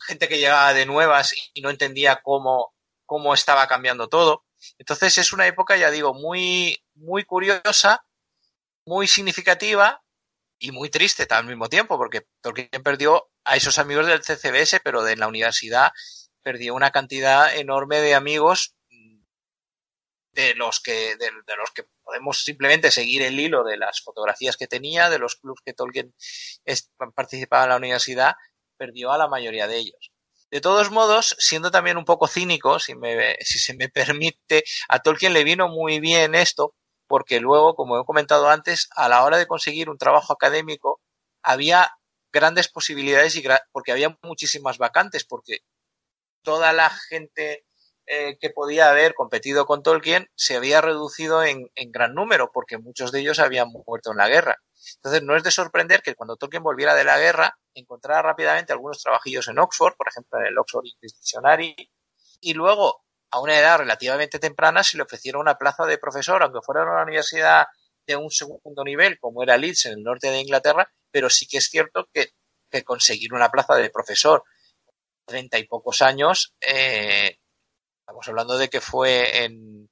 gente 0.00 0.28
que 0.28 0.38
llegaba 0.38 0.74
de 0.74 0.86
nuevas 0.86 1.32
y 1.52 1.60
no 1.60 1.70
entendía 1.70 2.20
cómo, 2.22 2.74
cómo 3.06 3.34
estaba 3.34 3.66
cambiando 3.68 4.08
todo. 4.08 4.44
Entonces 4.78 5.18
es 5.18 5.32
una 5.32 5.46
época, 5.46 5.76
ya 5.76 5.90
digo, 5.90 6.14
muy, 6.14 6.82
muy 6.94 7.24
curiosa, 7.24 8.04
muy 8.86 9.06
significativa 9.06 10.02
y 10.58 10.72
muy 10.72 10.90
triste 10.90 11.26
al 11.30 11.46
mismo 11.46 11.68
tiempo, 11.68 11.96
porque 11.96 12.26
Tolkien 12.40 12.82
perdió 12.82 13.28
a 13.44 13.56
esos 13.56 13.78
amigos 13.78 14.06
del 14.06 14.22
CCBS, 14.22 14.80
pero 14.82 15.02
de 15.02 15.16
la 15.16 15.28
universidad 15.28 15.92
perdió 16.44 16.74
una 16.74 16.92
cantidad 16.92 17.56
enorme 17.56 18.00
de 18.00 18.14
amigos 18.14 18.76
de 20.34 20.54
los 20.54 20.80
que 20.80 21.16
de, 21.16 21.30
los 21.56 21.70
que 21.74 21.84
podemos 22.02 22.44
simplemente 22.44 22.90
seguir 22.90 23.22
el 23.22 23.38
hilo 23.38 23.64
de 23.64 23.76
las 23.76 24.02
fotografías 24.02 24.56
que 24.56 24.66
tenía, 24.66 25.08
de 25.08 25.18
los 25.18 25.36
clubs 25.36 25.60
que 25.64 25.72
Tolkien 25.72 26.14
participaba 27.14 27.64
en 27.64 27.70
la 27.70 27.76
universidad, 27.76 28.34
perdió 28.76 29.12
a 29.12 29.18
la 29.18 29.28
mayoría 29.28 29.66
de 29.66 29.78
ellos. 29.78 30.12
De 30.50 30.60
todos 30.60 30.90
modos, 30.90 31.36
siendo 31.38 31.70
también 31.70 31.96
un 31.96 32.04
poco 32.04 32.28
cínico, 32.28 32.78
si, 32.78 32.94
me, 32.94 33.36
si 33.40 33.58
se 33.58 33.74
me 33.74 33.88
permite, 33.90 34.64
a 34.88 35.00
Tolkien 35.00 35.32
le 35.32 35.44
vino 35.44 35.68
muy 35.68 36.00
bien 36.00 36.34
esto, 36.34 36.74
porque 37.06 37.40
luego, 37.40 37.74
como 37.74 38.00
he 38.00 38.04
comentado 38.04 38.48
antes, 38.48 38.88
a 38.94 39.08
la 39.08 39.24
hora 39.24 39.38
de 39.38 39.46
conseguir 39.46 39.88
un 39.90 39.98
trabajo 39.98 40.32
académico, 40.32 41.00
había 41.42 41.92
grandes 42.32 42.68
posibilidades 42.68 43.36
y 43.36 43.44
porque 43.70 43.92
había 43.92 44.18
muchísimas 44.22 44.78
vacantes, 44.78 45.24
porque 45.24 45.60
toda 46.44 46.72
la 46.72 46.90
gente 46.90 47.66
eh, 48.06 48.36
que 48.38 48.50
podía 48.50 48.90
haber 48.90 49.14
competido 49.14 49.64
con 49.64 49.82
Tolkien 49.82 50.30
se 50.36 50.56
había 50.56 50.82
reducido 50.82 51.42
en, 51.42 51.70
gran 51.90 52.14
número, 52.14 52.50
porque 52.52 52.78
muchos 52.78 53.10
de 53.10 53.20
ellos 53.20 53.38
habían 53.38 53.68
muerto 53.86 54.12
en 54.12 54.18
la 54.18 54.28
guerra. 54.28 54.62
Entonces, 54.96 55.22
no 55.22 55.34
es 55.36 55.42
de 55.42 55.50
sorprender 55.50 56.02
que 56.02 56.14
cuando 56.14 56.36
Tolkien 56.36 56.62
volviera 56.62 56.94
de 56.94 57.04
la 57.04 57.18
guerra, 57.18 57.58
encontrara 57.74 58.22
rápidamente 58.22 58.72
algunos 58.72 59.02
trabajillos 59.02 59.48
en 59.48 59.58
Oxford, 59.58 59.94
por 59.96 60.08
ejemplo, 60.08 60.38
en 60.38 60.46
el 60.46 60.58
Oxford 60.58 60.84
English 60.84 61.14
Dictionary, 61.14 61.90
y 62.40 62.52
luego, 62.52 63.04
a 63.30 63.40
una 63.40 63.58
edad 63.58 63.78
relativamente 63.78 64.38
temprana, 64.38 64.84
se 64.84 64.98
le 64.98 65.04
ofreciera 65.04 65.38
una 65.38 65.56
plaza 65.56 65.86
de 65.86 65.96
profesor, 65.96 66.42
aunque 66.42 66.60
fuera 66.62 66.82
en 66.82 66.88
una 66.88 67.04
universidad 67.04 67.66
de 68.06 68.16
un 68.16 68.30
segundo 68.30 68.84
nivel, 68.84 69.18
como 69.18 69.42
era 69.42 69.56
Leeds 69.56 69.86
en 69.86 69.92
el 69.92 70.02
norte 70.02 70.30
de 70.30 70.40
Inglaterra, 70.40 70.92
pero 71.10 71.30
sí 71.30 71.46
que 71.46 71.58
es 71.58 71.68
cierto 71.68 72.08
que, 72.12 72.32
conseguir 72.84 73.32
una 73.32 73.50
plaza 73.50 73.76
de 73.76 73.88
profesor 73.88 74.42
treinta 75.26 75.58
y 75.58 75.66
pocos 75.66 76.02
años 76.02 76.54
eh, 76.60 77.38
Estamos 78.04 78.28
hablando 78.28 78.58
de 78.58 78.68
que 78.68 78.82
fue 78.82 79.44
en 79.44 79.88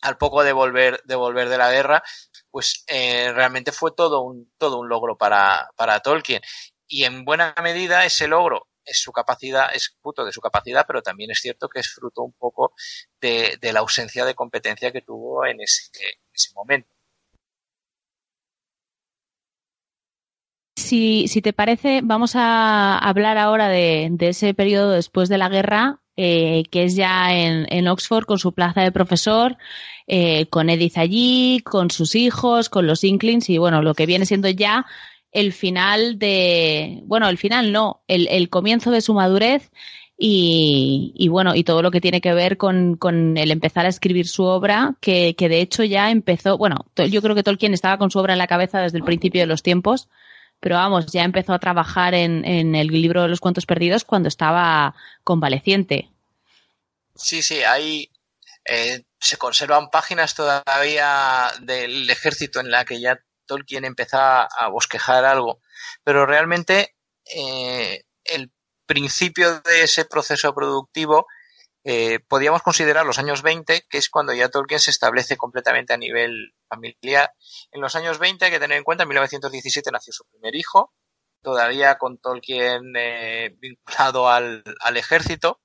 al 0.00 0.16
poco 0.16 0.42
de 0.42 0.54
volver 0.54 1.02
de 1.04 1.14
volver 1.16 1.50
de 1.50 1.58
la 1.58 1.70
guerra, 1.70 2.02
pues 2.50 2.84
eh, 2.88 3.30
realmente 3.30 3.72
fue 3.72 3.92
todo 3.94 4.22
un 4.22 4.50
todo 4.56 4.78
un 4.78 4.88
logro 4.88 5.18
para, 5.18 5.70
para 5.76 6.00
Tolkien 6.00 6.40
y 6.88 7.04
en 7.04 7.26
buena 7.26 7.54
medida 7.62 8.06
ese 8.06 8.26
logro 8.26 8.68
es 8.86 9.00
su 9.02 9.12
capacidad, 9.12 9.68
es 9.74 9.94
fruto 10.00 10.24
de 10.24 10.32
su 10.32 10.40
capacidad, 10.40 10.86
pero 10.86 11.02
también 11.02 11.30
es 11.30 11.40
cierto 11.40 11.68
que 11.68 11.80
es 11.80 11.92
fruto 11.92 12.22
un 12.22 12.32
poco 12.32 12.74
de, 13.20 13.58
la 13.60 13.80
ausencia 13.80 14.24
de 14.24 14.34
competencia 14.34 14.92
que 14.92 15.02
tuvo 15.02 15.44
en 15.46 15.60
ese, 15.60 15.90
ese 16.32 16.52
momento. 16.54 16.88
Si, 20.92 21.26
si, 21.26 21.40
te 21.40 21.54
parece, 21.54 22.02
vamos 22.04 22.36
a 22.36 22.98
hablar 22.98 23.38
ahora 23.38 23.70
de, 23.70 24.08
de, 24.10 24.28
ese 24.28 24.52
periodo 24.52 24.90
después 24.90 25.30
de 25.30 25.38
la 25.38 25.48
guerra, 25.48 26.00
eh, 26.18 26.64
que 26.70 26.84
es 26.84 26.96
ya 26.96 27.34
en, 27.34 27.88
Oxford 27.88 28.26
con 28.26 28.38
su 28.38 28.52
plaza 28.52 28.82
de 28.82 28.92
profesor, 28.92 29.56
eh, 30.06 30.44
con 30.50 30.68
Edith 30.68 30.98
allí, 30.98 31.60
con 31.64 31.90
sus 31.90 32.14
hijos, 32.14 32.68
con 32.68 32.86
los 32.86 33.04
Inklings 33.04 33.48
y 33.48 33.56
bueno, 33.56 33.80
lo 33.80 33.94
que 33.94 34.04
viene 34.04 34.26
siendo 34.26 34.50
ya 34.50 34.84
el 35.30 35.54
final 35.54 36.18
de, 36.18 37.00
bueno, 37.04 37.26
el 37.30 37.38
final 37.38 37.72
no, 37.72 38.02
el, 38.06 38.50
comienzo 38.50 38.90
de 38.90 39.00
su 39.00 39.14
madurez 39.14 39.70
Y, 40.18 41.26
bueno, 41.30 41.54
y 41.54 41.64
todo 41.64 41.80
lo 41.80 41.90
que 41.90 42.02
tiene 42.02 42.20
que 42.20 42.34
ver 42.34 42.58
con, 42.58 42.98
el 43.38 43.50
empezar 43.50 43.86
a 43.86 43.88
escribir 43.88 44.28
su 44.28 44.44
obra, 44.44 44.94
que, 45.00 45.34
de 45.38 45.60
hecho 45.62 45.84
ya 45.84 46.10
empezó, 46.10 46.58
bueno, 46.58 46.84
yo 47.10 47.22
creo 47.22 47.34
que 47.34 47.42
Tolkien 47.42 47.72
estaba 47.72 47.96
con 47.96 48.10
su 48.10 48.18
obra 48.18 48.34
en 48.34 48.38
la 48.38 48.46
cabeza 48.46 48.80
desde 48.80 48.98
el 48.98 49.04
principio 49.04 49.40
de 49.40 49.46
los 49.46 49.62
tiempos, 49.62 50.10
pero 50.62 50.76
vamos, 50.76 51.06
ya 51.06 51.24
empezó 51.24 51.52
a 51.52 51.58
trabajar 51.58 52.14
en, 52.14 52.44
el 52.76 52.86
libro 52.86 53.22
de 53.22 53.28
los 53.28 53.40
cuentos 53.40 53.66
perdidos 53.66 54.04
cuando 54.04 54.28
estaba 54.28 54.94
convaleciente. 55.24 56.08
Sí, 57.16 57.42
sí, 57.42 57.64
ahí 57.64 58.08
eh, 58.64 59.02
se 59.18 59.38
conservan 59.38 59.90
páginas 59.90 60.36
todavía 60.36 61.50
del 61.62 62.08
ejército 62.08 62.60
en 62.60 62.70
la 62.70 62.84
que 62.84 63.00
ya 63.00 63.18
Tolkien 63.44 63.84
empezaba 63.84 64.44
a 64.56 64.68
bosquejar 64.68 65.24
algo, 65.24 65.60
pero 66.04 66.26
realmente 66.26 66.94
eh, 67.34 68.04
el 68.22 68.52
principio 68.86 69.58
de 69.62 69.82
ese 69.82 70.04
proceso 70.04 70.54
productivo 70.54 71.26
eh, 71.84 72.20
podríamos 72.20 72.62
considerar 72.62 73.04
los 73.04 73.18
años 73.18 73.42
20, 73.42 73.86
que 73.88 73.98
es 73.98 74.08
cuando 74.08 74.32
ya 74.32 74.48
Tolkien 74.48 74.80
se 74.80 74.90
establece 74.90 75.36
completamente 75.36 75.92
a 75.92 75.96
nivel 75.96 76.54
familiar. 76.68 77.32
En 77.72 77.80
los 77.80 77.96
años 77.96 78.18
20 78.18 78.44
hay 78.44 78.50
que 78.50 78.60
tener 78.60 78.78
en 78.78 78.84
cuenta, 78.84 79.02
en 79.02 79.08
1917 79.08 79.90
nació 79.90 80.12
su 80.12 80.24
primer 80.26 80.54
hijo, 80.54 80.92
todavía 81.42 81.98
con 81.98 82.18
Tolkien 82.18 82.94
eh, 82.96 83.56
vinculado 83.58 84.28
al, 84.28 84.62
al, 84.80 84.96
ejército, 84.96 85.60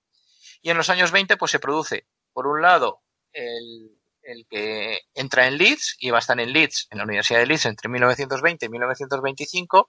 y 0.62 0.72
en 0.72 0.78
los 0.78 0.90
años 0.90 1.12
20 1.12 1.38
pues 1.38 1.52
se 1.52 1.60
produce, 1.60 2.08
por 2.34 2.48
un 2.48 2.62
lado, 2.62 3.02
el, 3.32 3.98
el 4.28 4.46
que 4.50 5.02
entra 5.14 5.48
en 5.48 5.58
Leeds 5.58 5.96
y 6.00 6.10
va 6.10 6.18
a 6.18 6.20
estar 6.20 6.40
en 6.40 6.52
Leeds, 6.52 6.88
en 6.90 6.98
la 6.98 7.06
Universidad 7.06 7.40
de 7.40 7.48
Leeds 7.48 7.66
entre 7.66 7.90
1920 7.90 8.66
y 8.66 8.70
1925 8.70 9.88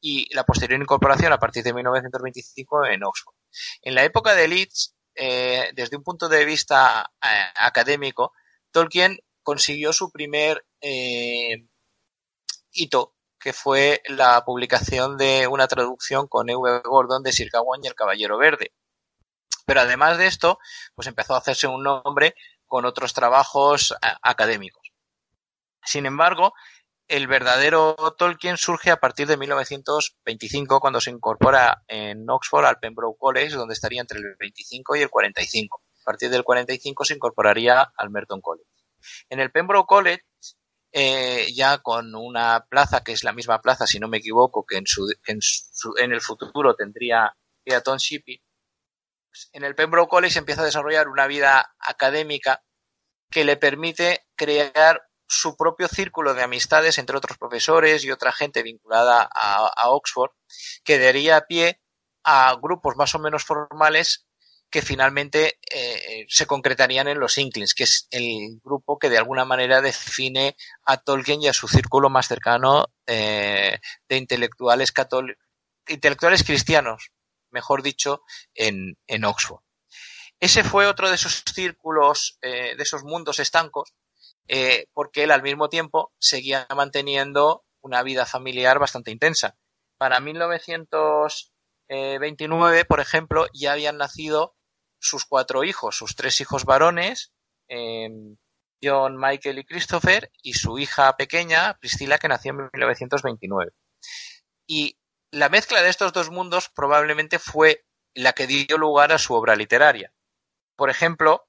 y 0.00 0.34
la 0.34 0.44
posterior 0.44 0.80
incorporación 0.80 1.32
a 1.32 1.38
partir 1.38 1.64
de 1.64 1.74
1925 1.74 2.86
en 2.86 3.04
Oxford. 3.04 3.34
En 3.82 3.94
la 3.94 4.04
época 4.04 4.34
de 4.34 4.48
Leeds, 4.48 4.94
eh, 5.14 5.70
desde 5.74 5.96
un 5.96 6.02
punto 6.02 6.28
de 6.28 6.44
vista 6.44 7.10
eh, 7.22 7.26
académico, 7.56 8.32
Tolkien 8.70 9.18
consiguió 9.42 9.92
su 9.92 10.10
primer 10.10 10.64
eh, 10.80 11.66
hito, 12.72 13.14
que 13.38 13.52
fue 13.52 14.02
la 14.06 14.44
publicación 14.44 15.16
de 15.16 15.46
una 15.46 15.66
traducción 15.68 16.28
con 16.28 16.48
E.V. 16.48 16.82
Gordon 16.84 17.22
de 17.22 17.32
Sir 17.32 17.50
Gawain 17.52 17.82
y 17.84 17.88
el 17.88 17.94
Caballero 17.94 18.38
Verde. 18.38 18.72
Pero 19.66 19.80
además 19.80 20.18
de 20.18 20.26
esto, 20.26 20.58
pues 20.94 21.08
empezó 21.08 21.34
a 21.34 21.38
hacerse 21.38 21.66
un 21.66 21.82
nombre 21.82 22.34
con 22.66 22.84
otros 22.84 23.12
trabajos 23.12 23.94
académicos. 24.22 24.92
Sin 25.84 26.06
embargo, 26.06 26.54
el 27.12 27.26
verdadero 27.26 27.94
Tolkien 28.16 28.56
surge 28.56 28.90
a 28.90 28.96
partir 28.96 29.26
de 29.26 29.36
1925 29.36 30.80
cuando 30.80 30.98
se 30.98 31.10
incorpora 31.10 31.82
en 31.86 32.24
Oxford 32.30 32.64
al 32.64 32.78
Pembroke 32.78 33.18
College, 33.18 33.54
donde 33.54 33.74
estaría 33.74 34.00
entre 34.00 34.18
el 34.18 34.34
25 34.38 34.96
y 34.96 35.02
el 35.02 35.10
45. 35.10 35.82
A 36.00 36.04
partir 36.04 36.30
del 36.30 36.42
45 36.42 37.04
se 37.04 37.12
incorporaría 37.12 37.82
al 37.82 38.08
Merton 38.08 38.40
College. 38.40 38.66
En 39.28 39.40
el 39.40 39.52
Pembroke 39.52 39.88
College, 39.88 40.22
eh, 40.90 41.48
ya 41.54 41.78
con 41.78 42.14
una 42.14 42.64
plaza 42.66 43.04
que 43.04 43.12
es 43.12 43.24
la 43.24 43.34
misma 43.34 43.60
plaza, 43.60 43.86
si 43.86 44.00
no 44.00 44.08
me 44.08 44.16
equivoco, 44.16 44.64
que 44.64 44.78
en, 44.78 46.12
el 46.12 46.20
futuro 46.22 46.74
tendría 46.74 47.36
Eaton 47.66 47.98
Shippey, 47.98 48.42
en 49.52 49.64
el 49.64 49.74
Pembroke 49.74 50.08
College 50.08 50.38
empieza 50.38 50.62
a 50.62 50.64
desarrollar 50.64 51.08
una 51.08 51.26
vida 51.26 51.74
académica 51.78 52.64
que 53.30 53.44
le 53.44 53.58
permite 53.58 54.24
crear 54.34 55.02
su 55.32 55.56
propio 55.56 55.88
círculo 55.88 56.34
de 56.34 56.42
amistades 56.42 56.98
entre 56.98 57.16
otros 57.16 57.38
profesores 57.38 58.04
y 58.04 58.10
otra 58.10 58.32
gente 58.32 58.62
vinculada 58.62 59.28
a, 59.34 59.88
Oxford, 59.88 60.30
que 60.84 60.98
daría 60.98 61.40
pie 61.42 61.80
a 62.22 62.54
grupos 62.60 62.96
más 62.96 63.14
o 63.14 63.18
menos 63.18 63.44
formales 63.44 64.26
que 64.68 64.82
finalmente 64.82 65.58
eh, 65.70 66.26
se 66.28 66.46
concretarían 66.46 67.08
en 67.08 67.18
los 67.18 67.38
Inklings, 67.38 67.74
que 67.74 67.84
es 67.84 68.08
el 68.10 68.60
grupo 68.62 68.98
que 68.98 69.08
de 69.08 69.18
alguna 69.18 69.44
manera 69.44 69.80
define 69.80 70.56
a 70.84 70.98
Tolkien 70.98 71.42
y 71.42 71.48
a 71.48 71.52
su 71.54 71.66
círculo 71.66 72.10
más 72.10 72.28
cercano 72.28 72.86
eh, 73.06 73.78
de 74.08 74.16
intelectuales 74.16 74.92
intelectuales 75.88 76.44
cristianos, 76.44 77.10
mejor 77.50 77.82
dicho, 77.82 78.22
en, 78.54 78.98
en 79.06 79.24
Oxford. 79.24 79.62
Ese 80.40 80.64
fue 80.64 80.86
otro 80.86 81.08
de 81.08 81.14
esos 81.14 81.44
círculos, 81.54 82.38
eh, 82.42 82.74
de 82.76 82.82
esos 82.82 83.04
mundos 83.04 83.38
estancos, 83.38 83.94
eh, 84.48 84.86
porque 84.92 85.22
él 85.24 85.30
al 85.30 85.42
mismo 85.42 85.68
tiempo 85.68 86.12
seguía 86.18 86.66
manteniendo 86.74 87.64
una 87.80 88.02
vida 88.02 88.26
familiar 88.26 88.78
bastante 88.78 89.10
intensa. 89.10 89.56
Para 89.98 90.20
1929, 90.20 92.84
por 92.84 93.00
ejemplo, 93.00 93.46
ya 93.52 93.72
habían 93.72 93.98
nacido 93.98 94.54
sus 95.00 95.24
cuatro 95.24 95.64
hijos, 95.64 95.96
sus 95.96 96.14
tres 96.14 96.40
hijos 96.40 96.64
varones, 96.64 97.32
em, 97.68 98.36
John, 98.82 99.16
Michael 99.16 99.60
y 99.60 99.64
Christopher, 99.64 100.30
y 100.42 100.54
su 100.54 100.78
hija 100.78 101.16
pequeña, 101.16 101.78
Priscilla, 101.78 102.18
que 102.18 102.28
nació 102.28 102.52
en 102.52 102.68
1929. 102.72 103.72
Y 104.66 104.98
la 105.30 105.48
mezcla 105.48 105.82
de 105.82 105.88
estos 105.88 106.12
dos 106.12 106.30
mundos 106.30 106.68
probablemente 106.68 107.38
fue 107.38 107.84
la 108.14 108.32
que 108.32 108.46
dio 108.46 108.78
lugar 108.78 109.12
a 109.12 109.18
su 109.18 109.34
obra 109.34 109.56
literaria. 109.56 110.12
Por 110.76 110.90
ejemplo, 110.90 111.48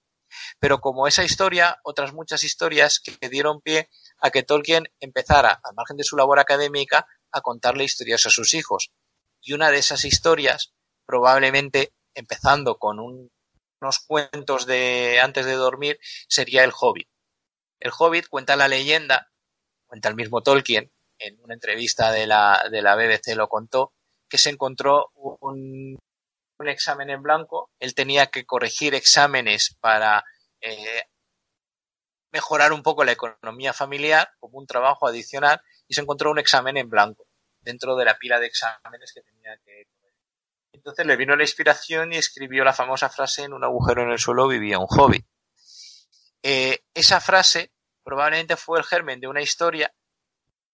Pero 0.59 0.79
como 0.79 1.07
esa 1.07 1.23
historia, 1.23 1.79
otras 1.83 2.13
muchas 2.13 2.43
historias 2.43 2.99
que 2.99 3.29
dieron 3.29 3.61
pie 3.61 3.89
a 4.19 4.29
que 4.29 4.43
Tolkien 4.43 4.89
empezara, 4.99 5.59
al 5.63 5.75
margen 5.75 5.97
de 5.97 6.03
su 6.03 6.15
labor 6.15 6.39
académica, 6.39 7.07
a 7.31 7.41
contarle 7.41 7.83
historias 7.83 8.25
a 8.25 8.29
sus 8.29 8.53
hijos. 8.53 8.91
Y 9.41 9.53
una 9.53 9.71
de 9.71 9.77
esas 9.77 10.05
historias, 10.05 10.73
probablemente 11.05 11.93
empezando 12.13 12.77
con 12.77 12.99
unos 12.99 13.99
cuentos 14.07 14.65
de 14.65 15.19
antes 15.21 15.45
de 15.45 15.53
dormir, 15.53 15.99
sería 16.27 16.63
El 16.63 16.71
Hobbit. 16.79 17.09
El 17.79 17.91
Hobbit 17.97 18.27
cuenta 18.27 18.55
la 18.55 18.67
leyenda, 18.67 19.31
cuenta 19.87 20.09
el 20.09 20.15
mismo 20.15 20.41
Tolkien, 20.41 20.91
en 21.19 21.39
una 21.41 21.53
entrevista 21.53 22.11
de 22.11 22.27
la, 22.27 22.67
de 22.71 22.81
la 22.81 22.95
BBC 22.95 23.35
lo 23.35 23.47
contó, 23.47 23.93
que 24.29 24.37
se 24.37 24.49
encontró 24.49 25.11
un, 25.15 25.97
un 26.59 26.69
examen 26.69 27.09
en 27.09 27.21
blanco, 27.21 27.71
él 27.79 27.93
tenía 27.95 28.27
que 28.27 28.45
corregir 28.45 28.95
exámenes 28.95 29.75
para 29.79 30.23
eh, 30.61 31.03
mejorar 32.31 32.73
un 32.73 32.83
poco 32.83 33.03
la 33.03 33.11
economía 33.11 33.73
familiar 33.73 34.29
como 34.39 34.57
un 34.57 34.67
trabajo 34.67 35.07
adicional 35.07 35.61
y 35.87 35.93
se 35.93 36.01
encontró 36.01 36.31
un 36.31 36.39
examen 36.39 36.77
en 36.77 36.89
blanco 36.89 37.27
dentro 37.61 37.95
de 37.95 38.05
la 38.05 38.17
pila 38.17 38.39
de 38.39 38.47
exámenes 38.47 39.13
que 39.13 39.21
tenía 39.21 39.55
que 39.57 39.85
corregir. 39.85 40.19
Entonces 40.73 41.05
le 41.05 41.15
vino 41.15 41.35
la 41.35 41.43
inspiración 41.43 42.11
y 42.11 42.17
escribió 42.17 42.63
la 42.63 42.73
famosa 42.73 43.09
frase 43.09 43.43
en 43.43 43.53
un 43.53 43.63
agujero 43.63 44.03
en 44.03 44.11
el 44.11 44.19
suelo 44.19 44.47
vivía 44.47 44.79
un 44.79 44.87
hobbit. 44.89 45.25
Eh, 46.41 46.83
esa 46.93 47.21
frase 47.21 47.71
probablemente 48.03 48.57
fue 48.57 48.79
el 48.79 48.85
germen 48.85 49.19
de 49.19 49.27
una 49.27 49.41
historia 49.41 49.93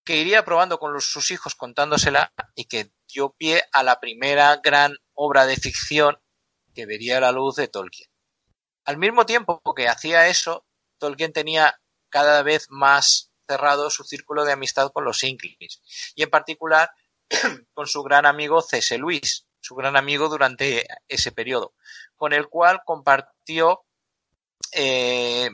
que 0.03 0.17
iría 0.17 0.43
probando 0.43 0.79
con 0.79 0.99
sus 1.01 1.31
hijos 1.31 1.55
contándosela 1.55 2.33
y 2.55 2.65
que 2.65 2.91
dio 3.07 3.31
pie 3.33 3.63
a 3.71 3.83
la 3.83 3.99
primera 3.99 4.59
gran 4.63 4.95
obra 5.13 5.45
de 5.45 5.55
ficción 5.55 6.19
que 6.73 6.85
vería 6.85 7.19
la 7.19 7.31
luz 7.31 7.55
de 7.55 7.67
Tolkien. 7.67 8.09
Al 8.85 8.97
mismo 8.97 9.25
tiempo 9.25 9.61
que 9.75 9.87
hacía 9.87 10.27
eso, 10.27 10.65
Tolkien 10.97 11.33
tenía 11.33 11.79
cada 12.09 12.41
vez 12.41 12.67
más 12.69 13.31
cerrado 13.47 13.89
su 13.89 14.03
círculo 14.03 14.45
de 14.45 14.53
amistad 14.53 14.91
con 14.91 15.05
los 15.05 15.23
Inklings 15.23 15.81
y 16.15 16.23
en 16.23 16.29
particular 16.29 16.91
con 17.73 17.87
su 17.87 18.03
gran 18.03 18.25
amigo 18.25 18.61
C.S. 18.61 18.97
Lewis, 18.97 19.47
su 19.59 19.75
gran 19.75 19.95
amigo 19.95 20.29
durante 20.29 20.87
ese 21.07 21.31
periodo, 21.31 21.73
con 22.15 22.33
el 22.33 22.47
cual 22.47 22.81
compartió 22.85 23.83
eh, 24.71 25.49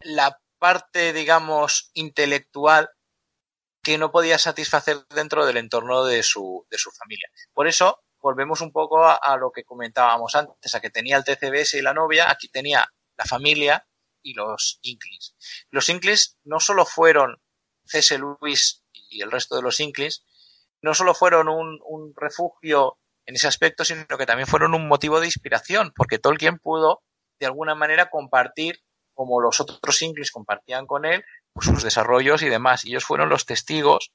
la 0.00 0.38
parte, 0.58 1.12
digamos, 1.12 1.90
intelectual 1.94 2.90
que 3.82 3.98
no 3.98 4.12
podía 4.12 4.38
satisfacer 4.38 4.98
dentro 5.08 5.44
del 5.44 5.56
entorno 5.56 6.04
de 6.04 6.22
su, 6.22 6.66
de 6.70 6.78
su 6.78 6.90
familia. 6.92 7.28
Por 7.52 7.66
eso 7.66 8.00
volvemos 8.20 8.60
un 8.60 8.70
poco 8.70 9.04
a, 9.04 9.36
lo 9.36 9.50
que 9.50 9.64
comentábamos 9.64 10.36
antes, 10.36 10.74
a 10.74 10.80
que 10.80 10.90
tenía 10.90 11.16
el 11.16 11.24
TCBS 11.24 11.74
y 11.74 11.82
la 11.82 11.92
novia, 11.92 12.30
aquí 12.30 12.48
tenía 12.48 12.88
la 13.16 13.24
familia 13.24 13.86
y 14.22 14.34
los 14.34 14.78
Inklings. 14.82 15.34
Los 15.70 15.88
Inklings 15.88 16.38
no 16.44 16.60
solo 16.60 16.86
fueron 16.86 17.42
C.S. 17.84 18.16
Lewis 18.16 18.84
y 18.92 19.22
el 19.22 19.32
resto 19.32 19.56
de 19.56 19.62
los 19.62 19.80
Inklings, 19.80 20.24
no 20.80 20.94
solo 20.94 21.14
fueron 21.14 21.48
un, 21.48 21.80
un 21.84 22.14
refugio 22.16 22.98
en 23.26 23.34
ese 23.34 23.48
aspecto, 23.48 23.84
sino 23.84 24.06
que 24.06 24.26
también 24.26 24.46
fueron 24.46 24.74
un 24.74 24.86
motivo 24.86 25.20
de 25.20 25.26
inspiración, 25.26 25.92
porque 25.96 26.18
Tolkien 26.18 26.58
pudo 26.58 27.02
de 27.40 27.46
alguna 27.46 27.74
manera 27.74 28.08
compartir, 28.08 28.80
como 29.14 29.40
los 29.40 29.60
otros 29.60 30.00
English 30.02 30.30
compartían 30.30 30.86
con 30.86 31.04
él, 31.04 31.24
sus 31.60 31.82
desarrollos 31.82 32.42
y 32.42 32.48
demás. 32.48 32.84
Ellos 32.84 33.04
fueron 33.04 33.28
los 33.28 33.44
testigos 33.44 34.12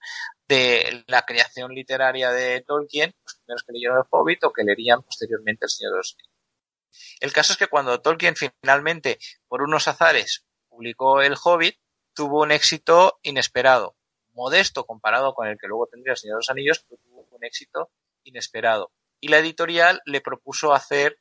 de 0.48 1.04
la 1.08 1.24
creación 1.24 1.74
literaria 1.74 2.32
de 2.32 2.62
Tolkien, 2.62 3.14
los 3.24 3.36
primeros 3.36 3.64
que 3.64 3.74
leyeron 3.74 3.98
el 3.98 4.04
Hobbit 4.10 4.44
o 4.44 4.54
que 4.54 4.64
leerían 4.64 5.02
posteriormente 5.04 5.66
El 5.66 5.70
Señor 5.70 5.92
de 5.94 5.98
los 5.98 6.18
El 7.20 7.34
caso 7.34 7.54
es 7.54 7.60
que 7.60 7.68
cuando 7.68 8.02
Tolkien 8.02 8.36
finalmente, 8.36 9.20
por 9.48 9.62
unos 9.62 9.88
azares, 9.88 10.46
publicó 10.68 11.22
El 11.22 11.36
Hobbit, 11.42 11.78
tuvo 12.14 12.42
un 12.42 12.52
éxito 12.52 13.20
inesperado, 13.22 13.96
modesto 14.34 14.86
comparado 14.86 15.34
con 15.34 15.48
el 15.48 15.58
que 15.58 15.68
luego 15.68 15.88
tendría 15.88 16.14
El 16.14 16.18
Señor 16.18 16.36
de 16.36 16.40
los 16.40 16.50
Anillos, 16.50 16.86
pero 16.88 17.02
tuvo 17.04 17.28
un 17.30 17.46
éxito 17.46 17.92
inesperado. 18.24 18.92
Y 19.20 19.30
la 19.30 19.40
editorial 19.40 20.02
le 20.06 20.22
propuso 20.22 20.74
hacer 20.74 21.20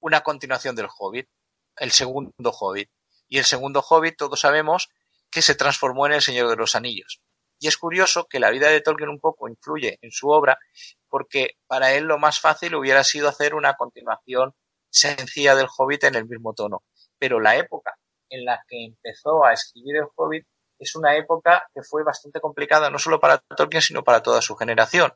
una 0.00 0.20
continuación 0.22 0.76
del 0.76 0.88
Hobbit, 0.98 1.28
el 1.76 1.90
segundo 1.90 2.52
Hobbit. 2.58 2.90
Y 3.28 3.38
el 3.38 3.44
segundo 3.44 3.80
Hobbit, 3.80 4.16
todos 4.16 4.40
sabemos, 4.40 4.90
que 5.30 5.42
se 5.42 5.54
transformó 5.54 6.06
en 6.06 6.12
El 6.12 6.22
Señor 6.22 6.48
de 6.48 6.56
los 6.56 6.74
Anillos. 6.74 7.20
Y 7.58 7.68
es 7.68 7.76
curioso 7.76 8.26
que 8.28 8.40
la 8.40 8.50
vida 8.50 8.68
de 8.68 8.80
Tolkien 8.80 9.08
un 9.08 9.20
poco 9.20 9.48
influye 9.48 9.98
en 10.02 10.10
su 10.10 10.28
obra, 10.28 10.58
porque 11.08 11.56
para 11.66 11.94
él 11.94 12.04
lo 12.04 12.18
más 12.18 12.40
fácil 12.40 12.74
hubiera 12.74 13.02
sido 13.02 13.28
hacer 13.28 13.54
una 13.54 13.74
continuación 13.74 14.54
sencilla 14.90 15.54
del 15.54 15.68
Hobbit 15.76 16.04
en 16.04 16.16
el 16.16 16.26
mismo 16.26 16.54
tono. 16.54 16.82
Pero 17.18 17.40
la 17.40 17.56
época 17.56 17.94
en 18.28 18.44
la 18.44 18.62
que 18.68 18.84
empezó 18.84 19.44
a 19.44 19.52
escribir 19.52 19.96
el 19.96 20.06
Hobbit 20.14 20.46
es 20.78 20.94
una 20.94 21.16
época 21.16 21.64
que 21.74 21.82
fue 21.82 22.04
bastante 22.04 22.40
complicada, 22.40 22.90
no 22.90 22.98
solo 22.98 23.18
para 23.18 23.38
Tolkien, 23.38 23.82
sino 23.82 24.04
para 24.04 24.22
toda 24.22 24.42
su 24.42 24.54
generación. 24.56 25.12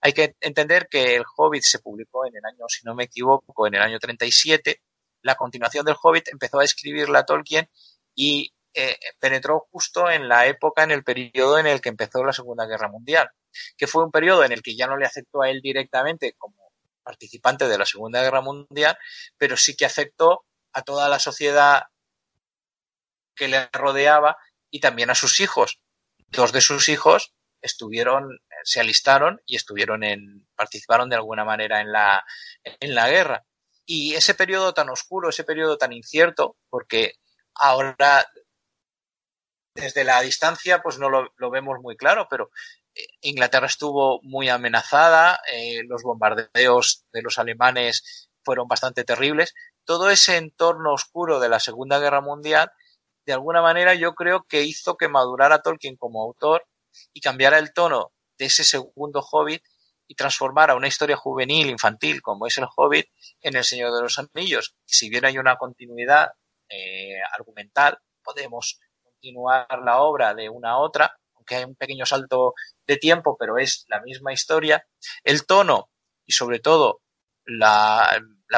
Hay 0.00 0.12
que 0.12 0.34
entender 0.40 0.88
que 0.88 1.16
el 1.16 1.24
Hobbit 1.36 1.62
se 1.62 1.80
publicó 1.80 2.24
en 2.26 2.34
el 2.36 2.44
año, 2.44 2.64
si 2.68 2.86
no 2.86 2.94
me 2.94 3.04
equivoco, 3.04 3.66
en 3.66 3.74
el 3.74 3.82
año 3.82 3.98
37. 3.98 4.80
La 5.22 5.34
continuación 5.34 5.84
del 5.84 5.96
Hobbit 6.02 6.28
empezó 6.28 6.60
a 6.60 6.64
escribirla 6.64 7.26
Tolkien 7.26 7.68
y 8.14 8.54
eh, 8.74 8.98
penetró 9.18 9.66
justo 9.70 10.08
en 10.08 10.28
la 10.28 10.46
época, 10.46 10.84
en 10.84 10.92
el 10.92 11.02
periodo 11.02 11.58
en 11.58 11.66
el 11.66 11.80
que 11.80 11.88
empezó 11.88 12.24
la 12.24 12.32
Segunda 12.32 12.66
Guerra 12.66 12.88
Mundial, 12.88 13.28
que 13.76 13.86
fue 13.86 14.04
un 14.04 14.10
periodo 14.10 14.44
en 14.44 14.52
el 14.52 14.62
que 14.62 14.76
ya 14.76 14.86
no 14.86 14.96
le 14.96 15.06
afectó 15.06 15.42
a 15.42 15.50
él 15.50 15.60
directamente 15.60 16.34
como 16.38 16.70
participante 17.02 17.66
de 17.68 17.78
la 17.78 17.86
Segunda 17.86 18.22
Guerra 18.22 18.40
Mundial, 18.40 18.96
pero 19.36 19.56
sí 19.56 19.74
que 19.74 19.86
afectó 19.86 20.44
a 20.72 20.82
toda 20.82 21.08
la 21.08 21.18
sociedad 21.18 21.82
que 23.34 23.48
le 23.48 23.68
rodeaba 23.72 24.36
y 24.70 24.80
también 24.80 25.10
a 25.10 25.14
sus 25.14 25.40
hijos. 25.40 25.80
Dos 26.28 26.52
de 26.52 26.60
sus 26.60 26.88
hijos 26.88 27.34
estuvieron, 27.60 28.38
se 28.62 28.80
alistaron 28.80 29.40
y 29.46 29.56
estuvieron 29.56 30.04
en, 30.04 30.46
participaron 30.54 31.08
de 31.08 31.16
alguna 31.16 31.44
manera 31.44 31.80
en 31.80 31.90
la, 31.90 32.24
en 32.62 32.94
la 32.94 33.08
guerra. 33.08 33.44
Y 33.84 34.14
ese 34.14 34.34
periodo 34.34 34.72
tan 34.72 34.88
oscuro, 34.90 35.30
ese 35.30 35.42
periodo 35.42 35.76
tan 35.76 35.92
incierto, 35.92 36.56
porque 36.68 37.14
ahora 37.54 38.24
desde 39.74 40.04
la 40.04 40.20
distancia 40.20 40.82
pues 40.82 40.98
no 40.98 41.08
lo, 41.08 41.50
vemos 41.50 41.78
muy 41.80 41.96
claro, 41.96 42.26
pero 42.28 42.50
eh, 42.94 43.06
Inglaterra 43.22 43.66
estuvo 43.66 44.20
muy 44.22 44.48
amenazada, 44.48 45.40
eh, 45.52 45.82
los 45.86 46.02
bombardeos 46.02 47.04
de 47.12 47.22
los 47.22 47.38
alemanes 47.38 48.28
fueron 48.42 48.68
bastante 48.68 49.04
terribles. 49.04 49.54
Todo 49.84 50.10
ese 50.10 50.36
entorno 50.36 50.92
oscuro 50.92 51.40
de 51.40 51.48
la 51.48 51.60
Segunda 51.60 51.98
Guerra 51.98 52.20
Mundial, 52.20 52.70
de 53.26 53.32
alguna 53.32 53.62
manera 53.62 53.94
yo 53.94 54.14
creo 54.14 54.44
que 54.44 54.62
hizo 54.62 54.96
que 54.96 55.08
madurara 55.08 55.62
Tolkien 55.62 55.96
como 55.96 56.22
autor 56.22 56.66
y 57.12 57.20
cambiara 57.20 57.58
el 57.58 57.72
tono 57.72 58.12
de 58.38 58.46
ese 58.46 58.64
segundo 58.64 59.20
Hobbit 59.20 59.62
y 60.08 60.14
transformara 60.14 60.74
una 60.74 60.88
historia 60.88 61.16
juvenil, 61.16 61.70
infantil, 61.70 62.20
como 62.20 62.46
es 62.46 62.58
el 62.58 62.66
Hobbit, 62.74 63.06
en 63.42 63.54
El 63.54 63.64
Señor 63.64 63.94
de 63.94 64.02
los 64.02 64.18
Anillos. 64.18 64.74
Si 64.84 65.08
bien 65.08 65.24
hay 65.24 65.38
una 65.38 65.56
continuidad 65.56 66.30
eh, 66.68 67.20
argumental, 67.32 67.98
podemos 68.22 68.80
continuar 69.20 69.66
la 69.84 70.00
obra 70.00 70.34
de 70.34 70.48
una 70.48 70.70
a 70.72 70.78
otra, 70.78 71.14
aunque 71.34 71.56
hay 71.56 71.64
un 71.64 71.74
pequeño 71.74 72.06
salto 72.06 72.54
de 72.86 72.96
tiempo, 72.96 73.36
pero 73.38 73.58
es 73.58 73.84
la 73.88 74.00
misma 74.00 74.32
historia. 74.32 74.86
El 75.22 75.46
tono 75.46 75.90
y 76.26 76.32
sobre 76.32 76.60
todo 76.60 77.02
la, 77.44 78.08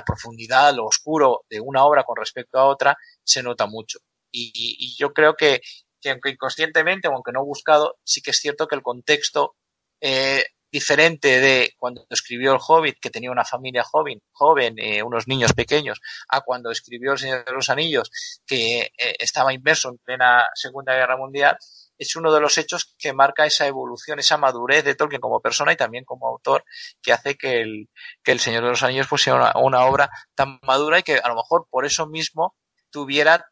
profundidad, 0.06 0.74
lo 0.74 0.86
oscuro 0.86 1.44
de 1.50 1.60
una 1.60 1.84
obra 1.84 2.04
con 2.04 2.16
respecto 2.16 2.58
a 2.58 2.66
otra 2.66 2.96
se 3.24 3.42
nota 3.42 3.66
mucho. 3.66 3.98
Y, 4.30 4.96
yo 4.96 5.12
creo 5.12 5.34
que, 5.34 5.60
aunque 6.06 6.30
inconscientemente, 6.30 7.08
aunque 7.08 7.32
no 7.32 7.44
buscado, 7.44 7.98
sí 8.04 8.22
que 8.22 8.30
es 8.30 8.38
cierto 8.38 8.66
que 8.66 8.76
el 8.76 8.82
contexto 8.82 9.56
eh, 10.00 10.44
diferente 10.72 11.38
de 11.40 11.74
cuando 11.76 12.06
escribió 12.08 12.52
El 12.52 12.60
Hobbit, 12.66 12.98
que 12.98 13.10
tenía 13.10 13.30
una 13.30 13.44
familia 13.44 13.84
joven, 13.84 14.22
joven 14.32 14.74
eh, 14.78 15.02
unos 15.02 15.28
niños 15.28 15.52
pequeños, 15.52 16.00
a 16.28 16.40
cuando 16.40 16.70
escribió 16.70 17.12
El 17.12 17.18
Señor 17.18 17.44
de 17.44 17.52
los 17.52 17.68
Anillos, 17.68 18.10
que 18.46 18.80
eh, 18.80 18.90
estaba 19.18 19.52
inmerso 19.52 19.90
en 19.90 19.98
plena 19.98 20.46
Segunda 20.54 20.94
Guerra 20.94 21.18
Mundial, 21.18 21.58
es 21.98 22.16
uno 22.16 22.32
de 22.32 22.40
los 22.40 22.56
hechos 22.56 22.94
que 22.98 23.12
marca 23.12 23.44
esa 23.44 23.66
evolución, 23.66 24.18
esa 24.18 24.38
madurez 24.38 24.82
de 24.82 24.94
Tolkien 24.94 25.20
como 25.20 25.40
persona 25.40 25.72
y 25.72 25.76
también 25.76 26.04
como 26.04 26.26
autor, 26.26 26.64
que 27.02 27.12
hace 27.12 27.36
que 27.36 27.60
El, 27.60 27.90
que 28.24 28.32
el 28.32 28.40
Señor 28.40 28.64
de 28.64 28.70
los 28.70 28.82
Anillos 28.82 29.08
sea 29.18 29.34
una, 29.34 29.52
una 29.56 29.84
obra 29.84 30.10
tan 30.34 30.58
madura 30.62 30.98
y 30.98 31.02
que 31.02 31.18
a 31.18 31.28
lo 31.28 31.36
mejor 31.36 31.66
por 31.70 31.84
eso 31.84 32.06
mismo 32.06 32.56
tuviera 32.90 33.46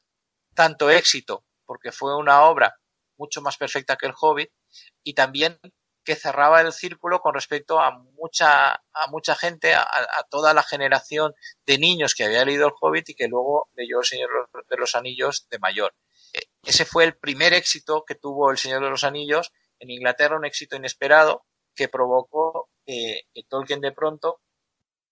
tanto 0.54 0.90
éxito, 0.90 1.44
porque 1.66 1.92
fue 1.92 2.16
una 2.16 2.42
obra 2.44 2.74
mucho 3.18 3.42
más 3.42 3.58
perfecta 3.58 3.96
que 3.96 4.06
El 4.06 4.14
Hobbit 4.18 4.50
y 5.04 5.12
también 5.12 5.58
que 6.04 6.16
cerraba 6.16 6.60
el 6.60 6.72
círculo 6.72 7.20
con 7.20 7.34
respecto 7.34 7.80
a 7.80 7.90
mucha, 7.90 8.72
a 8.72 9.06
mucha 9.10 9.34
gente, 9.34 9.74
a, 9.74 9.86
toda 10.30 10.54
la 10.54 10.62
generación 10.62 11.34
de 11.66 11.78
niños 11.78 12.14
que 12.14 12.24
había 12.24 12.44
leído 12.44 12.66
el 12.66 12.74
Hobbit 12.80 13.10
y 13.10 13.14
que 13.14 13.28
luego 13.28 13.68
leyó 13.74 13.98
El 14.00 14.06
Señor 14.06 14.50
de 14.68 14.76
los 14.76 14.94
Anillos 14.94 15.46
de 15.50 15.58
mayor. 15.58 15.94
E, 16.32 16.40
ese 16.64 16.84
fue 16.84 17.04
el 17.04 17.16
primer 17.16 17.52
éxito 17.52 18.04
que 18.06 18.14
tuvo 18.14 18.50
El 18.50 18.58
Señor 18.58 18.82
de 18.82 18.90
los 18.90 19.04
Anillos 19.04 19.52
en 19.78 19.90
Inglaterra, 19.90 20.36
un 20.36 20.44
éxito 20.44 20.76
inesperado 20.76 21.44
que 21.74 21.88
provocó 21.88 22.68
que 22.84 23.24
Tolkien 23.48 23.80
de 23.80 23.92
pronto 23.92 24.40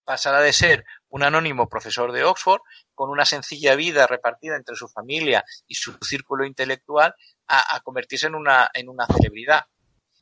pasara 0.04 0.40
de 0.40 0.52
ser 0.52 0.84
un 1.10 1.22
anónimo 1.22 1.68
profesor 1.68 2.12
de 2.12 2.24
Oxford 2.24 2.62
con 2.94 3.10
una 3.10 3.24
sencilla 3.24 3.76
vida 3.76 4.06
repartida 4.06 4.56
entre 4.56 4.74
su 4.74 4.88
familia 4.88 5.44
y 5.66 5.74
su 5.74 5.96
círculo 6.00 6.44
intelectual 6.44 7.14
a, 7.46 7.76
a 7.76 7.80
convertirse 7.80 8.26
en 8.26 8.34
una, 8.34 8.70
en 8.72 8.88
una 8.88 9.06
celebridad. 9.06 9.66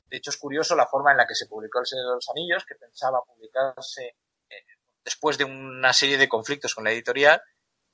De 0.09 0.19
hecho, 0.19 0.31
es 0.31 0.37
curioso 0.37 0.77
la 0.77 0.87
forma 0.87 1.11
en 1.11 1.19
la 1.19 1.27
que 1.27 1.35
se 1.35 1.47
publicó 1.47 1.81
El 1.81 1.87
Señor 1.87 2.07
de 2.07 2.15
los 2.15 2.29
Anillos, 2.31 2.65
que 2.65 2.77
pensaba 2.77 3.23
publicarse 3.23 4.17
eh, 4.49 4.65
después 5.05 5.37
de 5.37 5.45
una 5.45 5.93
serie 5.93 6.17
de 6.17 6.29
conflictos 6.29 6.75
con 6.75 6.85
la 6.85 6.93
editorial. 6.93 7.43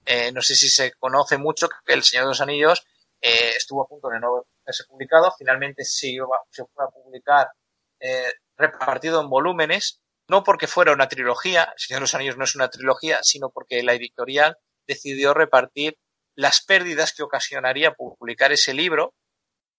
Eh, 0.05 0.33
no 0.33 0.43
sé 0.43 0.55
si 0.55 0.69
se 0.69 0.93
conoce 0.93 1.39
mucho 1.39 1.69
que 1.69 1.95
El 1.95 2.03
Señor 2.03 2.25
de 2.25 2.31
los 2.31 2.41
Anillos 2.41 2.85
eh, 3.21 3.53
estuvo 3.57 3.83
a 3.83 3.89
punto 3.89 4.09
de 4.09 4.21
no 4.21 4.45
ser 4.67 4.87
publicado. 4.87 5.33
Finalmente 5.39 5.85
se, 5.85 6.09
iba, 6.09 6.27
fue 6.51 6.85
a 6.85 6.91
publicar 6.91 7.49
repartido 8.57 9.21
en 9.21 9.31
volúmenes, 9.31 10.01
no 10.29 10.43
porque 10.43 10.67
fuera 10.67 10.93
una 10.93 11.09
trilogía, 11.09 11.73
El 11.73 11.79
Señor 11.79 11.99
de 11.99 12.03
los 12.03 12.15
Anillos 12.15 12.37
no 12.37 12.45
es 12.45 12.57
una 12.57 12.69
trilogía, 12.69 13.21
sino 13.23 13.51
porque 13.51 13.83
la 13.85 13.95
editorial 13.95 14.59
decidió 14.87 15.35
repartir 15.35 15.99
las 16.35 16.63
pérdidas 16.63 17.13
que 17.13 17.23
ocasionaría 17.23 17.95
publicar 17.95 18.53
ese 18.53 18.75
libro 18.75 19.15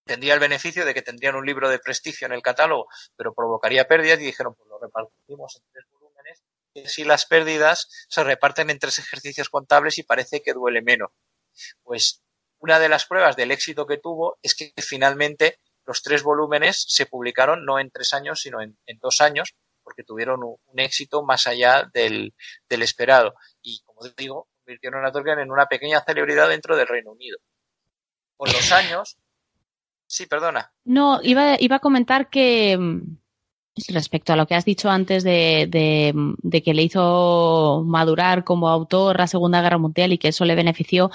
tendría 0.05 0.33
el 0.33 0.39
beneficio 0.39 0.85
de 0.85 0.93
que 0.93 1.01
tendrían 1.01 1.35
un 1.35 1.45
libro 1.45 1.69
de 1.69 1.79
prestigio 1.79 2.27
en 2.27 2.33
el 2.33 2.41
catálogo, 2.41 2.87
pero 3.15 3.33
provocaría 3.33 3.87
pérdidas 3.87 4.19
y 4.19 4.25
dijeron, 4.25 4.55
pues 4.55 4.69
lo 4.69 4.79
repartimos 4.79 5.55
en 5.55 5.63
tres 5.71 5.85
volúmenes 5.91 6.43
y 6.73 6.85
así 6.85 7.03
las 7.03 7.25
pérdidas 7.25 7.87
se 8.09 8.23
reparten 8.23 8.69
en 8.69 8.79
tres 8.79 8.99
ejercicios 8.99 9.49
contables 9.49 9.97
y 9.97 10.03
parece 10.03 10.41
que 10.41 10.53
duele 10.53 10.81
menos. 10.81 11.11
Pues 11.83 12.21
una 12.59 12.79
de 12.79 12.89
las 12.89 13.05
pruebas 13.05 13.35
del 13.35 13.51
éxito 13.51 13.85
que 13.85 13.97
tuvo 13.97 14.37
es 14.41 14.55
que 14.55 14.73
finalmente 14.77 15.59
los 15.85 16.01
tres 16.01 16.23
volúmenes 16.23 16.85
se 16.87 17.05
publicaron 17.05 17.65
no 17.65 17.79
en 17.79 17.91
tres 17.91 18.13
años, 18.13 18.41
sino 18.41 18.61
en, 18.61 18.77
dos 19.01 19.21
años, 19.21 19.53
porque 19.83 20.03
tuvieron 20.03 20.41
un, 20.43 20.79
éxito 20.79 21.23
más 21.23 21.45
allá 21.45 21.89
del, 21.93 22.33
esperado. 22.69 23.35
Y 23.61 23.81
como 23.83 24.01
digo, 24.15 24.47
convirtieron 24.59 25.05
a 25.05 25.11
Tolkien 25.11 25.39
en 25.39 25.51
una 25.51 25.65
pequeña 25.65 26.01
celebridad 26.05 26.49
dentro 26.49 26.77
del 26.77 26.87
Reino 26.87 27.11
Unido. 27.11 27.37
Con 28.37 28.51
los 28.51 28.71
años, 28.71 29.17
Sí, 30.13 30.27
perdona. 30.27 30.71
No, 30.85 31.21
iba, 31.23 31.59
iba 31.59 31.77
a 31.77 31.79
comentar 31.79 32.29
que 32.29 32.77
mm, 32.77 33.17
respecto 33.87 34.31
a 34.31 34.35
lo 34.35 34.45
que 34.45 34.53
has 34.53 34.63
dicho 34.63 34.91
antes 34.91 35.23
de, 35.23 35.65
de, 35.71 36.61
que 36.61 36.75
le 36.75 36.83
hizo 36.83 37.83
madurar 37.83 38.43
como 38.43 38.69
autor 38.69 39.17
la 39.17 39.25
Segunda 39.25 39.63
Guerra 39.63 39.79
Mundial 39.79 40.13
y 40.13 40.19
que 40.19 40.27
eso 40.27 40.45
le 40.45 40.53
benefició, 40.53 41.09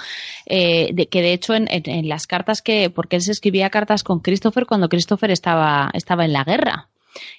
eh, 0.45 0.89
de, 0.93 1.07
que 1.07 1.21
de 1.21 1.31
hecho 1.31 1.53
en, 1.53 1.69
en, 1.69 2.09
las 2.09 2.27
cartas 2.27 2.61
que, 2.61 2.89
porque 2.89 3.15
él 3.15 3.21
se 3.21 3.31
escribía 3.31 3.69
cartas 3.69 4.03
con 4.03 4.19
Christopher 4.19 4.65
cuando 4.65 4.89
Christopher 4.89 5.31
estaba, 5.31 5.89
estaba 5.93 6.25
en 6.25 6.33
la 6.33 6.43
guerra. 6.43 6.88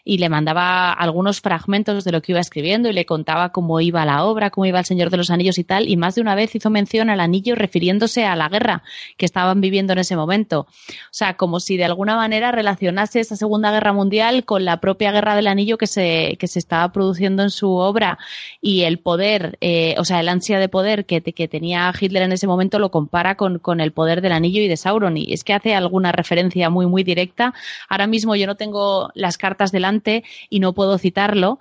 Y 0.04 0.18
le 0.18 0.28
mandaba 0.28 0.92
algunos 0.92 1.40
fragmentos 1.40 2.04
de 2.04 2.12
lo 2.12 2.22
que 2.22 2.32
iba 2.32 2.40
escribiendo 2.40 2.88
y 2.88 2.92
le 2.92 3.06
contaba 3.06 3.50
cómo 3.50 3.80
iba 3.80 4.04
la 4.04 4.24
obra, 4.24 4.50
cómo 4.50 4.66
iba 4.66 4.78
el 4.78 4.84
Señor 4.84 5.10
de 5.10 5.16
los 5.16 5.30
Anillos 5.30 5.58
y 5.58 5.64
tal, 5.64 5.88
y 5.88 5.96
más 5.96 6.14
de 6.14 6.20
una 6.20 6.34
vez 6.34 6.54
hizo 6.54 6.70
mención 6.70 7.10
al 7.10 7.20
anillo 7.20 7.54
refiriéndose 7.54 8.24
a 8.24 8.36
la 8.36 8.48
guerra 8.48 8.82
que 9.16 9.26
estaban 9.26 9.60
viviendo 9.60 9.92
en 9.92 10.00
ese 10.00 10.16
momento. 10.16 10.60
O 10.60 11.12
sea, 11.12 11.36
como 11.36 11.60
si 11.60 11.76
de 11.76 11.84
alguna 11.84 12.16
manera 12.16 12.52
relacionase 12.52 13.20
esa 13.20 13.36
Segunda 13.36 13.70
Guerra 13.70 13.92
Mundial 13.92 14.44
con 14.44 14.64
la 14.64 14.80
propia 14.80 15.12
guerra 15.12 15.34
del 15.36 15.46
anillo 15.46 15.78
que 15.78 15.86
se, 15.86 16.36
que 16.38 16.46
se 16.46 16.58
estaba 16.58 16.92
produciendo 16.92 17.42
en 17.42 17.50
su 17.50 17.72
obra 17.72 18.18
y 18.60 18.82
el 18.82 18.98
poder, 18.98 19.58
eh, 19.60 19.94
o 19.98 20.04
sea, 20.04 20.20
el 20.20 20.28
ansia 20.28 20.58
de 20.58 20.68
poder 20.68 21.06
que, 21.06 21.22
que 21.22 21.48
tenía 21.48 21.92
Hitler 21.98 22.24
en 22.24 22.32
ese 22.32 22.46
momento 22.46 22.78
lo 22.78 22.90
compara 22.90 23.36
con, 23.36 23.58
con 23.58 23.80
el 23.80 23.92
poder 23.92 24.20
del 24.20 24.32
anillo 24.32 24.60
y 24.62 24.68
de 24.68 24.76
Sauron. 24.76 25.16
Y 25.16 25.32
es 25.32 25.44
que 25.44 25.52
hace 25.52 25.74
alguna 25.74 26.12
referencia 26.12 26.70
muy, 26.70 26.86
muy 26.86 27.04
directa. 27.04 27.54
Ahora 27.88 28.06
mismo 28.06 28.34
yo 28.36 28.46
no 28.46 28.56
tengo 28.56 29.10
las 29.14 29.38
cartas 29.38 29.59
delante 29.70 30.24
y 30.48 30.60
no 30.60 30.72
puedo 30.72 30.96
citarlo, 30.96 31.58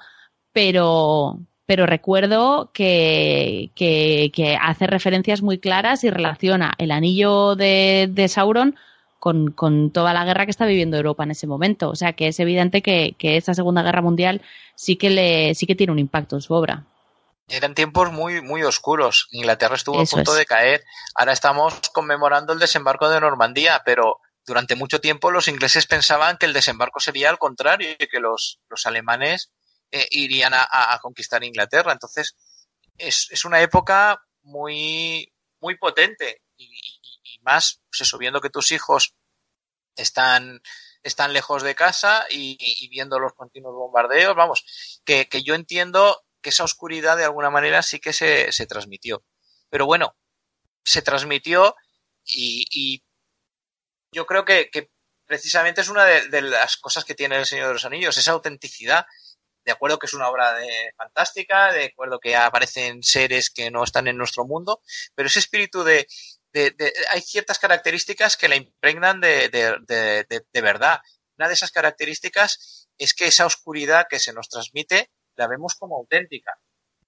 pero, 0.53 1.39
pero 1.65 1.85
recuerdo 1.85 2.71
que, 2.73 3.71
que, 3.75 4.57
hace 4.61 4.87
referencias 4.87 5.41
muy 5.41 5.59
claras 5.59 6.03
y 6.03 6.09
relaciona 6.09 6.73
el 6.77 6.91
anillo 6.91 7.55
de, 7.55 8.09
de 8.09 8.27
Sauron 8.29 8.75
con, 9.19 9.51
con, 9.51 9.91
toda 9.91 10.13
la 10.13 10.23
guerra 10.23 10.45
que 10.45 10.51
está 10.51 10.65
viviendo 10.65 10.97
Europa 10.97 11.23
en 11.23 11.31
ese 11.31 11.45
momento. 11.45 11.89
O 11.89 11.95
sea 11.95 12.13
que 12.13 12.29
es 12.29 12.39
evidente 12.39 12.81
que, 12.81 13.15
que 13.17 13.37
esa 13.37 13.53
Segunda 13.53 13.83
Guerra 13.83 14.01
Mundial 14.01 14.41
sí 14.75 14.95
que, 14.95 15.09
le, 15.09 15.53
sí 15.55 15.65
que 15.67 15.75
tiene 15.75 15.91
un 15.91 15.99
impacto 15.99 16.37
en 16.37 16.41
su 16.41 16.53
obra. 16.53 16.85
Eran 17.49 17.73
tiempos 17.73 18.11
muy, 18.11 18.41
muy 18.41 18.63
oscuros. 18.63 19.27
Inglaterra 19.31 19.75
estuvo 19.75 19.99
a 19.99 20.05
punto 20.05 20.33
de 20.35 20.45
caer. 20.45 20.83
Ahora 21.15 21.33
estamos 21.33 21.73
conmemorando 21.93 22.53
el 22.53 22.59
desembarco 22.59 23.09
de 23.09 23.19
Normandía, 23.19 23.81
pero 23.83 24.19
durante 24.49 24.75
mucho 24.75 24.99
tiempo 24.99 25.29
los 25.29 25.47
ingleses 25.47 25.85
pensaban 25.85 26.37
que 26.37 26.47
el 26.47 26.53
desembarco 26.53 26.99
sería 26.99 27.29
al 27.29 27.37
contrario 27.37 27.91
y 27.91 28.07
que 28.07 28.19
los, 28.19 28.59
los 28.67 28.87
alemanes 28.87 29.51
eh, 29.91 30.07
irían 30.09 30.53
a, 30.55 30.99
conquistar 31.01 31.43
Inglaterra. 31.43 31.91
Entonces, 31.93 32.35
es, 32.97 33.27
es 33.29 33.45
una 33.45 33.61
época 33.61 34.25
muy, 34.41 35.31
muy 35.59 35.77
potente 35.77 36.41
y, 36.57 36.67
más, 37.41 37.81
pues 37.89 38.01
eso, 38.01 38.17
viendo 38.17 38.41
que 38.41 38.49
tus 38.49 38.71
hijos 38.71 39.15
están, 39.95 40.61
están 41.03 41.31
lejos 41.31 41.61
de 41.61 41.75
casa 41.75 42.25
y, 42.31 42.89
viendo 42.89 43.19
los 43.19 43.33
continuos 43.33 43.75
bombardeos, 43.75 44.35
vamos, 44.35 45.01
que, 45.05 45.29
que 45.29 45.43
yo 45.43 45.53
entiendo 45.53 46.23
que 46.41 46.49
esa 46.49 46.63
oscuridad 46.63 47.17
de 47.17 47.25
alguna 47.25 47.51
manera 47.51 47.83
sí 47.83 47.99
que 47.99 48.13
se, 48.13 48.51
se 48.51 48.65
transmitió. 48.65 49.23
Pero 49.69 49.85
bueno, 49.85 50.15
se 50.83 51.03
transmitió 51.03 51.75
y, 52.25 53.03
yo 54.11 54.25
creo 54.25 54.45
que, 54.45 54.69
precisamente 55.25 55.81
es 55.81 55.89
una 55.89 56.05
de, 56.05 56.41
las 56.41 56.77
cosas 56.77 57.05
que 57.05 57.15
tiene 57.15 57.37
El 57.37 57.45
Señor 57.45 57.67
de 57.67 57.73
los 57.73 57.85
Anillos, 57.85 58.17
esa 58.17 58.31
autenticidad. 58.31 59.05
De 59.63 59.71
acuerdo 59.71 59.99
que 59.99 60.07
es 60.07 60.13
una 60.13 60.29
obra 60.29 60.55
de, 60.55 60.93
fantástica, 60.97 61.71
de 61.71 61.85
acuerdo 61.85 62.19
que 62.19 62.35
aparecen 62.35 63.03
seres 63.03 63.51
que 63.51 63.69
no 63.69 63.83
están 63.83 64.07
en 64.07 64.17
nuestro 64.17 64.45
mundo, 64.45 64.81
pero 65.13 65.27
ese 65.27 65.39
espíritu 65.39 65.83
de, 65.83 66.07
hay 67.09 67.21
ciertas 67.21 67.59
características 67.59 68.37
que 68.37 68.47
la 68.47 68.55
impregnan 68.55 69.21
de, 69.21 69.49
de, 69.49 70.61
verdad. 70.61 70.99
Una 71.37 71.47
de 71.47 71.53
esas 71.53 71.71
características 71.71 72.87
es 72.97 73.13
que 73.13 73.27
esa 73.27 73.45
oscuridad 73.45 74.07
que 74.09 74.19
se 74.19 74.33
nos 74.33 74.49
transmite 74.49 75.11
la 75.35 75.47
vemos 75.47 75.75
como 75.75 75.97
auténtica. 75.97 76.59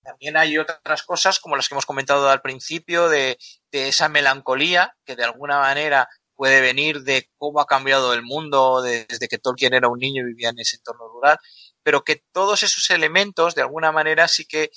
También 0.04 0.38
hay 0.38 0.58
otras 0.58 1.04
cosas 1.04 1.40
como 1.40 1.56
las 1.56 1.68
que 1.68 1.76
hemos 1.76 1.86
comentado 1.86 2.30
al 2.30 2.42
principio 2.42 3.10
de, 3.10 3.38
esa 3.72 4.10
melancolía 4.10 4.96
que 5.06 5.16
de 5.16 5.24
alguna 5.24 5.60
manera 5.60 6.10
puede 6.42 6.60
venir 6.60 7.04
de 7.04 7.30
cómo 7.38 7.62
ha 7.62 7.68
cambiado 7.68 8.16
el 8.16 8.24
mundo 8.24 8.82
desde 8.82 9.28
que 9.28 9.38
Tolkien 9.38 9.76
era 9.76 9.90
un 9.90 10.00
niño 10.00 10.24
y 10.24 10.34
vivía 10.34 10.50
en 10.50 10.58
ese 10.58 10.78
entorno 10.78 11.08
rural, 11.08 11.38
pero 11.84 12.04
que 12.04 12.24
todos 12.32 12.64
esos 12.64 12.90
elementos 12.90 13.54
de 13.54 13.62
alguna 13.62 13.92
manera 13.92 14.28
sí 14.28 14.46
que 14.48 14.72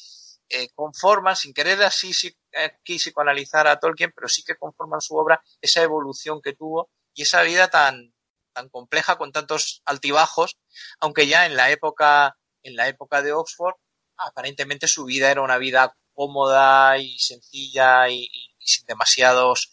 eh, 0.51 0.69
conforman, 0.75 1.37
sin 1.37 1.55
querer 1.55 1.83
así 1.83 2.13
aquí 2.55 2.99
psicoanalizar 2.99 3.67
a 3.67 3.81
Tolkien, 3.81 4.13
pero 4.15 4.29
sí 4.29 4.45
que 4.45 4.57
conforman 4.57 5.01
su 5.01 5.17
obra 5.17 5.43
esa 5.63 5.81
evolución 5.81 6.43
que 6.43 6.53
tuvo 6.53 6.91
y 7.15 7.23
esa 7.23 7.41
vida 7.41 7.71
tan, 7.71 8.15
tan 8.53 8.69
compleja 8.69 9.17
con 9.17 9.33
tantos 9.33 9.81
altibajos, 9.87 10.59
aunque 11.01 11.27
ya 11.29 11.47
en 11.47 11.57
la 11.57 11.71
época 11.71 12.37
en 12.63 12.77
la 12.77 12.89
época 12.89 13.23
de 13.23 13.33
Oxford, 13.33 13.77
aparentemente 14.19 14.87
su 14.87 15.07
vida 15.07 15.31
era 15.31 15.41
una 15.41 15.57
vida 15.57 15.97
cómoda 16.13 16.99
y 16.99 17.19
sencilla 17.19 18.11
y, 18.11 18.29
sin 18.59 18.85
demasiadas 18.85 19.71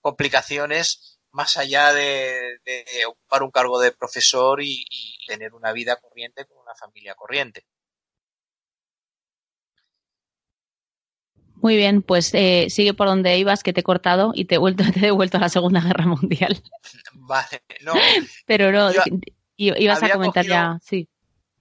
complicaciones, 0.00 1.11
más 1.32 1.56
allá 1.56 1.92
de, 1.92 2.58
ocupar 3.06 3.42
un 3.42 3.50
cargo 3.50 3.80
de 3.80 3.92
profesor 3.92 4.62
y, 4.62 4.84
tener 5.26 5.54
una 5.54 5.72
vida 5.72 5.96
corriente 5.96 6.44
con 6.44 6.58
una 6.58 6.74
familia 6.74 7.14
corriente. 7.14 7.64
Muy 11.54 11.76
bien, 11.76 12.02
pues 12.02 12.34
eh, 12.34 12.66
sigue 12.70 12.92
por 12.92 13.06
donde 13.06 13.38
ibas, 13.38 13.62
que 13.62 13.72
te 13.72 13.80
he 13.80 13.84
cortado 13.84 14.32
y 14.34 14.46
te 14.46 14.56
he, 14.56 14.58
vuelto, 14.58 14.82
te 14.92 14.98
he 14.98 15.02
devuelto 15.02 15.36
a 15.38 15.40
la 15.40 15.48
Segunda 15.48 15.80
Guerra 15.80 16.06
Mundial. 16.06 16.62
Vale, 17.12 17.62
no. 17.82 17.94
Pero 18.46 18.72
no, 18.72 18.90
ibas 19.56 20.02
a 20.02 20.10
comentar 20.10 20.44
ya, 20.44 20.78
sí 20.82 21.08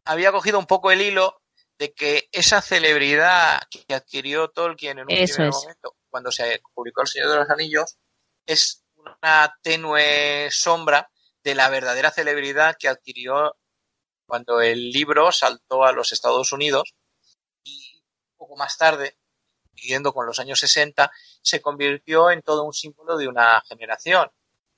había 0.06 0.32
cogido 0.32 0.60
un 0.60 0.66
poco 0.66 0.92
el 0.92 1.02
hilo 1.02 1.42
de 1.78 1.94
que 1.94 2.30
esa 2.32 2.62
celebridad 2.62 3.62
que 3.70 3.94
adquirió 3.94 4.50
Tolkien 4.50 5.00
en 5.00 5.04
un 5.04 5.08
primer 5.08 5.52
momento, 5.52 5.96
cuando 6.10 6.32
se 6.32 6.62
publicó 6.74 7.02
El 7.02 7.08
Señor 7.08 7.30
de 7.30 7.36
los 7.38 7.50
Anillos, 7.50 7.98
es 8.46 8.81
una 9.02 9.56
tenue 9.62 10.50
sombra 10.52 11.10
de 11.44 11.56
la 11.56 11.70
verdadera 11.70 12.12
celebridad 12.12 12.76
que 12.80 12.88
adquirió 12.88 13.56
cuando 14.26 14.62
el 14.62 14.92
libro 14.92 15.32
saltó 15.32 15.84
a 15.84 15.92
los 15.92 16.12
Estados 16.12 16.52
Unidos 16.52 16.96
y 17.64 18.04
poco 18.38 18.56
más 18.56 18.78
tarde, 18.78 19.18
siguiendo 19.76 20.14
con 20.14 20.26
los 20.26 20.40
años 20.40 20.60
60, 20.60 21.12
se 21.42 21.62
convirtió 21.62 22.32
en 22.32 22.42
todo 22.42 22.64
un 22.64 22.74
símbolo 22.74 23.18
de 23.18 23.28
una 23.28 23.62
generación. 23.68 24.30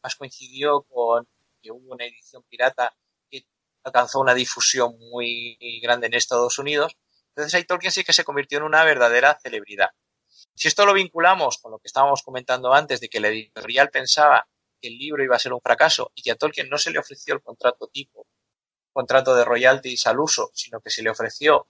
Más 0.01 0.15
coincidió 0.15 0.83
con 0.83 1.27
que 1.61 1.71
hubo 1.71 1.93
una 1.93 2.05
edición 2.05 2.43
pirata 2.49 2.93
alcanzó 3.83 4.19
una 4.19 4.33
difusión 4.33 4.97
muy 4.97 5.57
grande 5.81 6.07
en 6.07 6.13
Estados 6.13 6.57
Unidos. 6.57 6.95
Entonces 7.29 7.53
ahí 7.53 7.65
Tolkien 7.65 7.91
sí 7.91 8.03
que 8.03 8.13
se 8.13 8.23
convirtió 8.23 8.59
en 8.59 8.63
una 8.63 8.83
verdadera 8.83 9.37
celebridad. 9.41 9.89
Si 10.55 10.67
esto 10.67 10.85
lo 10.85 10.93
vinculamos 10.93 11.57
con 11.57 11.71
lo 11.71 11.79
que 11.79 11.87
estábamos 11.87 12.21
comentando 12.23 12.73
antes 12.73 12.99
de 12.99 13.09
que 13.09 13.19
la 13.19 13.29
editorial 13.29 13.89
pensaba 13.89 14.47
que 14.79 14.89
el 14.89 14.97
libro 14.97 15.23
iba 15.23 15.35
a 15.35 15.39
ser 15.39 15.53
un 15.53 15.61
fracaso 15.61 16.11
y 16.15 16.21
que 16.21 16.31
a 16.31 16.35
Tolkien 16.35 16.69
no 16.69 16.77
se 16.77 16.91
le 16.91 16.99
ofreció 16.99 17.33
el 17.33 17.41
contrato 17.41 17.87
tipo, 17.87 18.27
contrato 18.91 19.35
de 19.35 19.45
royalties 19.45 20.05
al 20.07 20.19
uso, 20.19 20.51
sino 20.53 20.79
que 20.81 20.89
se 20.89 21.01
le 21.01 21.09
ofreció 21.09 21.67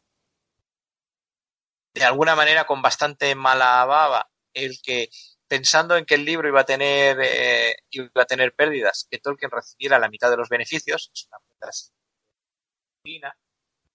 de 1.93 2.03
alguna 2.03 2.35
manera 2.35 2.65
con 2.65 2.81
bastante 2.81 3.35
mala 3.35 3.85
baba 3.85 4.29
el 4.53 4.81
que 4.81 5.09
pensando 5.47 5.95
en 5.95 6.05
que 6.05 6.15
el 6.15 6.25
libro 6.25 6.47
iba 6.47 6.61
a 6.61 6.65
tener 6.65 7.19
eh, 7.21 7.75
iba 7.91 8.09
a 8.15 8.25
tener 8.25 8.53
pérdidas, 8.55 9.07
que 9.09 9.19
Tolkien 9.19 9.51
recibiera 9.51 9.99
la 9.99 10.09
mitad 10.09 10.29
de 10.29 10.37
los 10.37 10.49
beneficios, 10.49 11.11
es 11.13 11.27
una 11.27 11.39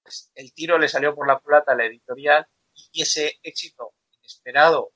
pues, 0.03 0.31
el 0.35 0.53
tiro 0.55 0.79
le 0.79 0.89
salió 0.89 1.15
por 1.15 1.27
la 1.27 1.39
culata 1.39 1.73
a 1.73 1.75
la 1.75 1.85
editorial 1.85 2.47
y 2.93 3.03
ese 3.03 3.39
éxito 3.43 3.95
inesperado 4.29 4.93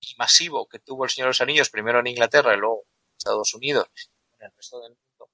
y 0.00 0.14
masivo 0.16 0.66
que 0.68 0.78
tuvo 0.78 1.04
el 1.04 1.10
Señor 1.10 1.26
de 1.26 1.30
los 1.30 1.40
Anillos, 1.40 1.70
primero 1.70 2.00
en 2.00 2.06
Inglaterra 2.06 2.54
y 2.54 2.58
luego 2.58 2.84
en 2.86 3.16
Estados 3.18 3.54
Unidos 3.54 3.88
en 4.38 4.46
el 4.46 4.52
resto 4.56 4.80
del 4.80 4.90
mundo, 4.90 5.30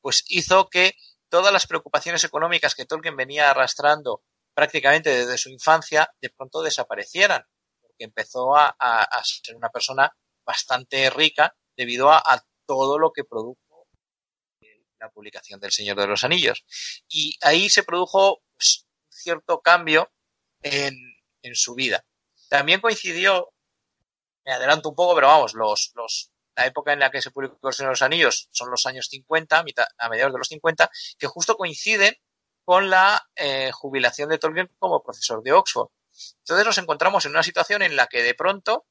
pues 0.00 0.24
hizo 0.28 0.68
que 0.68 0.94
todas 1.28 1.52
las 1.52 1.66
preocupaciones 1.66 2.24
económicas 2.24 2.74
que 2.74 2.86
Tolkien 2.86 3.16
venía 3.16 3.50
arrastrando 3.50 4.22
prácticamente 4.54 5.10
desde 5.10 5.38
su 5.38 5.50
infancia 5.50 6.10
de 6.20 6.30
pronto 6.30 6.62
desaparecieran, 6.62 7.44
porque 7.80 8.04
empezó 8.04 8.56
a, 8.56 8.74
ser 9.22 9.56
una 9.56 9.70
persona 9.70 10.10
bastante 10.44 11.10
rica 11.10 11.54
debido 11.76 12.10
a 12.10 12.44
todo 12.66 12.98
lo 12.98 13.12
que 13.12 13.24
produjo 13.24 13.66
la 14.98 15.10
publicación 15.10 15.60
del 15.60 15.72
Señor 15.72 15.98
de 15.98 16.06
los 16.06 16.24
Anillos. 16.24 16.64
Y 17.08 17.36
ahí 17.42 17.68
se 17.68 17.82
produjo 17.82 18.42
pues, 18.56 18.86
un 18.86 19.12
cierto 19.12 19.60
cambio 19.60 20.10
en, 20.62 20.94
su 21.54 21.74
vida. 21.74 22.04
También 22.48 22.80
coincidió, 22.80 23.52
me 24.44 24.52
adelanto 24.52 24.88
un 24.88 24.94
poco, 24.94 25.14
pero 25.14 25.28
vamos, 25.28 25.54
los, 25.54 25.92
los, 25.94 26.30
la 26.56 26.66
época 26.66 26.92
en 26.92 27.00
la 27.00 27.10
que 27.10 27.20
se 27.20 27.30
publicó 27.30 27.68
El 27.68 27.76
de 27.76 27.84
los 27.84 28.02
Anillos 28.02 28.48
son 28.50 28.70
los 28.70 28.86
años 28.86 29.08
50, 29.10 29.64
a 29.98 30.08
mediados 30.08 30.32
de 30.32 30.38
los 30.38 30.48
50, 30.48 30.90
que 31.18 31.26
justo 31.26 31.56
coinciden 31.56 32.14
con 32.64 32.90
la 32.90 33.28
eh, 33.36 33.70
jubilación 33.72 34.28
de 34.28 34.38
Tolkien 34.38 34.70
como 34.78 35.02
profesor 35.02 35.42
de 35.42 35.52
Oxford. 35.52 35.88
Entonces 36.38 36.66
nos 36.66 36.78
encontramos 36.78 37.24
en 37.26 37.32
una 37.32 37.42
situación 37.42 37.82
en 37.82 37.94
la 37.94 38.06
que 38.06 38.22
de 38.22 38.34
pronto 38.34 38.86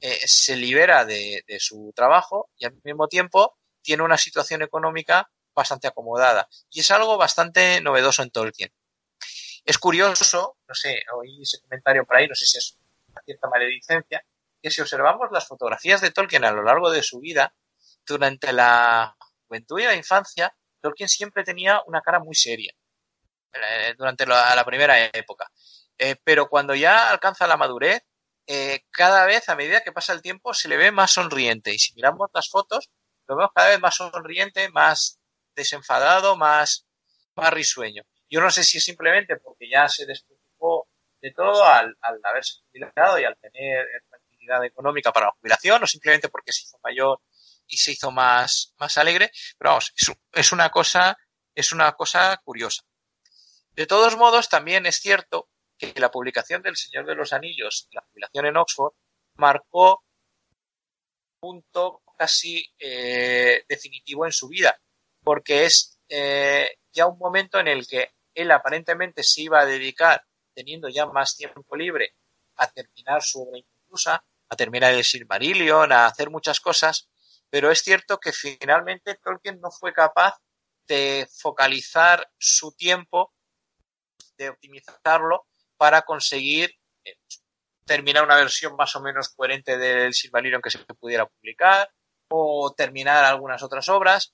eh, 0.00 0.20
se 0.26 0.56
libera 0.56 1.04
de, 1.04 1.42
de, 1.46 1.58
su 1.58 1.92
trabajo 1.96 2.50
y 2.58 2.66
al 2.66 2.78
mismo 2.84 3.08
tiempo 3.08 3.56
tiene 3.80 4.02
una 4.02 4.18
situación 4.18 4.62
económica 4.62 5.30
bastante 5.54 5.88
acomodada. 5.88 6.48
Y 6.70 6.80
es 6.80 6.90
algo 6.90 7.16
bastante 7.16 7.80
novedoso 7.80 8.22
en 8.22 8.30
Tolkien. 8.30 8.72
Es 9.64 9.78
curioso, 9.78 10.58
no 10.68 10.74
sé, 10.74 11.02
oí 11.16 11.42
ese 11.42 11.60
comentario 11.60 12.04
por 12.04 12.16
ahí, 12.16 12.28
no 12.28 12.34
sé 12.34 12.46
si 12.46 12.58
es 12.58 12.78
cierta 13.24 13.48
maledicencia, 13.48 14.24
que 14.62 14.70
si 14.70 14.80
observamos 14.80 15.28
las 15.30 15.46
fotografías 15.46 16.00
de 16.00 16.10
Tolkien 16.10 16.44
a 16.44 16.52
lo 16.52 16.62
largo 16.62 16.90
de 16.90 17.02
su 17.02 17.20
vida, 17.20 17.54
durante 18.06 18.52
la 18.52 19.16
juventud 19.46 19.78
y 19.80 19.84
la 19.84 19.94
infancia, 19.94 20.54
Tolkien 20.80 21.08
siempre 21.08 21.44
tenía 21.44 21.82
una 21.86 22.00
cara 22.00 22.20
muy 22.20 22.34
seria 22.34 22.72
eh, 23.52 23.94
durante 23.96 24.26
la, 24.26 24.64
primera 24.64 25.06
época. 25.06 25.50
Eh, 25.98 26.16
pero 26.22 26.48
cuando 26.48 26.74
ya 26.74 27.10
alcanza 27.10 27.46
la 27.46 27.56
madurez, 27.56 28.02
eh, 28.46 28.84
cada 28.90 29.26
vez, 29.26 29.48
a 29.48 29.56
medida 29.56 29.82
que 29.82 29.92
pasa 29.92 30.12
el 30.12 30.22
tiempo, 30.22 30.54
se 30.54 30.68
le 30.68 30.76
ve 30.76 30.92
más 30.92 31.12
sonriente. 31.12 31.72
Y 31.74 31.78
si 31.78 31.94
miramos 31.94 32.30
las 32.32 32.48
fotos, 32.48 32.90
lo 33.26 33.36
vemos 33.36 33.50
cada 33.54 33.70
vez 33.70 33.80
más 33.80 33.96
sonriente, 33.96 34.68
más 34.70 35.18
desenfadado, 35.54 36.36
más, 36.36 36.86
más 37.34 37.52
risueño. 37.52 38.04
Yo 38.28 38.40
no 38.40 38.50
sé 38.50 38.62
si 38.62 38.78
es 38.78 38.84
simplemente 38.84 39.36
porque 39.36 39.68
ya 39.68 39.88
se 39.88 40.06
despreocupó 40.06 40.88
de 41.20 41.32
todo 41.32 41.64
al, 41.64 41.96
al 42.00 42.20
haberse 42.22 42.60
jubilado 42.70 43.18
y 43.18 43.24
al 43.24 43.36
tener 43.38 43.86
tranquilidad 44.08 44.64
económica 44.64 45.12
para 45.12 45.26
la 45.26 45.32
jubilación, 45.32 45.82
o 45.82 45.86
simplemente 45.86 46.28
porque 46.28 46.52
se 46.52 46.64
hizo 46.64 46.78
mayor 46.82 47.20
y 47.66 47.76
se 47.76 47.92
hizo 47.92 48.10
más, 48.10 48.74
más 48.78 48.96
alegre. 48.98 49.30
Pero 49.58 49.70
vamos, 49.70 49.92
es, 49.96 50.12
es 50.32 50.52
una 50.52 50.70
cosa, 50.70 51.16
es 51.54 51.72
una 51.72 51.92
cosa 51.92 52.36
curiosa. 52.44 52.82
De 53.70 53.86
todos 53.86 54.16
modos, 54.16 54.48
también 54.48 54.86
es 54.86 54.96
cierto 54.96 55.48
que 55.78 55.92
la 55.96 56.10
publicación 56.10 56.62
del 56.62 56.76
Señor 56.76 57.06
de 57.06 57.14
los 57.14 57.32
Anillos, 57.32 57.88
la 57.92 58.02
jubilación 58.02 58.46
en 58.46 58.56
Oxford, 58.56 58.94
marcó 59.34 60.02
un 61.40 61.62
punto 61.62 62.02
casi 62.16 62.66
eh, 62.78 63.64
definitivo 63.68 64.24
en 64.24 64.32
su 64.32 64.48
vida, 64.48 64.80
porque 65.22 65.66
es 65.66 66.00
eh, 66.08 66.78
ya 66.92 67.06
un 67.06 67.18
momento 67.18 67.58
en 67.58 67.68
el 67.68 67.86
que 67.86 68.12
él 68.34 68.50
aparentemente 68.50 69.22
se 69.22 69.42
iba 69.42 69.60
a 69.60 69.66
dedicar, 69.66 70.24
teniendo 70.56 70.88
ya 70.88 71.04
más 71.04 71.36
tiempo 71.36 71.76
libre, 71.76 72.14
a 72.56 72.66
terminar 72.68 73.22
su 73.22 73.42
obra 73.42 73.58
inconclusa, 73.58 74.24
a 74.48 74.56
terminar 74.56 74.94
el 74.94 75.04
Silmarillion, 75.04 75.92
a 75.92 76.06
hacer 76.06 76.30
muchas 76.30 76.60
cosas, 76.60 77.10
pero 77.50 77.70
es 77.70 77.82
cierto 77.82 78.18
que 78.18 78.32
finalmente 78.32 79.16
Tolkien 79.16 79.60
no 79.60 79.70
fue 79.70 79.92
capaz 79.92 80.38
de 80.88 81.28
focalizar 81.30 82.26
su 82.38 82.72
tiempo, 82.72 83.34
de 84.38 84.48
optimizarlo 84.48 85.46
para 85.76 86.02
conseguir 86.02 86.74
eh, 87.04 87.18
terminar 87.84 88.24
una 88.24 88.36
versión 88.36 88.76
más 88.76 88.96
o 88.96 89.00
menos 89.02 89.28
coherente 89.28 89.76
del 89.76 90.14
Silmarillion 90.14 90.62
que 90.62 90.70
se 90.70 90.78
pudiera 90.78 91.26
publicar 91.26 91.90
o 92.28 92.72
terminar 92.74 93.24
algunas 93.24 93.62
otras 93.62 93.88
obras. 93.88 94.32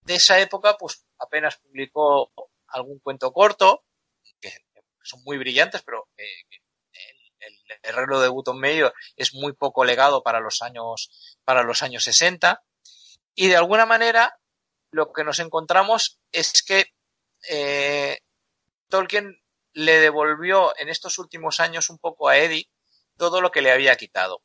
De 0.00 0.16
esa 0.16 0.40
época, 0.40 0.76
pues 0.76 1.06
apenas 1.18 1.58
publicó 1.58 2.32
algún 2.66 2.98
cuento 2.98 3.32
corto, 3.32 3.84
son 5.04 5.22
muy 5.24 5.38
brillantes, 5.38 5.82
pero 5.82 6.08
el, 6.16 6.26
el, 7.82 8.20
de 8.20 8.28
Button 8.28 8.58
Medio 8.58 8.92
es 9.16 9.34
muy 9.34 9.52
poco 9.52 9.84
legado 9.84 10.22
para 10.22 10.40
los 10.40 10.62
años, 10.62 11.38
para 11.44 11.62
los 11.62 11.82
años 11.82 12.04
60. 12.04 12.62
Y 13.34 13.48
de 13.48 13.56
alguna 13.56 13.86
manera, 13.86 14.38
lo 14.92 15.12
que 15.12 15.24
nos 15.24 15.38
encontramos 15.38 16.20
es 16.30 16.62
que 16.62 16.86
eh, 17.48 18.18
Tolkien 18.88 19.40
le 19.74 20.00
devolvió 20.00 20.76
en 20.78 20.88
estos 20.88 21.18
últimos 21.18 21.60
años 21.60 21.88
un 21.88 21.98
poco 21.98 22.28
a 22.28 22.36
Eddie 22.36 22.68
todo 23.16 23.40
lo 23.40 23.50
que 23.50 23.62
le 23.62 23.72
había 23.72 23.96
quitado. 23.96 24.42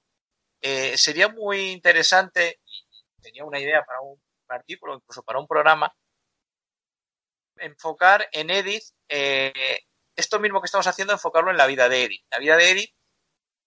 Eh, 0.62 0.98
sería 0.98 1.28
muy 1.28 1.72
interesante, 1.72 2.60
y 2.66 2.86
tenía 3.22 3.44
una 3.44 3.60
idea 3.60 3.84
para 3.86 4.02
un 4.02 4.20
artículo, 4.48 4.96
incluso 4.96 5.24
para 5.24 5.40
un 5.40 5.48
programa, 5.48 5.94
enfocar 7.58 8.28
en 8.32 8.50
Edith 8.50 8.84
eh, 9.10 9.80
esto 10.18 10.40
mismo 10.40 10.60
que 10.60 10.66
estamos 10.66 10.88
haciendo, 10.88 11.14
enfocarlo 11.14 11.52
en 11.52 11.58
la 11.58 11.68
vida 11.68 11.88
de 11.88 12.04
Edith. 12.04 12.26
La 12.32 12.40
vida 12.40 12.58
de 12.58 12.72
Edith 12.72 12.96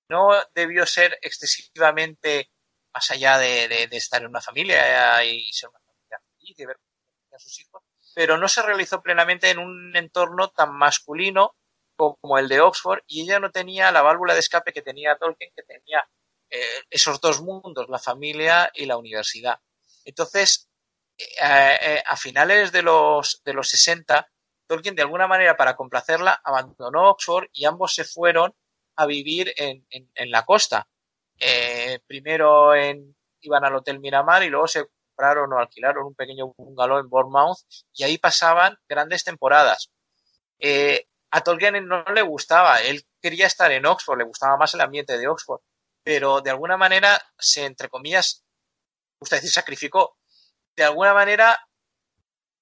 no 0.09 0.31
debió 0.55 0.85
ser 0.85 1.19
excesivamente 1.23 2.51
más 2.93 3.11
allá 3.11 3.39
de, 3.39 3.89
estar 3.93 4.21
en 4.21 4.29
una 4.29 4.41
familia 4.41 5.25
y 5.25 5.53
ser 5.53 5.71
una 5.71 5.79
familia 5.79 6.21
feliz 6.37 6.59
y 6.59 6.67
ver 6.67 6.77
a 7.33 7.39
sus 7.39 7.61
hijos, 7.61 7.83
pero 8.15 8.37
no 8.37 8.49
se 8.49 8.63
realizó 8.63 9.01
plenamente 9.01 9.51
en 9.51 9.61
un 9.61 9.97
entorno 9.97 10.49
tan 10.49 10.77
masculino 10.77 11.55
como 11.97 12.39
el 12.39 12.49
de 12.49 12.61
Oxford 12.61 13.03
y 13.07 13.23
ella 13.23 13.39
no 13.39 13.53
tenía 13.53 13.93
la 13.93 14.03
válvula 14.03 14.35
de 14.35 14.41
escape 14.41 14.73
que 14.73 14.83
tenía 14.83 15.17
Tolkien, 15.17 15.53
que 15.55 15.63
tenía 15.63 16.09
eh, 16.49 16.83
esos 16.91 17.21
dos 17.21 17.41
mundos, 17.41 17.89
la 17.89 17.99
familia 18.01 18.73
y 18.75 18.87
la 18.87 18.97
universidad. 18.97 19.61
Entonces, 20.05 20.69
eh, 21.17 21.79
eh, 21.81 22.03
a 22.05 22.17
finales 22.17 22.73
de 22.73 22.83
los, 22.83 23.43
de 23.45 23.53
los 23.53 23.69
60, 23.69 24.29
Tolkien, 24.71 24.95
de 24.95 25.03
alguna 25.03 25.27
manera, 25.27 25.57
para 25.57 25.75
complacerla, 25.75 26.41
abandonó 26.45 27.11
Oxford 27.11 27.49
y 27.53 27.65
ambos 27.65 27.93
se 27.93 28.05
fueron 28.05 28.55
a 28.95 29.05
vivir 29.05 29.53
en, 29.57 29.85
la 30.31 30.45
costa. 30.45 30.87
primero 32.07 32.73
en, 32.77 33.17
iban 33.41 33.65
al 33.65 33.75
Hotel 33.75 33.99
Miramar 33.99 34.45
y 34.45 34.49
luego 34.49 34.69
se 34.69 34.85
compraron 35.09 35.53
o 35.53 35.59
alquilaron 35.59 36.07
un 36.07 36.15
pequeño 36.15 36.55
bungalow 36.57 37.01
en 37.01 37.09
Bournemouth 37.09 37.59
y 37.95 38.05
ahí 38.05 38.17
pasaban 38.19 38.79
grandes 38.89 39.25
temporadas. 39.25 39.91
Eh, 40.61 41.09
a 41.33 41.41
Tolkien 41.41 41.89
no 41.89 42.05
le 42.05 42.23
gustaba, 42.23 42.81
él 42.81 43.05
quería 43.21 43.49
estar 43.49 43.73
en 43.73 43.87
Oxford, 43.87 44.19
le 44.19 44.25
gustaba 44.25 44.57
más 44.57 44.73
el 44.75 44.83
ambiente 44.83 45.19
de 45.19 45.27
Oxford, 45.27 45.63
pero 46.05 46.43
de 46.43 46.51
alguna 46.51 46.77
manera 46.77 47.21
se, 47.37 47.65
entre 47.65 47.89
comillas, 47.89 48.45
gusta 49.19 49.35
decir, 49.35 49.51
sacrificó. 49.51 50.17
De 50.77 50.85
alguna 50.85 51.13
manera 51.13 51.59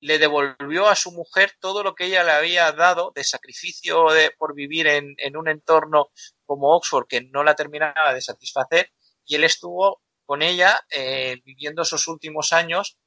le 0.01 0.19
devolvió 0.19 0.89
a 0.89 0.95
su 0.95 1.13
mujer 1.13 1.53
todo 1.61 1.83
lo 1.83 1.95
que 1.95 2.07
ella 2.07 2.25
le 2.25 2.33
había 2.33 2.71
dado 2.73 3.13
de 3.15 3.25
sacrificio 3.25 4.11
de, 4.11 4.31
por 4.31 4.55
vivir 4.55 4.87
en, 4.87 5.37
un 5.37 5.49
entorno 5.49 6.11
como 6.47 6.75
Oxford 6.77 7.07
que 7.09 7.23
no 7.23 7.43
la 7.43 7.55
terminaba 7.55 8.15
de 8.15 8.21
satisfacer 8.21 8.93
y 9.25 9.35
él 9.35 9.45
estuvo 9.45 10.03
con 10.25 10.43
ella 10.43 10.81
eh, 10.91 11.41
viviendo 11.45 11.83
esos 11.83 12.07
últimos 12.07 12.53
años 12.53 12.99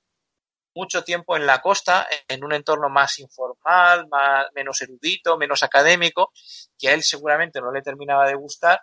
mucho 0.73 1.03
tiempo 1.03 1.35
en 1.35 1.45
la 1.45 1.61
costa, 1.61 2.07
en 2.27 2.43
un 2.43 2.53
entorno 2.53 2.89
más 2.89 3.19
informal, 3.19 4.07
más, 4.07 4.47
menos 4.55 4.81
erudito, 4.81 5.37
menos 5.37 5.63
académico, 5.63 6.31
que 6.77 6.89
a 6.89 6.93
él 6.93 7.03
seguramente 7.03 7.59
no 7.59 7.71
le 7.71 7.81
terminaba 7.81 8.27
de 8.27 8.35
gustar, 8.35 8.79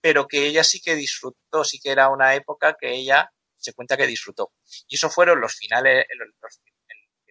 pero 0.00 0.26
que 0.26 0.46
ella 0.46 0.64
sí 0.64 0.80
que 0.80 0.94
disfrutó, 0.94 1.64
sí 1.64 1.78
que 1.80 1.90
era 1.90 2.08
una 2.08 2.34
época 2.34 2.76
que 2.78 2.92
ella 2.92 3.32
se 3.56 3.72
cuenta 3.72 3.96
que 3.96 4.06
disfrutó. 4.06 4.52
Y 4.88 4.96
eso 4.96 5.10
fueron 5.10 5.40
los 5.40 5.54
finales, 5.54 6.06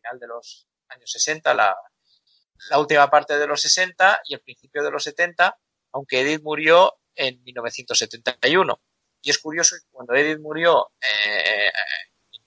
final 0.10 0.20
de 0.20 0.28
los 0.28 0.68
años 0.90 1.12
60, 1.12 1.54
la, 1.54 1.76
la 2.70 2.80
última 2.80 3.10
parte 3.10 3.38
de 3.38 3.48
los 3.48 3.62
60 3.62 4.22
y 4.26 4.34
el 4.34 4.42
principio 4.42 4.84
de 4.84 4.92
los 4.92 5.04
70, 5.04 5.58
aunque 5.94 6.22
Edith 6.22 6.42
murió 6.42 7.00
en 7.16 7.42
1971. 7.44 8.82
Y 9.22 9.30
es 9.30 9.40
curioso 9.40 9.76
que 9.76 9.90
cuando 9.92 10.16
Edith 10.16 10.40
murió 10.40 10.92
eh, 11.02 11.72
en 12.32 12.42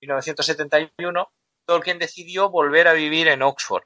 1971, 0.00 1.32
Tolkien 1.64 1.98
decidió 1.98 2.50
volver 2.50 2.88
a 2.88 2.92
vivir 2.92 3.28
en 3.28 3.42
Oxford. 3.42 3.84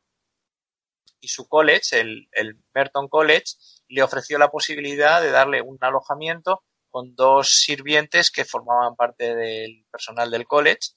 Y 1.21 1.29
su 1.29 1.49
college, 1.49 2.01
el, 2.01 2.29
el 2.33 2.59
Merton 2.75 3.09
College, 3.09 3.55
le 3.89 4.03
ofreció 4.03 4.39
la 4.39 4.51
posibilidad 4.51 5.23
de 5.23 5.31
darle 5.31 5.63
un 5.63 5.79
alojamiento 5.81 6.63
con 6.91 7.15
dos 7.15 7.61
sirvientes 7.63 8.31
que 8.31 8.45
formaban 8.45 8.97
parte 8.97 9.35
del 9.35 9.87
personal 9.91 10.31
del 10.31 10.47
college. 10.47 10.91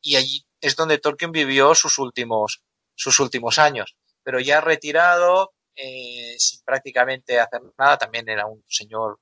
Y 0.00 0.16
allí 0.16 0.45
es 0.60 0.76
donde 0.76 0.98
Tolkien 0.98 1.32
vivió 1.32 1.74
sus 1.74 1.98
últimos, 1.98 2.62
sus 2.94 3.20
últimos 3.20 3.58
años. 3.58 3.96
Pero 4.22 4.40
ya 4.40 4.60
retirado, 4.60 5.54
eh, 5.74 6.34
sin 6.38 6.60
prácticamente 6.64 7.38
hacer 7.38 7.60
nada, 7.78 7.98
también 7.98 8.28
era 8.28 8.46
un 8.46 8.64
señor 8.68 9.20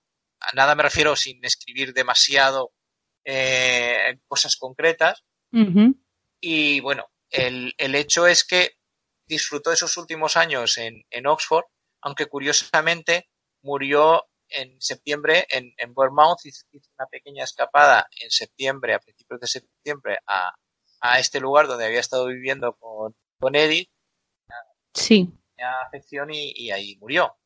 nada 0.53 0.75
me 0.75 0.83
refiero 0.83 1.17
sin 1.17 1.43
escribir 1.45 1.95
demasiado 1.95 2.73
eh, 3.25 4.19
cosas 4.27 4.57
concretas. 4.57 5.25
Y 6.41 6.81
bueno, 6.81 7.07
el, 7.31 7.75
el, 7.79 7.95
hecho 7.95 8.27
es 8.27 8.45
que 8.45 8.73
disfrutó 9.27 9.71
de 9.71 9.75
esos 9.75 9.97
últimos 9.97 10.37
años 10.37 10.77
en, 10.79 11.05
en 11.11 11.27
Oxford, 11.29 11.65
aunque 12.03 12.27
curiosamente 12.27 13.29
murió 13.63 14.25
en 14.49 14.81
septiembre 14.81 15.47
en, 15.49 15.73
en 15.77 15.95
Bournemouth, 15.95 16.45
hizo 16.45 16.67
una 16.99 17.07
pequeña 17.07 17.45
escapada 17.45 18.09
en 18.21 18.31
septiembre, 18.31 18.95
a 18.95 18.99
principios 18.99 19.41
de 19.41 19.47
septiembre, 19.47 20.19
a, 20.27 20.53
a 21.05 21.19
este 21.19 21.39
lugar 21.39 21.67
donde 21.67 21.85
había 21.85 22.01
estado 22.01 22.27
viviendo 22.27 22.73
con, 22.77 23.15
con 23.39 23.55
Edith. 23.55 23.91
Sí. 24.95 25.31
Afección 25.87 26.33
y, 26.33 26.53
y 26.57 26.71
ahí 26.71 26.97
murió. 26.97 27.37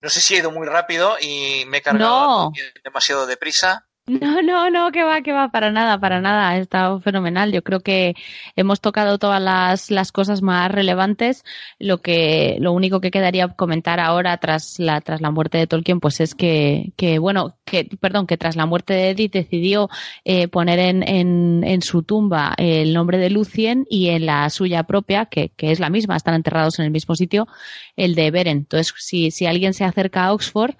No 0.00 0.08
sé 0.08 0.20
si 0.20 0.34
he 0.34 0.38
ido 0.38 0.52
muy 0.52 0.66
rápido 0.66 1.16
y 1.20 1.64
me 1.66 1.78
he 1.78 1.82
cargado 1.82 2.52
demasiado 2.84 3.26
deprisa. 3.26 3.87
No, 4.08 4.40
no, 4.40 4.70
no, 4.70 4.90
que 4.90 5.04
va, 5.04 5.20
que 5.20 5.32
va, 5.32 5.50
para 5.50 5.70
nada, 5.70 6.00
para 6.00 6.20
nada. 6.20 6.48
Ha 6.48 6.58
estado 6.58 6.98
fenomenal. 7.00 7.52
Yo 7.52 7.62
creo 7.62 7.80
que 7.80 8.14
hemos 8.56 8.80
tocado 8.80 9.18
todas 9.18 9.40
las, 9.42 9.90
las 9.90 10.12
cosas 10.12 10.40
más 10.40 10.70
relevantes. 10.70 11.44
Lo 11.78 11.98
que, 11.98 12.56
lo 12.58 12.72
único 12.72 13.00
que 13.02 13.10
quedaría 13.10 13.48
comentar 13.48 14.00
ahora 14.00 14.38
tras 14.38 14.78
la, 14.78 15.02
tras 15.02 15.20
la 15.20 15.30
muerte 15.30 15.58
de 15.58 15.66
Tolkien, 15.66 16.00
pues 16.00 16.20
es 16.20 16.34
que, 16.34 16.92
que 16.96 17.18
bueno, 17.18 17.58
que, 17.66 17.84
perdón, 18.00 18.26
que 18.26 18.38
tras 18.38 18.56
la 18.56 18.64
muerte 18.64 18.94
de 18.94 19.10
Edith 19.10 19.32
decidió 19.32 19.90
eh, 20.24 20.48
poner 20.48 20.78
en, 20.78 21.06
en, 21.06 21.62
en, 21.64 21.82
su 21.82 22.02
tumba 22.02 22.54
el 22.56 22.94
nombre 22.94 23.18
de 23.18 23.28
Lucien 23.28 23.84
y 23.90 24.08
en 24.08 24.24
la 24.24 24.48
suya 24.48 24.84
propia, 24.84 25.26
que, 25.26 25.50
que 25.50 25.70
es 25.70 25.80
la 25.80 25.90
misma, 25.90 26.16
están 26.16 26.34
enterrados 26.34 26.78
en 26.78 26.86
el 26.86 26.90
mismo 26.90 27.14
sitio, 27.14 27.46
el 27.94 28.14
de 28.14 28.30
Beren. 28.30 28.58
Entonces, 28.58 28.94
si, 28.96 29.30
si 29.30 29.44
alguien 29.44 29.74
se 29.74 29.84
acerca 29.84 30.24
a 30.24 30.32
Oxford, 30.32 30.76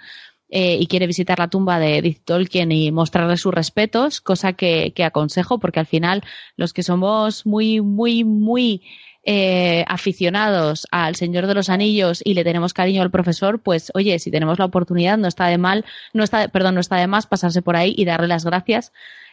eh, 0.50 0.76
y 0.80 0.86
quiere 0.86 1.06
visitar 1.06 1.38
la 1.38 1.48
tumba 1.48 1.78
de 1.78 1.98
Edith 1.98 2.24
Tolkien 2.24 2.72
y 2.72 2.90
mostrarle 2.90 3.36
sus 3.36 3.52
respetos, 3.52 4.20
cosa 4.20 4.54
que, 4.54 4.92
que 4.94 5.04
aconsejo 5.04 5.58
porque 5.58 5.80
al 5.80 5.86
final 5.86 6.22
los 6.56 6.72
que 6.72 6.82
somos 6.82 7.44
muy, 7.46 7.80
muy, 7.80 8.24
muy 8.24 8.82
eh, 9.30 9.84
aficionados 9.88 10.86
al 10.90 11.14
Señor 11.14 11.46
de 11.46 11.54
los 11.54 11.68
Anillos 11.68 12.22
y 12.24 12.32
le 12.32 12.44
tenemos 12.44 12.72
cariño 12.72 13.02
al 13.02 13.10
profesor, 13.10 13.60
pues 13.60 13.92
oye, 13.94 14.18
si 14.18 14.30
tenemos 14.30 14.58
la 14.58 14.64
oportunidad, 14.64 15.18
no 15.18 15.28
está 15.28 15.48
de 15.48 15.58
mal, 15.58 15.84
no 16.14 16.24
está, 16.24 16.48
perdón, 16.48 16.76
no 16.76 16.80
está 16.80 16.96
de 16.96 17.08
más 17.08 17.26
pasarse 17.26 17.60
por 17.60 17.76
ahí 17.76 17.94
y 17.94 18.06
darle 18.06 18.26
las 18.26 18.46
gracias 18.46 18.90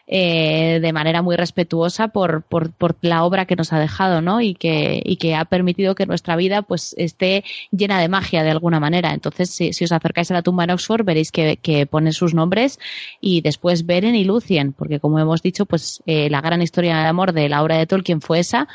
eh, 0.08 0.78
de 0.80 0.92
manera 0.92 1.20
muy 1.20 1.36
respetuosa 1.36 2.08
por, 2.08 2.42
por, 2.42 2.72
la 3.00 3.24
obra 3.24 3.46
que 3.46 3.56
nos 3.56 3.72
ha 3.72 3.80
dejado, 3.80 4.22
¿no? 4.22 4.40
Y 4.40 4.54
que, 4.54 5.02
y 5.04 5.16
que 5.16 5.34
ha 5.34 5.44
permitido 5.44 5.94
que 5.94 6.06
nuestra 6.06 6.36
vida 6.36 6.62
pues 6.62 6.94
esté 6.96 7.44
llena 7.72 8.00
de 8.00 8.08
magia 8.08 8.44
de 8.44 8.50
alguna 8.50 8.78
manera. 8.78 9.12
Entonces, 9.12 9.50
si, 9.50 9.72
si 9.72 9.84
os 9.84 9.92
acercáis 9.92 10.30
a 10.30 10.34
la 10.34 10.42
tumba 10.42 10.64
en 10.64 10.70
Oxford, 10.70 11.04
veréis 11.04 11.32
que, 11.32 11.56
que 11.56 11.86
ponen 11.86 12.12
sus 12.12 12.34
nombres 12.34 12.78
y 13.20 13.40
después 13.40 13.84
Beren 13.84 14.14
y 14.14 14.24
Lucien, 14.24 14.72
porque 14.72 15.00
como 15.00 15.18
hemos 15.18 15.42
dicho, 15.42 15.66
pues 15.66 16.02
eh, 16.06 16.30
la 16.30 16.40
gran 16.40 16.62
historia 16.62 16.98
de 16.98 17.06
amor 17.06 17.32
de 17.32 17.48
la 17.48 17.62
obra 17.62 17.76
de 17.76 17.86
Tolkien 17.86 18.20
fue 18.20 18.38
esa 18.38 18.68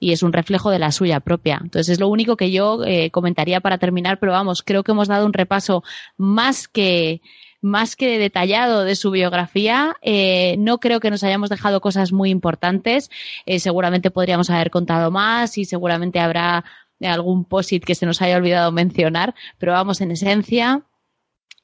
y 0.00 0.12
es 0.12 0.22
un 0.22 0.32
reflejo 0.32 0.70
de 0.70 0.78
la 0.78 0.92
suya 0.92 1.20
propia. 1.20 1.58
Entonces 1.62 1.90
es 1.90 2.00
lo 2.00 2.08
único 2.08 2.36
que 2.36 2.50
yo 2.50 2.84
eh, 2.84 3.10
comentaría 3.10 3.60
para 3.60 3.78
terminar, 3.78 4.18
pero 4.18 4.32
vamos, 4.32 4.62
creo 4.62 4.84
que 4.84 4.92
hemos 4.92 5.08
dado 5.08 5.26
un 5.26 5.32
repaso 5.32 5.82
más 6.16 6.68
que 6.68 7.20
más 7.60 7.96
que 7.96 8.18
detallado 8.18 8.84
de 8.84 8.96
su 8.96 9.10
biografía. 9.10 9.96
Eh, 10.02 10.56
no 10.58 10.78
creo 10.78 11.00
que 11.00 11.10
nos 11.10 11.24
hayamos 11.24 11.50
dejado 11.50 11.80
cosas 11.80 12.12
muy 12.12 12.30
importantes. 12.30 13.10
Eh, 13.46 13.58
seguramente 13.58 14.10
podríamos 14.10 14.50
haber 14.50 14.70
contado 14.70 15.10
más 15.10 15.58
y 15.58 15.64
seguramente 15.64 16.20
habrá 16.20 16.64
algún 17.00 17.44
posit 17.44 17.84
que 17.84 17.94
se 17.94 18.06
nos 18.06 18.22
haya 18.22 18.36
olvidado 18.36 18.72
mencionar, 18.72 19.34
pero 19.58 19.72
vamos, 19.72 20.00
en 20.00 20.10
esencia, 20.10 20.82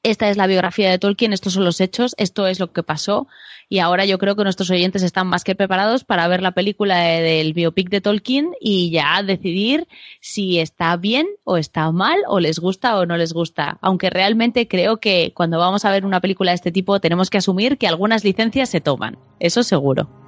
esta 0.05 0.29
es 0.29 0.37
la 0.37 0.47
biografía 0.47 0.89
de 0.89 0.99
Tolkien, 0.99 1.33
estos 1.33 1.53
son 1.53 1.65
los 1.65 1.81
hechos, 1.81 2.15
esto 2.17 2.47
es 2.47 2.59
lo 2.59 2.71
que 2.71 2.83
pasó 2.83 3.27
y 3.67 3.79
ahora 3.79 4.05
yo 4.05 4.19
creo 4.19 4.35
que 4.35 4.43
nuestros 4.43 4.69
oyentes 4.69 5.01
están 5.01 5.27
más 5.27 5.43
que 5.43 5.55
preparados 5.55 6.03
para 6.03 6.27
ver 6.27 6.41
la 6.41 6.51
película 6.51 6.99
del 6.99 7.53
biopic 7.53 7.89
de 7.89 8.01
Tolkien 8.01 8.51
y 8.59 8.91
ya 8.91 9.23
decidir 9.23 9.87
si 10.21 10.59
está 10.59 10.95
bien 10.97 11.27
o 11.43 11.57
está 11.57 11.91
mal 11.91 12.19
o 12.27 12.39
les 12.39 12.59
gusta 12.59 12.97
o 12.99 13.05
no 13.05 13.17
les 13.17 13.33
gusta. 13.33 13.79
Aunque 13.81 14.09
realmente 14.09 14.67
creo 14.67 14.97
que 14.97 15.31
cuando 15.35 15.57
vamos 15.57 15.85
a 15.85 15.91
ver 15.91 16.05
una 16.05 16.21
película 16.21 16.51
de 16.51 16.55
este 16.55 16.71
tipo 16.71 16.99
tenemos 16.99 17.29
que 17.29 17.39
asumir 17.39 17.77
que 17.77 17.87
algunas 17.87 18.23
licencias 18.23 18.69
se 18.69 18.81
toman, 18.81 19.17
eso 19.39 19.63
seguro. 19.63 20.24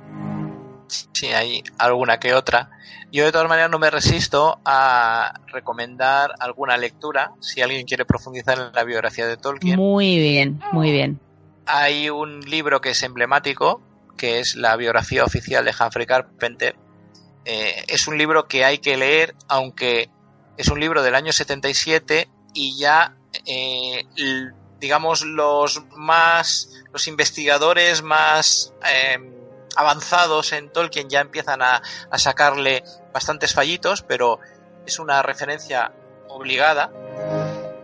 Sí, 0.88 1.28
hay 1.28 1.64
alguna 1.78 2.20
que 2.20 2.34
otra. 2.34 2.70
Yo 3.12 3.26
de 3.26 3.32
todas 3.32 3.48
maneras 3.48 3.70
no 3.72 3.80
me 3.80 3.90
resisto 3.90 4.60
a 4.66 5.40
recomendar 5.48 6.34
alguna 6.40 6.78
lectura 6.78 7.32
si 7.40 7.62
alguien 7.62 7.86
quiere 7.86 8.06
profundizar 8.06 8.60
en 8.60 8.74
la 8.74 8.84
biografía 8.84 9.26
de 9.28 9.38
Tolkien. 9.38 9.78
Muy 9.78 10.18
bien, 10.18 10.62
muy 10.74 10.92
bien. 10.92 11.20
Hay 11.66 12.10
un 12.10 12.42
libro 12.42 12.82
que 12.82 12.90
es 12.90 13.04
emblemático, 13.04 13.82
que 14.18 14.40
es 14.40 14.56
la 14.56 14.76
biografía 14.76 15.24
oficial 15.24 15.64
de 15.64 15.74
Humphrey 15.80 16.06
Carpenter. 16.06 16.76
Eh, 17.46 17.86
es 17.88 18.08
un 18.08 18.18
libro 18.18 18.48
que 18.48 18.66
hay 18.66 18.80
que 18.80 18.98
leer, 18.98 19.36
aunque 19.48 20.10
es 20.58 20.68
un 20.68 20.80
libro 20.80 21.02
del 21.02 21.16
año 21.16 21.32
77 21.32 22.28
y 22.54 22.78
ya, 22.78 23.16
eh, 23.46 24.04
digamos, 24.82 25.24
los 25.24 25.84
más, 25.96 26.84
los 26.92 27.08
investigadores 27.08 28.02
más 28.02 28.74
em, 28.84 29.37
avanzados 29.78 30.52
en 30.54 30.70
Tolkien 30.70 31.08
ya 31.08 31.22
empiezan 31.22 31.62
a, 31.62 31.82
sacarle 32.18 32.84
bastantes 33.14 33.54
fallitos, 33.54 34.02
pero 34.02 34.40
es 34.86 35.00
una 35.00 35.22
referencia 35.22 35.92
obligada. 36.28 36.92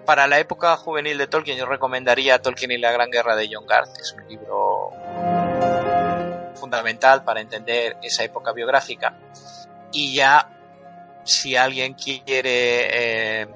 Para 0.05 0.27
la 0.27 0.39
época 0.39 0.75
juvenil 0.75 1.17
de 1.17 1.27
Tolkien 1.27 1.57
yo 1.57 1.65
recomendaría 1.65 2.41
Tolkien 2.41 2.71
y 2.71 2.77
la 2.77 2.91
Gran 2.91 3.11
Guerra 3.11 3.35
de 3.35 3.49
John 3.51 3.67
Garth, 3.67 3.97
es 3.99 4.11
un 4.13 4.27
libro 4.27 4.89
fundamental 6.55 7.23
para 7.23 7.41
entender 7.41 7.97
esa 8.01 8.23
época 8.23 8.51
biográfica. 8.51 9.15
Y 9.91 10.15
ya 10.15 10.49
si 11.23 11.55
alguien 11.55 11.93
quiere 11.93 13.41
eh, 13.41 13.47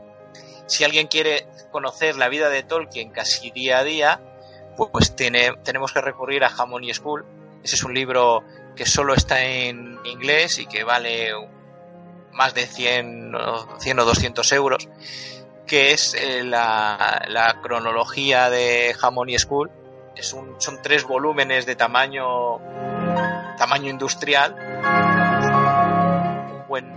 si 0.68 0.84
alguien 0.84 1.08
quiere 1.08 1.48
conocer 1.72 2.16
la 2.16 2.30
vida 2.30 2.50
de 2.50 2.62
Tolkien 2.62 3.10
casi 3.10 3.50
día 3.50 3.80
a 3.80 3.84
día, 3.84 4.22
pues 4.92 5.16
tiene, 5.16 5.54
tenemos 5.64 5.92
que 5.92 6.02
recurrir 6.02 6.44
a 6.44 6.52
Hammond 6.56 6.94
School, 6.94 7.26
ese 7.64 7.76
es 7.76 7.84
un 7.84 7.94
libro 7.94 8.44
que 8.76 8.86
solo 8.86 9.14
está 9.14 9.44
en 9.44 10.00
inglés 10.06 10.60
y 10.60 10.68
que 10.68 10.84
vale 10.84 11.32
más 12.32 12.54
de 12.54 12.66
100, 12.66 13.34
100 13.80 14.00
o 14.00 14.06
200 14.06 14.52
euros, 14.54 14.88
que 15.66 15.92
es 15.92 16.14
eh, 16.14 16.44
la, 16.44 17.60
cronología 17.62 18.50
de 18.50 18.96
Hammond 19.02 19.38
School. 19.38 19.72
Es 20.16 20.34
un, 20.34 20.56
son 20.60 20.82
tres 20.82 21.04
volúmenes 21.04 21.66
de 21.66 21.76
tamaño, 21.76 22.60
tamaño 23.58 23.90
industrial. 23.90 24.56
Un 26.54 26.68
buen, 26.68 26.94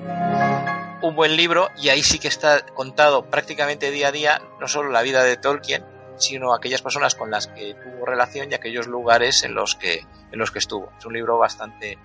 un 1.03 1.17
buen 1.17 1.37
libro 1.37 1.69
y 1.77 1.89
ahí 1.89 2.03
sí 2.03 2.19
que 2.19 2.29
está 2.29 2.65
contado 2.67 3.25
prácticamente 3.25 3.91
día 3.91 4.09
a 4.09 4.13
día 4.13 4.43
no 4.59 4.69
solo 4.69 4.91
la 4.91 5.03
vida 5.03 5.25
de 5.25 5.37
Tolkien, 5.37 5.85
sino 6.21 6.55
aquellas 6.55 6.83
personas 6.83 7.15
con 7.15 7.31
las 7.31 7.49
que 7.49 7.75
tuvo 7.75 8.07
relación 8.07 8.51
y 8.51 8.55
aquellos 8.55 8.87
lugares 8.87 9.43
en 9.43 9.55
los 9.55 9.75
que, 9.75 10.07
en 10.31 10.39
los 10.39 10.51
que 10.51 10.61
estuvo. 10.61 10.93
Es 10.99 11.07
un 11.07 11.15
libro 11.15 11.39
bastante, 11.39 11.99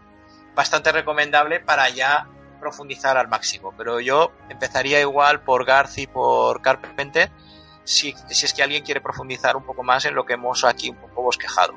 bastante 0.55 0.91
recomendable 0.91 1.59
para 1.59 1.89
ya 1.89 2.27
profundizar 2.59 3.17
al 3.17 3.27
máximo. 3.27 3.73
Pero 3.77 3.99
yo 3.99 4.31
empezaría 4.49 4.99
igual 5.01 5.41
por 5.41 5.65
Garth 5.65 5.97
y 5.97 6.07
por 6.07 6.61
Carpenter, 6.61 7.29
si, 7.83 8.15
si 8.29 8.45
es 8.45 8.53
que 8.53 8.63
alguien 8.63 8.83
quiere 8.83 9.01
profundizar 9.01 9.55
un 9.55 9.63
poco 9.63 9.83
más 9.83 10.05
en 10.05 10.15
lo 10.15 10.25
que 10.25 10.33
hemos 10.33 10.63
aquí 10.63 10.89
un 10.89 10.95
poco 10.95 11.21
bosquejado. 11.21 11.75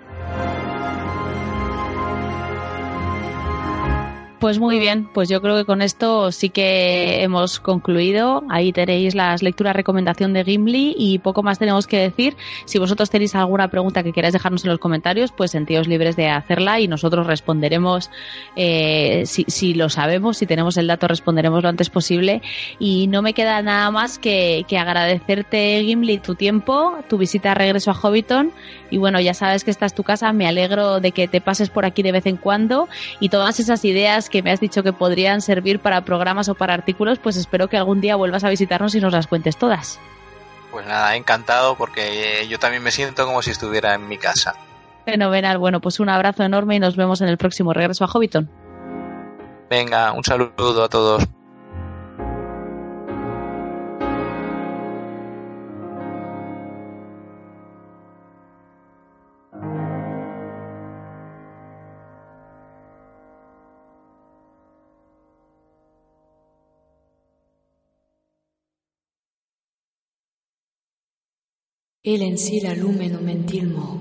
Pues 4.38 4.60
muy 4.60 4.78
bien, 4.78 5.08
pues 5.12 5.28
yo 5.28 5.42
creo 5.42 5.56
que 5.56 5.64
con 5.64 5.82
esto 5.82 6.30
sí 6.30 6.50
que 6.50 7.24
hemos 7.24 7.58
concluido. 7.58 8.44
Ahí 8.48 8.72
tenéis 8.72 9.16
las 9.16 9.42
lecturas 9.42 9.74
recomendación 9.74 10.32
de 10.32 10.44
Gimli 10.44 10.94
y 10.96 11.18
poco 11.18 11.42
más 11.42 11.58
tenemos 11.58 11.88
que 11.88 11.98
decir. 11.98 12.36
Si 12.64 12.78
vosotros 12.78 13.10
tenéis 13.10 13.34
alguna 13.34 13.66
pregunta 13.66 14.04
que 14.04 14.12
queráis 14.12 14.32
dejarnos 14.32 14.64
en 14.64 14.70
los 14.70 14.78
comentarios, 14.78 15.32
pues 15.32 15.50
sentíos 15.50 15.88
libres 15.88 16.14
de 16.14 16.28
hacerla 16.28 16.78
y 16.78 16.86
nosotros 16.86 17.26
responderemos 17.26 18.12
eh, 18.54 19.24
si, 19.26 19.44
si, 19.48 19.74
lo 19.74 19.88
sabemos, 19.88 20.38
si 20.38 20.46
tenemos 20.46 20.76
el 20.76 20.86
dato, 20.86 21.08
responderemos 21.08 21.64
lo 21.64 21.68
antes 21.68 21.90
posible. 21.90 22.40
Y 22.78 23.08
no 23.08 23.22
me 23.22 23.34
queda 23.34 23.60
nada 23.60 23.90
más 23.90 24.20
que, 24.20 24.64
que 24.68 24.78
agradecerte, 24.78 25.82
Gimli, 25.84 26.18
tu 26.18 26.36
tiempo, 26.36 26.96
tu 27.08 27.18
visita 27.18 27.50
a 27.50 27.54
regreso 27.56 27.90
a 27.90 27.94
Hobbiton. 27.94 28.52
Y 28.88 28.98
bueno, 28.98 29.20
ya 29.20 29.34
sabes 29.34 29.64
que 29.64 29.72
esta 29.72 29.86
es 29.86 29.94
tu 29.94 30.04
casa, 30.04 30.32
me 30.32 30.46
alegro 30.46 31.00
de 31.00 31.10
que 31.10 31.26
te 31.26 31.40
pases 31.40 31.70
por 31.70 31.84
aquí 31.84 32.04
de 32.04 32.12
vez 32.12 32.26
en 32.26 32.36
cuando 32.36 32.88
y 33.18 33.30
todas 33.30 33.58
esas 33.58 33.84
ideas 33.84 34.27
que 34.28 34.42
me 34.42 34.50
has 34.50 34.60
dicho 34.60 34.82
que 34.82 34.92
podrían 34.92 35.40
servir 35.40 35.80
para 35.80 36.04
programas 36.04 36.48
o 36.48 36.54
para 36.54 36.74
artículos, 36.74 37.18
pues 37.18 37.36
espero 37.36 37.68
que 37.68 37.76
algún 37.76 38.00
día 38.00 38.16
vuelvas 38.16 38.44
a 38.44 38.50
visitarnos 38.50 38.94
y 38.94 39.00
nos 39.00 39.12
las 39.12 39.26
cuentes 39.26 39.56
todas. 39.56 39.98
Pues 40.70 40.86
nada, 40.86 41.16
encantado 41.16 41.76
porque 41.76 42.46
yo 42.48 42.58
también 42.58 42.82
me 42.82 42.90
siento 42.90 43.24
como 43.24 43.42
si 43.42 43.50
estuviera 43.50 43.94
en 43.94 44.06
mi 44.06 44.18
casa. 44.18 44.54
Fenomenal, 45.04 45.58
bueno, 45.58 45.80
pues 45.80 46.00
un 46.00 46.10
abrazo 46.10 46.42
enorme 46.42 46.76
y 46.76 46.78
nos 46.80 46.96
vemos 46.96 47.20
en 47.22 47.28
el 47.28 47.38
próximo 47.38 47.72
regreso 47.72 48.04
a 48.04 48.08
Hobbiton. 48.08 48.50
Venga, 49.70 50.12
un 50.12 50.24
saludo 50.24 50.84
a 50.84 50.88
todos. 50.88 51.26
El 72.04 72.22
en 72.22 72.38
sí 72.38 72.60
la 72.60 72.76
lumeno 72.76 73.20
mentilmo. 73.20 74.00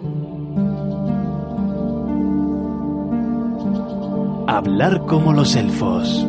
Hablar 4.47 5.03
como 5.07 5.33
los 5.33 5.55
elfos. 5.55 6.27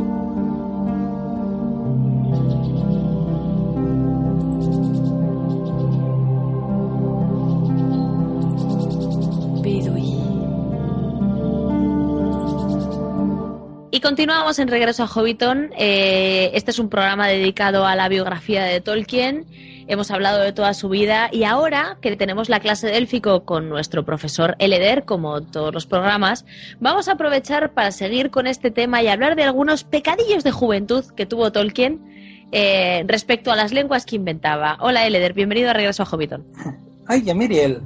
Y 13.90 14.00
continuamos 14.00 14.58
en 14.60 14.68
Regreso 14.68 15.02
a 15.02 15.08
Hobbiton. 15.08 15.70
Eh, 15.76 16.50
este 16.54 16.70
es 16.70 16.78
un 16.78 16.88
programa 16.88 17.26
dedicado 17.26 17.84
a 17.84 17.94
la 17.94 18.08
biografía 18.08 18.64
de 18.64 18.80
Tolkien 18.80 19.44
hemos 19.88 20.10
hablado 20.10 20.40
de 20.40 20.52
toda 20.52 20.74
su 20.74 20.88
vida 20.88 21.30
y 21.32 21.44
ahora 21.44 21.98
que 22.00 22.14
tenemos 22.16 22.48
la 22.48 22.60
clase 22.60 22.86
de 22.86 22.98
élfico 22.98 23.44
con 23.44 23.68
nuestro 23.68 24.04
profesor 24.04 24.54
Eleder, 24.58 25.04
como 25.04 25.42
todos 25.42 25.72
los 25.72 25.86
programas, 25.86 26.44
vamos 26.78 27.08
a 27.08 27.12
aprovechar 27.12 27.72
para 27.72 27.90
seguir 27.90 28.30
con 28.30 28.46
este 28.46 28.70
tema 28.70 29.02
y 29.02 29.08
hablar 29.08 29.34
de 29.34 29.44
algunos 29.44 29.84
pecadillos 29.84 30.44
de 30.44 30.52
juventud 30.52 31.04
que 31.16 31.26
tuvo 31.26 31.50
Tolkien 31.50 32.46
eh, 32.52 33.02
respecto 33.06 33.50
a 33.50 33.56
las 33.56 33.72
lenguas 33.72 34.04
que 34.04 34.16
inventaba. 34.16 34.76
Hola 34.80 35.06
Eleder, 35.06 35.32
bienvenido 35.32 35.70
a 35.70 35.72
Regreso 35.72 36.02
a 36.02 36.06
Hobbiton. 36.06 36.46
Ay, 37.06 37.22
Miriel. 37.34 37.80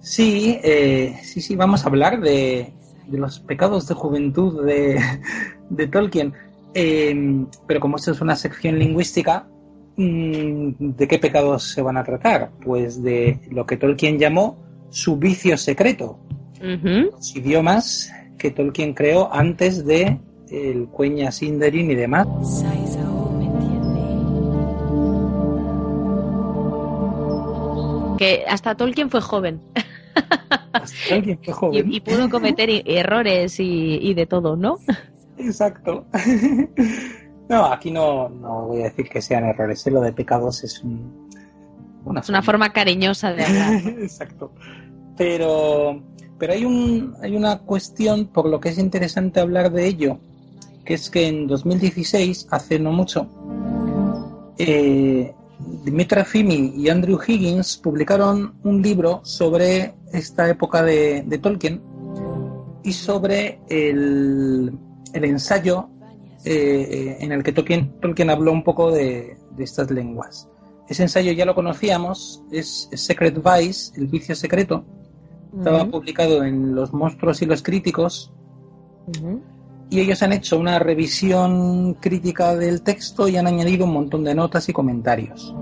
Sí, 0.00 0.58
eh, 0.62 1.18
sí, 1.22 1.40
sí, 1.40 1.54
vamos 1.54 1.84
a 1.84 1.88
hablar 1.88 2.20
de, 2.20 2.74
los 3.10 3.38
pecados 3.38 3.86
de 3.86 3.94
juventud 3.94 4.66
de, 4.66 5.00
Tolkien. 5.92 6.34
Em, 6.74 7.46
pero 7.68 7.78
como 7.78 7.96
esto 7.96 8.10
es 8.10 8.20
una 8.20 8.34
sección 8.34 8.80
lingüística, 8.80 9.46
¿de 9.96 11.08
qué 11.08 11.18
pecados 11.18 11.70
se 11.70 11.82
van 11.82 11.96
a 11.96 12.04
tratar? 12.04 12.50
Pues 12.64 13.02
de 13.02 13.40
lo 13.50 13.66
que 13.66 13.76
Tolkien 13.76 14.18
llamó 14.18 14.58
su 14.90 15.16
vicio 15.16 15.56
secreto. 15.56 16.18
Los 16.60 17.36
idiomas 17.36 18.10
que 18.38 18.50
Tolkien 18.50 18.94
creó 18.94 19.32
antes 19.32 19.84
de 19.84 20.18
el 20.50 20.86
Cueña 20.88 21.30
Sindarin 21.30 21.90
y 21.90 21.94
demás. 21.94 22.26
Que 28.18 28.44
hasta 28.48 28.74
Tolkien 28.74 29.10
fue 29.10 29.20
joven. 29.20 29.60
Hasta 30.72 30.96
Tolkien 31.08 31.38
fue 31.42 31.52
joven. 31.54 31.92
Y, 31.92 32.00
pudo 32.00 32.30
cometer 32.30 32.70
errores 32.86 33.56
y, 33.58 34.14
de 34.14 34.26
todo, 34.26 34.56
¿no? 34.56 34.78
Exacto. 35.38 36.06
No, 37.48 37.66
aquí 37.66 37.90
no, 37.90 38.28
no 38.28 38.66
voy 38.68 38.80
a 38.80 38.84
decir 38.84 39.08
que 39.08 39.20
sean 39.20 39.44
errores. 39.44 39.86
¿eh? 39.86 39.90
Lo 39.90 40.00
de 40.00 40.12
pecados 40.12 40.64
es 40.64 40.82
una, 42.04 42.20
es 42.20 42.28
una 42.28 42.42
forma 42.42 42.72
cariñosa 42.72 43.32
de 43.32 43.44
hablar. 43.44 43.74
Exacto. 44.00 44.52
Pero, 45.16 46.02
pero 46.38 46.52
hay, 46.52 46.64
un, 46.64 47.14
hay 47.22 47.36
una 47.36 47.58
cuestión 47.58 48.26
por 48.26 48.48
lo 48.48 48.60
que 48.60 48.70
es 48.70 48.78
interesante 48.78 49.40
hablar 49.40 49.70
de 49.70 49.86
ello, 49.86 50.18
que 50.84 50.94
es 50.94 51.10
que 51.10 51.28
en 51.28 51.46
2016, 51.46 52.48
hace 52.50 52.78
no 52.78 52.92
mucho, 52.92 53.28
eh, 54.58 55.34
Dimitra 55.84 56.24
Fimi 56.24 56.74
y 56.76 56.88
Andrew 56.88 57.18
Higgins 57.26 57.76
publicaron 57.76 58.54
un 58.64 58.82
libro 58.82 59.20
sobre 59.24 59.94
esta 60.12 60.48
época 60.48 60.82
de, 60.82 61.38
Tolkien 61.42 61.82
y 62.82 62.92
sobre 62.92 63.60
el, 63.68 64.76
ensayo 65.12 65.90
eh, 66.44 67.18
en 67.20 67.32
el 67.32 67.42
que 67.42 67.52
Tolkien, 67.52 68.00
Tolkien, 68.00 68.30
habló 68.30 68.52
un 68.52 68.62
poco 68.62 68.90
de, 68.90 69.36
estas 69.58 69.90
lenguas. 69.90 70.48
Ese 70.88 71.02
ensayo 71.02 71.32
ya 71.32 71.44
lo 71.44 71.54
conocíamos, 71.54 72.42
es 72.50 72.88
Secret 72.92 73.36
Vice, 73.42 73.98
el 73.98 74.08
vicio 74.08 74.34
secreto. 74.34 74.84
Estaba 75.56 75.86
publicado 75.86 76.44
en 76.44 76.74
Los 76.74 76.92
monstruos 76.92 77.40
y 77.40 77.46
los 77.46 77.62
críticos 77.62 78.32
y 79.90 80.00
ellos 80.00 80.22
han 80.22 80.32
hecho 80.32 80.58
una 80.58 80.78
revisión 80.78 81.94
crítica 81.94 82.56
del 82.56 82.82
texto 82.82 83.28
y 83.28 83.36
han 83.36 83.46
añadido 83.46 83.84
un 83.84 83.92
montón 83.92 84.24
de 84.24 84.34
notas 84.34 84.68
y 84.68 84.72
comentarios. 84.72 85.54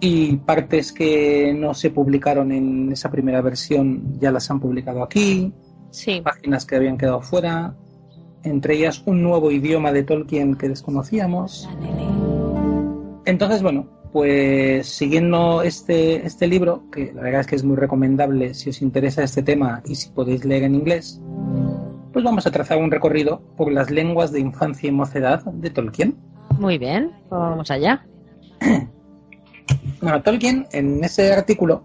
Y 0.00 0.36
partes 0.36 0.92
que 0.92 1.54
no 1.54 1.74
se 1.74 1.90
publicaron 1.90 2.52
en 2.52 2.92
esa 2.92 3.10
primera 3.10 3.40
versión 3.40 4.18
ya 4.18 4.30
las 4.30 4.50
han 4.50 4.60
publicado 4.60 5.02
aquí. 5.02 5.52
Sí. 5.90 6.20
Páginas 6.22 6.64
que 6.64 6.76
habían 6.76 6.96
quedado 6.96 7.20
fuera. 7.20 7.74
Entre 8.42 8.74
ellas 8.74 9.02
un 9.06 9.22
nuevo 9.22 9.50
idioma 9.50 9.92
de 9.92 10.02
Tolkien 10.02 10.54
que 10.54 10.68
desconocíamos. 10.68 11.68
Entonces, 13.24 13.62
bueno, 13.62 13.88
pues 14.12 14.88
siguiendo 14.88 15.62
este, 15.62 16.24
este 16.26 16.46
libro, 16.46 16.84
que 16.90 17.12
la 17.12 17.22
verdad 17.22 17.40
es 17.40 17.46
que 17.46 17.56
es 17.56 17.64
muy 17.64 17.76
recomendable 17.76 18.54
si 18.54 18.70
os 18.70 18.80
interesa 18.80 19.22
este 19.22 19.42
tema 19.42 19.82
y 19.84 19.94
si 19.94 20.10
podéis 20.10 20.44
leer 20.44 20.62
en 20.62 20.74
inglés, 20.74 21.20
pues 22.12 22.24
vamos 22.24 22.46
a 22.46 22.50
trazar 22.50 22.78
un 22.78 22.90
recorrido 22.90 23.42
por 23.56 23.70
las 23.70 23.90
lenguas 23.90 24.32
de 24.32 24.40
infancia 24.40 24.88
y 24.88 24.92
mocedad 24.92 25.44
de 25.44 25.68
Tolkien. 25.68 26.16
Muy 26.58 26.78
bien, 26.78 27.10
pues 27.28 27.40
vamos 27.40 27.70
allá. 27.70 28.06
Bueno, 30.00 30.22
Tolkien, 30.22 30.66
en 30.72 31.02
ese 31.02 31.32
artículo, 31.32 31.82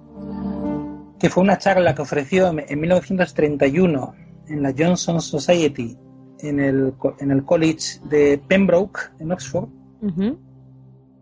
que 1.19 1.29
fue 1.29 1.43
una 1.43 1.57
charla 1.57 1.95
que 1.95 2.01
ofreció 2.01 2.47
en 2.49 2.79
1931 2.79 4.13
en 4.47 4.63
la 4.63 4.73
Johnson 4.77 5.21
Society, 5.21 5.97
en 6.43 6.59
el, 6.59 6.93
en 7.19 7.31
el 7.31 7.43
College 7.43 7.99
de 8.05 8.41
Pembroke, 8.47 9.11
en 9.19 9.31
Oxford, 9.31 9.69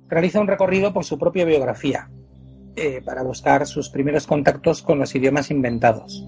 realiza 0.08 0.40
un 0.40 0.48
recorrido 0.48 0.94
por 0.94 1.06
su 1.06 1.18
propia 1.18 1.46
biografía, 1.46 2.10
eh, 2.76 3.02
para 3.04 3.24
buscar 3.24 3.68
sus 3.68 3.90
primeros 3.90 4.26
contactos 4.26 4.82
con 4.82 5.00
los 5.00 5.14
idiomas 5.16 5.52
inventados 5.52 6.26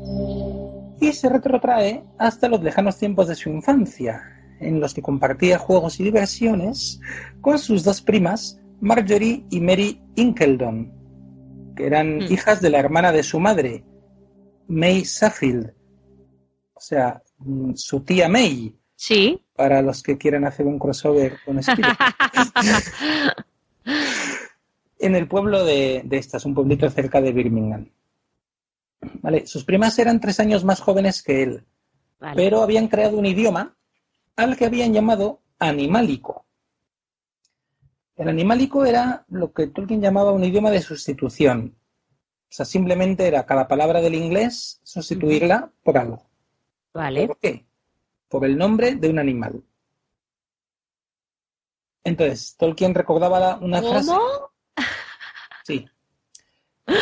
y 1.01 1.11
se 1.13 1.27
retrotrae 1.27 2.03
hasta 2.19 2.47
los 2.47 2.61
lejanos 2.61 2.97
tiempos 2.97 3.27
de 3.27 3.35
su 3.35 3.49
infancia, 3.49 4.22
en 4.59 4.80
los 4.80 4.93
que 4.93 5.01
compartía 5.01 5.57
juegos 5.57 5.99
y 5.99 6.03
diversiones 6.03 7.01
con 7.41 7.57
sus 7.57 7.84
dos 7.84 8.01
primas, 8.01 8.61
Marjorie 8.80 9.43
y 9.49 9.59
Mary 9.59 9.99
Inkeldon, 10.15 10.93
que 11.76 11.88
eran 11.88 12.19
hmm. 12.19 12.31
hijas 12.31 12.61
de 12.61 12.69
la 12.69 12.80
hermana 12.80 13.11
de 13.11 13.23
su 13.23 13.39
madre, 13.39 13.84
May 14.68 15.03
Saffield, 15.03 15.73
o 16.76 16.80
sea, 16.80 17.22
mm, 17.39 17.73
su 17.76 18.01
tía 18.01 18.30
May. 18.30 18.77
Sí. 19.01 19.43
Para 19.55 19.81
los 19.81 20.03
que 20.03 20.19
quieran 20.19 20.45
hacer 20.45 20.67
un 20.67 20.77
crossover 20.77 21.39
con 21.43 21.57
Spielberg. 21.59 21.97
en 24.99 25.15
el 25.15 25.27
pueblo 25.27 25.65
de, 25.65 26.03
de 26.05 26.17
estas, 26.17 26.45
un 26.45 26.53
pueblito 26.53 26.87
cerca 26.87 27.19
de 27.19 27.31
Birmingham. 27.31 27.89
¿vale? 29.23 29.47
Sus 29.47 29.63
primas 29.63 29.97
eran 29.97 30.19
tres 30.19 30.39
años 30.39 30.63
más 30.63 30.81
jóvenes 30.81 31.23
que 31.23 31.41
él, 31.41 31.65
pero 32.35 32.61
habían 32.61 32.89
creado 32.89 33.17
un 33.17 33.25
idioma 33.25 33.75
al 34.35 34.55
que 34.55 34.65
habían 34.65 34.93
llamado 34.93 35.41
animálico. 35.57 36.45
El 38.17 38.29
animálico 38.29 38.85
era 38.85 39.25
lo 39.29 39.51
que 39.51 39.65
Tolkien 39.65 39.99
llamaba 39.99 40.31
un 40.31 40.43
idioma 40.43 40.69
de 40.69 40.79
sustitución. 40.79 41.75
O 42.51 42.53
sea, 42.53 42.67
simplemente 42.67 43.25
era 43.27 43.47
cada 43.47 43.67
palabra 43.67 43.99
del 43.99 44.13
inglés 44.13 44.79
sustituirla 44.83 45.71
por 45.81 45.97
algo. 45.97 46.23
Vale. 46.93 47.25
¿Por 47.25 47.39
qué? 47.39 47.65
Por 48.31 48.45
el 48.45 48.57
nombre 48.57 48.95
de 48.95 49.09
un 49.09 49.19
animal. 49.19 49.61
Entonces, 52.03 52.55
Tolkien 52.57 52.95
recordaba 52.95 53.57
una 53.57 53.81
frase. 53.81 54.11
Sí. 55.63 55.85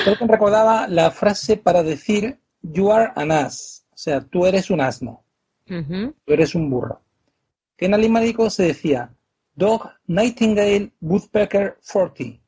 Tolkien 0.04 0.28
recordaba 0.28 0.88
la 0.88 1.12
frase 1.12 1.56
para 1.56 1.84
decir 1.84 2.40
you 2.62 2.92
are 2.92 3.12
an 3.16 3.32
ass, 3.32 3.86
o 3.92 3.98
sea, 3.98 4.22
tú 4.22 4.46
eres 4.46 4.70
un 4.70 4.82
asno, 4.82 5.24
tú 5.66 6.34
eres 6.34 6.56
un 6.56 6.70
burro. 6.70 7.02
Que 7.78 7.86
en 7.86 7.94
alemánico 7.94 8.50
se 8.50 8.64
decía 8.64 9.14
dog, 9.54 9.90
nightingale, 10.08 10.94
woodpecker, 11.00 11.78
forty. 11.82 12.42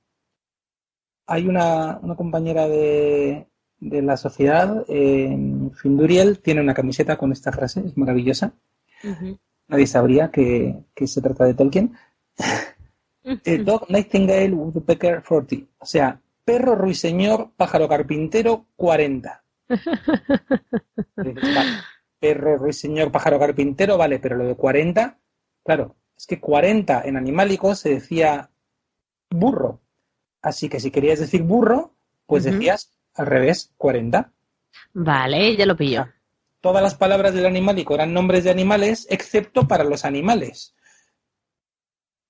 Hay 1.27 1.47
una, 1.47 1.99
compañera 2.17 2.67
de, 2.67 3.47
la 3.81 4.15
sociedad, 4.15 4.85
en 4.87 5.71
Finduriel, 5.73 6.39
tiene 6.39 6.61
una 6.61 6.73
camiseta 6.73 7.17
con 7.17 7.31
esta 7.31 7.51
frase, 7.51 7.81
es 7.85 7.97
maravillosa. 7.97 8.53
Nadie 9.67 9.87
sabría 9.87 10.29
que, 10.29 10.83
se 11.05 11.21
trata 11.21 11.45
de 11.45 11.55
Tolkien. 11.55 11.93
Eh, 13.23 13.59
dog, 13.59 13.89
Nightingale, 13.89 14.51
Woodpecker, 14.51 15.21
forty. 15.21 15.67
O 15.79 15.85
sea, 15.85 16.19
perro 16.43 16.75
ruiseñor, 16.75 17.51
pájaro 17.55 17.87
carpintero, 17.87 18.65
40. 18.75 19.43
perro 22.19 22.57
ruiseñor, 22.57 23.11
pájaro 23.11 23.39
carpintero, 23.39 23.97
vale, 23.97 24.19
pero 24.19 24.37
lo 24.37 24.45
de 24.45 24.55
40, 24.55 25.17
claro, 25.63 25.95
es 26.17 26.27
que 26.27 26.39
40 26.39 27.03
en 27.05 27.17
animálico 27.17 27.75
se 27.75 27.89
decía 27.89 28.51
burro. 29.29 29.81
Así 30.41 30.69
que 30.69 30.79
si 30.79 30.91
querías 30.91 31.19
decir 31.19 31.43
burro, 31.43 31.93
pues 32.25 32.43
decías 32.43 32.91
al 33.15 33.25
revés, 33.25 33.71
40. 33.77 34.31
Vale, 34.93 35.55
ya 35.55 35.65
lo 35.65 35.75
pillo. 35.75 36.07
Todas 36.61 36.83
las 36.83 36.95
palabras 36.95 37.33
del 37.33 37.45
animálico 37.45 37.95
eran 37.95 38.13
nombres 38.13 38.43
de 38.43 38.51
animales, 38.51 39.07
excepto 39.09 39.67
para 39.67 39.83
los 39.83 40.05
animales. 40.05 40.75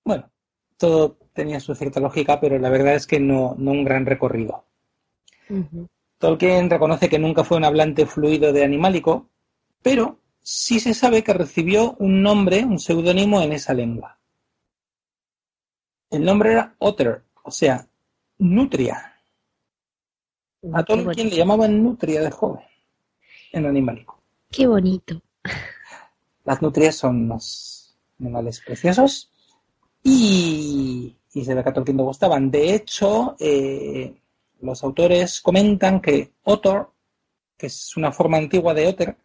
Bueno, 0.06 0.32
todo 0.78 1.18
tenía 1.34 1.60
su 1.60 1.76
cierta 1.76 1.99
lógica, 1.99 2.40
pero 2.40 2.58
la 2.58 2.70
verdad 2.70 2.95
es 2.95 3.08
que 3.08 3.20
no, 3.20 3.52
un 3.52 3.84
gran 3.84 4.06
recorrido. 4.06 4.66
Tolkien 6.18 6.70
reconoce 6.70 7.10
que 7.10 7.20
nunca 7.20 7.44
fue 7.44 7.58
un 7.58 7.66
hablante 7.66 8.06
fluido 8.06 8.53
de 8.53 8.64
animálico, 8.64 9.30
pero 9.82 10.20
sí 10.41 10.80
se 10.80 10.94
sabe 10.94 11.24
que 11.24 11.34
recibió 11.34 11.95
un 11.99 12.22
nombre, 12.22 12.64
un 12.64 12.80
seudónimo 12.80 13.41
en 13.41 13.52
esa 13.52 13.74
lengua. 13.74 14.18
El 16.10 16.24
nombre 16.24 16.52
era 16.53 16.76
Otter, 16.80 17.24
o 17.44 17.52
sea, 17.52 17.88
Nutria. 18.38 19.11
A 20.74 20.84
Tolkien 20.84 21.30
le 21.30 21.36
llamaban 21.36 21.84
Nutria 21.84 22.22
de 22.22 22.32
joven, 22.32 22.64
en 23.52 23.66
animálico. 23.66 24.22
Qué 24.50 24.68
bonito. 24.68 25.22
Las 26.44 26.62
nutrias 26.62 26.96
son 26.96 27.28
los 27.28 27.96
animales 28.20 28.62
preciosos 28.66 29.32
y 30.04 31.16
y 31.34 31.46
se 31.46 31.54
ve 31.54 31.64
que 31.64 31.70
a 31.70 31.74
Tolkien 31.74 31.98
le 31.98 32.04
gustaban. 32.04 32.52
De 32.52 32.74
hecho, 32.74 33.36
eh, 33.40 34.14
los 34.62 34.84
autores 34.84 35.42
comentan 35.42 36.02
que 36.02 36.32
Otter, 36.44 36.88
que 37.58 37.68
es 37.68 37.96
una 37.98 38.12
forma 38.12 38.38
antigua 38.38 38.74
de 38.74 38.88
Otter, 38.88 39.18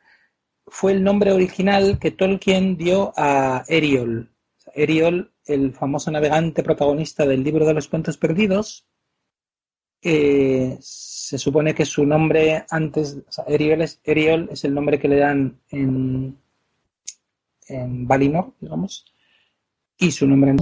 fue 0.67 0.93
el 0.93 1.03
nombre 1.03 1.33
original 1.33 1.99
que 1.99 2.11
Tolkien 2.11 2.77
dio 2.77 3.13
a 3.17 3.65
Eriol. 3.69 4.31
Eriol, 4.75 5.33
el 5.47 5.73
famoso 5.73 6.11
navegante 6.11 6.63
protagonista 6.63 7.25
del 7.25 7.43
libro 7.43 7.65
de 7.67 7.75
los 7.75 7.89
cuentos 7.89 8.17
perdidos, 8.17 8.87
se 10.81 11.39
supone 11.39 11.75
que 11.75 11.85
su 11.85 12.07
nombre 12.07 12.65
antes, 12.71 13.19
o 13.37 13.45
Eriol 13.49 13.83
es, 13.83 14.65
el 14.65 14.75
nombre 14.75 15.01
que 15.01 15.09
le 15.09 15.17
dan 15.17 15.59
en, 15.71 16.39
en 17.67 18.07
Valinor, 18.07 18.53
digamos, 18.61 19.05
y 19.99 20.13
su 20.13 20.27
nombre 20.29 20.53
en... 20.53 20.57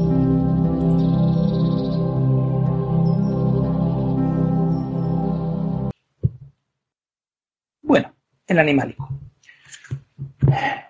Bueno, 7.82 8.14
el 8.46 8.58
animálico. 8.58 9.10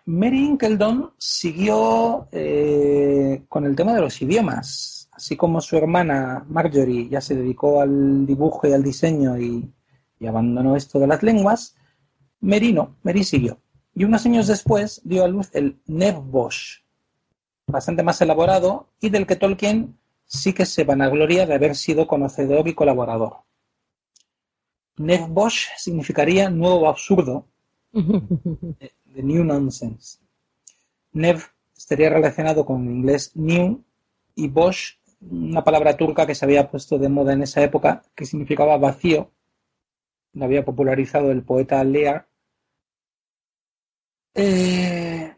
Mary 0.07 0.45
Inkeldon 0.45 1.13
siguió 1.19 2.29
eh, 2.31 3.43
con 3.49 3.65
el 3.65 3.75
tema 3.75 3.95
de 3.95 4.01
los 4.03 4.23
idiomas 4.23 4.94
así 5.17 5.37
como 5.37 5.61
su 5.61 5.77
hermana 5.77 6.45
Marjorie 6.49 7.09
ya 7.09 7.21
se 7.21 7.35
dedicó 7.35 7.81
al 7.81 8.27
dibujo 8.27 8.67
y 8.67 8.73
al 8.73 8.83
diseño 8.83 9.39
y, 9.39 9.71
abandonó 10.27 10.75
esto 10.75 10.99
de 10.99 11.07
las 11.07 11.23
lenguas, 11.23 11.77
Merino, 12.41 12.97
Meri 13.03 13.25
siguió. 13.25 13.59
Y 13.95 14.05
unos 14.05 14.25
años 14.25 14.47
después 14.47 15.03
dio 15.05 15.23
a 15.23 15.29
luz 15.29 15.51
el 15.53 15.79
Nevbosh, 15.87 16.79
bastante 17.67 18.03
más 18.03 18.23
elaborado 18.23 18.89
y 19.01 19.11
del 19.11 19.27
que 19.27 19.37
Tolkien 19.37 19.99
sí 20.25 20.55
que 20.55 20.65
se 20.65 20.85
vanagloria 20.85 21.47
de 21.47 21.55
haber 21.55 21.77
sido 21.77 22.07
conocedor 22.07 22.67
y 22.69 22.75
colaborador. 22.75 23.43
Nevbosh 24.97 25.67
significaría 25.77 26.49
nuevo 26.49 26.89
absurdo, 26.89 27.47
de 27.93 29.23
new 29.23 29.45
nonsense. 29.45 30.19
Nev 31.13 31.43
estaría 31.77 32.09
relacionado 32.09 32.65
con 32.65 32.87
el 32.87 32.95
inglés 32.95 33.33
new 33.35 33.85
y 34.35 34.49
Bosch 34.49 34.99
una 35.31 35.65
palabra 35.65 35.97
turca 35.97 36.27
que 36.27 36.35
se 36.35 36.45
había 36.45 36.71
puesto 36.71 36.99
de 36.99 37.09
moda 37.09 37.33
en 37.33 37.43
esa 37.43 37.63
época, 37.63 38.03
que 38.15 38.27
significaba 38.27 38.77
vacío, 38.77 39.31
lo 40.33 40.45
había 40.45 40.65
popularizado 40.65 41.31
el 41.31 41.43
poeta 41.43 41.83
Lear. 41.85 42.29
Eh, 44.35 45.35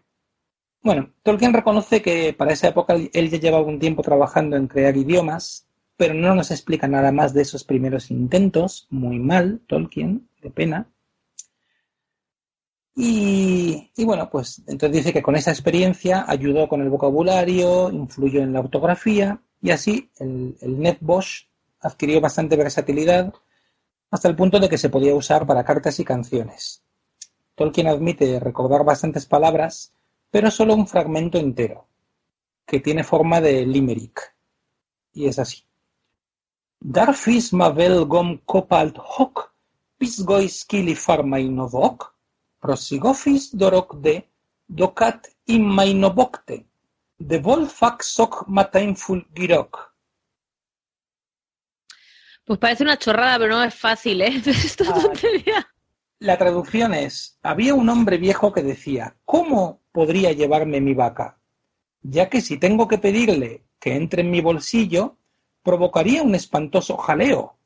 bueno, 0.83 1.13
Tolkien 1.23 1.53
reconoce 1.53 2.01
que 2.03 2.33
para 2.33 2.53
esa 2.53 2.69
época 2.69 2.95
él 2.95 3.31
ya 3.31 3.39
llevaba 3.39 3.67
un 3.67 3.79
tiempo 3.79 4.03
trabajando 4.03 4.57
en 4.57 4.69
crear 4.69 4.97
idiomas, 4.97 5.69
pero 5.97 6.15
no 6.15 6.35
nos 6.35 6.51
explica 6.51 6.89
nada 6.89 7.13
más 7.13 7.35
de 7.35 7.43
esos 7.43 7.65
primeros 7.65 8.11
intentos, 8.11 8.87
muy 8.91 9.19
mal, 9.19 9.61
Tolkien, 9.67 10.29
de 10.43 10.51
pena. 10.51 10.91
Y, 12.95 13.91
y, 13.95 14.05
bueno, 14.07 14.31
pues 14.31 14.63
entonces 14.67 14.93
dice 15.05 15.13
que 15.13 15.23
con 15.23 15.37
esa 15.37 15.51
experiencia 15.51 16.25
ayudó 16.27 16.67
con 16.67 16.81
el 16.81 16.89
vocabulario, 16.89 17.91
influyó 17.91 18.41
en 18.41 18.55
la 18.55 18.61
ortografía 18.61 19.43
y 19.67 19.73
así 19.73 20.09
el, 20.21 20.57
el 20.61 20.79
NetBosch 20.79 21.49
adquirió 21.81 22.21
bastante 22.21 22.55
versatilidad 22.55 23.35
hasta 24.13 24.29
el 24.29 24.37
punto 24.37 24.61
de 24.61 24.69
que 24.69 24.79
se 24.79 24.91
podía 24.91 25.13
usar 25.13 25.45
para 25.45 25.65
cartas 25.65 25.99
y 25.99 26.05
canciones. 26.05 26.85
Tolkien 27.57 27.89
admite 27.89 28.39
recordar 28.39 28.85
bastantes 28.85 29.27
palabras, 29.27 29.93
pero 30.31 30.53
solo 30.53 30.73
un 30.73 30.87
fragmento 30.87 31.39
entero, 31.39 31.89
que 32.65 32.79
tiene 32.79 33.03
forma 33.03 33.41
de 33.41 33.67
limerick. 33.67 34.37
Y 35.13 35.27
es 35.27 35.41
así. 35.41 35.65
Darfis 36.79 37.53
mavel 37.53 38.05
gom 38.05 38.39
kopalt 38.45 38.99
hok, 38.99 39.51
pisgois 39.99 40.65
kili 40.65 40.95
farmainovok, 40.95 42.15
prosigofis 42.61 43.51
dorok 43.57 43.97
de, 43.97 44.29
dokat 44.69 45.27
immainobokte, 45.47 46.67
de 47.19 47.39
Volfak 47.39 48.03
Sok 48.03 48.45
Matainful 48.49 49.27
Girok. 49.35 49.95
Pues 52.45 52.59
parece 52.61 52.85
una 52.85 52.97
chorrada, 52.97 53.39
pero 53.39 53.57
no 53.57 53.65
es 53.65 53.75
fácil, 53.75 54.23
¿eh? 54.23 54.43
Ah, 55.59 55.67
la 56.19 56.39
traducción 56.39 56.95
es, 56.95 57.39
había 57.43 57.75
un 57.75 57.89
hombre 57.91 58.17
viejo 58.17 58.53
que 58.53 58.63
decía, 58.63 59.17
¿cómo 59.25 59.83
podría 59.93 60.33
llevarme 60.33 60.81
mi 60.81 60.95
vaca? 60.95 61.39
Ya 62.01 62.31
que 62.31 62.41
si 62.41 62.59
tengo 62.59 62.89
que 62.89 62.99
pedirle 62.99 63.67
que 63.79 63.97
entre 63.97 64.23
en 64.23 64.31
mi 64.31 64.41
bolsillo, 64.41 65.19
provocaría 65.63 66.23
un 66.23 66.35
espantoso 66.35 66.97
jaleo. 66.97 67.59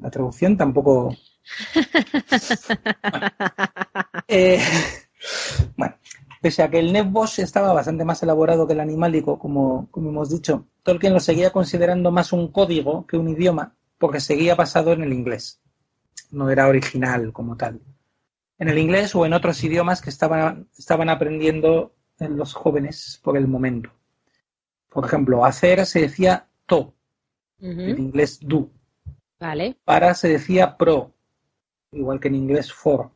La 0.00 0.10
traducción 0.10 0.56
tampoco... 0.56 1.16
Eh, 4.28 4.62
bueno, 5.76 5.94
Pese 6.42 6.64
a 6.64 6.70
que 6.70 6.80
el 6.80 6.92
NetBoss 6.92 7.38
estaba 7.38 7.72
bastante 7.72 8.04
más 8.04 8.20
elaborado 8.24 8.66
que 8.66 8.72
el 8.72 8.80
animálico, 8.80 9.38
como, 9.38 9.88
como 9.92 10.10
hemos 10.10 10.28
dicho, 10.28 10.66
Tolkien 10.82 11.14
lo 11.14 11.20
seguía 11.20 11.50
considerando 11.50 12.10
más 12.10 12.32
un 12.32 12.48
código 12.48 13.06
que 13.06 13.16
un 13.16 13.28
idioma, 13.28 13.76
porque 13.96 14.18
seguía 14.18 14.56
basado 14.56 14.92
en 14.92 15.04
el 15.04 15.12
inglés. 15.12 15.60
No 16.32 16.50
era 16.50 16.66
original 16.66 17.32
como 17.32 17.56
tal. 17.56 17.80
En 18.58 18.68
el 18.68 18.76
inglés 18.78 19.14
o 19.14 19.24
en 19.24 19.34
otros 19.34 19.62
idiomas 19.62 20.02
que 20.02 20.10
estaban, 20.10 20.68
estaban 20.76 21.08
aprendiendo 21.08 21.94
los 22.18 22.54
jóvenes 22.54 23.20
por 23.22 23.36
el 23.36 23.46
momento. 23.46 23.90
Por 24.88 25.04
ejemplo, 25.04 25.44
hacer 25.44 25.86
se 25.86 26.00
decía 26.00 26.48
to, 26.66 26.92
en 27.60 27.98
inglés 27.98 28.40
do. 28.42 28.68
Vale. 29.38 29.76
Para 29.84 30.14
se 30.14 30.28
decía 30.28 30.76
pro, 30.76 31.12
igual 31.92 32.18
que 32.18 32.28
en 32.28 32.34
inglés 32.34 32.72
for. 32.72 33.12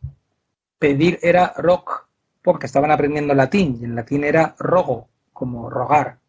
Pedir 0.79 1.19
era 1.23 1.53
rock, 1.57 2.09
porque 2.47 2.67
estaban 2.67 2.93
aprendiendo 2.93 3.35
latín 3.35 3.77
y 3.81 3.85
en 3.87 3.97
latín 3.97 4.23
era 4.23 4.55
rogo, 4.61 5.09
como 5.33 5.69
rogar. 5.69 6.21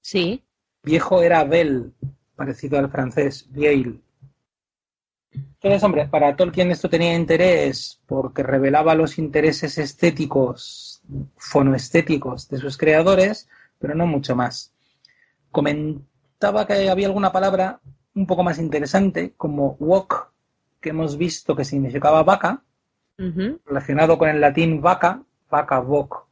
Sí. 0.00 0.42
Viejo 0.82 1.20
era 1.20 1.44
bel, 1.44 1.92
parecido 2.34 2.78
al 2.78 2.88
francés, 2.88 3.46
vieil. 3.50 4.00
Entonces, 5.34 5.82
hombre, 5.82 6.08
para 6.08 6.34
Tolkien 6.34 6.70
esto 6.70 6.88
tenía 6.88 7.14
interés 7.14 8.00
porque 8.06 8.42
revelaba 8.42 8.94
los 8.94 9.18
intereses 9.18 9.76
estéticos, 9.76 11.02
fonoestéticos 11.36 12.48
de 12.48 12.56
sus 12.56 12.78
creadores, 12.78 13.46
pero 13.78 13.94
no 13.94 14.06
mucho 14.06 14.34
más. 14.34 14.72
Comentaba 15.50 16.66
que 16.66 16.88
había 16.88 17.08
alguna 17.08 17.32
palabra 17.32 17.80
un 18.14 18.26
poco 18.26 18.42
más 18.42 18.58
interesante, 18.58 19.34
como 19.36 19.76
wok, 19.78 20.30
que 20.80 20.88
hemos 20.88 21.18
visto 21.18 21.54
que 21.54 21.66
significaba 21.66 22.22
vaca, 22.22 22.62
relacionado 23.18 24.16
con 24.16 24.30
el 24.30 24.40
latín 24.40 24.80
vaca, 24.80 25.25
vaca, 25.50 25.80
boc. 25.80 26.26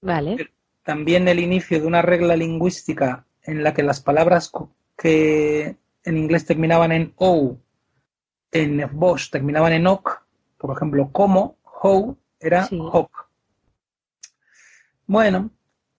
vale. 0.00 0.50
También 0.82 1.28
el 1.28 1.40
inicio 1.40 1.80
de 1.80 1.86
una 1.86 2.02
regla 2.02 2.36
lingüística 2.36 3.24
en 3.42 3.62
la 3.62 3.72
que 3.72 3.82
las 3.82 4.00
palabras 4.00 4.52
que 4.96 5.76
en 6.04 6.18
inglés 6.18 6.44
terminaban 6.44 6.92
en 6.92 7.14
o, 7.16 7.56
en 8.52 8.88
Bosch 8.92 9.30
terminaban 9.30 9.72
en 9.72 9.86
ok, 9.86 10.22
por 10.58 10.76
ejemplo, 10.76 11.10
como, 11.10 11.56
how, 11.64 12.16
era 12.38 12.64
sí. 12.64 12.78
Bueno, 15.06 15.50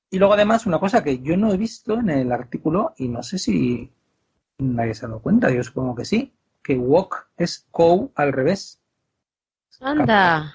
y 0.10 0.18
luego 0.18 0.34
además 0.34 0.66
una 0.66 0.80
cosa 0.80 1.04
que 1.04 1.20
yo 1.20 1.38
no 1.38 1.52
he 1.52 1.58
visto 1.58 2.00
en 2.00 2.10
el 2.10 2.32
artículo 2.32 2.94
y 2.98 3.08
no 3.08 3.22
sé 3.22 3.38
si 3.38 3.92
nadie 4.58 4.94
se 4.94 5.06
ha 5.06 5.10
dado 5.10 5.22
cuenta, 5.22 5.52
yo 5.52 5.64
supongo 5.64 5.96
que 5.96 6.06
sí, 6.06 6.34
que 6.64 6.78
walk 6.78 7.30
es 7.38 7.68
cow 7.72 8.12
al 8.16 8.34
revés. 8.34 8.82
Anda. 9.82 10.54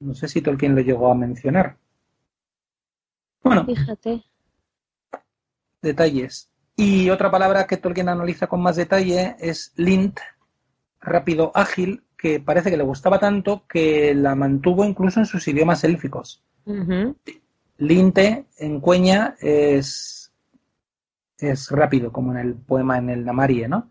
No 0.00 0.14
sé 0.14 0.28
si 0.28 0.40
Tolkien 0.40 0.74
lo 0.74 0.80
llegó 0.80 1.10
a 1.10 1.14
mencionar. 1.14 1.76
Bueno. 3.42 3.66
Fíjate. 3.66 4.24
Detalles. 5.82 6.50
Y 6.74 7.10
otra 7.10 7.30
palabra 7.30 7.66
que 7.66 7.76
Tolkien 7.76 8.08
analiza 8.08 8.46
con 8.46 8.62
más 8.62 8.76
detalle 8.76 9.36
es 9.38 9.72
lint, 9.76 10.18
rápido, 11.00 11.52
ágil, 11.54 12.02
que 12.16 12.40
parece 12.40 12.70
que 12.70 12.78
le 12.78 12.82
gustaba 12.82 13.18
tanto 13.18 13.66
que 13.66 14.14
la 14.14 14.34
mantuvo 14.34 14.84
incluso 14.84 15.20
en 15.20 15.26
sus 15.26 15.46
idiomas 15.48 15.84
élficos. 15.84 16.42
Linte 17.76 18.46
en 18.56 18.80
cueña 18.80 19.36
es, 19.40 20.32
es 21.38 21.70
rápido, 21.70 22.10
como 22.10 22.32
en 22.32 22.38
el 22.38 22.54
poema 22.54 22.96
en 22.96 23.10
el 23.10 23.24
Namarie, 23.24 23.68
¿no? 23.68 23.90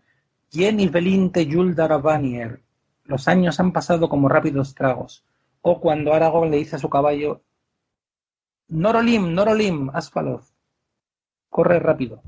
Jenny 0.50 0.88
Velinte 0.88 1.46
Yuldaravanier. 1.46 2.60
Los 3.04 3.28
años 3.28 3.60
han 3.60 3.72
pasado 3.72 4.08
como 4.08 4.28
rápidos 4.28 4.74
tragos 4.74 5.24
o 5.62 5.80
cuando 5.80 6.12
Aragorn 6.12 6.50
le 6.50 6.58
dice 6.58 6.76
a 6.76 6.78
su 6.78 6.88
caballo, 6.88 7.42
Norolim, 8.68 9.34
Norolim, 9.34 9.90
Asfaloth, 9.92 10.44
corre 11.48 11.78
rápido. 11.80 12.22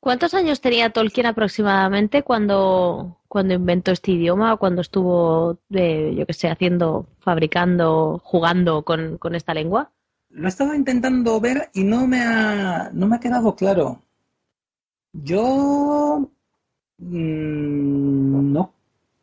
¿Cuántos 0.00 0.34
años 0.34 0.60
tenía 0.60 0.90
Tolkien 0.90 1.26
aproximadamente 1.26 2.24
cuando, 2.24 3.20
cuando 3.28 3.54
inventó 3.54 3.92
este 3.92 4.10
idioma 4.10 4.54
o 4.54 4.58
cuando 4.58 4.80
estuvo, 4.80 5.58
eh, 5.70 6.12
yo 6.16 6.26
qué 6.26 6.32
sé, 6.32 6.48
haciendo, 6.48 7.06
fabricando, 7.20 8.20
jugando 8.24 8.82
con, 8.82 9.18
esta 9.34 9.54
lengua? 9.54 9.92
Lo 10.30 10.46
he 10.46 10.48
estado 10.48 10.74
intentando 10.74 11.38
ver 11.40 11.70
y 11.72 11.84
no 11.84 12.08
me 12.08 12.20
ha, 12.20 12.90
no 12.92 13.06
me 13.06 13.16
ha 13.16 13.20
quedado 13.20 13.54
claro. 13.54 14.02
Yo 15.12 16.28
mm, 16.98 18.52
no 18.52 18.74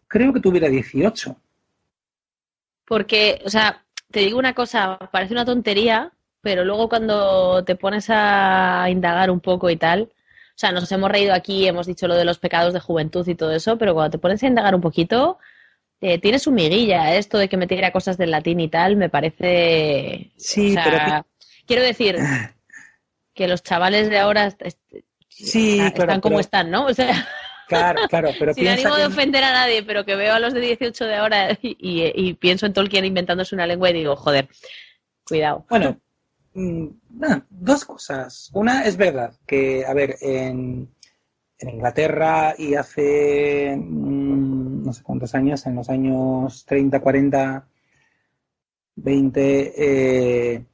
creo 0.08 0.32
que 0.32 0.40
tuviera 0.40 0.70
18. 0.70 1.36
Porque, 2.90 3.40
o 3.46 3.50
sea, 3.50 3.86
te 4.10 4.22
digo 4.22 4.40
una 4.40 4.56
cosa, 4.56 4.98
parece 5.12 5.34
una 5.34 5.46
tontería, 5.46 6.12
pero 6.42 6.66
luego 6.66 6.90
cuando 6.90 7.64
te 7.64 7.76
pones 7.76 8.08
a 8.10 8.88
indagar 8.90 9.30
un 9.30 9.40
poco 9.40 9.70
y 9.70 9.78
tal, 9.78 10.10
o 10.12 10.56
sea, 10.56 10.72
nos 10.72 10.92
hemos 10.92 11.12
reído 11.12 11.36
aquí, 11.36 11.68
hemos 11.68 11.86
dicho 11.86 12.08
lo 12.08 12.16
de 12.16 12.26
los 12.26 12.40
pecados 12.40 12.74
de 12.74 12.80
juventud 12.80 13.26
y 13.28 13.36
todo 13.36 13.52
eso, 13.52 13.78
pero 13.78 13.94
cuando 13.94 14.10
te 14.10 14.18
pones 14.18 14.42
a 14.42 14.48
indagar 14.48 14.74
un 14.74 14.82
poquito, 14.82 15.38
eh, 16.02 16.18
tiene 16.18 16.40
su 16.40 16.52
miguilla. 16.52 17.16
Esto 17.16 17.38
de 17.38 17.48
que 17.48 17.58
me 17.58 17.68
tira 17.68 17.92
cosas 17.92 18.18
del 18.18 18.32
latín 18.32 18.60
y 18.60 18.70
tal, 18.70 18.96
me 18.96 19.10
parece. 19.10 20.32
Sí, 20.36 20.76
pero. 20.84 21.26
Quiero 21.68 21.84
decir 21.84 22.18
que 23.36 23.48
los 23.48 23.62
chavales 23.62 24.10
de 24.10 24.18
ahora 24.18 24.52
sí, 25.28 25.80
están 25.80 26.22
como 26.22 26.40
están, 26.40 26.72
¿no? 26.72 26.88
O 26.88 26.94
sea. 26.94 27.28
Claro, 27.70 28.02
claro, 28.10 28.32
pero 28.40 28.54
Sin 28.56 28.68
ánimo 28.68 28.96
de 28.96 29.06
ofender 29.06 29.44
a 29.44 29.54
nadie, 29.54 29.84
pero 29.84 30.04
que 30.04 30.16
veo 30.16 30.34
a 30.34 30.40
los 30.40 30.56
de 30.56 30.60
18 30.60 31.06
de 31.06 31.16
ahora 31.16 31.58
y, 31.62 32.34
pienso 32.34 32.66
en 32.66 32.74
Tolkien 32.74 33.06
inventándose 33.06 33.54
una 33.54 33.68
lengua 33.68 33.92
y 33.92 33.94
digo, 33.94 34.16
joder, 34.16 34.50
cuidado. 35.24 35.66
Bueno, 35.70 36.00
mm, 36.56 36.88
dos 37.52 37.86
cosas. 37.86 38.50
Una 38.54 38.86
es 38.86 38.98
verdad 38.98 39.36
que, 39.46 39.86
a 39.86 39.94
ver, 39.94 40.16
en, 40.22 40.90
Inglaterra 41.62 42.56
y 42.58 42.74
hace 42.74 43.76
mm, 43.78 44.86
no 44.86 44.92
sé 44.92 45.04
cuántos 45.04 45.36
años, 45.36 45.64
en 45.68 45.76
los 45.76 45.90
años 45.90 46.66
30, 46.66 47.00
40, 47.00 47.68
20, 48.96 49.74
eh, 50.56 50.66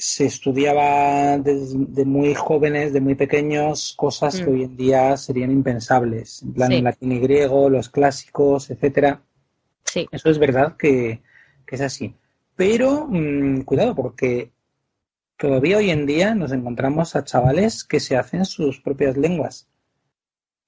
se 0.00 0.24
estudiaba 0.24 1.36
de 1.36 2.04
muy 2.06 2.34
jóvenes, 2.34 2.94
de 2.94 3.02
muy 3.02 3.14
pequeños, 3.16 3.92
cosas 3.98 4.40
que 4.40 4.46
mm. 4.46 4.52
hoy 4.54 4.62
en 4.62 4.76
día 4.76 5.16
serían 5.18 5.50
impensables, 5.50 6.42
en 6.42 6.54
plan 6.54 6.84
latín 6.84 7.12
y 7.12 7.20
griego, 7.20 7.68
los 7.68 7.90
clásicos, 7.90 8.70
etcétera. 8.70 9.20
Sí. 9.84 10.08
Eso 10.10 10.30
es 10.30 10.38
verdad 10.38 10.76
que, 10.78 11.20
es 11.66 11.80
así. 11.82 12.14
Pero 12.56 13.08
mm, 13.10 13.60
cuidado, 13.60 13.94
porque 13.94 14.50
todavía 15.36 15.76
hoy 15.76 15.90
en 15.90 16.06
día 16.06 16.34
nos 16.34 16.52
encontramos 16.52 17.14
a 17.14 17.24
chavales 17.24 17.84
que 17.84 18.00
se 18.00 18.16
hacen 18.16 18.46
sus 18.46 18.80
propias 18.80 19.18
lenguas. 19.18 19.68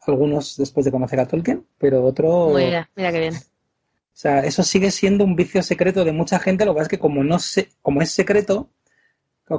Algunos 0.07 0.59
después 0.59 0.85
de 0.85 0.93
conocer 0.93 1.21
a 1.21 1.27
Tolkien, 1.27 1.67
pero 1.79 2.05
otros. 2.05 2.55
Mira, 2.55 2.91
mira 2.95 3.11
qué 3.11 3.19
bien. 3.19 3.35
O 3.35 4.15
sea, 4.23 4.41
eso 4.41 4.63
sigue 4.63 4.91
siendo 4.91 5.25
un 5.25 5.37
vicio 5.37 5.63
secreto 5.63 6.05
de 6.05 6.13
mucha 6.13 6.39
gente. 6.39 6.67
Lo 6.67 6.73
que 6.73 6.77
pasa 6.77 6.83
es 6.83 6.91
que 6.91 6.99
como 6.99 7.25
no 7.25 7.39
sé, 7.39 7.71
como 7.81 8.03
es 8.03 8.11
secreto, 8.11 8.69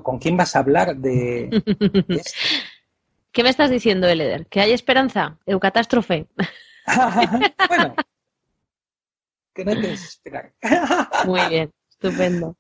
¿Con 0.02 0.18
quién 0.18 0.38
vas 0.38 0.56
a 0.56 0.60
hablar 0.60 0.96
de, 0.96 1.50
¿Qué 3.34 3.42
me 3.42 3.50
estás 3.50 3.72
diciendo, 3.72 4.08
Eleder? 4.08 4.46
¿Que 4.46 4.62
hay 4.62 4.72
esperanza? 4.72 5.40
¿Eucatástrofe? 5.48 6.28
bueno, 7.68 7.96
que 9.54 9.66
no 9.66 9.72
hay 9.72 9.82
que 9.82 9.88
desesperar. 9.88 10.54
Muy 11.26 11.42
bien, 11.50 11.72
estupendo. 11.90 12.56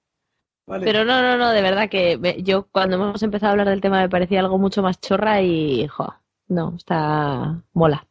Pero 0.65 1.05
no, 1.05 1.22
no, 1.22 1.38
no, 1.38 1.51
de 1.51 1.61
verdad 1.61 1.89
que 1.89 2.41
yo 2.41 2.68
cuando 2.72 2.95
hemos 2.95 3.22
empezado 3.22 3.49
a 3.49 3.51
hablar 3.51 3.69
del 3.69 3.81
tema 3.81 4.01
me 4.01 4.10
parecía 4.10 4.39
algo 4.39 4.57
mucho 4.57 4.81
más 4.81 4.99
chorra 4.99 5.41
y, 5.41 5.88
jo, 5.88 6.11
no, 6.47 6.73
está 6.76 7.61
mola. 7.73 8.07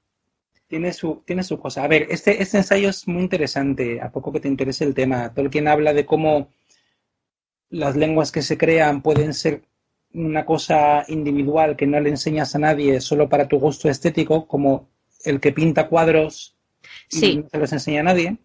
Tiene 0.69 0.93
su, 0.93 1.23
tiene 1.27 1.43
su 1.43 1.59
cosa. 1.59 1.83
A 1.83 1.89
ver, 1.89 2.07
este, 2.11 2.43
este 2.43 2.59
ensayo 2.59 2.91
es 2.91 3.09
muy 3.09 3.23
interesante, 3.23 4.01
a 4.01 4.13
poco 4.13 4.33
que 4.33 4.41
te 4.41 4.49
interese 4.49 4.85
el 4.85 4.95
tema. 4.95 5.35
Tolkien 5.35 5.67
habla 5.67 5.93
de 5.93 6.07
cómo 6.07 6.49
las 7.73 7.97
lenguas 7.97 8.31
que 8.31 8.43
se 8.43 8.57
crean 8.57 9.03
pueden 9.03 9.35
ser 9.35 9.63
una 10.15 10.45
cosa 10.45 11.05
individual 11.09 11.75
que 11.75 11.87
no 11.87 11.99
le 11.99 12.11
enseñas 12.11 12.55
a 12.55 12.59
nadie 12.59 13.01
solo 13.01 13.29
para 13.29 13.49
tu 13.49 13.59
gusto 13.59 13.89
estético, 13.89 14.47
como 14.47 14.89
el 15.25 15.41
que 15.41 15.53
pinta 15.53 15.89
cuadros 15.89 16.55
y 17.11 17.39
no 17.39 17.49
se 17.49 17.59
los 17.59 17.73
enseña 17.73 18.01
a 18.01 18.05
nadie. 18.05 18.37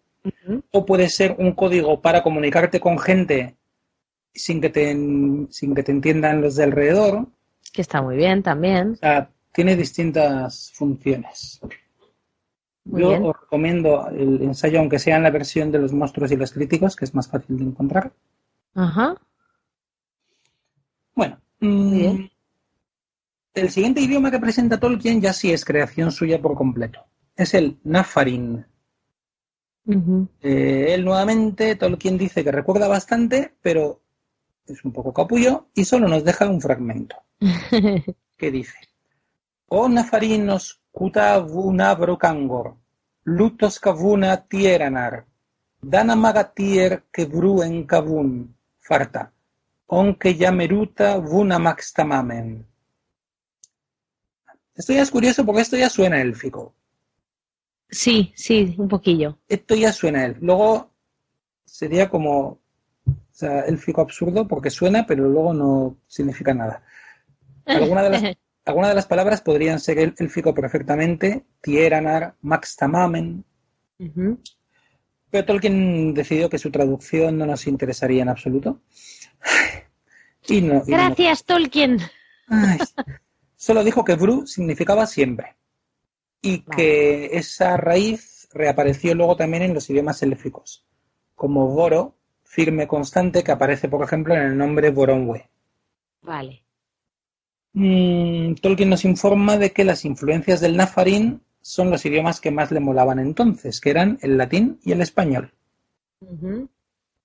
O 0.71 0.85
puede 0.85 1.09
ser 1.09 1.35
un 1.37 1.51
código 1.53 2.01
para 2.01 2.23
comunicarte 2.23 2.79
con 2.79 2.97
gente 2.97 3.57
sin 4.33 4.61
que 4.61 4.69
te, 4.69 4.95
sin 5.49 5.75
que 5.75 5.83
te 5.83 5.91
entiendan 5.91 6.41
los 6.41 6.55
de 6.55 6.63
alrededor. 6.63 7.27
Que 7.73 7.81
está 7.81 8.01
muy 8.01 8.15
bien 8.15 8.43
también. 8.43 8.91
O 8.91 8.95
sea, 8.95 9.29
tiene 9.51 9.75
distintas 9.75 10.71
funciones. 10.73 11.59
Yo 12.85 13.09
os 13.27 13.41
recomiendo 13.41 14.07
el 14.09 14.41
ensayo, 14.41 14.79
aunque 14.79 14.99
sea 14.99 15.17
en 15.17 15.23
la 15.23 15.31
versión 15.31 15.71
de 15.71 15.79
los 15.79 15.91
monstruos 15.91 16.31
y 16.31 16.37
los 16.37 16.53
críticos, 16.53 16.95
que 16.95 17.03
es 17.03 17.13
más 17.13 17.27
fácil 17.27 17.57
de 17.57 17.65
encontrar. 17.65 18.11
Ajá. 18.77 19.15
Bueno, 21.15 21.41
mm, 21.61 22.27
el 23.55 23.69
siguiente 23.71 24.01
idioma 24.01 24.29
que 24.29 24.37
presenta 24.37 24.79
Tolkien 24.79 25.19
ya 25.19 25.33
sí 25.33 25.51
es 25.51 25.65
creación 25.65 26.11
suya 26.11 26.39
por 26.39 26.53
completo. 26.53 27.03
Es 27.35 27.55
el 27.55 27.79
Nafarin. 27.83 28.67
Eh, 30.41 30.93
él 30.93 31.03
nuevamente, 31.03 31.75
Tolkien 31.75 32.19
dice 32.19 32.43
que 32.43 32.51
recuerda 32.51 32.87
bastante, 32.87 33.55
pero 33.63 34.03
es 34.67 34.85
un 34.85 34.91
poco 34.91 35.11
capullo 35.11 35.69
y 35.73 35.83
solo 35.83 36.07
nos 36.07 36.23
deja 36.23 36.47
un 36.47 36.61
fragmento. 36.61 37.15
¿Qué 38.37 38.51
dice? 38.51 38.77
O 39.69 39.89
Nafarin 39.89 40.45
nos 40.45 40.83
kuta 40.91 41.39
vuna 41.39 41.95
brokangor, 41.95 42.77
lutos 43.23 43.79
kavuna 43.79 44.45
tieranar, 44.45 45.25
dana 45.81 46.15
magatier 46.15 47.05
que 47.11 47.25
bruen 47.25 47.87
kavun, 47.87 48.56
farta, 48.87 49.33
aunque 49.89 50.35
yameruta 50.35 51.17
vuna 51.17 51.59
maxtamamen. 51.59 52.65
Esto 54.73 54.93
ya 54.93 55.01
es 55.01 55.11
curioso 55.11 55.45
porque 55.45 55.61
esto 55.61 55.75
ya 55.75 55.89
suena 55.89 56.21
élfico. 56.21 56.73
Sí, 57.89 58.31
sí, 58.35 58.75
un 58.77 58.87
poquillo. 58.87 59.39
Esto 59.47 59.75
ya 59.75 59.91
suena 59.91 60.25
élfico. 60.25 60.45
Luego 60.45 60.93
sería 61.65 62.09
como 62.09 62.47
o 62.47 62.59
sea, 63.31 63.61
élfico 63.61 64.01
absurdo 64.01 64.47
porque 64.47 64.69
suena, 64.69 65.05
pero 65.05 65.27
luego 65.27 65.53
no 65.53 65.97
significa 66.07 66.53
nada. 66.53 66.83
Algunas 67.65 68.03
de 68.03 68.09
las, 68.09 68.23
alguna 68.65 68.89
de 68.89 68.95
las 68.95 69.07
palabras 69.07 69.41
podrían 69.41 69.79
ser 69.79 69.99
élfico 69.99 70.53
perfectamente, 70.53 71.45
Tieranar, 71.61 72.35
Maxtamamen. 72.41 73.43
Pero 75.29 75.45
Tolkien 75.45 76.13
decidió 76.13 76.49
que 76.49 76.57
su 76.57 76.71
traducción 76.71 77.37
no 77.37 77.45
nos 77.45 77.67
interesaría 77.67 78.21
en 78.23 78.29
absoluto. 78.29 78.81
Y 80.49 80.61
no, 80.61 80.81
Gracias, 80.85 81.43
Tolkien. 81.43 81.99
solo 83.57 83.83
dijo 83.83 84.05
que 84.05 84.15
Bru 84.15 84.47
significaba 84.47 85.05
siempre. 85.05 85.57
Y 86.41 86.61
que 86.61 87.25
esa 87.33 87.75
raíz 87.75 88.47
reapareció 88.53 89.13
luego 89.13 89.35
también 89.35 89.63
en 89.63 89.73
los 89.73 89.89
idiomas 89.89 90.23
élficos, 90.23 90.85
como 91.35 91.67
Boro, 91.67 92.15
firme 92.43 92.87
constante, 92.87 93.43
que 93.43 93.51
aparece, 93.51 93.89
por 93.89 94.01
ejemplo, 94.05 94.35
en 94.35 94.41
el 94.43 94.57
nombre 94.57 94.89
Boronwe. 94.89 95.49
Vale. 96.21 96.63
Mm, 97.73 98.55
Tolkien 98.55 98.89
nos 98.89 99.03
informa 99.03 99.57
de 99.57 99.73
que 99.73 99.83
las 99.83 100.05
influencias 100.05 100.61
del 100.61 100.77
Nafarín 100.77 101.41
son 101.61 101.89
los 101.89 102.05
idiomas 102.05 102.39
que 102.39 102.51
más 102.51 102.71
le 102.71 102.79
molaban 102.79 103.19
entonces, 103.19 103.81
que 103.81 103.89
eran 103.89 104.17
el 104.21 104.37
latín 104.37 104.79
y 104.83 104.91
el 104.91 105.01
español. 105.01 105.53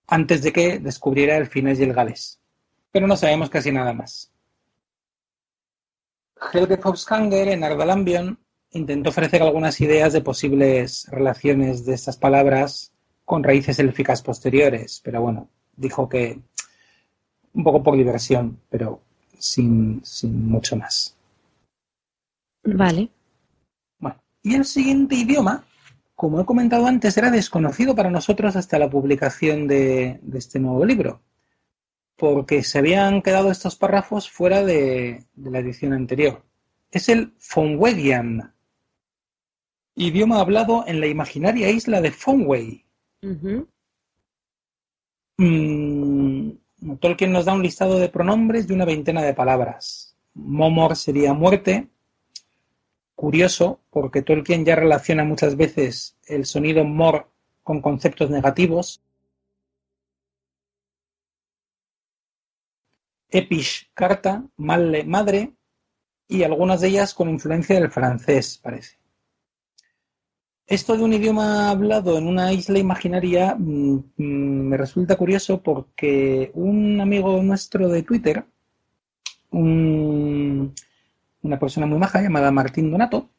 Antes 0.07 0.43
de 0.43 0.53
que 0.53 0.79
descubriera 0.79 1.37
el 1.37 1.47
finés 1.47 1.79
y 1.81 1.85
el 1.85 1.95
galés. 1.95 2.41
Pero 2.91 3.07
no 3.07 3.17
sabemos 3.17 3.49
casi 3.49 3.73
nada 3.73 3.93
más. 3.93 4.31
Helge 6.53 6.77
Faushanger 6.77 7.49
en 7.49 7.65
Ardalambion 7.65 8.39
intentó 8.73 9.11
ofrecer 9.11 9.43
algunas 9.43 9.81
ideas 9.81 10.13
de 10.13 10.23
posibles 10.23 11.07
relaciones 11.11 11.85
de 11.85 11.95
estas 11.95 12.17
palabras 12.17 12.93
con 13.25 13.45
raíces 13.45 13.79
élficas 13.79 14.23
posteriores, 14.23 15.01
pero 15.05 15.23
bueno, 15.23 15.49
dijo 15.77 16.09
que 16.09 16.41
un 17.55 17.65
poco 17.65 17.83
por 17.83 17.97
diversión, 17.97 18.59
pero 18.71 19.01
sin, 19.39 20.01
sin 20.05 20.49
mucho 20.49 20.77
más. 20.77 21.17
Vale. 22.65 23.11
Y 24.43 24.55
el 24.55 24.65
siguiente 24.65 25.15
idioma, 25.15 25.65
como 26.15 26.41
he 26.41 26.45
comentado 26.45 26.87
antes, 26.87 27.17
era 27.17 27.31
desconocido 27.31 27.95
para 27.95 28.11
nosotros 28.11 28.57
hasta 28.57 28.79
la 28.79 28.91
publicación 28.91 29.69
de, 29.69 30.21
este 30.35 30.59
nuevo 30.59 30.85
libro, 30.85 31.23
porque 32.17 32.65
se 32.65 32.79
habían 32.79 33.23
quedado 33.23 33.51
estos 33.51 33.77
párrafos 33.77 34.29
fuera 34.29 34.65
de, 34.65 35.25
la 35.37 35.61
edición 35.61 35.93
anterior. 35.93 36.45
Es 36.91 37.09
el 37.09 37.33
Fonwedian, 37.39 38.53
idioma 39.95 40.41
hablado 40.41 40.85
en 40.87 41.01
la 41.01 41.07
imaginaria 41.07 41.71
isla 41.71 42.01
de 42.01 42.11
Fonway. 42.11 42.85
Mm, 45.39 46.51
Tolkien 47.01 47.33
nos 47.33 47.45
da 47.45 47.55
un 47.55 47.63
listado 47.63 47.99
de 47.99 48.09
pronombres 48.09 48.67
de 48.67 48.75
una 48.75 48.85
veintena 48.85 49.23
de 49.23 49.35
palabras. 49.35 50.17
Momor 50.35 50.97
sería 50.97 51.33
muerte, 51.33 51.92
curioso 53.23 53.79
porque 53.91 54.23
Tolkien 54.23 54.65
ya 54.65 54.75
relaciona 54.75 55.23
muchas 55.23 55.57
veces 55.57 56.17
el 56.27 56.45
sonido 56.45 56.83
mor 56.83 57.29
con 57.63 57.81
conceptos 57.81 58.31
negativos. 58.31 59.01
Epish, 63.31 63.93
carta, 63.95 64.45
malle, 64.57 65.05
madre, 65.05 65.53
y 66.27 66.43
algunas 66.43 66.81
de 66.81 66.89
ellas 66.89 67.15
con 67.15 67.31
influencia 67.31 67.77
del 67.77 67.93
francés, 67.93 68.59
parece. 68.61 68.99
Esto 70.67 70.97
de 70.97 71.05
un 71.05 71.13
idioma 71.13 71.71
hablado 71.71 72.19
en 72.19 72.27
una 72.27 72.53
isla 72.53 72.81
imaginaria 72.81 73.55
mm, 73.57 73.99
mm, 74.17 74.69
me 74.69 74.77
resulta 74.77 75.15
curioso 75.15 75.63
porque 75.63 76.51
un 76.55 77.01
amigo 77.01 77.41
nuestro 77.41 77.89
de 77.89 78.03
Twitter, 78.03 78.45
un 79.53 80.75
una 81.43 81.59
persona 81.59 81.87
muy 81.87 81.99
maja 81.99 82.23
llamada 82.23 82.51
Martín 82.51 82.91
Donato, 82.91 83.31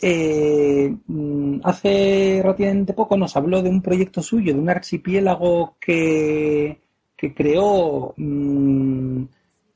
eh, 0.00 0.94
mm, 1.06 1.60
hace 1.62 2.40
relativamente 2.42 2.92
poco 2.94 3.16
nos 3.16 3.36
habló 3.36 3.62
de 3.62 3.70
un 3.70 3.80
proyecto 3.80 4.22
suyo, 4.22 4.52
de 4.52 4.60
un 4.60 4.68
archipiélago 4.68 5.76
que, 5.80 6.80
que 7.16 7.34
creó 7.34 8.12
mm, 8.16 9.24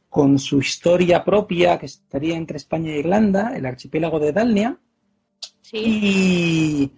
con 0.09 0.39
su 0.39 0.59
historia 0.59 1.24
propia, 1.24 1.78
que 1.78 1.86
estaría 1.86 2.36
entre 2.36 2.57
España 2.57 2.93
e 2.93 2.99
Irlanda, 3.01 3.57
el 3.57 3.66
archipiélago 3.66 4.19
de 4.19 4.32
Dalnia. 4.32 4.78
Y, 5.73 6.90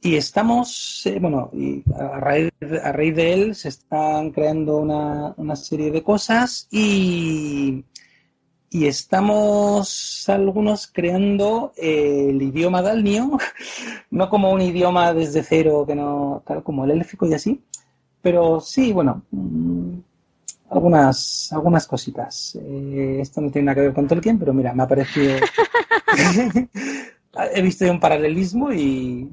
y, 0.00 0.14
estamos, 0.14 1.04
eh, 1.06 1.18
bueno, 1.20 1.50
y 1.52 1.82
a, 1.94 2.20
raíz, 2.20 2.52
a 2.82 2.92
raíz 2.92 3.16
de 3.16 3.32
él 3.32 3.54
se 3.54 3.68
están 3.68 4.30
creando 4.30 4.76
una, 4.76 5.34
una 5.36 5.56
serie 5.56 5.90
de 5.90 6.02
cosas 6.02 6.68
y, 6.70 7.84
y 8.70 8.86
estamos 8.86 10.28
algunos 10.28 10.86
creando 10.86 11.72
eh, 11.76 12.28
el 12.30 12.42
idioma 12.42 12.82
dalnio, 12.82 13.38
no 14.10 14.28
como 14.28 14.50
un 14.50 14.60
idioma 14.60 15.12
desde 15.14 15.42
cero, 15.42 15.84
que 15.86 15.94
no, 15.94 16.42
tal 16.46 16.62
como 16.62 16.84
el 16.84 16.90
élfico 16.90 17.26
y 17.26 17.34
así, 17.34 17.62
pero 18.20 18.60
sí, 18.60 18.92
bueno, 18.92 19.22
mm, 19.30 19.98
algunas, 20.70 21.52
algunas 21.52 21.86
cositas. 21.86 22.58
Eh, 22.60 23.18
esto 23.20 23.40
no 23.40 23.50
tiene 23.50 23.66
nada 23.66 23.76
que 23.76 23.80
ver 23.82 23.94
con 23.94 24.08
Tolkien, 24.08 24.38
pero 24.38 24.52
mira, 24.52 24.74
me 24.74 24.82
ha 24.82 24.88
parecido... 24.88 25.36
He 27.54 27.62
visto 27.62 27.90
un 27.90 28.00
paralelismo 28.00 28.72
y... 28.72 29.30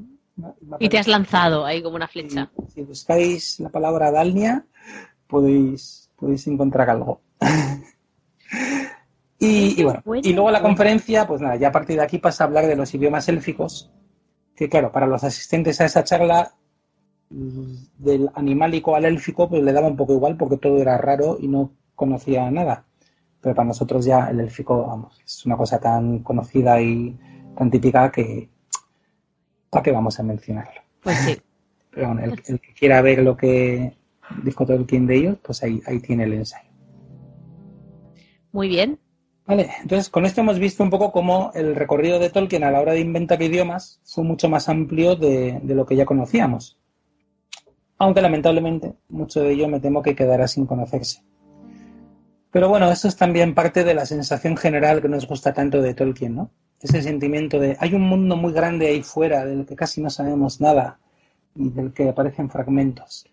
Y 0.80 0.89
te 0.89 0.97
has 0.97 1.07
lanzado 1.07 1.64
ahí 1.65 1.81
como 1.81 1.95
una 1.95 2.07
flecha. 2.07 2.49
Si, 2.73 2.81
buscáis 2.81 3.60
la 3.60 3.69
palabra 3.69 4.11
Dalnia, 4.11 4.65
podéis, 5.27 6.10
podéis 6.15 6.47
encontrar 6.47 6.89
algo. 6.89 7.22
Y, 9.45 9.83
bueno, 9.83 10.01
y 10.23 10.33
luego 10.33 10.51
la 10.51 10.61
conferencia, 10.61 11.27
pues 11.27 11.41
nada, 11.41 11.55
ya 11.55 11.69
a 11.69 11.71
partir 11.71 11.97
de 11.97 12.03
aquí 12.03 12.17
pasa 12.17 12.43
a 12.43 12.47
hablar 12.47 12.67
de 12.67 12.75
los 12.75 12.93
idiomas 12.93 13.27
élficos, 13.29 13.91
que 14.55 14.69
claro, 14.69 14.91
para 14.91 15.07
los 15.07 15.23
asistentes 15.23 15.81
a 15.81 15.85
esa 15.85 16.03
charla 16.03 16.53
del 17.29 18.29
animálico 18.35 18.95
al 18.95 19.05
élfico, 19.05 19.49
pues 19.49 19.63
le 19.63 19.73
daba 19.73 19.87
un 19.87 19.97
poco 19.97 20.13
igual 20.13 20.37
porque 20.37 20.57
todo 20.57 20.77
era 20.79 20.97
raro 20.97 21.37
y 21.39 21.47
no 21.47 21.71
conocía 21.95 22.49
nada. 22.51 22.85
Pero 23.41 23.55
para 23.55 23.67
nosotros 23.67 24.05
ya 24.05 24.29
el 24.29 24.39
élfico, 24.39 24.85
vamos, 24.87 25.19
es 25.25 25.45
una 25.45 25.57
cosa 25.57 25.79
tan 25.79 26.19
conocida 26.19 26.79
y 26.81 27.17
tan 27.57 27.69
típica 27.69 28.11
que 28.11 28.49
¿para 29.69 29.83
qué 29.83 29.91
vamos 29.91 30.19
a 30.19 30.23
mencionarlo? 30.23 30.81
Pues 31.01 31.17
sí. 31.17 31.37
Pero 31.91 32.07
bueno, 32.07 32.23
el, 32.23 32.41
que 32.41 32.73
quiera 32.73 33.01
ver 33.01 33.19
lo 33.19 33.37
que 33.37 33.95
dijo 34.43 34.65
Tolkien 34.65 35.05
de 35.05 35.15
ellos, 35.15 35.37
pues 35.43 35.61
ahí, 35.61 35.81
ahí 35.85 35.99
tiene 35.99 36.23
el 36.23 36.33
ensayo. 36.33 36.69
Muy 38.51 38.67
bien. 38.67 38.99
Vale, 39.45 39.69
entonces 39.81 40.09
con 40.09 40.25
esto 40.25 40.41
hemos 40.41 40.57
visto 40.57 40.83
un 40.83 40.89
poco 40.89 41.11
cómo 41.11 41.51
el 41.53 41.75
recorrido 41.75 42.19
de 42.19 42.29
Tolkien 42.29 42.63
a 42.63 42.71
la 42.71 42.79
hora 42.79 42.93
de 42.93 43.01
inventar 43.01 43.41
idiomas 43.41 43.99
fue 44.05 44.23
mucho 44.23 44.47
más 44.49 44.69
amplio 44.69 45.15
de, 45.15 45.59
de 45.61 45.75
lo 45.75 45.85
que 45.85 45.95
ya 45.95 46.05
conocíamos 46.05 46.77
aunque 48.03 48.21
lamentablemente 48.21 48.95
mucho 49.09 49.41
de 49.41 49.53
ello 49.53 49.67
me 49.67 49.79
temo 49.79 50.01
que 50.01 50.15
quedará 50.15 50.47
sin 50.47 50.65
conocerse. 50.65 51.23
Pero 52.51 52.69
bueno, 52.69 52.91
esto 52.91 53.07
es 53.07 53.15
también 53.15 53.55
parte 53.55 53.83
de 53.83 53.93
la 53.93 54.05
sensación 54.05 54.57
general 54.57 55.01
que 55.01 55.07
nos 55.07 55.27
gusta 55.27 55.53
tanto 55.53 55.81
de 55.81 55.93
Tolkien, 55.93 56.35
¿no? 56.35 56.51
Ese 56.81 57.01
sentimiento 57.01 57.59
de 57.59 57.77
hay 57.79 57.93
un 57.93 58.01
mundo 58.01 58.35
muy 58.35 58.51
grande 58.51 58.87
ahí 58.87 59.01
fuera 59.01 59.45
del 59.45 59.65
que 59.65 59.75
casi 59.75 60.01
no 60.01 60.09
sabemos 60.09 60.59
nada 60.59 60.99
y 61.55 61.69
del 61.69 61.93
que 61.93 62.09
aparecen 62.09 62.49
fragmentos. 62.49 63.25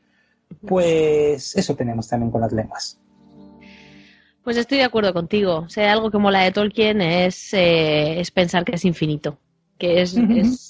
Pues 0.66 1.56
eso 1.56 1.74
tenemos 1.74 2.08
también 2.08 2.30
con 2.30 2.40
las 2.40 2.52
lenguas. 2.52 3.00
Pues 4.42 4.56
estoy 4.56 4.78
de 4.78 4.84
acuerdo 4.84 5.12
contigo. 5.12 5.64
O 5.66 5.68
sea, 5.68 5.92
algo 5.92 6.10
que 6.10 6.18
mola 6.18 6.40
de 6.40 6.52
Tolkien 6.52 7.00
es, 7.00 7.52
eh, 7.54 8.20
es 8.20 8.30
pensar 8.30 8.64
que 8.64 8.76
es 8.76 8.84
infinito 8.84 9.38
que 9.80 10.02
es, 10.02 10.14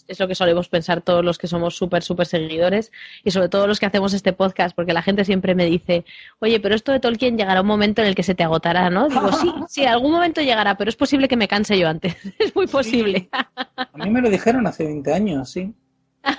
es, 0.07 0.21
lo 0.21 0.29
que 0.29 0.37
solemos 0.37 0.69
pensar 0.69 1.03
todos 1.03 1.23
los 1.25 1.37
que 1.37 1.49
somos 1.49 1.77
súper, 1.77 2.03
súper 2.03 2.27
seguidores 2.27 2.93
y 3.25 3.33
sobre 3.33 3.49
todo 3.49 3.67
los 3.67 3.81
que 3.81 3.87
hacemos 3.87 4.15
este 4.15 4.33
podcast, 4.33 4.75
porque 4.75 4.93
la 4.93 5.03
gente 5.03 5.25
siempre 5.25 5.57
me 5.57 5.67
dice, 5.67 6.05
oye, 6.39 6.61
pero 6.61 6.77
esto 6.77 6.93
de 6.93 7.01
Tolkien 7.01 7.37
llegará 7.37 7.61
un 7.61 7.67
momento 7.67 8.01
en 8.01 8.09
el 8.09 8.15
que 8.15 8.23
se 8.23 8.37
te 8.37 8.45
agotará, 8.45 8.89
¿no? 8.89 9.09
Digo, 9.09 9.33
sí, 9.33 9.53
sí, 9.69 9.85
algún 9.85 10.13
momento 10.13 10.41
llegará, 10.41 10.77
pero 10.77 10.89
es 10.89 10.97
posible 10.97 11.27
que 11.27 11.37
me 11.37 11.49
canse 11.49 11.77
yo 11.77 11.89
antes, 11.89 12.17
es 12.39 12.55
muy 12.55 12.69
posible. 12.69 13.29
A 13.33 13.99
mí 14.05 14.11
me 14.11 14.23
lo 14.23 14.31
dijeron 14.31 14.67
hace 14.69 14.85
20 14.85 15.13
años, 15.13 15.51
sí. 15.51 15.75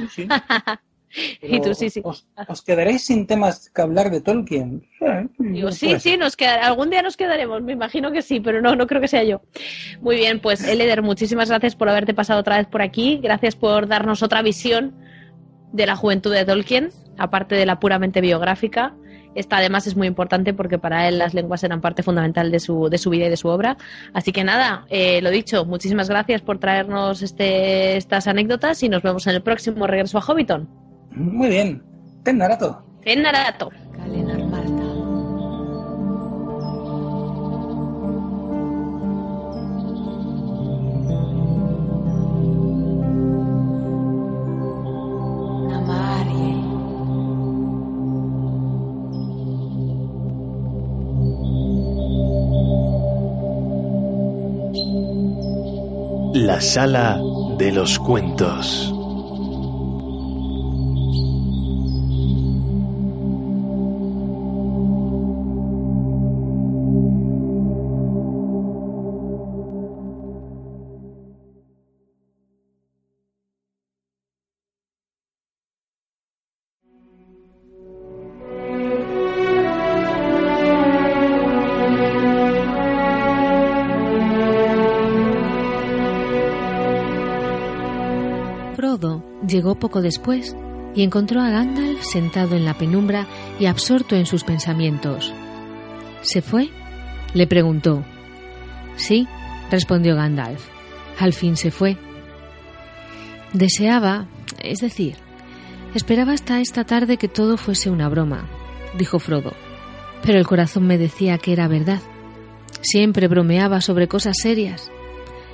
sí, 0.10 0.28
y 1.42 1.60
tú 1.62 1.74
sí, 1.74 1.90
sí. 1.90 2.02
Os, 2.04 2.62
quedaréis 2.62 3.06
sin 3.06 3.28
temas 3.28 3.70
que 3.70 3.82
hablar 3.82 4.10
de 4.12 4.22
Tolkien. 4.22 4.84
Digo, 5.38 5.72
sí, 5.72 6.00
sí, 6.00 6.18
nos 6.18 6.36
queda, 6.36 6.66
algún 6.66 6.90
día 6.90 7.02
nos 7.02 7.18
quedaremos, 7.18 7.62
me 7.62 7.74
imagino 7.74 8.12
que 8.12 8.22
sí, 8.22 8.40
pero 8.40 8.62
no, 8.62 8.76
no 8.76 8.88
creo 8.88 9.02
que 9.02 9.08
sea 9.08 9.24
yo. 9.24 9.42
Muy 10.02 10.16
bien, 10.16 10.40
pues 10.40 10.64
Eleder, 10.64 11.02
muchísimas 11.02 11.50
gracias 11.50 11.76
por 11.76 11.90
haberte 11.90 12.14
pasado 12.14 12.40
otra 12.40 12.58
vez 12.58 12.68
por 12.68 12.82
aquí, 12.82 13.20
gracias 13.22 13.56
por 13.56 13.88
darnos 13.88 14.24
otra 14.24 14.42
visión 14.42 14.96
de 15.72 15.86
la 15.86 15.96
juventud 15.96 16.34
de 16.34 16.46
Tolkien, 16.46 16.90
aparte 17.18 17.56
de 17.56 17.66
la 17.66 17.80
puramente 17.80 18.22
biográfica. 18.22 18.94
Esta 19.34 19.58
además 19.58 19.88
es 19.88 19.96
muy 19.96 20.08
importante 20.08 20.54
porque 20.54 20.78
para 20.78 21.08
él 21.08 21.18
las 21.18 21.34
lenguas 21.34 21.64
eran 21.64 21.80
parte 21.80 22.04
fundamental 22.04 22.52
de 22.52 22.60
su, 22.60 22.90
de 22.90 22.98
su 22.98 23.10
vida 23.10 23.28
y 23.28 23.30
de 23.30 23.38
su 23.38 23.48
obra. 23.48 23.78
Así 24.14 24.34
que 24.34 24.44
nada, 24.44 24.86
eh, 24.90 25.22
lo 25.22 25.30
dicho, 25.30 25.66
muchísimas 25.66 26.10
gracias 26.10 26.42
por 26.42 26.60
traernos 26.60 27.22
este, 27.22 27.96
estas 27.96 28.28
anécdotas 28.28 28.84
y 28.84 28.90
nos 28.90 29.02
vemos 29.02 29.26
en 29.28 29.36
el 29.36 29.42
próximo 29.42 29.88
regreso 29.88 30.18
a 30.18 30.22
Hobbiton. 30.22 30.81
Muy 31.12 31.50
bien. 31.50 31.84
Ten 32.24 32.38
Narato. 32.38 32.84
Ten 33.04 33.22
Narato. 33.22 33.70
La 56.34 56.62
sala 56.62 57.20
de 57.58 57.72
los 57.72 58.00
cuentos. 58.00 59.01
Llegó 89.52 89.76
poco 89.76 90.02
después 90.02 90.56
y 90.96 91.04
encontró 91.04 91.42
a 91.42 91.50
Gandalf 91.50 92.02
sentado 92.04 92.56
en 92.56 92.66
la 92.66 92.78
penumbra 92.78 93.28
y 93.60 93.66
absorto 93.66 94.16
en 94.16 94.26
sus 94.26 94.44
pensamientos. 94.44 95.34
¿Se 96.22 96.42
fue? 96.42 96.70
le 97.34 97.48
preguntó. 97.48 98.04
Sí, 98.96 99.28
respondió 99.70 100.16
Gandalf. 100.16 100.68
Al 101.20 101.34
fin 101.34 101.56
se 101.56 101.72
fue. 101.72 101.98
Deseaba, 103.54 104.28
es 104.60 104.80
decir, 104.80 105.16
esperaba 105.96 106.34
hasta 106.34 106.62
esta 106.62 106.84
tarde 106.84 107.18
que 107.18 107.28
todo 107.28 107.58
fuese 107.58 107.90
una 107.90 108.10
broma, 108.10 108.48
dijo 108.98 109.20
Frodo. 109.20 109.54
Pero 110.24 110.38
el 110.38 110.48
corazón 110.48 110.88
me 110.88 110.98
decía 110.98 111.38
que 111.38 111.54
era 111.54 111.68
verdad. 111.68 112.02
Siempre 112.82 113.28
bromeaba 113.28 113.82
sobre 113.82 114.08
cosas 114.08 114.38
serias. 114.42 114.92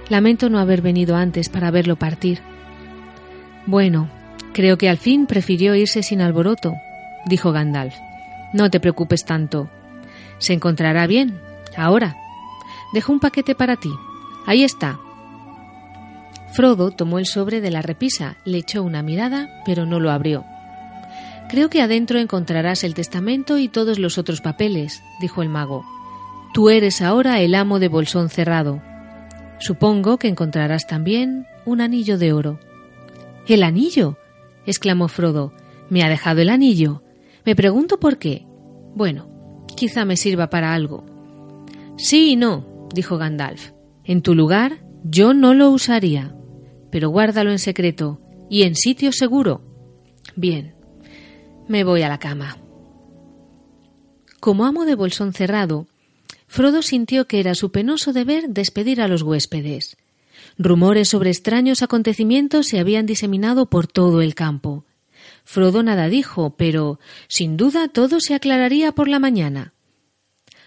Lamento 0.10 0.50
no 0.50 0.60
haber 0.60 0.82
venido 0.82 1.16
antes 1.16 1.50
para 1.50 1.72
verlo 1.72 1.98
partir. 1.98 2.42
Bueno, 3.68 4.10
creo 4.54 4.78
que 4.78 4.90
al 4.90 4.98
fin 4.98 5.28
prefirió 5.28 5.76
irse 5.76 6.02
sin 6.02 6.22
alboroto, 6.22 6.74
dijo 7.26 7.52
Gandalf. 7.52 7.94
No 8.54 8.70
te 8.70 8.80
preocupes 8.80 9.26
tanto. 9.26 9.70
Se 10.40 10.54
encontrará 10.54 11.06
bien. 11.06 11.40
Ahora. 11.76 12.16
Dejo 12.94 13.12
un 13.12 13.20
paquete 13.20 13.54
para 13.54 13.76
ti. 13.76 13.92
Ahí 14.46 14.64
está. 14.64 14.98
Frodo 16.54 16.92
tomó 16.92 17.20
el 17.20 17.26
sobre 17.26 17.60
de 17.60 17.70
la 17.70 17.82
repisa, 17.82 18.38
le 18.46 18.60
echó 18.60 18.82
una 18.82 19.04
mirada, 19.04 19.62
pero 19.66 19.86
no 19.86 20.00
lo 20.00 20.12
abrió. 20.12 20.46
Creo 21.50 21.70
que 21.70 21.82
adentro 21.82 22.20
encontrarás 22.20 22.86
el 22.86 22.94
testamento 22.94 23.58
y 23.58 23.68
todos 23.68 24.00
los 24.00 24.18
otros 24.18 24.40
papeles, 24.40 25.04
dijo 25.20 25.42
el 25.42 25.50
mago. 25.50 25.86
Tú 26.54 26.70
eres 26.70 27.02
ahora 27.02 27.42
el 27.42 27.54
amo 27.54 27.80
de 27.80 27.90
Bolsón 27.90 28.30
Cerrado. 28.30 28.82
Supongo 29.60 30.18
que 30.18 30.30
encontrarás 30.30 30.88
también 30.88 31.46
un 31.66 31.82
anillo 31.82 32.18
de 32.18 32.32
oro. 32.32 32.60
El 33.48 33.64
anillo. 33.64 34.18
exclamó 34.66 35.08
Frodo. 35.08 35.54
Me 35.90 36.04
ha 36.04 36.10
dejado 36.10 36.42
el 36.42 36.50
anillo. 36.50 37.02
Me 37.46 37.56
pregunto 37.56 38.00
por 38.00 38.18
qué. 38.18 38.46
Bueno, 38.94 39.66
quizá 39.76 40.04
me 40.04 40.18
sirva 40.18 40.50
para 40.50 40.74
algo. 40.74 41.06
Sí 41.98 42.32
y 42.32 42.36
no, 42.36 42.88
dijo 42.94 43.18
Gandalf. 43.18 43.72
En 44.04 44.22
tu 44.22 44.36
lugar, 44.36 44.84
yo 45.04 45.34
no 45.34 45.54
lo 45.54 45.70
usaría, 45.70 46.36
pero 46.92 47.10
guárdalo 47.10 47.52
en 47.52 47.60
secreto 47.60 48.22
y 48.50 48.64
en 48.64 48.76
sitio 48.76 49.12
seguro. 49.12 49.62
Bien, 50.36 50.76
me 51.68 51.84
voy 51.84 52.02
a 52.02 52.10
la 52.10 52.20
cama. 52.20 52.58
Como 54.40 54.66
amo 54.66 54.86
de 54.86 54.96
bolsón 54.96 55.34
cerrado, 55.34 55.88
Frodo 56.48 56.82
sintió 56.82 57.28
que 57.28 57.40
era 57.40 57.56
su 57.56 57.72
penoso 57.72 58.14
deber 58.14 58.50
despedir 58.50 59.02
a 59.02 59.08
los 59.08 59.22
huéspedes. 59.22 59.97
Rumores 60.58 61.10
sobre 61.10 61.30
extraños 61.30 61.84
acontecimientos 61.84 62.68
se 62.68 62.80
habían 62.80 63.06
diseminado 63.06 63.70
por 63.70 63.86
todo 63.86 64.22
el 64.22 64.34
campo. 64.34 64.86
Frodo 65.44 65.84
nada 65.84 66.10
dijo, 66.10 66.56
pero 66.58 67.00
sin 67.28 67.58
duda 67.58 67.88
todo 67.88 68.20
se 68.20 68.34
aclararía 68.34 68.92
por 68.92 69.08
la 69.08 69.20
mañana. 69.20 69.74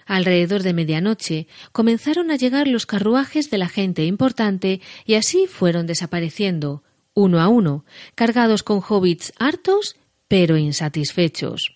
Alrededor 0.06 0.62
de 0.62 0.74
medianoche 0.74 1.46
comenzaron 1.72 2.30
a 2.30 2.36
llegar 2.36 2.66
los 2.66 2.86
carruajes 2.86 3.50
de 3.50 3.58
la 3.58 3.68
gente 3.68 4.04
importante 4.04 4.80
y 5.04 5.14
así 5.14 5.46
fueron 5.46 5.86
desapareciendo, 5.86 6.82
uno 7.14 7.40
a 7.40 7.48
uno, 7.48 7.84
cargados 8.14 8.62
con 8.62 8.80
hobbits 8.86 9.32
hartos 9.38 9.96
pero 10.28 10.56
insatisfechos. 10.56 11.74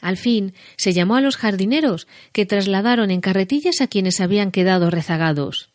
Al 0.00 0.16
fin 0.16 0.54
se 0.76 0.92
llamó 0.92 1.16
a 1.16 1.20
los 1.20 1.36
jardineros, 1.36 2.08
que 2.32 2.44
trasladaron 2.44 3.12
en 3.12 3.20
carretillas 3.20 3.80
a 3.80 3.86
quienes 3.86 4.20
habían 4.20 4.50
quedado 4.50 4.90
rezagados. 4.90 5.73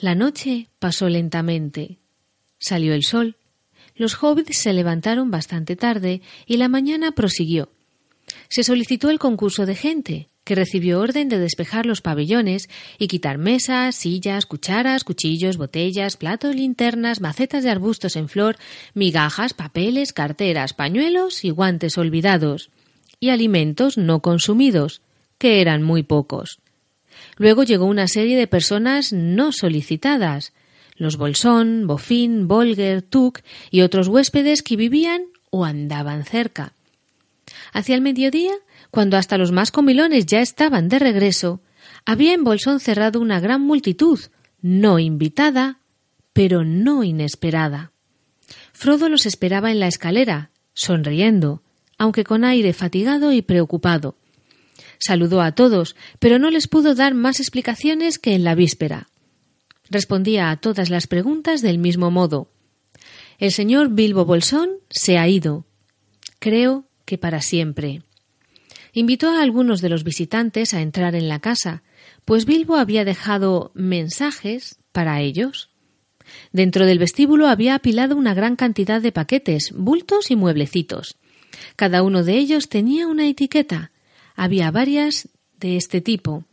La 0.00 0.14
noche 0.14 0.68
pasó 0.78 1.10
lentamente. 1.10 1.98
Salió 2.58 2.94
el 2.94 3.02
sol. 3.02 3.36
Los 3.94 4.22
hobbits 4.22 4.56
se 4.56 4.72
levantaron 4.72 5.30
bastante 5.30 5.76
tarde 5.76 6.22
y 6.46 6.56
la 6.56 6.68
mañana 6.68 7.12
prosiguió. 7.12 7.68
Se 8.48 8.62
solicitó 8.62 9.10
el 9.10 9.18
concurso 9.18 9.66
de 9.66 9.74
gente, 9.74 10.28
que 10.44 10.54
recibió 10.54 11.00
orden 11.00 11.28
de 11.28 11.38
despejar 11.38 11.84
los 11.84 12.00
pabellones 12.00 12.70
y 12.98 13.08
quitar 13.08 13.36
mesas, 13.36 13.94
sillas, 13.94 14.46
cucharas, 14.46 15.04
cuchillos, 15.04 15.58
botellas, 15.58 16.16
platos, 16.16 16.56
linternas, 16.56 17.20
macetas 17.20 17.62
de 17.62 17.68
arbustos 17.68 18.16
en 18.16 18.30
flor, 18.30 18.56
migajas, 18.94 19.52
papeles, 19.52 20.14
carteras, 20.14 20.72
pañuelos 20.72 21.44
y 21.44 21.50
guantes 21.50 21.98
olvidados, 21.98 22.70
y 23.20 23.28
alimentos 23.28 23.98
no 23.98 24.22
consumidos, 24.22 25.02
que 25.36 25.60
eran 25.60 25.82
muy 25.82 26.02
pocos. 26.04 26.58
Luego 27.36 27.62
llegó 27.62 27.86
una 27.86 28.08
serie 28.08 28.36
de 28.36 28.46
personas 28.46 29.12
no 29.12 29.52
solicitadas, 29.52 30.52
los 30.96 31.16
Bolsón, 31.16 31.86
Bofín, 31.86 32.46
Bolger, 32.46 33.02
Tuc 33.02 33.40
y 33.70 33.80
otros 33.80 34.08
huéspedes 34.08 34.62
que 34.62 34.76
vivían 34.76 35.22
o 35.50 35.64
andaban 35.64 36.24
cerca. 36.24 36.74
Hacia 37.72 37.94
el 37.94 38.02
mediodía 38.02 38.52
cuando 38.90 39.16
hasta 39.16 39.38
los 39.38 39.52
más 39.52 39.70
comilones 39.70 40.26
ya 40.26 40.40
estaban 40.40 40.88
de 40.88 40.98
regreso, 40.98 41.60
había 42.04 42.34
en 42.34 42.44
Bolsón 42.44 42.80
cerrado 42.80 43.20
una 43.20 43.40
gran 43.40 43.60
multitud, 43.60 44.18
no 44.60 44.98
invitada, 44.98 45.78
pero 46.32 46.64
no 46.64 47.04
inesperada. 47.04 47.92
Frodo 48.72 49.08
los 49.08 49.26
esperaba 49.26 49.70
en 49.70 49.80
la 49.80 49.86
escalera, 49.86 50.50
sonriendo, 50.74 51.62
aunque 51.98 52.24
con 52.24 52.44
aire 52.44 52.72
fatigado 52.72 53.32
y 53.32 53.42
preocupado. 53.42 54.16
Saludó 55.00 55.40
a 55.40 55.52
todos, 55.52 55.96
pero 56.18 56.38
no 56.38 56.50
les 56.50 56.68
pudo 56.68 56.94
dar 56.94 57.14
más 57.14 57.40
explicaciones 57.40 58.18
que 58.18 58.34
en 58.34 58.44
la 58.44 58.54
víspera. 58.54 59.08
Respondía 59.88 60.50
a 60.50 60.60
todas 60.60 60.90
las 60.90 61.06
preguntas 61.06 61.62
del 61.62 61.78
mismo 61.78 62.10
modo. 62.10 62.52
El 63.38 63.50
señor 63.50 63.88
Bilbo 63.88 64.26
Bolsón 64.26 64.68
se 64.90 65.16
ha 65.18 65.26
ido. 65.26 65.64
Creo 66.38 66.84
que 67.06 67.16
para 67.16 67.40
siempre. 67.40 68.02
Invitó 68.92 69.30
a 69.30 69.42
algunos 69.42 69.80
de 69.80 69.88
los 69.88 70.04
visitantes 70.04 70.74
a 70.74 70.82
entrar 70.82 71.14
en 71.14 71.28
la 71.28 71.40
casa, 71.40 71.82
pues 72.24 72.44
Bilbo 72.44 72.76
había 72.76 73.04
dejado 73.04 73.72
mensajes 73.74 74.78
para 74.92 75.20
ellos. 75.20 75.70
Dentro 76.52 76.86
del 76.86 76.98
vestíbulo 76.98 77.48
había 77.48 77.74
apilado 77.74 78.16
una 78.16 78.34
gran 78.34 78.56
cantidad 78.56 79.00
de 79.00 79.12
paquetes, 79.12 79.72
bultos 79.74 80.30
y 80.30 80.36
mueblecitos. 80.36 81.16
Cada 81.76 82.02
uno 82.02 82.22
de 82.22 82.36
ellos 82.36 82.68
tenía 82.68 83.06
una 83.06 83.26
etiqueta. 83.26 83.92
Había 84.36 84.70
varias 84.70 85.28
de 85.58 85.76
este 85.76 86.00
tipo. 86.00 86.44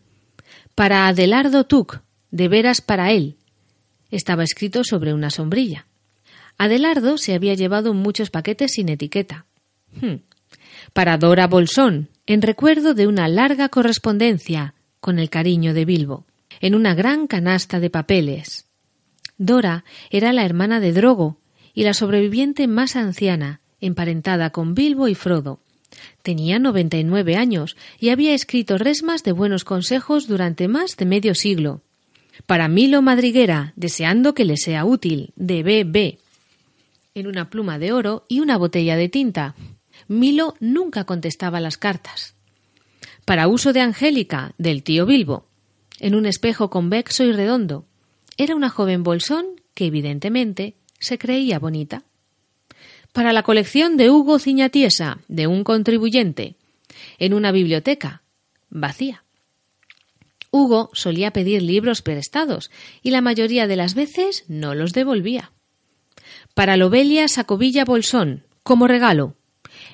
Para 0.75 1.07
Adelardo 1.07 1.65
Tuc, 1.65 2.01
de 2.31 2.47
veras 2.47 2.81
para 2.81 3.11
él. 3.11 3.35
Estaba 4.11 4.43
escrito 4.43 4.83
sobre 4.83 5.13
una 5.13 5.29
sombrilla. 5.29 5.87
Adelardo 6.57 7.17
se 7.17 7.33
había 7.33 7.53
llevado 7.53 7.93
muchos 7.93 8.29
paquetes 8.29 8.73
sin 8.73 8.89
etiqueta. 8.89 9.45
Hmm. 10.01 10.21
Para 10.93 11.17
Dora 11.17 11.47
Bolsón, 11.47 12.09
en 12.25 12.41
recuerdo 12.41 12.93
de 12.93 13.07
una 13.07 13.27
larga 13.27 13.69
correspondencia 13.69 14.73
con 14.99 15.19
el 15.19 15.29
cariño 15.29 15.73
de 15.73 15.85
Bilbo, 15.85 16.25
en 16.59 16.75
una 16.75 16.95
gran 16.95 17.27
canasta 17.27 17.79
de 17.79 17.89
papeles. 17.89 18.65
Dora 19.37 19.85
era 20.09 20.33
la 20.33 20.45
hermana 20.45 20.79
de 20.79 20.93
Drogo 20.93 21.37
y 21.73 21.83
la 21.83 21.93
sobreviviente 21.93 22.67
más 22.67 22.95
anciana, 22.95 23.61
emparentada 23.79 24.49
con 24.49 24.73
Bilbo 24.73 25.07
y 25.07 25.15
Frodo. 25.15 25.59
Tenía 26.21 26.59
noventa 26.59 26.97
y 26.97 27.03
nueve 27.03 27.35
años 27.35 27.75
y 27.99 28.09
había 28.09 28.33
escrito 28.33 28.77
resmas 28.77 29.23
de 29.23 29.31
buenos 29.31 29.63
consejos 29.63 30.27
durante 30.27 30.67
más 30.67 30.97
de 30.97 31.05
medio 31.05 31.35
siglo. 31.35 31.81
Para 32.45 32.67
Milo 32.67 33.01
Madriguera, 33.01 33.73
deseando 33.75 34.33
que 34.33 34.45
le 34.45 34.57
sea 34.57 34.85
útil, 34.85 35.33
de 35.35 35.63
B.B. 35.63 36.19
En 37.15 37.27
una 37.27 37.49
pluma 37.49 37.79
de 37.79 37.91
oro 37.91 38.25
y 38.27 38.41
una 38.41 38.57
botella 38.57 38.95
de 38.95 39.09
tinta. 39.09 39.55
Milo 40.07 40.53
nunca 40.59 41.05
contestaba 41.05 41.59
las 41.59 41.77
cartas. 41.77 42.35
Para 43.25 43.47
uso 43.47 43.73
de 43.73 43.81
Angélica, 43.81 44.53
del 44.57 44.83
tío 44.83 45.05
Bilbo, 45.05 45.47
en 45.99 46.15
un 46.15 46.25
espejo 46.25 46.69
convexo 46.69 47.23
y 47.23 47.31
redondo, 47.31 47.85
era 48.37 48.55
una 48.55 48.69
joven 48.69 49.03
bolsón 49.03 49.45
que 49.73 49.85
evidentemente 49.85 50.75
se 50.99 51.17
creía 51.17 51.59
bonita. 51.59 52.03
Para 53.17 53.33
la 53.33 53.41
colección 53.41 53.97
de 53.97 54.11
Hugo 54.11 54.37
Ciñatiesa, 54.37 55.17
de 55.27 55.47
un 55.47 55.63
contribuyente, 55.63 56.53
en 57.17 57.33
una 57.33 57.51
biblioteca, 57.51 58.21
vacía. 58.69 59.23
Hugo 60.51 60.91
solía 60.93 61.31
pedir 61.31 61.63
libros 61.63 62.03
prestados 62.03 62.69
y 63.01 63.09
la 63.09 63.21
mayoría 63.21 63.65
de 63.65 63.75
las 63.75 63.95
veces 63.95 64.45
no 64.47 64.75
los 64.75 64.93
devolvía. 64.93 65.51
Para 66.53 66.77
Lobelia 66.77 67.27
Sacovilla 67.27 67.85
Bolsón, 67.85 68.43
como 68.61 68.85
regalo, 68.85 69.33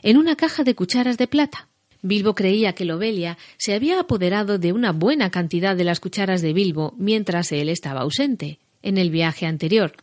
en 0.02 0.18
una 0.18 0.36
caja 0.36 0.66
de 0.66 0.76
cucharas 0.76 1.18
de 1.18 1.28
plata. 1.28 1.70
Bilbo 2.02 2.36
creía 2.36 2.74
que 2.74 2.84
Lobelia 2.84 3.38
se 3.58 3.74
había 3.74 4.02
apoderado 4.02 4.58
de 4.58 4.74
una 4.74 4.92
buena 4.92 5.32
cantidad 5.32 5.78
de 5.78 5.86
las 5.86 6.02
cucharas 6.02 6.42
de 6.42 6.52
Bilbo 6.52 6.94
mientras 6.98 7.54
él 7.54 7.70
estaba 7.70 8.02
ausente, 8.02 8.60
en 8.82 8.98
el 8.98 9.12
viaje 9.12 9.46
anterior. 9.46 9.94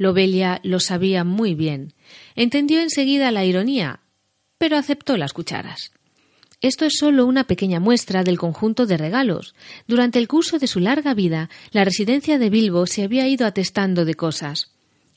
Lobelia 0.00 0.60
lo 0.62 0.80
sabía 0.80 1.24
muy 1.24 1.54
bien. 1.54 1.92
Entendió 2.34 2.80
enseguida 2.80 3.30
la 3.30 3.44
ironía, 3.44 4.00
pero 4.56 4.78
aceptó 4.78 5.18
las 5.18 5.34
cucharas. 5.34 5.92
Esto 6.62 6.86
es 6.86 6.94
solo 6.98 7.26
una 7.26 7.44
pequeña 7.44 7.80
muestra 7.80 8.24
del 8.24 8.38
conjunto 8.38 8.86
de 8.86 8.96
regalos. 8.96 9.54
Durante 9.86 10.18
el 10.18 10.26
curso 10.26 10.58
de 10.58 10.68
su 10.68 10.80
larga 10.80 11.12
vida, 11.12 11.50
la 11.72 11.84
residencia 11.84 12.38
de 12.38 12.48
Bilbo 12.48 12.86
se 12.86 13.02
había 13.02 13.28
ido 13.28 13.44
atestando 13.44 14.06
de 14.06 14.14
cosas. 14.14 14.72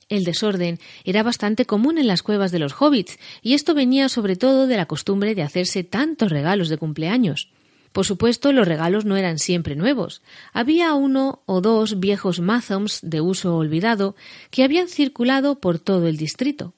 El 0.09 0.25
desorden 0.25 0.79
era 1.05 1.23
bastante 1.23 1.63
común 1.63 1.97
en 1.97 2.07
las 2.07 2.21
cuevas 2.21 2.51
de 2.51 2.59
los 2.59 2.73
hobbits, 2.73 3.19
y 3.41 3.53
esto 3.53 3.73
venía 3.73 4.09
sobre 4.09 4.35
todo 4.35 4.67
de 4.67 4.75
la 4.75 4.85
costumbre 4.85 5.33
de 5.33 5.43
hacerse 5.43 5.85
tantos 5.85 6.29
regalos 6.29 6.67
de 6.67 6.77
cumpleaños. 6.77 7.53
Por 7.93 8.05
supuesto, 8.05 8.51
los 8.51 8.67
regalos 8.67 9.05
no 9.05 9.15
eran 9.15 9.37
siempre 9.37 9.75
nuevos. 9.75 10.23
Había 10.51 10.93
uno 10.95 11.43
o 11.45 11.61
dos 11.61 11.99
viejos 11.99 12.39
mazoms 12.39 12.99
de 13.03 13.21
uso 13.21 13.55
olvidado 13.55 14.15
que 14.49 14.63
habían 14.63 14.89
circulado 14.89 15.59
por 15.59 15.77
todo 15.77 16.07
el 16.07 16.17
distrito. 16.17 16.73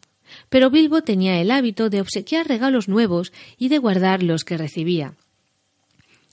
Pero 0.50 0.70
Bilbo 0.70 1.02
tenía 1.04 1.40
el 1.40 1.52
hábito 1.52 1.90
de 1.90 2.02
obsequiar 2.02 2.48
regalos 2.48 2.90
nuevos 2.90 3.32
y 3.58 3.70
de 3.70 3.78
guardar 3.78 4.24
los 4.24 4.44
que 4.44 4.58
recibía. 4.58 5.14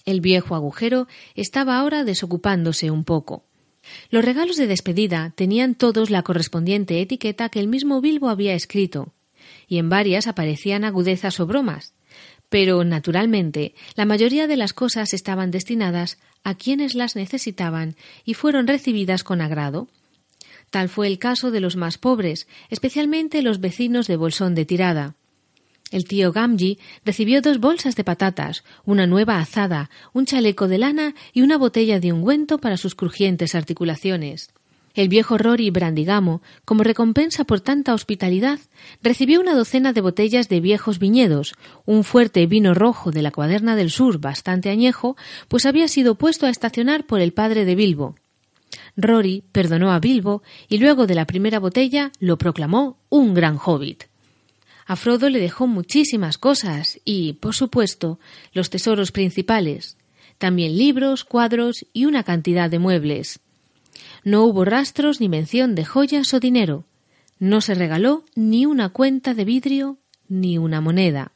El 0.04 0.20
viejo 0.20 0.56
agujero 0.56 1.06
estaba 1.36 1.78
ahora 1.78 2.02
desocupándose 2.02 2.90
un 2.90 3.04
poco. 3.04 3.44
Los 4.10 4.24
regalos 4.24 4.56
de 4.56 4.66
despedida 4.66 5.32
tenían 5.36 5.76
todos 5.76 6.10
la 6.10 6.22
correspondiente 6.22 7.00
etiqueta 7.00 7.48
que 7.48 7.60
el 7.60 7.68
mismo 7.68 8.00
Bilbo 8.00 8.28
había 8.28 8.54
escrito, 8.54 9.12
y 9.68 9.78
en 9.78 9.88
varias 9.88 10.26
aparecían 10.26 10.84
agudezas 10.84 11.38
o 11.38 11.46
bromas. 11.46 11.94
Pero, 12.52 12.84
naturalmente, 12.84 13.74
la 13.96 14.04
mayoría 14.04 14.46
de 14.46 14.58
las 14.58 14.74
cosas 14.74 15.14
estaban 15.14 15.50
destinadas 15.50 16.18
a 16.44 16.54
quienes 16.54 16.94
las 16.94 17.16
necesitaban 17.16 17.96
y 18.26 18.34
fueron 18.34 18.66
recibidas 18.66 19.24
con 19.24 19.40
agrado. 19.40 19.88
Tal 20.68 20.90
fue 20.90 21.06
el 21.06 21.18
caso 21.18 21.50
de 21.50 21.60
los 21.60 21.76
más 21.76 21.96
pobres, 21.96 22.46
especialmente 22.68 23.40
los 23.40 23.58
vecinos 23.58 24.06
de 24.06 24.16
Bolsón 24.16 24.54
de 24.54 24.66
Tirada. 24.66 25.14
El 25.90 26.04
tío 26.04 26.30
Gamji 26.30 26.78
recibió 27.06 27.40
dos 27.40 27.58
bolsas 27.58 27.96
de 27.96 28.04
patatas, 28.04 28.64
una 28.84 29.06
nueva 29.06 29.38
azada, 29.38 29.88
un 30.12 30.26
chaleco 30.26 30.68
de 30.68 30.76
lana 30.76 31.14
y 31.32 31.40
una 31.40 31.56
botella 31.56 32.00
de 32.00 32.12
ungüento 32.12 32.58
para 32.58 32.76
sus 32.76 32.94
crujientes 32.94 33.54
articulaciones. 33.54 34.50
El 34.94 35.08
viejo 35.08 35.38
Rory 35.38 35.70
Brandigamo, 35.70 36.42
como 36.64 36.82
recompensa 36.82 37.44
por 37.44 37.60
tanta 37.60 37.94
hospitalidad, 37.94 38.58
recibió 39.02 39.40
una 39.40 39.54
docena 39.54 39.92
de 39.92 40.02
botellas 40.02 40.48
de 40.48 40.60
viejos 40.60 40.98
viñedos, 40.98 41.54
un 41.86 42.04
fuerte 42.04 42.46
vino 42.46 42.74
rojo 42.74 43.10
de 43.10 43.22
la 43.22 43.30
cuaderna 43.30 43.74
del 43.74 43.90
sur 43.90 44.20
bastante 44.20 44.68
añejo, 44.68 45.16
pues 45.48 45.64
había 45.64 45.88
sido 45.88 46.16
puesto 46.16 46.46
a 46.46 46.50
estacionar 46.50 47.06
por 47.06 47.20
el 47.20 47.32
padre 47.32 47.64
de 47.64 47.74
Bilbo. 47.74 48.16
Rory 48.96 49.44
perdonó 49.52 49.92
a 49.92 50.00
Bilbo 50.00 50.42
y 50.68 50.78
luego 50.78 51.06
de 51.06 51.14
la 51.14 51.26
primera 51.26 51.58
botella 51.58 52.12
lo 52.18 52.36
proclamó 52.36 52.98
un 53.08 53.32
gran 53.34 53.58
hobbit. 53.62 54.04
A 54.86 54.96
Frodo 54.96 55.30
le 55.30 55.38
dejó 55.38 55.66
muchísimas 55.66 56.38
cosas 56.38 57.00
y, 57.04 57.34
por 57.34 57.54
supuesto, 57.54 58.18
los 58.52 58.68
tesoros 58.68 59.12
principales, 59.12 59.96
también 60.38 60.76
libros, 60.76 61.24
cuadros 61.24 61.86
y 61.92 62.04
una 62.04 62.24
cantidad 62.24 62.68
de 62.68 62.78
muebles. 62.78 63.40
No 64.24 64.44
hubo 64.44 64.64
rastros 64.64 65.20
ni 65.20 65.28
mención 65.28 65.74
de 65.74 65.84
joyas 65.84 66.32
o 66.34 66.40
dinero. 66.40 66.84
No 67.38 67.60
se 67.60 67.74
regaló 67.74 68.24
ni 68.36 68.66
una 68.66 68.90
cuenta 68.90 69.34
de 69.34 69.44
vidrio 69.44 69.98
ni 70.28 70.58
una 70.58 70.80
moneda. 70.80 71.32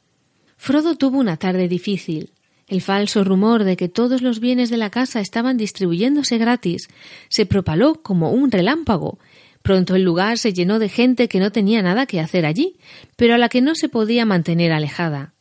Frodo 0.57 0.95
tuvo 0.95 1.19
una 1.19 1.37
tarde 1.37 1.67
difícil. 1.67 2.31
El 2.67 2.81
falso 2.81 3.23
rumor 3.23 3.63
de 3.63 3.77
que 3.77 3.87
todos 3.87 4.21
los 4.21 4.39
bienes 4.39 4.69
de 4.69 4.77
la 4.77 4.89
casa 4.89 5.21
estaban 5.21 5.57
distribuyéndose 5.57 6.37
gratis 6.37 6.89
se 7.29 7.45
propaló 7.45 8.01
como 8.01 8.31
un 8.31 8.51
relámpago. 8.51 9.19
Pronto 9.61 9.95
el 9.95 10.03
lugar 10.03 10.37
se 10.37 10.53
llenó 10.53 10.79
de 10.79 10.89
gente 10.89 11.27
que 11.27 11.39
no 11.39 11.51
tenía 11.51 11.81
nada 11.81 12.05
que 12.05 12.19
hacer 12.19 12.45
allí, 12.45 12.77
pero 13.15 13.35
a 13.35 13.37
la 13.37 13.49
que 13.49 13.61
no 13.61 13.75
se 13.75 13.89
podía 13.89 14.25
mantener 14.25 14.71
alejada. 14.71 15.33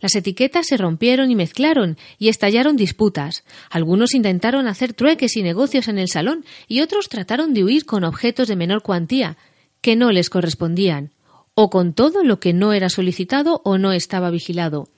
Las 0.00 0.14
etiquetas 0.14 0.66
se 0.66 0.76
rompieron 0.76 1.30
y 1.30 1.34
mezclaron 1.34 1.96
y 2.18 2.28
estallaron 2.28 2.76
disputas. 2.76 3.44
Algunos 3.70 4.14
intentaron 4.14 4.66
hacer 4.66 4.92
trueques 4.92 5.36
y 5.36 5.42
negocios 5.42 5.88
en 5.88 5.98
el 5.98 6.08
salón 6.08 6.44
y 6.68 6.80
otros 6.80 7.08
trataron 7.08 7.54
de 7.54 7.64
huir 7.64 7.86
con 7.86 8.04
objetos 8.04 8.48
de 8.48 8.56
menor 8.56 8.82
cuantía 8.82 9.36
que 9.80 9.96
no 9.96 10.10
les 10.10 10.30
correspondían, 10.30 11.12
o 11.54 11.70
con 11.70 11.94
todo 11.94 12.24
lo 12.24 12.40
que 12.40 12.52
no 12.52 12.72
era 12.72 12.88
solicitado 12.88 13.60
o 13.64 13.78
no 13.78 13.92
estaba 13.92 14.30
vigilado. 14.30 14.88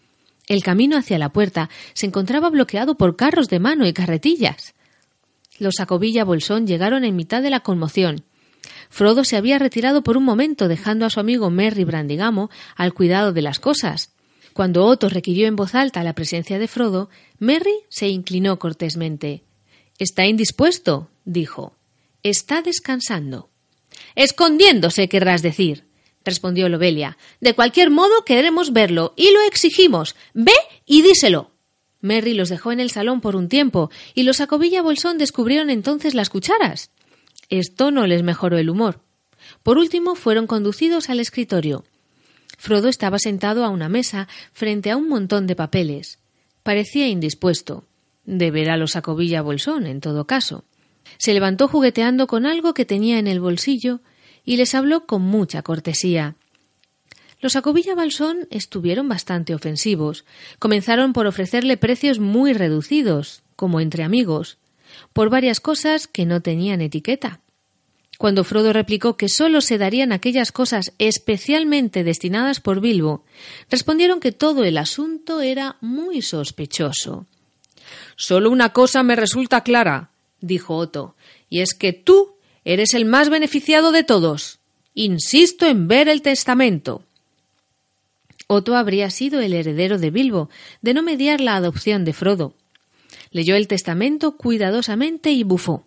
El 0.46 0.62
camino 0.62 0.96
hacia 0.96 1.18
la 1.18 1.28
puerta 1.28 1.68
se 1.92 2.06
encontraba 2.06 2.48
bloqueado 2.48 2.96
por 2.96 3.16
carros 3.16 3.48
de 3.48 3.60
mano 3.60 3.86
y 3.86 3.92
carretillas. 3.92 4.74
Los 5.58 5.74
Sacobilla 5.76 6.24
Bolsón 6.24 6.66
llegaron 6.66 7.04
en 7.04 7.16
mitad 7.16 7.42
de 7.42 7.50
la 7.50 7.60
conmoción. 7.60 8.24
Frodo 8.88 9.24
se 9.24 9.36
había 9.36 9.58
retirado 9.58 10.02
por 10.02 10.16
un 10.16 10.24
momento, 10.24 10.68
dejando 10.68 11.04
a 11.04 11.10
su 11.10 11.20
amigo 11.20 11.50
Merry 11.50 11.84
Brandigamo 11.84 12.48
al 12.76 12.94
cuidado 12.94 13.32
de 13.32 13.42
las 13.42 13.58
cosas. 13.58 14.14
Cuando 14.58 14.86
Otto 14.86 15.08
requirió 15.08 15.46
en 15.46 15.54
voz 15.54 15.76
alta 15.76 16.02
la 16.02 16.16
presencia 16.16 16.58
de 16.58 16.66
Frodo, 16.66 17.10
Merry 17.38 17.76
se 17.90 18.08
inclinó 18.08 18.58
cortésmente. 18.58 19.44
Está 20.00 20.26
indispuesto, 20.26 21.10
dijo. 21.24 21.76
Está 22.24 22.60
descansando. 22.60 23.50
Escondiéndose, 24.16 25.08
querrás 25.08 25.42
decir 25.42 25.84
respondió 26.24 26.68
Lobelia. 26.68 27.16
De 27.40 27.54
cualquier 27.54 27.90
modo 27.90 28.24
queremos 28.26 28.72
verlo 28.72 29.14
y 29.14 29.30
lo 29.30 29.40
exigimos. 29.42 30.16
Ve 30.34 30.50
y 30.84 31.02
díselo. 31.02 31.52
Merry 32.00 32.34
los 32.34 32.48
dejó 32.48 32.72
en 32.72 32.80
el 32.80 32.90
salón 32.90 33.20
por 33.20 33.36
un 33.36 33.48
tiempo 33.48 33.92
y 34.12 34.24
los 34.24 34.40
Acobilla 34.40 34.82
Bolsón 34.82 35.18
descubrieron 35.18 35.70
entonces 35.70 36.16
las 36.16 36.30
cucharas. 36.30 36.90
Esto 37.48 37.92
no 37.92 38.08
les 38.08 38.24
mejoró 38.24 38.58
el 38.58 38.70
humor. 38.70 39.02
Por 39.62 39.78
último 39.78 40.16
fueron 40.16 40.48
conducidos 40.48 41.10
al 41.10 41.20
escritorio. 41.20 41.84
Frodo 42.58 42.88
estaba 42.88 43.18
sentado 43.18 43.64
a 43.64 43.70
una 43.70 43.88
mesa 43.88 44.28
frente 44.52 44.90
a 44.90 44.96
un 44.96 45.08
montón 45.08 45.46
de 45.46 45.56
papeles. 45.56 46.18
Parecía 46.62 47.08
indispuesto. 47.08 47.84
De 48.26 48.50
ver 48.50 48.68
a 48.68 48.76
los 48.76 48.96
Acobilla 48.96 49.40
Bolsón, 49.40 49.86
en 49.86 50.00
todo 50.00 50.26
caso. 50.26 50.64
Se 51.16 51.32
levantó 51.32 51.68
jugueteando 51.68 52.26
con 52.26 52.44
algo 52.44 52.74
que 52.74 52.84
tenía 52.84 53.18
en 53.18 53.26
el 53.26 53.40
bolsillo 53.40 54.00
y 54.44 54.56
les 54.56 54.74
habló 54.74 55.06
con 55.06 55.22
mucha 55.22 55.62
cortesía. 55.62 56.34
Los 57.40 57.54
Acobilla 57.54 57.94
Balsón 57.94 58.48
estuvieron 58.50 59.08
bastante 59.08 59.54
ofensivos. 59.54 60.24
Comenzaron 60.58 61.12
por 61.12 61.26
ofrecerle 61.28 61.76
precios 61.76 62.18
muy 62.18 62.52
reducidos, 62.52 63.42
como 63.54 63.80
entre 63.80 64.02
amigos, 64.02 64.58
por 65.12 65.30
varias 65.30 65.60
cosas 65.60 66.08
que 66.08 66.26
no 66.26 66.42
tenían 66.42 66.80
etiqueta. 66.80 67.40
Cuando 68.18 68.44
Frodo 68.44 68.72
replicó 68.72 69.16
que 69.16 69.28
sólo 69.30 69.62
se 69.62 69.78
darían 69.78 70.12
aquellas 70.12 70.52
cosas 70.52 70.92
especialmente 70.98 72.04
destinadas 72.04 72.60
por 72.60 72.80
Bilbo, 72.80 73.24
respondieron 73.70 74.20
que 74.20 74.32
todo 74.32 74.64
el 74.64 74.76
asunto 74.76 75.40
era 75.40 75.76
muy 75.80 76.20
sospechoso. 76.20 77.26
Solo 78.16 78.50
una 78.50 78.74
cosa 78.74 79.02
me 79.02 79.16
resulta 79.16 79.62
clara, 79.62 80.10
dijo 80.40 80.76
Otto, 80.76 81.14
y 81.48 81.60
es 81.60 81.72
que 81.72 81.94
tú 81.94 82.34
Eres 82.68 82.92
el 82.92 83.06
más 83.06 83.30
beneficiado 83.30 83.92
de 83.92 84.04
todos. 84.04 84.58
Insisto 84.92 85.64
en 85.64 85.88
ver 85.88 86.06
el 86.06 86.20
testamento. 86.20 87.02
Otto 88.46 88.76
habría 88.76 89.08
sido 89.08 89.40
el 89.40 89.54
heredero 89.54 89.96
de 89.96 90.10
Bilbo, 90.10 90.50
de 90.82 90.92
no 90.92 91.02
mediar 91.02 91.40
la 91.40 91.56
adopción 91.56 92.04
de 92.04 92.12
Frodo. 92.12 92.52
Leyó 93.30 93.56
el 93.56 93.68
testamento 93.68 94.36
cuidadosamente 94.36 95.30
y 95.30 95.44
bufó. 95.44 95.86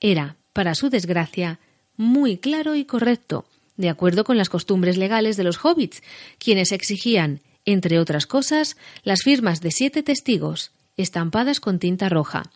Era, 0.00 0.34
para 0.58 0.74
su 0.74 0.90
desgracia, 0.90 1.60
muy 1.96 2.36
claro 2.36 2.74
y 2.74 2.84
correcto, 2.84 3.46
de 3.76 3.88
acuerdo 3.88 4.24
con 4.24 4.36
las 4.36 4.48
costumbres 4.48 4.96
legales 4.96 5.36
de 5.36 5.44
los 5.44 5.64
hobbits, 5.64 6.02
quienes 6.40 6.72
exigían, 6.72 7.42
entre 7.64 8.00
otras 8.00 8.26
cosas, 8.26 8.76
las 9.04 9.22
firmas 9.22 9.60
de 9.60 9.70
siete 9.70 10.02
testigos, 10.02 10.72
estampadas 10.96 11.60
con 11.60 11.78
tinta 11.78 12.08
roja. 12.08 12.50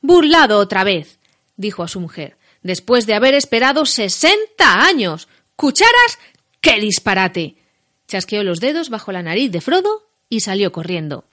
Burlado 0.00 0.58
otra 0.58 0.82
vez, 0.82 1.18
dijo 1.58 1.82
a 1.82 1.88
su 1.88 2.00
mujer 2.00 2.38
después 2.62 3.04
de 3.04 3.12
haber 3.12 3.34
esperado 3.34 3.84
sesenta 3.84 4.86
años. 4.86 5.28
¡Cucharas! 5.56 6.18
¡Qué 6.62 6.80
disparate! 6.80 7.56
Chasqueó 8.08 8.44
los 8.44 8.60
dedos 8.60 8.88
bajo 8.88 9.12
la 9.12 9.22
nariz 9.22 9.52
de 9.52 9.60
Frodo 9.60 10.08
y 10.30 10.40
salió 10.40 10.72
corriendo. 10.72 11.26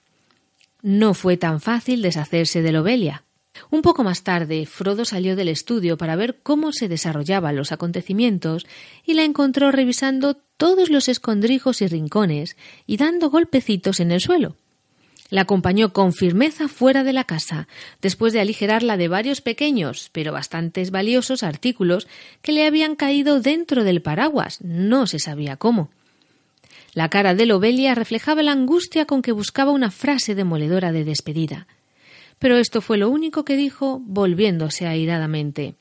No 0.82 1.14
fue 1.14 1.38
tan 1.38 1.62
fácil 1.62 2.02
deshacerse 2.02 2.60
de 2.60 2.72
Lobelia. 2.72 3.24
Un 3.70 3.82
poco 3.82 4.04
más 4.04 4.22
tarde, 4.22 4.66
Frodo 4.66 5.04
salió 5.04 5.36
del 5.36 5.48
estudio 5.48 5.96
para 5.96 6.16
ver 6.16 6.40
cómo 6.42 6.72
se 6.72 6.88
desarrollaban 6.88 7.56
los 7.56 7.72
acontecimientos 7.72 8.66
y 9.04 9.14
la 9.14 9.24
encontró 9.24 9.70
revisando 9.70 10.34
todos 10.56 10.90
los 10.90 11.08
escondrijos 11.08 11.82
y 11.82 11.86
rincones 11.86 12.56
y 12.86 12.96
dando 12.96 13.30
golpecitos 13.30 14.00
en 14.00 14.12
el 14.12 14.20
suelo. 14.20 14.56
La 15.30 15.42
acompañó 15.42 15.92
con 15.92 16.12
firmeza 16.12 16.68
fuera 16.68 17.02
de 17.02 17.12
la 17.12 17.24
casa, 17.24 17.66
después 18.02 18.32
de 18.32 18.40
aligerarla 18.40 18.96
de 18.96 19.08
varios 19.08 19.40
pequeños, 19.40 20.10
pero 20.12 20.32
bastantes 20.32 20.90
valiosos 20.90 21.42
artículos 21.42 22.06
que 22.42 22.52
le 22.52 22.66
habían 22.66 22.94
caído 22.94 23.40
dentro 23.40 23.84
del 23.84 24.02
paraguas, 24.02 24.60
no 24.62 25.06
se 25.06 25.18
sabía 25.18 25.56
cómo. 25.56 25.90
La 26.92 27.08
cara 27.08 27.34
de 27.34 27.46
Lobelia 27.46 27.94
reflejaba 27.94 28.42
la 28.42 28.52
angustia 28.52 29.06
con 29.06 29.22
que 29.22 29.32
buscaba 29.32 29.72
una 29.72 29.90
frase 29.90 30.34
demoledora 30.34 30.92
de 30.92 31.04
despedida. 31.04 31.66
Pero 32.38 32.56
esto 32.56 32.80
fue 32.80 32.98
lo 32.98 33.08
único 33.08 33.44
que 33.44 33.56
dijo, 33.56 34.00
volviéndose 34.04 34.86
airadamente. 34.86 35.74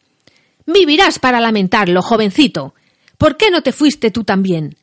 Vivirás 0.66 1.20
para 1.20 1.42
lamentarlo, 1.42 2.02
jovencito. 2.02 2.74
¿Por 3.18 3.38
qué 3.38 3.52
no 3.52 3.62
te 3.62 3.72
fuiste 3.72 4.12
tú 4.12 4.24
también? 4.24 4.76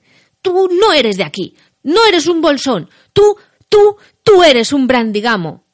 Tú 0.42 0.68
no 0.70 0.92
eres 0.92 1.16
de 1.16 1.24
aquí. 1.24 1.54
No 1.82 2.04
eres 2.06 2.26
un 2.26 2.40
bolsón. 2.40 2.90
Tú, 3.12 3.36
tú, 3.68 3.96
Tú 4.32 4.44
eres 4.44 4.72
un 4.72 4.86
brandigamo. 4.86 5.64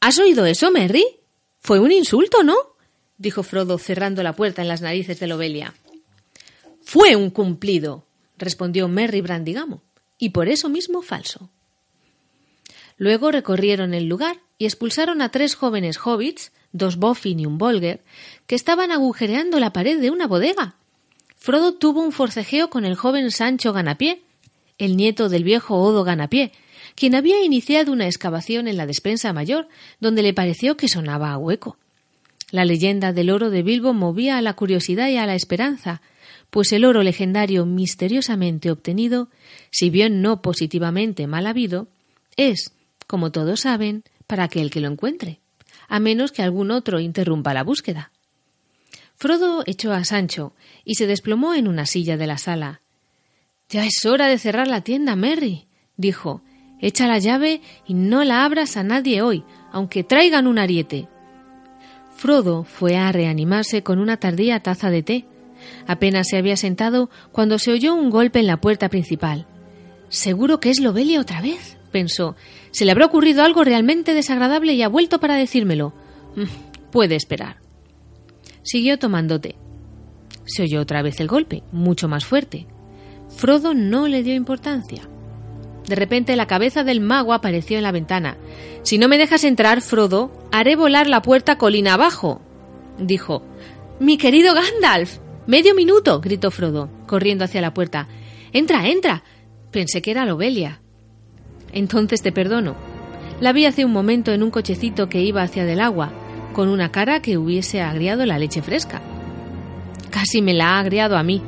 ¿Has 0.00 0.18
oído 0.18 0.44
eso, 0.44 0.70
Merry? 0.70 1.04
Fue 1.58 1.78
un 1.78 1.90
insulto, 1.90 2.42
¿no? 2.42 2.54
dijo 3.16 3.42
Frodo 3.42 3.78
cerrando 3.78 4.22
la 4.22 4.34
puerta 4.34 4.60
en 4.60 4.68
las 4.68 4.82
narices 4.82 5.18
de 5.20 5.26
Lobelia. 5.26 5.72
Fue 6.82 7.16
un 7.16 7.30
cumplido, 7.30 8.04
respondió 8.36 8.88
Merry 8.88 9.22
Brandigamo, 9.22 9.82
y 10.18 10.30
por 10.30 10.50
eso 10.50 10.68
mismo 10.68 11.00
falso. 11.00 11.48
Luego 12.98 13.30
recorrieron 13.30 13.94
el 13.94 14.04
lugar 14.04 14.40
y 14.60 14.66
expulsaron 14.66 15.22
a 15.22 15.30
tres 15.30 15.54
jóvenes 15.54 15.96
hobbits, 15.96 16.52
dos 16.72 16.96
Boffin 16.96 17.40
y 17.40 17.46
un 17.46 17.56
Bolger, 17.56 18.02
que 18.46 18.54
estaban 18.54 18.92
agujereando 18.92 19.58
la 19.58 19.72
pared 19.72 19.98
de 19.98 20.10
una 20.10 20.26
bodega. 20.26 20.74
Frodo 21.34 21.72
tuvo 21.72 22.02
un 22.02 22.12
forcejeo 22.12 22.68
con 22.68 22.84
el 22.84 22.94
joven 22.94 23.30
Sancho 23.30 23.72
Ganapié, 23.72 24.20
el 24.76 24.98
nieto 24.98 25.30
del 25.30 25.44
viejo 25.44 25.76
Odo 25.76 26.04
Ganapié, 26.04 26.52
quien 26.94 27.14
había 27.14 27.42
iniciado 27.42 27.90
una 27.90 28.04
excavación 28.04 28.68
en 28.68 28.76
la 28.76 28.84
despensa 28.84 29.32
mayor, 29.32 29.66
donde 29.98 30.22
le 30.22 30.34
pareció 30.34 30.76
que 30.76 30.88
sonaba 30.88 31.32
a 31.32 31.38
hueco. 31.38 31.78
La 32.50 32.66
leyenda 32.66 33.14
del 33.14 33.30
oro 33.30 33.48
de 33.48 33.62
Bilbo 33.62 33.94
movía 33.94 34.36
a 34.36 34.42
la 34.42 34.56
curiosidad 34.56 35.08
y 35.08 35.16
a 35.16 35.24
la 35.24 35.36
esperanza, 35.36 36.02
pues 36.50 36.70
el 36.72 36.84
oro 36.84 37.02
legendario 37.02 37.64
misteriosamente 37.64 38.70
obtenido, 38.70 39.30
si 39.70 39.88
bien 39.88 40.20
no 40.20 40.42
positivamente 40.42 41.26
mal 41.26 41.46
habido, 41.46 41.88
es, 42.36 42.74
como 43.06 43.32
todos 43.32 43.60
saben, 43.60 44.04
para 44.30 44.44
aquel 44.44 44.70
que 44.70 44.80
lo 44.80 44.86
encuentre, 44.86 45.40
a 45.88 45.98
menos 45.98 46.30
que 46.30 46.40
algún 46.40 46.70
otro 46.70 47.00
interrumpa 47.00 47.52
la 47.52 47.64
búsqueda. 47.64 48.12
Frodo 49.16 49.64
echó 49.66 49.92
a 49.92 50.04
Sancho 50.04 50.54
y 50.84 50.94
se 50.94 51.08
desplomó 51.08 51.52
en 51.54 51.66
una 51.66 51.84
silla 51.84 52.16
de 52.16 52.28
la 52.28 52.38
sala. 52.38 52.80
Ya 53.68 53.84
es 53.84 54.06
hora 54.06 54.28
de 54.28 54.38
cerrar 54.38 54.68
la 54.68 54.82
tienda, 54.82 55.16
Merry, 55.16 55.66
dijo, 55.96 56.42
Echa 56.80 57.08
la 57.08 57.18
llave 57.18 57.60
y 57.88 57.94
no 57.94 58.22
la 58.22 58.44
abras 58.44 58.76
a 58.76 58.84
nadie 58.84 59.20
hoy, 59.20 59.42
aunque 59.72 60.04
traigan 60.04 60.46
un 60.46 60.60
ariete. 60.60 61.08
Frodo 62.16 62.62
fue 62.62 62.96
a 62.96 63.10
reanimarse 63.10 63.82
con 63.82 63.98
una 63.98 64.16
tardía 64.16 64.60
taza 64.60 64.90
de 64.90 65.02
té. 65.02 65.24
Apenas 65.88 66.28
se 66.28 66.36
había 66.36 66.56
sentado 66.56 67.10
cuando 67.32 67.58
se 67.58 67.72
oyó 67.72 67.94
un 67.94 68.10
golpe 68.10 68.38
en 68.38 68.46
la 68.46 68.60
puerta 68.60 68.88
principal. 68.90 69.48
Seguro 70.08 70.60
que 70.60 70.70
es 70.70 70.78
Lobelia 70.78 71.20
otra 71.20 71.42
vez, 71.42 71.79
pensó. 71.90 72.36
Se 72.70 72.84
le 72.84 72.92
habrá 72.92 73.06
ocurrido 73.06 73.42
algo 73.42 73.64
realmente 73.64 74.14
desagradable 74.14 74.74
y 74.74 74.82
ha 74.82 74.88
vuelto 74.88 75.20
para 75.20 75.34
decírmelo. 75.34 75.92
Mm, 76.36 76.90
puede 76.90 77.16
esperar. 77.16 77.56
Siguió 78.62 78.98
tomando 78.98 79.40
té. 79.40 79.56
Se 80.44 80.62
oyó 80.62 80.80
otra 80.80 81.02
vez 81.02 81.20
el 81.20 81.28
golpe, 81.28 81.62
mucho 81.72 82.08
más 82.08 82.24
fuerte. 82.24 82.66
Frodo 83.28 83.74
no 83.74 84.08
le 84.08 84.22
dio 84.22 84.34
importancia. 84.34 85.08
De 85.86 85.94
repente 85.94 86.36
la 86.36 86.46
cabeza 86.46 86.84
del 86.84 87.00
mago 87.00 87.32
apareció 87.32 87.76
en 87.76 87.82
la 87.82 87.92
ventana. 87.92 88.36
Si 88.82 88.98
no 88.98 89.08
me 89.08 89.18
dejas 89.18 89.44
entrar, 89.44 89.80
Frodo, 89.80 90.32
haré 90.52 90.76
volar 90.76 91.08
la 91.08 91.22
puerta 91.22 91.56
colina 91.56 91.94
abajo, 91.94 92.40
dijo. 92.98 93.42
Mi 93.98 94.16
querido 94.16 94.54
Gandalf. 94.54 95.18
Medio 95.46 95.74
minuto, 95.74 96.20
gritó 96.20 96.50
Frodo, 96.50 96.90
corriendo 97.06 97.44
hacia 97.44 97.60
la 97.60 97.74
puerta. 97.74 98.08
Entra, 98.52 98.88
entra. 98.88 99.24
Pensé 99.70 100.00
que 100.02 100.10
era 100.10 100.24
Lobelia. 100.24 100.80
Entonces 101.72 102.22
te 102.22 102.32
perdono. 102.32 102.74
La 103.40 103.52
vi 103.52 103.64
hace 103.64 103.84
un 103.84 103.92
momento 103.92 104.32
en 104.32 104.42
un 104.42 104.50
cochecito 104.50 105.08
que 105.08 105.22
iba 105.22 105.42
hacia 105.42 105.64
del 105.64 105.80
agua, 105.80 106.12
con 106.52 106.68
una 106.68 106.90
cara 106.90 107.20
que 107.22 107.38
hubiese 107.38 107.80
agriado 107.80 108.26
la 108.26 108.38
leche 108.38 108.62
fresca. 108.62 109.00
Casi 110.10 110.42
me 110.42 110.52
la 110.52 110.70
ha 110.70 110.80
agriado 110.80 111.16
a 111.16 111.22
mí. 111.22 111.42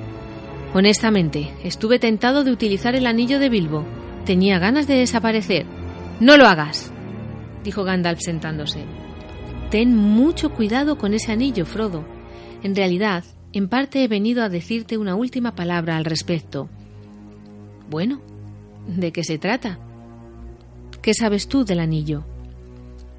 Honestamente, 0.74 1.52
estuve 1.64 1.98
tentado 1.98 2.44
de 2.44 2.52
utilizar 2.52 2.94
el 2.94 3.06
anillo 3.06 3.38
de 3.38 3.50
Bilbo. 3.50 3.84
Tenía 4.24 4.58
ganas 4.58 4.86
de 4.86 4.94
desaparecer. 4.94 5.66
No 6.20 6.36
lo 6.36 6.46
hagas, 6.46 6.92
dijo 7.64 7.84
Gandalf 7.84 8.20
sentándose. 8.20 8.84
Ten 9.70 9.96
mucho 9.96 10.52
cuidado 10.52 10.96
con 10.96 11.14
ese 11.14 11.32
anillo, 11.32 11.66
Frodo. 11.66 12.04
En 12.62 12.76
realidad, 12.76 13.24
en 13.52 13.68
parte 13.68 14.04
he 14.04 14.08
venido 14.08 14.42
a 14.42 14.48
decirte 14.48 14.96
una 14.96 15.14
última 15.14 15.54
palabra 15.54 15.96
al 15.96 16.04
respecto. 16.04 16.68
Bueno, 17.90 18.22
¿de 18.86 19.12
qué 19.12 19.24
se 19.24 19.38
trata? 19.38 19.78
¿Qué 21.02 21.14
sabes 21.14 21.48
tú 21.48 21.64
del 21.64 21.80
anillo? 21.80 22.24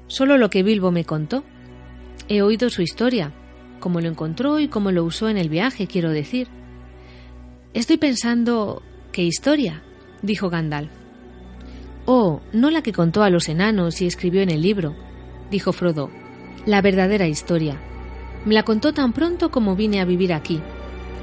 Solo 0.06 0.38
lo 0.38 0.48
que 0.48 0.62
Bilbo 0.62 0.90
me 0.90 1.04
contó. 1.04 1.44
He 2.28 2.40
oído 2.40 2.70
su 2.70 2.80
historia, 2.80 3.34
cómo 3.78 4.00
lo 4.00 4.08
encontró 4.08 4.58
y 4.58 4.68
cómo 4.68 4.90
lo 4.90 5.04
usó 5.04 5.28
en 5.28 5.36
el 5.36 5.50
viaje, 5.50 5.86
quiero 5.86 6.10
decir. 6.10 6.48
Estoy 7.74 7.98
pensando... 7.98 8.82
¿Qué 9.12 9.22
historia? 9.22 9.82
dijo 10.22 10.48
Gandalf. 10.48 10.90
Oh, 12.06 12.40
no 12.54 12.70
la 12.70 12.82
que 12.82 12.94
contó 12.94 13.22
a 13.22 13.28
los 13.28 13.50
enanos 13.50 14.00
y 14.00 14.06
escribió 14.06 14.40
en 14.40 14.50
el 14.50 14.62
libro, 14.62 14.96
dijo 15.50 15.72
Frodo. 15.72 16.10
La 16.64 16.80
verdadera 16.80 17.28
historia. 17.28 17.78
Me 18.46 18.54
la 18.54 18.62
contó 18.62 18.94
tan 18.94 19.12
pronto 19.12 19.50
como 19.50 19.76
vine 19.76 20.00
a 20.00 20.06
vivir 20.06 20.32
aquí. 20.32 20.62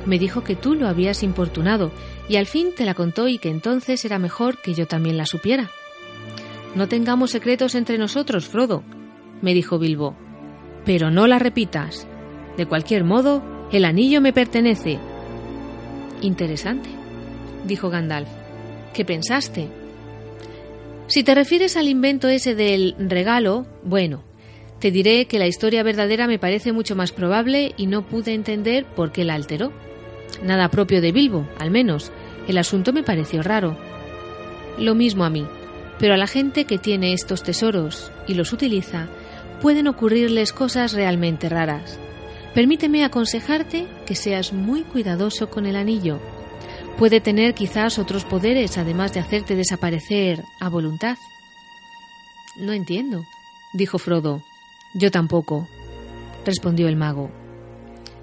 Me 0.06 0.20
dijo 0.20 0.44
que 0.44 0.56
tú 0.56 0.76
lo 0.76 0.88
habías 0.88 1.24
importunado 1.24 1.92
y 2.30 2.36
al 2.36 2.46
fin 2.46 2.70
te 2.76 2.86
la 2.86 2.94
contó 2.94 3.28
y 3.28 3.40
que 3.40 3.50
entonces 3.50 4.06
era 4.06 4.20
mejor 4.20 4.62
que 4.62 4.76
yo 4.76 4.86
también 4.88 5.18
la 5.18 5.26
supiera. 5.26 5.72
No 6.76 6.88
tengamos 6.88 7.32
secretos 7.32 7.76
entre 7.76 7.98
nosotros, 7.98 8.48
Frodo, 8.48 8.84
me 9.42 9.54
dijo 9.54 9.78
Bilbo. 9.78 10.16
Pero 10.86 11.12
no 11.12 11.28
la 11.28 11.38
repitas. 11.38 12.08
De 12.58 12.66
cualquier 12.66 13.04
modo, 13.04 13.44
el 13.72 13.86
anillo 13.86 14.22
me 14.22 14.34
pertenece. 14.34 15.00
Interesante, 16.22 16.90
dijo 17.66 17.90
Gandalf. 17.90 18.30
¿Qué 18.94 19.06
pensaste? 19.06 19.68
Si 21.08 21.24
te 21.24 21.36
refieres 21.36 21.76
al 21.76 21.90
invento 21.90 22.30
ese 22.30 22.56
del 22.56 22.96
regalo, 22.98 23.66
bueno, 23.84 24.24
te 24.80 24.92
diré 24.92 25.26
que 25.26 25.40
la 25.40 25.48
historia 25.48 25.84
verdadera 25.84 26.26
me 26.26 26.40
parece 26.40 26.72
mucho 26.72 26.96
más 26.96 27.12
probable 27.12 27.74
y 27.78 27.88
no 27.88 28.06
pude 28.06 28.34
entender 28.34 28.86
por 28.86 29.12
qué 29.12 29.26
la 29.26 29.36
alteró. 29.36 29.74
Nada 30.44 30.70
propio 30.70 31.02
de 31.02 31.12
Bilbo, 31.12 31.48
al 31.60 31.70
menos. 31.70 32.12
El 32.48 32.58
asunto 32.58 32.94
me 32.94 33.04
pareció 33.04 33.44
raro. 33.44 33.78
Lo 34.80 34.96
mismo 34.96 35.24
a 35.26 35.30
mí, 35.30 35.46
pero 36.02 36.16
a 36.16 36.18
la 36.18 36.26
gente 36.26 36.66
que 36.66 36.80
tiene 36.80 37.14
estos 37.14 37.44
tesoros 37.44 38.12
y 38.28 38.34
los 38.34 38.54
utiliza, 38.54 39.08
pueden 39.62 39.88
ocurrirles 39.88 40.52
cosas 40.52 40.94
realmente 40.94 41.48
raras. 41.48 42.00
Permíteme 42.56 43.06
aconsejarte 43.06 43.86
que 44.08 44.16
seas 44.16 44.52
muy 44.52 44.82
cuidadoso 44.82 45.52
con 45.52 45.68
el 45.68 45.76
anillo. 45.76 46.20
Puede 46.98 47.22
tener 47.22 47.54
quizás 47.54 48.00
otros 48.00 48.26
poderes 48.26 48.80
además 48.80 49.14
de 49.14 49.20
hacerte 49.20 49.56
desaparecer 49.56 50.44
a 50.60 50.70
voluntad. 50.70 51.18
No 52.58 52.74
entiendo, 52.74 53.24
dijo 53.72 54.00
Frodo. 54.00 54.42
Yo 54.96 55.12
tampoco, 55.12 55.68
respondió 56.44 56.88
el 56.88 56.96
mago. 56.96 57.30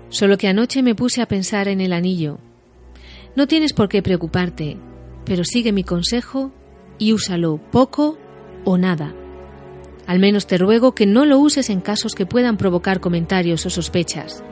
Solo 0.09 0.37
que 0.37 0.49
anoche 0.49 0.83
me 0.83 0.97
puse 0.97 1.23
a 1.23 1.29
pensar 1.29 1.69
en 1.69 1.81
el 1.81 1.93
anillo. 1.93 2.41
No 3.37 3.47
tienes 3.47 3.73
por 3.73 3.89
qué 3.89 4.03
preocuparte, 4.03 4.77
pero 5.25 5.45
sigue 5.45 5.71
mi 5.71 5.85
consejo 5.85 6.53
y 6.99 7.12
úsalo 7.12 7.59
poco 7.70 8.19
o 8.65 8.77
nada. 8.77 9.15
Al 10.07 10.19
menos 10.19 10.47
te 10.47 10.59
ruego 10.59 10.95
que 10.95 11.07
no 11.07 11.27
lo 11.27 11.39
uses 11.39 11.70
en 11.70 11.81
casos 11.81 12.15
que 12.15 12.27
puedan 12.27 12.57
provocar 12.57 13.01
comentarios 13.01 13.66
o 13.66 13.70
sospechas. 13.70 14.43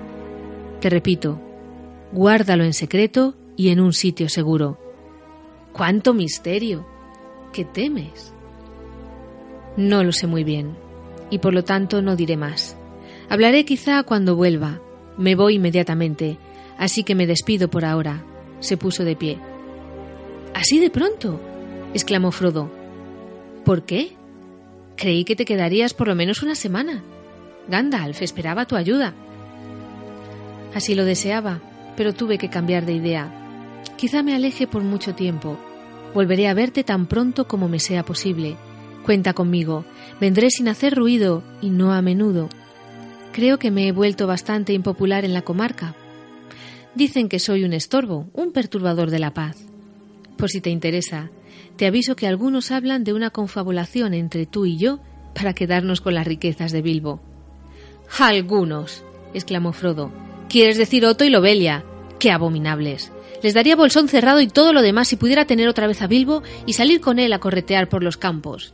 Te 0.80 0.90
repito, 0.90 1.40
guárdalo 2.12 2.64
en 2.64 2.74
secreto 2.74 3.34
y 3.56 3.70
en 3.70 3.80
un 3.80 3.92
sitio 3.92 4.28
seguro. 4.28 4.78
¡Cuánto 5.72 6.14
misterio! 6.14 6.86
¿Qué 7.52 7.64
temes? 7.64 8.34
No 9.76 10.04
lo 10.04 10.12
sé 10.12 10.26
muy 10.26 10.44
bien, 10.44 10.76
y 11.30 11.38
por 11.38 11.54
lo 11.54 11.64
tanto 11.64 12.02
no 12.02 12.16
diré 12.16 12.36
más. 12.36 12.76
Hablaré 13.28 13.64
quizá 13.64 14.02
cuando 14.02 14.36
vuelva. 14.36 14.80
Me 15.18 15.34
voy 15.34 15.54
inmediatamente, 15.54 16.38
así 16.78 17.02
que 17.02 17.14
me 17.14 17.26
despido 17.26 17.68
por 17.68 17.84
ahora. 17.84 18.24
Se 18.60 18.76
puso 18.76 19.04
de 19.04 19.16
pie. 19.16 19.38
¿Así 20.54 20.78
de 20.78 20.90
pronto? 20.90 21.40
Exclamó 21.94 22.32
Frodo. 22.32 22.70
¿Por 23.64 23.84
qué? 23.84 24.16
Creí 24.96 25.24
que 25.24 25.36
te 25.36 25.44
quedarías 25.44 25.94
por 25.94 26.08
lo 26.08 26.14
menos 26.14 26.42
una 26.42 26.54
semana. 26.54 27.02
Gandalf 27.68 28.22
esperaba 28.22 28.66
tu 28.66 28.76
ayuda. 28.76 29.14
Así 30.74 30.94
lo 30.94 31.04
deseaba, 31.04 31.60
pero 31.96 32.14
tuve 32.14 32.38
que 32.38 32.50
cambiar 32.50 32.86
de 32.86 32.92
idea. 32.92 33.32
Quizá 33.96 34.22
me 34.22 34.34
aleje 34.34 34.66
por 34.66 34.82
mucho 34.82 35.14
tiempo. 35.14 35.58
Volveré 36.14 36.48
a 36.48 36.54
verte 36.54 36.84
tan 36.84 37.06
pronto 37.06 37.48
como 37.48 37.68
me 37.68 37.80
sea 37.80 38.04
posible. 38.04 38.56
Cuenta 39.04 39.34
conmigo. 39.34 39.84
Vendré 40.20 40.50
sin 40.50 40.68
hacer 40.68 40.94
ruido 40.94 41.42
y 41.60 41.70
no 41.70 41.92
a 41.92 42.02
menudo. 42.02 42.48
Creo 43.32 43.58
que 43.58 43.70
me 43.70 43.86
he 43.86 43.92
vuelto 43.92 44.26
bastante 44.26 44.72
impopular 44.72 45.24
en 45.24 45.34
la 45.34 45.42
comarca. 45.42 45.94
Dicen 46.94 47.28
que 47.28 47.38
soy 47.38 47.64
un 47.64 47.72
estorbo, 47.74 48.28
un 48.32 48.52
perturbador 48.52 49.10
de 49.10 49.18
la 49.18 49.34
paz. 49.34 49.56
Por 50.38 50.50
si 50.50 50.60
te 50.60 50.70
interesa, 50.70 51.30
te 51.76 51.86
aviso 51.86 52.16
que 52.16 52.26
algunos 52.26 52.70
hablan 52.70 53.04
de 53.04 53.12
una 53.12 53.30
confabulación 53.30 54.14
entre 54.14 54.46
tú 54.46 54.64
y 54.64 54.78
yo 54.78 54.98
para 55.34 55.52
quedarnos 55.52 56.00
con 56.00 56.14
las 56.14 56.26
riquezas 56.26 56.72
de 56.72 56.82
Bilbo. 56.82 57.20
Algunos, 58.18 59.04
exclamó 59.34 59.72
Frodo. 59.72 60.10
¿Quieres 60.48 60.78
decir 60.78 61.04
Otto 61.04 61.24
y 61.24 61.30
Lobelia? 61.30 61.84
¡Qué 62.18 62.30
abominables! 62.30 63.12
Les 63.42 63.52
daría 63.52 63.76
bolsón 63.76 64.08
cerrado 64.08 64.40
y 64.40 64.48
todo 64.48 64.72
lo 64.72 64.80
demás 64.80 65.08
si 65.08 65.16
pudiera 65.16 65.44
tener 65.44 65.68
otra 65.68 65.86
vez 65.86 66.00
a 66.00 66.06
Bilbo 66.06 66.42
y 66.64 66.72
salir 66.72 67.00
con 67.00 67.18
él 67.18 67.32
a 67.34 67.40
corretear 67.40 67.88
por 67.88 68.02
los 68.02 68.16
campos. 68.16 68.72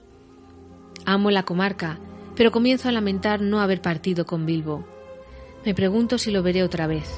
Amo 1.05 1.33
la 1.33 1.43
comarca, 1.43 1.99
pero 2.37 2.53
comienzo 2.53 2.89
a 2.89 2.93
lamentar 2.93 3.41
no 3.41 3.61
haber 3.61 3.83
partido 3.83 4.25
con 4.25 4.47
Bilbo. 4.47 4.87
Me 5.65 5.75
pregunto 5.75 6.19
si 6.19 6.31
lo 6.31 6.43
veré 6.45 6.63
otra 6.63 6.87
vez. 6.87 7.11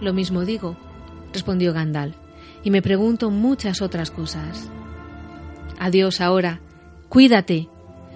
Lo 0.00 0.12
mismo 0.12 0.44
digo, 0.44 0.76
respondió 1.32 1.72
Gandalf 1.72 2.21
y 2.62 2.70
me 2.70 2.82
pregunto 2.82 3.30
muchas 3.30 3.82
otras 3.82 4.10
cosas. 4.10 4.68
Adiós 5.78 6.20
ahora, 6.20 6.60
cuídate, 7.08 7.68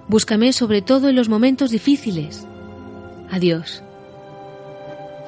búscame 0.08 0.52
sobre 0.52 0.82
todo 0.82 1.08
en 1.08 1.16
los 1.16 1.28
momentos 1.28 1.70
difíciles. 1.70 2.46
Adiós. 3.30 3.82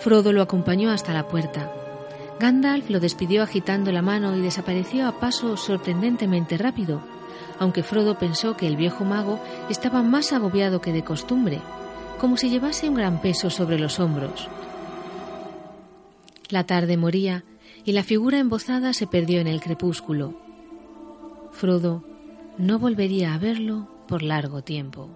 Frodo 0.01 0.33
lo 0.33 0.43
acompañó 0.43 0.91
hasta 0.91 1.13
la 1.13 1.27
puerta. 1.27 1.73
Gandalf 2.39 2.89
lo 2.89 3.01
despidió 3.01 3.43
agitando 3.43 3.91
la 3.91 4.03
mano 4.03 4.37
y 4.37 4.41
desapareció 4.41 5.09
a 5.09 5.19
paso 5.19 5.57
sorprendentemente 5.57 6.57
rápido, 6.57 7.03
aunque 7.59 7.83
Frodo 7.83 8.17
pensó 8.17 8.57
que 8.57 8.69
el 8.69 8.77
viejo 8.77 9.05
mago 9.05 9.41
estaba 9.69 10.03
más 10.03 10.33
agobiado 10.33 10.81
que 10.81 10.93
de 10.93 11.03
costumbre, 11.03 11.61
como 12.21 12.37
si 12.37 12.51
llevase 12.51 12.89
un 12.89 12.95
gran 12.95 13.21
peso 13.21 13.51
sobre 13.51 13.81
los 13.81 13.99
hombros. 13.99 14.49
La 16.49 16.65
tarde 16.65 16.97
moría 16.97 17.45
y 17.89 17.93
la 17.93 18.05
figura 18.05 18.39
embozada 18.39 18.93
se 18.93 19.07
perdió 19.07 19.41
en 19.41 19.47
el 19.47 19.63
crepúsculo. 19.63 20.39
Frodo 21.53 22.05
no 22.59 22.79
volvería 22.79 23.33
a 23.33 23.39
verlo 23.39 23.89
por 24.07 24.23
largo 24.23 24.61
tiempo. 24.61 25.09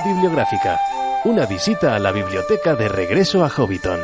Bibliográfica. 0.00 0.80
Una 1.24 1.46
visita 1.46 1.94
a 1.94 1.98
la 1.98 2.12
biblioteca 2.12 2.74
de 2.74 2.88
regreso 2.88 3.44
a 3.44 3.48
Hobbiton. 3.48 4.00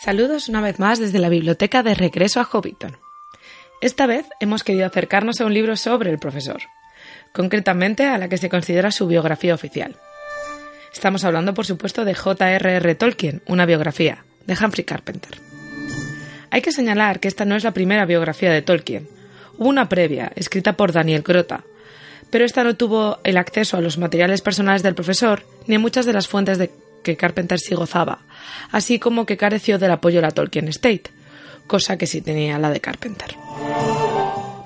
Saludos 0.00 0.48
una 0.48 0.60
vez 0.60 0.78
más 0.78 0.98
desde 0.98 1.18
la 1.18 1.28
biblioteca 1.28 1.82
de 1.82 1.94
regreso 1.94 2.40
a 2.40 2.44
Hobbiton. 2.44 2.96
Esta 3.80 4.06
vez 4.06 4.26
hemos 4.40 4.62
querido 4.62 4.86
acercarnos 4.86 5.40
a 5.40 5.46
un 5.46 5.54
libro 5.54 5.76
sobre 5.76 6.10
el 6.10 6.18
profesor, 6.18 6.62
concretamente 7.32 8.06
a 8.06 8.18
la 8.18 8.28
que 8.28 8.38
se 8.38 8.48
considera 8.48 8.90
su 8.90 9.06
biografía 9.06 9.54
oficial. 9.54 9.96
Estamos 10.92 11.24
hablando, 11.24 11.54
por 11.54 11.66
supuesto, 11.66 12.04
de 12.04 12.14
J.R.R. 12.14 12.94
Tolkien, 12.94 13.42
una 13.46 13.66
biografía, 13.66 14.24
de 14.46 14.54
Humphrey 14.54 14.84
Carpenter. 14.84 15.40
Hay 16.50 16.62
que 16.62 16.72
señalar 16.72 17.18
que 17.18 17.28
esta 17.28 17.44
no 17.44 17.56
es 17.56 17.64
la 17.64 17.72
primera 17.72 18.04
biografía 18.04 18.52
de 18.52 18.62
Tolkien. 18.62 19.08
Hubo 19.58 19.68
una 19.68 19.88
previa, 19.88 20.30
escrita 20.36 20.74
por 20.74 20.92
Daniel 20.92 21.22
Crota, 21.22 21.64
pero 22.32 22.46
esta 22.46 22.64
no 22.64 22.74
tuvo 22.74 23.18
el 23.22 23.36
acceso 23.36 23.76
a 23.76 23.80
los 23.80 23.98
materiales 23.98 24.40
personales 24.40 24.82
del 24.82 24.96
profesor 24.96 25.44
ni 25.66 25.76
a 25.76 25.78
muchas 25.78 26.06
de 26.06 26.14
las 26.14 26.26
fuentes 26.26 26.58
de 26.58 26.72
que 27.04 27.16
Carpenter 27.16 27.60
sí 27.60 27.74
gozaba, 27.74 28.20
así 28.70 28.98
como 28.98 29.26
que 29.26 29.36
careció 29.36 29.78
del 29.78 29.90
apoyo 29.92 30.16
de 30.16 30.22
la 30.22 30.30
Tolkien 30.30 30.68
State, 30.68 31.04
cosa 31.66 31.98
que 31.98 32.06
sí 32.06 32.22
tenía 32.22 32.58
la 32.58 32.70
de 32.70 32.80
Carpenter. 32.80 33.36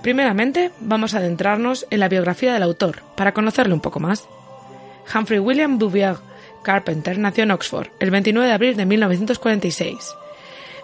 Primeramente, 0.02 0.70
vamos 0.80 1.14
a 1.14 1.18
adentrarnos 1.18 1.86
en 1.90 2.00
la 2.00 2.08
biografía 2.08 2.54
del 2.54 2.62
autor, 2.62 3.02
para 3.16 3.34
conocerle 3.34 3.74
un 3.74 3.80
poco 3.80 3.98
más. 3.98 4.28
Humphrey 5.12 5.40
William 5.40 5.78
Bouvier 5.78 6.16
Carpenter 6.62 7.18
nació 7.18 7.44
en 7.44 7.50
Oxford 7.50 7.88
el 8.00 8.10
29 8.10 8.46
de 8.46 8.54
abril 8.54 8.76
de 8.76 8.86
1946 8.86 10.14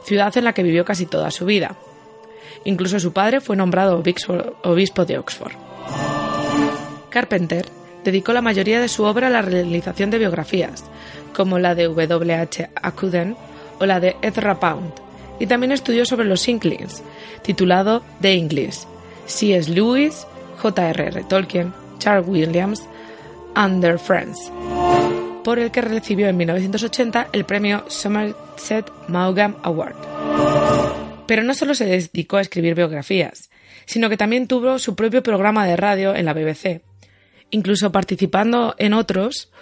ciudad 0.04 0.36
en 0.36 0.44
la 0.44 0.52
que 0.52 0.62
vivió 0.62 0.84
casi 0.84 1.06
toda 1.06 1.30
su 1.30 1.44
vida. 1.44 1.76
Incluso 2.64 3.00
su 3.00 3.12
padre 3.12 3.40
fue 3.40 3.56
nombrado 3.56 4.02
obispo 4.62 5.04
de 5.04 5.18
Oxford. 5.18 5.52
Carpenter 7.12 7.66
dedicó 8.04 8.32
la 8.32 8.42
mayoría 8.42 8.80
de 8.80 8.88
su 8.88 9.04
obra 9.04 9.28
a 9.28 9.30
la 9.30 9.42
realización 9.42 10.10
de 10.10 10.18
biografías, 10.18 10.84
como 11.34 11.58
la 11.58 11.74
de 11.74 11.84
W. 11.84 12.34
H. 12.34 12.70
Acuden 12.74 13.36
o 13.78 13.86
la 13.86 14.00
de 14.00 14.16
Ezra 14.22 14.58
Pound, 14.58 14.92
y 15.38 15.46
también 15.46 15.72
estudió 15.72 16.04
sobre 16.04 16.26
los 16.26 16.48
Inklings, 16.48 17.02
titulado 17.42 18.02
The 18.20 18.34
English, 18.34 18.80
C.S. 19.26 19.70
Lewis, 19.70 20.26
J.R.R. 20.58 21.22
Tolkien, 21.24 21.72
Charles 21.98 22.26
Williams 22.26 22.82
and 23.54 23.80
Their 23.80 23.98
Friends 23.98 24.50
por 25.42 25.58
el 25.58 25.70
que 25.70 25.80
recibió 25.80 26.28
en 26.28 26.36
1980 26.36 27.28
el 27.32 27.44
premio 27.44 27.84
Somerset 27.88 28.90
Maugham 29.08 29.56
Award. 29.62 29.96
Pero 31.26 31.42
no 31.42 31.54
solo 31.54 31.74
se 31.74 31.86
dedicó 31.86 32.36
a 32.36 32.42
escribir 32.42 32.74
biografías, 32.74 33.50
sino 33.86 34.08
que 34.08 34.16
también 34.16 34.46
tuvo 34.46 34.78
su 34.78 34.94
propio 34.94 35.22
programa 35.22 35.66
de 35.66 35.76
radio 35.76 36.14
en 36.14 36.24
la 36.24 36.34
BBC, 36.34 36.82
incluso 37.52 37.92
participando 37.92 38.74
en 38.78 38.92
otros 38.92 39.52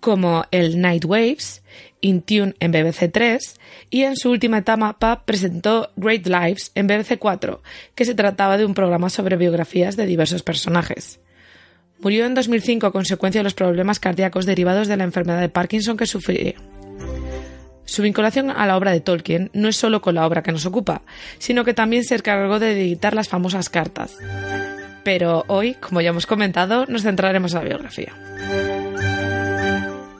como 0.00 0.44
el 0.50 0.80
Night 0.80 1.04
Waves, 1.04 1.62
In 2.00 2.22
Tune 2.22 2.54
en 2.60 2.72
BBC 2.72 3.10
3 3.12 3.60
y 3.90 4.02
en 4.02 4.16
su 4.16 4.30
última 4.30 4.58
etapa 4.58 5.24
presentó 5.24 5.90
Great 5.96 6.26
Lives 6.26 6.72
en 6.74 6.86
BBC 6.86 7.18
4, 7.18 7.62
que 7.94 8.04
se 8.04 8.14
trataba 8.14 8.56
de 8.56 8.64
un 8.64 8.74
programa 8.74 9.10
sobre 9.10 9.36
biografías 9.36 9.96
de 9.96 10.06
diversos 10.06 10.42
personajes. 10.42 11.20
Murió 11.98 12.24
en 12.24 12.34
2005 12.34 12.86
a 12.86 12.92
consecuencia 12.92 13.40
de 13.40 13.44
los 13.44 13.54
problemas 13.54 14.00
cardíacos 14.00 14.46
derivados 14.46 14.88
de 14.88 14.96
la 14.96 15.04
enfermedad 15.04 15.40
de 15.40 15.50
Parkinson 15.50 15.98
que 15.98 16.06
sufría. 16.06 16.54
Su 17.84 18.02
vinculación 18.02 18.50
a 18.50 18.66
la 18.66 18.76
obra 18.76 18.92
de 18.92 19.00
Tolkien 19.00 19.50
no 19.52 19.68
es 19.68 19.76
solo 19.76 20.00
con 20.00 20.14
la 20.14 20.26
obra 20.26 20.42
que 20.42 20.52
nos 20.52 20.64
ocupa, 20.64 21.02
sino 21.38 21.64
que 21.64 21.74
también 21.74 22.04
se 22.04 22.14
encargó 22.14 22.58
de 22.58 22.72
editar 22.72 23.14
las 23.14 23.28
famosas 23.28 23.68
cartas. 23.68 24.16
Pero 25.02 25.44
hoy, 25.48 25.74
como 25.74 26.00
ya 26.00 26.10
hemos 26.10 26.26
comentado, 26.26 26.86
nos 26.86 27.02
centraremos 27.02 27.52
en 27.52 27.58
la 27.58 27.64
biografía. 27.64 28.14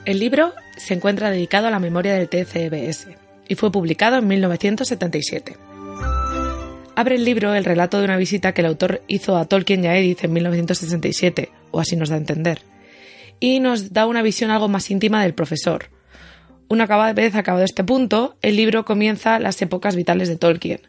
El 0.04 0.18
libro 0.18 0.54
se 0.76 0.94
encuentra 0.94 1.30
dedicado 1.30 1.66
a 1.66 1.70
la 1.70 1.78
memoria 1.78 2.14
del 2.14 2.28
TCBS 2.28 3.08
y 3.46 3.54
fue 3.54 3.70
publicado 3.70 4.16
en 4.16 4.26
1977. 4.28 5.56
Abre 6.96 7.14
el 7.14 7.24
libro 7.24 7.54
el 7.54 7.64
relato 7.64 7.98
de 7.98 8.04
una 8.04 8.16
visita 8.16 8.52
que 8.52 8.60
el 8.60 8.66
autor 8.66 9.02
hizo 9.08 9.36
a 9.36 9.44
Tolkien 9.44 9.84
y 9.84 9.86
a 9.88 9.96
Edith 9.96 10.24
en 10.24 10.32
1967, 10.32 11.50
o 11.70 11.80
así 11.80 11.96
nos 11.96 12.08
da 12.08 12.16
a 12.16 12.18
entender, 12.18 12.62
y 13.38 13.60
nos 13.60 13.92
da 13.92 14.06
una 14.06 14.22
visión 14.22 14.50
algo 14.50 14.68
más 14.68 14.90
íntima 14.90 15.22
del 15.22 15.34
profesor. 15.34 15.90
Una 16.68 16.86
vez 17.12 17.34
acabado 17.34 17.64
este 17.64 17.84
punto, 17.84 18.36
el 18.42 18.56
libro 18.56 18.84
comienza 18.84 19.40
las 19.40 19.60
épocas 19.62 19.96
vitales 19.96 20.28
de 20.28 20.36
Tolkien. 20.36 20.80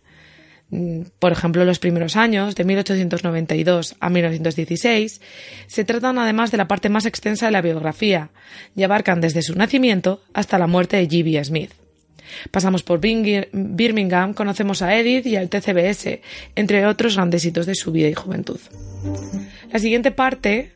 Mm, 0.71 1.01
por 1.19 1.33
ejemplo, 1.33 1.63
los 1.65 1.79
primeros 1.79 2.15
años, 2.15 2.55
de 2.55 2.63
1892 2.63 3.95
a 3.99 4.09
1916, 4.09 5.21
se 5.67 5.83
tratan 5.83 6.17
además 6.17 6.49
de 6.49 6.57
la 6.57 6.67
parte 6.67 6.89
más 6.89 7.05
extensa 7.05 7.45
de 7.45 7.51
la 7.51 7.61
biografía 7.61 8.29
y 8.75 8.83
abarcan 8.83 9.21
desde 9.21 9.41
su 9.41 9.55
nacimiento 9.55 10.21
hasta 10.33 10.57
la 10.57 10.67
muerte 10.67 10.97
de 10.97 11.07
G.B. 11.07 11.43
Smith. 11.43 11.71
Pasamos 12.49 12.83
por 12.83 13.01
Birmingham, 13.01 14.33
conocemos 14.33 14.81
a 14.81 14.95
Edith 14.97 15.25
y 15.25 15.35
al 15.35 15.49
TCBS, 15.49 16.21
entre 16.55 16.85
otros 16.85 17.15
grandes 17.15 17.43
hitos 17.43 17.65
de 17.65 17.75
su 17.75 17.91
vida 17.91 18.07
y 18.07 18.13
juventud. 18.13 18.59
La 19.71 19.79
siguiente 19.79 20.11
parte 20.11 20.71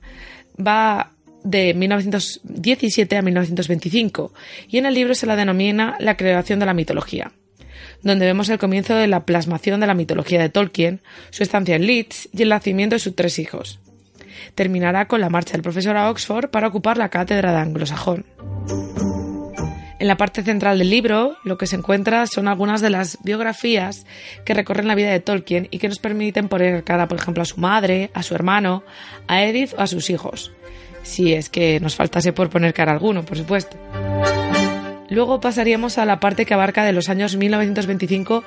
va 0.60 1.12
de 1.46 1.74
1917 1.74 3.16
a 3.16 3.22
1925 3.22 4.34
y 4.68 4.78
en 4.78 4.88
el 4.88 4.94
libro 4.94 5.16
se 5.16 5.28
la 5.28 5.38
denomina 5.38 5.96
La 6.00 6.18
creación 6.18 6.60
de 6.60 6.66
la 6.66 6.74
mitología, 6.74 7.32
donde 8.06 8.28
vemos 8.28 8.48
el 8.50 8.60
comienzo 8.60 8.96
de 8.96 9.08
la 9.08 9.26
plasmación 9.26 9.80
de 9.82 9.88
la 9.88 9.96
mitología 9.96 10.40
de 10.40 10.50
Tolkien, 10.50 11.02
su 11.32 11.44
estancia 11.44 11.76
en 11.76 11.88
Leeds 11.88 12.30
y 12.32 12.44
el 12.44 12.50
nacimiento 12.50 12.96
de 12.96 13.00
sus 13.00 13.16
tres 13.16 13.40
hijos. 13.40 13.80
Terminará 14.54 15.08
con 15.08 15.22
la 15.22 15.30
marcha 15.30 15.54
del 15.54 15.64
profesor 15.64 15.98
a 15.98 16.10
Oxford 16.10 16.50
para 16.50 16.68
ocupar 16.68 16.98
la 16.98 17.10
cátedra 17.10 17.52
de 17.52 17.58
anglosajón. 17.58 18.26
En 19.98 20.08
la 20.08 20.18
parte 20.18 20.44
central 20.44 20.78
del 20.78 20.92
libro 20.92 21.36
lo 21.44 21.58
que 21.58 21.66
se 21.66 21.78
encuentra 21.78 22.28
son 22.28 22.48
algunas 22.48 22.80
de 22.82 22.92
las 22.92 23.18
biografías 23.24 24.06
que 24.46 24.54
recorren 24.54 24.88
la 24.88 24.96
vida 24.96 25.10
de 25.10 25.20
Tolkien 25.20 25.68
y 25.72 25.80
que 25.80 25.90
nos 25.90 25.98
permiten 25.98 26.48
poner 26.48 26.84
cara, 26.84 27.08
por 27.08 27.18
ejemplo, 27.18 27.42
a 27.42 27.46
su 27.46 27.60
madre, 27.60 28.12
a 28.14 28.22
su 28.22 28.36
hermano, 28.36 28.84
a 29.28 29.44
Edith 29.44 29.74
o 29.76 29.82
a 29.82 29.88
sus 29.88 30.12
hijos. 30.12 30.52
Si 31.02 31.34
es 31.34 31.50
que 31.50 31.80
nos 31.80 31.96
faltase 31.96 32.34
por 32.34 32.52
poner 32.52 32.74
cara 32.74 32.92
a 32.92 32.96
alguno, 32.96 33.26
por 33.26 33.38
supuesto. 33.38 33.78
Luego 35.10 35.40
pasaríamos 35.40 35.98
a 35.98 36.06
la 36.06 36.20
parte 36.20 36.46
que 36.46 36.54
abarca 36.54 36.84
de 36.84 36.94
los 36.94 37.10
años 37.10 37.36
1925 37.36 38.44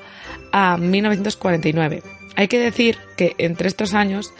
a 0.52 0.76
1949. 0.76 2.02
Hay 2.36 2.48
que 2.48 2.58
decir 2.58 2.98
que 3.16 3.34
entre 3.38 3.68
estos 3.68 3.94
años 3.94 4.32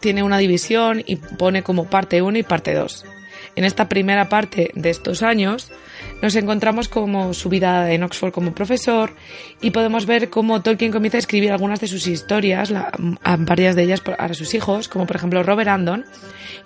tiene 0.00 0.22
una 0.22 0.38
división 0.38 1.02
y 1.06 1.16
pone 1.16 1.62
como 1.62 1.86
parte 1.86 2.22
1 2.22 2.38
y 2.38 2.42
parte 2.42 2.74
2. 2.74 3.04
En 3.56 3.64
esta 3.64 3.88
primera 3.88 4.28
parte 4.28 4.70
de 4.74 4.90
estos 4.90 5.22
años 5.22 5.72
nos 6.20 6.36
encontramos 6.36 6.88
como 6.88 7.32
su 7.32 7.48
vida 7.48 7.90
en 7.92 8.02
Oxford 8.02 8.32
como 8.32 8.54
profesor 8.54 9.14
y 9.62 9.70
podemos 9.70 10.04
ver 10.04 10.28
cómo 10.28 10.62
Tolkien 10.62 10.92
comienza 10.92 11.16
a 11.16 11.20
escribir 11.20 11.52
algunas 11.52 11.80
de 11.80 11.88
sus 11.88 12.06
historias, 12.06 12.72
varias 13.38 13.74
de 13.74 13.82
ellas 13.82 14.02
para 14.02 14.34
sus 14.34 14.52
hijos, 14.54 14.88
como 14.88 15.06
por 15.06 15.16
ejemplo 15.16 15.42
Robert 15.42 15.70
Andon, 15.70 16.04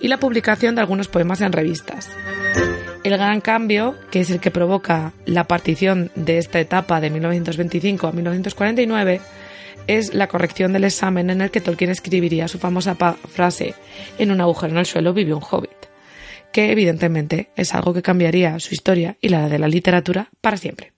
y 0.01 0.09
la 0.09 0.19
publicación 0.19 0.75
de 0.75 0.81
algunos 0.81 1.09
poemas 1.09 1.41
en 1.41 1.53
revistas. 1.53 2.11
El 3.03 3.17
gran 3.17 3.41
cambio, 3.41 3.97
que 4.11 4.21
es 4.21 4.31
el 4.31 4.41
que 4.41 4.51
provoca 4.51 5.13
la 5.25 5.45
partición 5.45 6.11
de 6.15 6.39
esta 6.39 6.61
etapa 6.61 7.01
de 7.01 7.11
1925 7.11 8.07
a 8.07 8.13
1949, 8.13 9.21
es 9.87 10.15
la 10.15 10.29
corrección 10.29 10.73
del 10.73 10.85
examen 10.85 11.31
en 11.31 11.41
el 11.41 11.51
que 11.51 11.61
Tolkien 11.61 11.91
escribiría 11.91 12.47
su 12.49 12.59
famosa 12.59 12.95
frase 12.95 13.75
En 14.19 14.31
un 14.31 14.41
agujero 14.41 14.73
en 14.73 14.79
el 14.79 14.87
suelo 14.87 15.15
vivió 15.15 15.37
un 15.37 15.45
hobbit 15.49 15.81
que 16.53 16.73
evidentemente 16.73 17.51
es 17.57 17.75
algo 17.75 17.95
que 17.95 18.03
cambiaría 18.03 18.59
su 18.61 18.75
historia 18.75 19.17
y 19.21 19.29
la 19.29 19.49
de 19.49 19.59
la 19.59 19.69
literatura 19.69 20.31
para 20.41 20.57
siempre. 20.57 20.93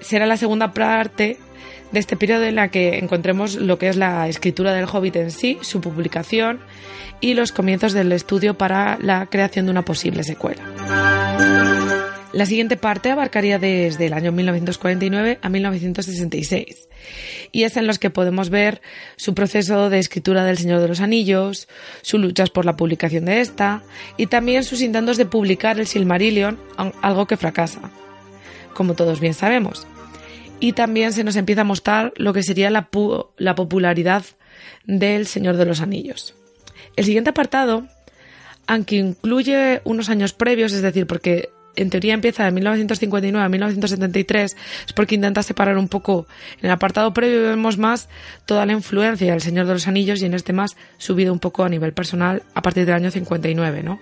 Será 0.00 0.26
la 0.26 0.36
segunda 0.36 0.72
parte 0.72 1.36
de 1.92 2.00
este 2.00 2.16
periodo 2.16 2.44
en 2.44 2.56
la 2.56 2.68
que 2.68 2.98
encontremos 2.98 3.54
lo 3.54 3.78
que 3.78 3.88
es 3.88 3.96
la 3.96 4.28
escritura 4.28 4.72
del 4.72 4.86
Hobbit 4.86 5.16
en 5.16 5.30
sí, 5.30 5.58
su 5.62 5.80
publicación 5.80 6.60
y 7.20 7.34
los 7.34 7.52
comienzos 7.52 7.92
del 7.92 8.12
estudio 8.12 8.58
para 8.58 8.98
la 9.00 9.26
creación 9.26 9.66
de 9.66 9.72
una 9.72 9.84
posible 9.84 10.22
secuela. 10.24 10.62
La 12.32 12.44
siguiente 12.44 12.76
parte 12.76 13.10
abarcaría 13.10 13.58
desde 13.58 14.06
el 14.06 14.12
año 14.12 14.30
1949 14.30 15.38
a 15.40 15.48
1966 15.48 16.88
y 17.50 17.64
es 17.64 17.78
en 17.78 17.86
los 17.86 17.98
que 17.98 18.10
podemos 18.10 18.50
ver 18.50 18.82
su 19.16 19.34
proceso 19.34 19.88
de 19.88 19.98
escritura 19.98 20.44
del 20.44 20.58
Señor 20.58 20.82
de 20.82 20.88
los 20.88 21.00
Anillos, 21.00 21.66
sus 22.02 22.20
luchas 22.20 22.50
por 22.50 22.66
la 22.66 22.76
publicación 22.76 23.24
de 23.24 23.40
esta 23.40 23.82
y 24.18 24.26
también 24.26 24.64
sus 24.64 24.82
intentos 24.82 25.16
de 25.16 25.24
publicar 25.24 25.80
el 25.80 25.86
Silmarillion, 25.86 26.58
algo 27.00 27.26
que 27.26 27.38
fracasa, 27.38 27.90
como 28.74 28.92
todos 28.92 29.20
bien 29.20 29.32
sabemos. 29.32 29.86
Y 30.60 30.72
también 30.72 31.14
se 31.14 31.24
nos 31.24 31.36
empieza 31.36 31.62
a 31.62 31.64
mostrar 31.64 32.12
lo 32.16 32.34
que 32.34 32.42
sería 32.42 32.68
la, 32.68 32.90
la 33.38 33.54
popularidad 33.54 34.24
del 34.84 35.26
Señor 35.26 35.56
de 35.56 35.64
los 35.64 35.80
Anillos. 35.80 36.34
El 36.96 37.04
siguiente 37.04 37.30
apartado, 37.30 37.86
aunque 38.66 38.96
incluye 38.96 39.80
unos 39.84 40.08
años 40.08 40.32
previos, 40.32 40.72
es 40.72 40.82
decir, 40.82 41.06
porque 41.06 41.50
en 41.76 41.90
teoría 41.90 42.14
empieza 42.14 42.44
de 42.44 42.50
1959 42.50 43.44
a 43.44 43.48
1973, 43.48 44.56
es 44.86 44.92
porque 44.94 45.14
intenta 45.14 45.42
separar 45.42 45.76
un 45.76 45.88
poco. 45.88 46.26
En 46.58 46.66
el 46.66 46.70
apartado 46.70 47.12
previo 47.12 47.42
vemos 47.42 47.78
más 47.78 48.08
toda 48.46 48.66
la 48.66 48.72
influencia 48.72 49.30
del 49.30 49.42
Señor 49.42 49.66
de 49.66 49.74
los 49.74 49.86
Anillos 49.86 50.22
y 50.22 50.26
en 50.26 50.34
este 50.34 50.52
más 50.52 50.76
subido 50.96 51.32
un 51.32 51.38
poco 51.38 51.64
a 51.64 51.68
nivel 51.68 51.92
personal 51.92 52.42
a 52.54 52.62
partir 52.62 52.86
del 52.86 52.94
año 52.94 53.10
59, 53.10 53.82
¿no? 53.82 54.00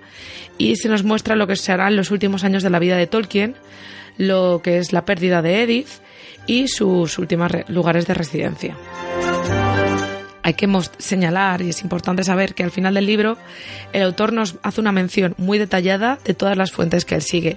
Y 0.56 0.76
se 0.76 0.88
nos 0.88 1.02
muestra 1.02 1.36
lo 1.36 1.46
que 1.46 1.56
se 1.56 1.72
hará 1.72 1.88
en 1.88 1.96
los 1.96 2.10
últimos 2.10 2.44
años 2.44 2.62
de 2.62 2.70
la 2.70 2.78
vida 2.78 2.96
de 2.96 3.06
Tolkien, 3.06 3.56
lo 4.16 4.60
que 4.62 4.78
es 4.78 4.92
la 4.92 5.04
pérdida 5.04 5.42
de 5.42 5.62
Edith 5.62 5.88
y 6.46 6.68
sus 6.68 7.18
últimos 7.18 7.50
lugares 7.68 8.06
de 8.06 8.14
residencia 8.14 8.76
hay 10.44 10.52
que 10.52 10.68
señalar, 10.98 11.62
y 11.62 11.70
es 11.70 11.80
importante 11.80 12.22
saber, 12.22 12.54
que 12.54 12.62
al 12.64 12.70
final 12.70 12.92
del 12.92 13.06
libro 13.06 13.38
el 13.94 14.02
autor 14.02 14.34
nos 14.34 14.56
hace 14.62 14.78
una 14.78 14.92
mención 14.92 15.34
muy 15.38 15.56
detallada 15.56 16.18
de 16.22 16.34
todas 16.34 16.54
las 16.54 16.70
fuentes 16.70 17.06
que 17.06 17.14
él 17.14 17.22
sigue. 17.22 17.56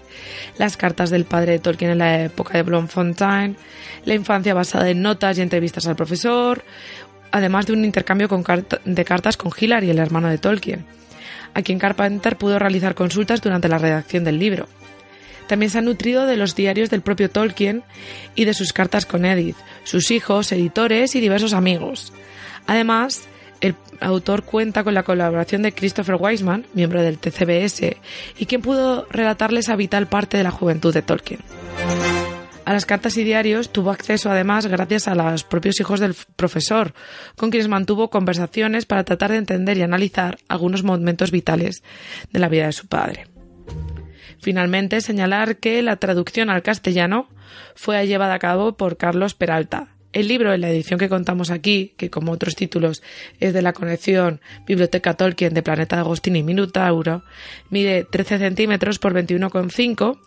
Las 0.57 0.77
cartas 0.77 1.09
del 1.09 1.25
padre 1.25 1.51
de 1.51 1.59
Tolkien 1.59 1.91
en 1.91 1.97
la 1.97 2.23
época 2.23 2.57
de 2.57 2.63
Blomfontein, 2.63 3.57
la 4.05 4.13
infancia 4.13 4.53
basada 4.53 4.89
en 4.89 5.01
notas 5.01 5.37
y 5.37 5.41
entrevistas 5.41 5.85
al 5.85 5.97
profesor, 5.97 6.63
además 7.29 7.65
de 7.65 7.73
un 7.73 7.83
intercambio 7.83 8.29
de 8.85 9.05
cartas 9.05 9.35
con 9.35 9.51
Hillary, 9.55 9.89
el 9.89 9.99
hermano 9.99 10.29
de 10.29 10.37
Tolkien, 10.37 10.85
a 11.53 11.61
quien 11.63 11.79
Carpenter 11.79 12.37
pudo 12.37 12.57
realizar 12.57 12.95
consultas 12.95 13.41
durante 13.41 13.67
la 13.67 13.79
redacción 13.79 14.23
del 14.23 14.39
libro. 14.39 14.65
También 15.47 15.71
se 15.71 15.79
ha 15.79 15.81
nutrido 15.81 16.25
de 16.25 16.37
los 16.37 16.55
diarios 16.55 16.89
del 16.89 17.01
propio 17.01 17.29
Tolkien 17.29 17.83
y 18.33 18.45
de 18.45 18.53
sus 18.53 18.71
cartas 18.71 19.05
con 19.05 19.25
Edith, 19.25 19.57
sus 19.83 20.09
hijos, 20.09 20.53
editores 20.53 21.15
y 21.15 21.19
diversos 21.19 21.51
amigos. 21.51 22.13
Además, 22.67 23.27
el 23.61 23.75
autor 23.99 24.43
cuenta 24.43 24.83
con 24.83 24.93
la 24.93 25.03
colaboración 25.03 25.61
de 25.63 25.73
Christopher 25.73 26.15
Weisman, 26.15 26.65
miembro 26.73 27.01
del 27.01 27.17
TCBS, 27.17 27.97
y 28.37 28.45
quien 28.45 28.61
pudo 28.61 29.07
relatarle 29.09 29.61
esa 29.61 29.75
vital 29.75 30.07
parte 30.07 30.37
de 30.37 30.43
la 30.43 30.51
juventud 30.51 30.93
de 30.93 31.01
Tolkien. 31.01 31.39
A 32.65 32.73
las 32.73 32.85
cartas 32.85 33.15
y 33.15 33.23
diarios 33.23 33.69
tuvo 33.71 33.91
acceso 33.91 34.29
además 34.29 34.65
gracias 34.65 35.07
a 35.07 35.15
los 35.15 35.45
propios 35.45 35.79
hijos 35.79 36.01
del 36.01 36.15
profesor, 36.35 36.93
con 37.37 37.49
quienes 37.49 37.69
mantuvo 37.69 38.09
conversaciones 38.09 38.85
para 38.85 39.05
tratar 39.05 39.31
de 39.31 39.37
entender 39.37 39.77
y 39.77 39.83
analizar 39.83 40.37
algunos 40.49 40.83
momentos 40.83 41.31
vitales 41.31 41.81
de 42.33 42.39
la 42.39 42.49
vida 42.49 42.65
de 42.65 42.73
su 42.73 42.87
padre. 42.87 43.27
Finalmente, 44.39 44.99
señalar 44.99 45.57
que 45.57 45.81
la 45.81 45.95
traducción 45.95 46.49
al 46.49 46.61
castellano 46.61 47.29
fue 47.73 48.05
llevada 48.05 48.33
a 48.33 48.39
cabo 48.39 48.75
por 48.75 48.97
Carlos 48.97 49.33
Peralta, 49.33 49.87
el 50.19 50.27
libro, 50.27 50.53
en 50.53 50.61
la 50.61 50.69
edición 50.69 50.99
que 50.99 51.09
contamos 51.09 51.51
aquí, 51.51 51.93
que 51.95 52.09
como 52.09 52.31
otros 52.31 52.55
títulos 52.55 53.03
es 53.39 53.53
de 53.53 53.61
la 53.61 53.73
conexión 53.73 54.41
Biblioteca 54.65 55.13
Tolkien 55.13 55.53
de 55.53 55.61
Planeta 55.61 55.99
Agostini 55.99 56.41
Minutauro, 56.41 57.23
mide 57.69 58.03
13 58.03 58.39
centímetros 58.39 58.97
por 58.97 59.13
21,5 59.13 60.17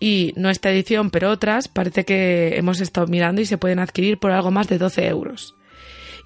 y 0.00 0.32
no 0.36 0.50
esta 0.50 0.70
edición, 0.70 1.10
pero 1.10 1.30
otras, 1.30 1.68
parece 1.68 2.04
que 2.04 2.56
hemos 2.56 2.80
estado 2.80 3.06
mirando 3.06 3.40
y 3.40 3.46
se 3.46 3.58
pueden 3.58 3.78
adquirir 3.78 4.18
por 4.18 4.32
algo 4.32 4.50
más 4.50 4.68
de 4.68 4.78
12 4.78 5.06
euros. 5.06 5.54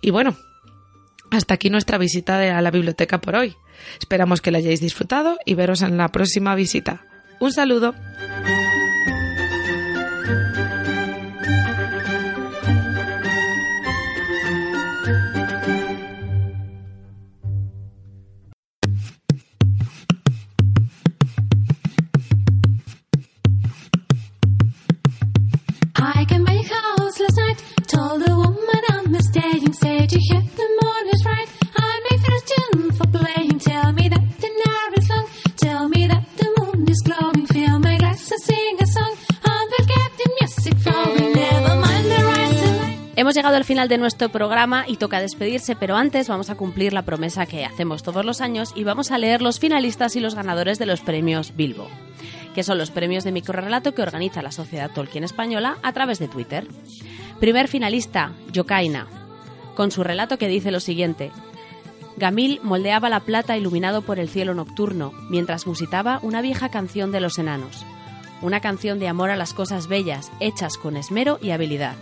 Y 0.00 0.10
bueno, 0.10 0.36
hasta 1.30 1.54
aquí 1.54 1.68
nuestra 1.68 1.98
visita 1.98 2.56
a 2.56 2.62
la 2.62 2.70
biblioteca 2.70 3.20
por 3.20 3.36
hoy. 3.36 3.56
Esperamos 4.00 4.40
que 4.40 4.50
la 4.50 4.58
hayáis 4.58 4.80
disfrutado 4.80 5.36
y 5.44 5.54
veros 5.54 5.82
en 5.82 5.98
la 5.98 6.08
próxima 6.08 6.54
visita. 6.54 7.04
Un 7.40 7.52
saludo. 7.52 7.94
Hemos 43.16 43.34
llegado 43.34 43.56
al 43.56 43.64
final 43.64 43.88
de 43.88 43.96
nuestro 43.96 44.28
programa 44.28 44.84
y 44.86 44.96
toca 44.96 45.20
despedirse, 45.20 45.74
pero 45.74 45.96
antes 45.96 46.28
vamos 46.28 46.50
a 46.50 46.54
cumplir 46.54 46.92
la 46.92 47.02
promesa 47.02 47.46
que 47.46 47.64
hacemos 47.64 48.02
todos 48.02 48.26
los 48.26 48.42
años 48.42 48.72
y 48.74 48.84
vamos 48.84 49.10
a 49.10 49.16
leer 49.16 49.40
los 49.40 49.58
finalistas 49.58 50.16
y 50.16 50.20
los 50.20 50.34
ganadores 50.34 50.78
de 50.78 50.84
los 50.84 51.00
premios 51.00 51.56
Bilbo, 51.56 51.88
que 52.54 52.62
son 52.62 52.76
los 52.76 52.90
premios 52.90 53.24
de 53.24 53.32
microrelato 53.32 53.94
que 53.94 54.02
organiza 54.02 54.42
la 54.42 54.52
Sociedad 54.52 54.90
Tolkien 54.90 55.24
Española 55.24 55.78
a 55.82 55.94
través 55.94 56.18
de 56.18 56.28
Twitter. 56.28 56.66
Primer 57.40 57.68
finalista, 57.68 58.32
Yokaina, 58.52 59.06
con 59.74 59.90
su 59.90 60.04
relato 60.04 60.36
que 60.36 60.48
dice 60.48 60.70
lo 60.70 60.80
siguiente. 60.80 61.30
Gamil 62.22 62.60
moldeaba 62.62 63.08
la 63.08 63.18
plata 63.20 63.58
iluminado 63.58 64.02
por 64.02 64.20
el 64.20 64.28
cielo 64.28 64.54
nocturno 64.54 65.12
mientras 65.28 65.66
musitaba 65.66 66.20
una 66.22 66.40
vieja 66.40 66.68
canción 66.68 67.10
de 67.10 67.20
los 67.20 67.36
enanos, 67.36 67.84
una 68.40 68.60
canción 68.60 69.00
de 69.00 69.08
amor 69.08 69.30
a 69.30 69.36
las 69.36 69.52
cosas 69.52 69.88
bellas, 69.88 70.30
hechas 70.38 70.78
con 70.78 70.96
esmero 70.96 71.40
y 71.42 71.50
habilidad 71.50 71.96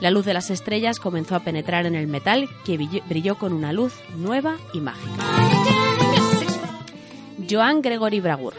la 0.00 0.10
luz 0.10 0.24
de 0.24 0.34
las 0.34 0.50
estrellas 0.50 0.98
comenzó 0.98 1.36
a 1.36 1.40
penetrar 1.40 1.86
en 1.86 1.94
el 1.94 2.06
metal 2.06 2.48
que 2.64 2.78
brilló 3.06 3.36
con 3.36 3.52
una 3.52 3.72
luz 3.72 3.92
nueva 4.16 4.56
y 4.72 4.80
mágica. 4.80 5.22
Joan 7.48 7.82
Gregory 7.82 8.20
Bragur. 8.20 8.54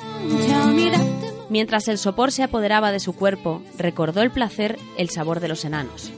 Mientras 1.50 1.88
el 1.88 1.98
sopor 1.98 2.32
se 2.32 2.44
apoderaba 2.44 2.92
de 2.92 3.00
su 3.00 3.14
cuerpo, 3.14 3.62
recordó 3.78 4.22
el 4.22 4.32
placer, 4.32 4.78
el 4.98 5.10
sabor 5.10 5.40
de 5.40 5.48
los 5.48 5.66
enanos. 5.66 6.12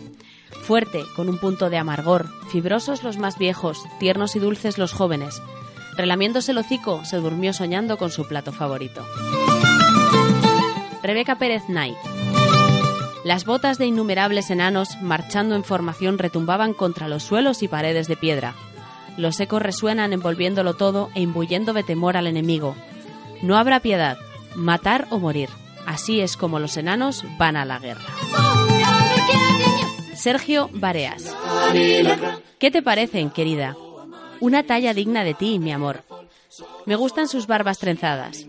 Fuerte, 0.62 1.06
con 1.16 1.30
un 1.30 1.38
punto 1.38 1.70
de 1.70 1.78
amargor, 1.78 2.28
fibrosos 2.50 3.04
los 3.04 3.18
más 3.18 3.38
viejos, 3.38 3.84
tiernos 4.00 4.36
y 4.36 4.40
dulces 4.40 4.78
los 4.78 4.94
jóvenes. 4.94 5.42
Relamiéndose 5.98 6.52
el 6.52 6.58
hocico, 6.58 7.04
se 7.06 7.18
durmió 7.18 7.54
soñando 7.54 7.98
con 7.98 8.12
su 8.12 8.28
plato 8.28 8.52
favorito. 8.52 9.06
Rebeca 11.04 11.38
Pérez 11.38 11.64
Knight. 11.66 11.98
Las 13.24 13.46
botas 13.46 13.78
de 13.78 13.86
innumerables 13.86 14.50
enanos, 14.50 14.98
marchando 15.02 15.56
en 15.56 15.64
formación, 15.64 16.18
retumbaban 16.18 16.74
contra 16.74 17.08
los 17.08 17.24
suelos 17.24 17.64
y 17.64 17.68
paredes 17.68 18.08
de 18.08 18.18
piedra. 18.18 18.56
Los 19.18 19.40
ecos 19.40 19.62
resuenan 19.62 20.14
envolviéndolo 20.14 20.74
todo 20.74 21.10
e 21.14 21.22
imbuyendo 21.22 21.74
de 21.74 21.84
temor 21.84 22.18
al 22.18 22.28
enemigo. 22.28 22.76
No 23.42 23.58
habrá 23.58 23.80
piedad, 23.80 24.18
matar 24.56 25.08
o 25.10 25.20
morir. 25.20 25.50
Así 25.86 26.22
es 26.22 26.38
como 26.38 26.60
los 26.60 26.78
enanos 26.78 27.24
van 27.38 27.56
a 27.56 27.66
la 27.66 27.80
guerra. 27.80 28.02
Sergio 30.24 30.70
Bareas. 30.72 31.36
¿Qué 32.58 32.72
te 32.72 32.82
parecen, 32.82 33.30
querida? 33.30 33.76
Una 34.40 34.64
talla 34.64 34.94
digna 34.94 35.26
de 35.26 35.34
ti, 35.34 35.60
mi 35.60 35.74
amor. 35.74 36.06
Me 36.86 36.96
gustan 36.96 37.28
sus 37.28 37.46
barbas 37.46 37.78
trenzadas. 37.78 38.46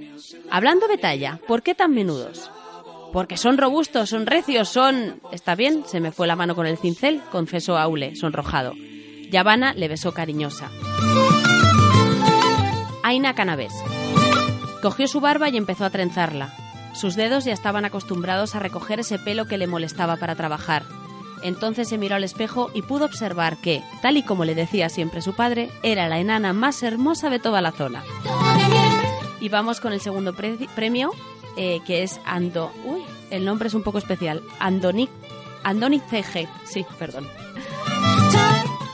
Hablando 0.53 0.87
de 0.87 0.99
talla, 0.99 1.41
¿por 1.49 1.65
qué 1.65 1.75
tan 1.75 1.93
menudos? 1.93 2.49
Porque 3.13 3.37
son 3.37 3.59
robustos, 3.59 4.11
son 4.11 4.27
recios, 4.27 4.69
son... 4.69 5.21
¿Está 5.33 5.57
bien? 5.57 5.83
Se 5.85 5.99
me 5.99 6.13
fue 6.13 6.29
la 6.29 6.37
mano 6.37 6.55
con 6.55 6.69
el 6.69 6.79
cincel, 6.79 7.21
confesó 7.33 7.77
Aule, 7.77 8.15
sonrojado. 8.15 8.75
Yavana 9.33 9.75
le 9.75 9.89
besó 9.89 10.15
cariñosa. 10.15 10.71
Aina 13.03 13.35
Canavés. 13.35 13.75
Cogió 14.81 15.09
su 15.09 15.21
barba 15.21 15.49
y 15.49 15.57
empezó 15.57 15.85
a 15.85 15.91
trenzarla. 15.91 16.55
Sus 16.95 17.17
dedos 17.17 17.45
ya 17.45 17.53
estaban 17.53 17.85
acostumbrados 17.85 18.55
a 18.55 18.61
recoger 18.61 19.01
ese 19.01 19.19
pelo 19.19 19.47
que 19.47 19.59
le 19.59 19.67
molestaba 19.67 20.15
para 20.19 20.37
trabajar. 20.37 20.85
Entonces 21.45 21.89
se 21.89 21.99
miró 21.99 22.17
al 22.17 22.25
espejo 22.25 22.71
y 22.75 22.83
pudo 22.83 23.05
observar 23.05 23.59
que, 23.59 23.83
tal 24.01 24.17
y 24.17 24.23
como 24.23 24.47
le 24.47 24.55
decía 24.55 24.89
siempre 24.89 25.21
su 25.21 25.35
padre, 25.35 25.71
era 25.83 26.09
la 26.09 26.19
enana 26.19 26.55
más 26.55 26.83
hermosa 26.83 27.29
de 27.29 27.39
toda 27.39 27.61
la 27.61 27.71
zona. 27.71 28.03
Y 29.41 29.51
vamos 29.51 29.79
con 29.79 29.93
el 29.93 30.01
segundo 30.01 30.35
premio, 30.35 31.13
eh, 31.59 31.81
que 31.87 32.03
es 32.03 32.19
Ando... 32.25 32.73
Uy, 32.87 33.03
el 33.31 33.45
nombre 33.45 33.69
es 33.69 33.75
un 33.75 33.83
poco 33.83 33.99
especial. 33.99 34.43
Andonic... 34.59 35.11
Andonic 35.63 36.03
CG. 36.09 36.49
Sí, 36.65 36.87
perdón. 36.99 37.29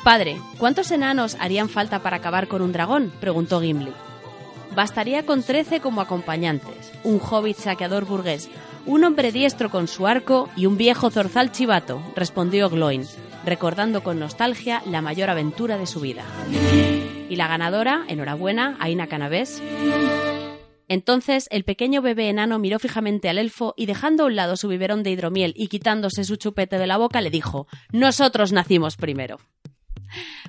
Padre, 0.02 0.40
¿cuántos 0.58 0.90
enanos 0.90 1.36
harían 1.38 1.68
falta 1.68 2.00
para 2.00 2.16
acabar 2.16 2.48
con 2.48 2.62
un 2.62 2.72
dragón? 2.72 3.12
preguntó 3.20 3.60
Gimli. 3.60 3.92
Bastaría 4.74 5.24
con 5.24 5.42
trece 5.44 5.80
como 5.80 6.00
acompañantes, 6.00 6.92
un 7.04 7.20
hobbit 7.20 7.58
saqueador 7.58 8.06
burgués, 8.06 8.48
un 8.86 9.04
hombre 9.04 9.32
diestro 9.32 9.70
con 9.70 9.88
su 9.88 10.06
arco 10.06 10.48
y 10.56 10.66
un 10.66 10.76
viejo 10.76 11.10
zorzal 11.10 11.52
chivato, 11.52 12.02
respondió 12.16 12.68
Gloin, 12.70 13.04
recordando 13.44 14.02
con 14.02 14.18
nostalgia 14.18 14.82
la 14.86 15.02
mayor 15.02 15.30
aventura 15.30 15.78
de 15.78 15.86
su 15.86 16.00
vida. 16.00 16.24
Y 17.28 17.36
la 17.36 17.48
ganadora, 17.48 18.04
enhorabuena, 18.08 18.76
Aina 18.80 19.06
Canavés, 19.06 19.62
entonces 20.90 21.46
el 21.52 21.62
pequeño 21.62 22.02
bebé 22.02 22.28
enano 22.28 22.58
miró 22.58 22.80
fijamente 22.80 23.28
al 23.28 23.38
elfo 23.38 23.74
y 23.76 23.86
dejando 23.86 24.24
a 24.24 24.26
un 24.26 24.34
lado 24.34 24.56
su 24.56 24.66
biberón 24.66 25.04
de 25.04 25.12
hidromiel 25.12 25.52
y 25.54 25.68
quitándose 25.68 26.24
su 26.24 26.34
chupete 26.34 26.78
de 26.78 26.88
la 26.88 26.96
boca 26.96 27.20
le 27.20 27.30
dijo 27.30 27.68
Nosotros 27.92 28.50
nacimos 28.50 28.96
primero. 28.96 29.38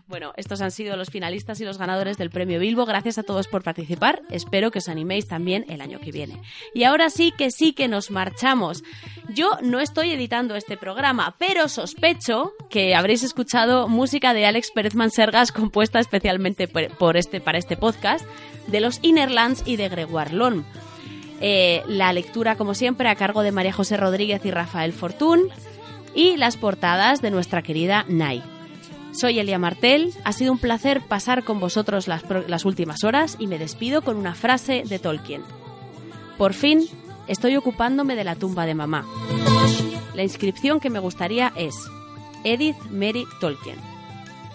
Bueno, 0.07 0.33
estos 0.37 0.61
han 0.61 0.71
sido 0.71 0.97
los 0.97 1.09
finalistas 1.09 1.59
y 1.61 1.65
los 1.65 1.77
ganadores 1.77 2.17
del 2.17 2.29
premio 2.29 2.59
Bilbo. 2.59 2.85
Gracias 2.85 3.17
a 3.17 3.23
todos 3.23 3.47
por 3.47 3.63
participar. 3.63 4.21
Espero 4.29 4.71
que 4.71 4.79
os 4.79 4.89
animéis 4.89 5.27
también 5.27 5.65
el 5.69 5.81
año 5.81 5.99
que 5.99 6.11
viene. 6.11 6.41
Y 6.73 6.83
ahora 6.83 7.09
sí 7.09 7.33
que 7.37 7.51
sí 7.51 7.73
que 7.73 7.87
nos 7.87 8.11
marchamos. 8.11 8.83
Yo 9.29 9.57
no 9.61 9.79
estoy 9.79 10.11
editando 10.11 10.55
este 10.55 10.77
programa, 10.77 11.35
pero 11.37 11.67
sospecho 11.69 12.53
que 12.69 12.95
habréis 12.95 13.23
escuchado 13.23 13.87
música 13.87 14.33
de 14.33 14.45
Alex 14.45 14.71
Pérez 14.71 14.95
Mansergas 14.95 15.51
compuesta 15.51 15.99
especialmente 15.99 16.67
por 16.67 17.17
este, 17.17 17.41
para 17.41 17.57
este 17.57 17.77
podcast, 17.77 18.25
de 18.67 18.79
los 18.79 18.99
Innerlands 19.01 19.63
y 19.65 19.75
de 19.75 19.89
Gregoire 19.89 20.33
Lon. 20.33 20.65
Eh, 21.41 21.81
la 21.87 22.13
lectura, 22.13 22.55
como 22.55 22.75
siempre, 22.75 23.09
a 23.09 23.15
cargo 23.15 23.41
de 23.41 23.51
María 23.51 23.73
José 23.73 23.97
Rodríguez 23.97 24.45
y 24.45 24.51
Rafael 24.51 24.93
Fortún 24.93 25.49
y 26.13 26.37
las 26.37 26.57
portadas 26.57 27.21
de 27.21 27.31
nuestra 27.31 27.63
querida 27.63 28.05
Nai. 28.07 28.43
Soy 29.11 29.39
Elia 29.39 29.59
Martel, 29.59 30.13
ha 30.23 30.31
sido 30.31 30.53
un 30.53 30.57
placer 30.57 31.01
pasar 31.01 31.43
con 31.43 31.59
vosotros 31.59 32.07
las, 32.07 32.65
últimas 32.65 33.03
horas 33.03 33.35
y 33.39 33.47
me 33.47 33.59
despido 33.59 34.03
con 34.03 34.15
una 34.15 34.35
frase 34.35 34.83
de 34.87 34.99
Tolkien. 34.99 35.41
Por 36.37 36.53
fin, 36.53 36.87
estoy 37.27 37.57
ocupándome 37.57 38.15
de 38.15 38.23
la 38.23 38.35
tumba 38.35 38.65
de 38.65 38.73
mamá. 38.73 39.05
La 40.13 40.23
inscripción 40.23 40.79
que 40.79 40.89
me 40.89 40.99
gustaría 40.99 41.51
es 41.57 41.75
Edith 42.45 42.77
Mary 42.89 43.25
Tolkien, 43.41 43.75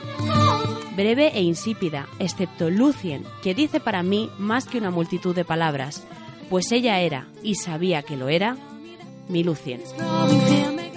Breve 0.97 1.31
e 1.34 1.42
insípida, 1.42 2.08
excepto 2.18 2.68
Lucien, 2.68 3.23
que 3.42 3.55
dice 3.55 3.78
para 3.78 4.02
mí 4.02 4.28
más 4.39 4.66
que 4.66 4.78
una 4.78 4.90
multitud 4.90 5.36
de 5.36 5.44
palabras, 5.44 6.05
pues 6.50 6.73
ella 6.73 6.98
era, 7.00 7.28
y 7.42 7.55
sabía 7.55 8.02
que 8.02 8.16
lo 8.16 8.28
era, 8.28 8.56
mi 9.28 9.44
Lucien. 9.44 9.83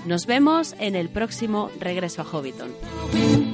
Nos 0.05 0.25
vemos 0.25 0.75
en 0.79 0.95
el 0.95 1.09
próximo 1.09 1.69
regreso 1.79 2.21
a 2.21 2.25
Hobbiton. 2.25 3.46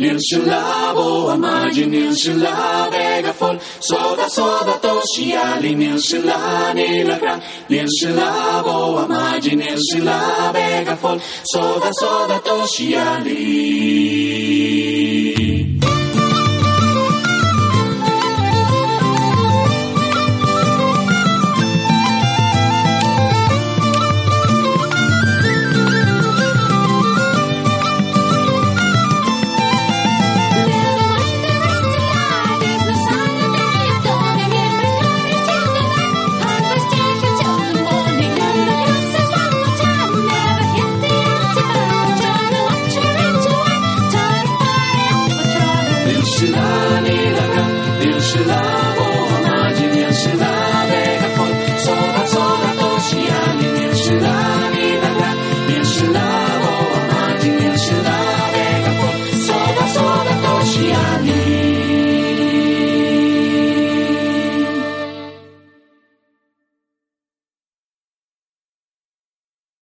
Nilshu 0.00 0.38
labo 0.46 1.30
amaji 1.30 1.84
nilshu 1.86 2.32
labe 2.44 3.22
gafol 3.22 3.56
soda 3.88 4.26
soda 4.36 4.74
toshi 4.84 5.26
ali 5.34 5.74
nilshu 5.74 6.18
la 6.24 6.72
nilagran 6.72 7.40
nilshu 7.68 8.08
labo 8.18 8.76
amaji 9.02 9.52
nilshu 9.60 9.98
labe 10.08 10.84
gafol 10.86 11.18
soda 11.52 11.90
soda 12.00 12.38
toshi 12.46 12.88
ali. 12.96 13.90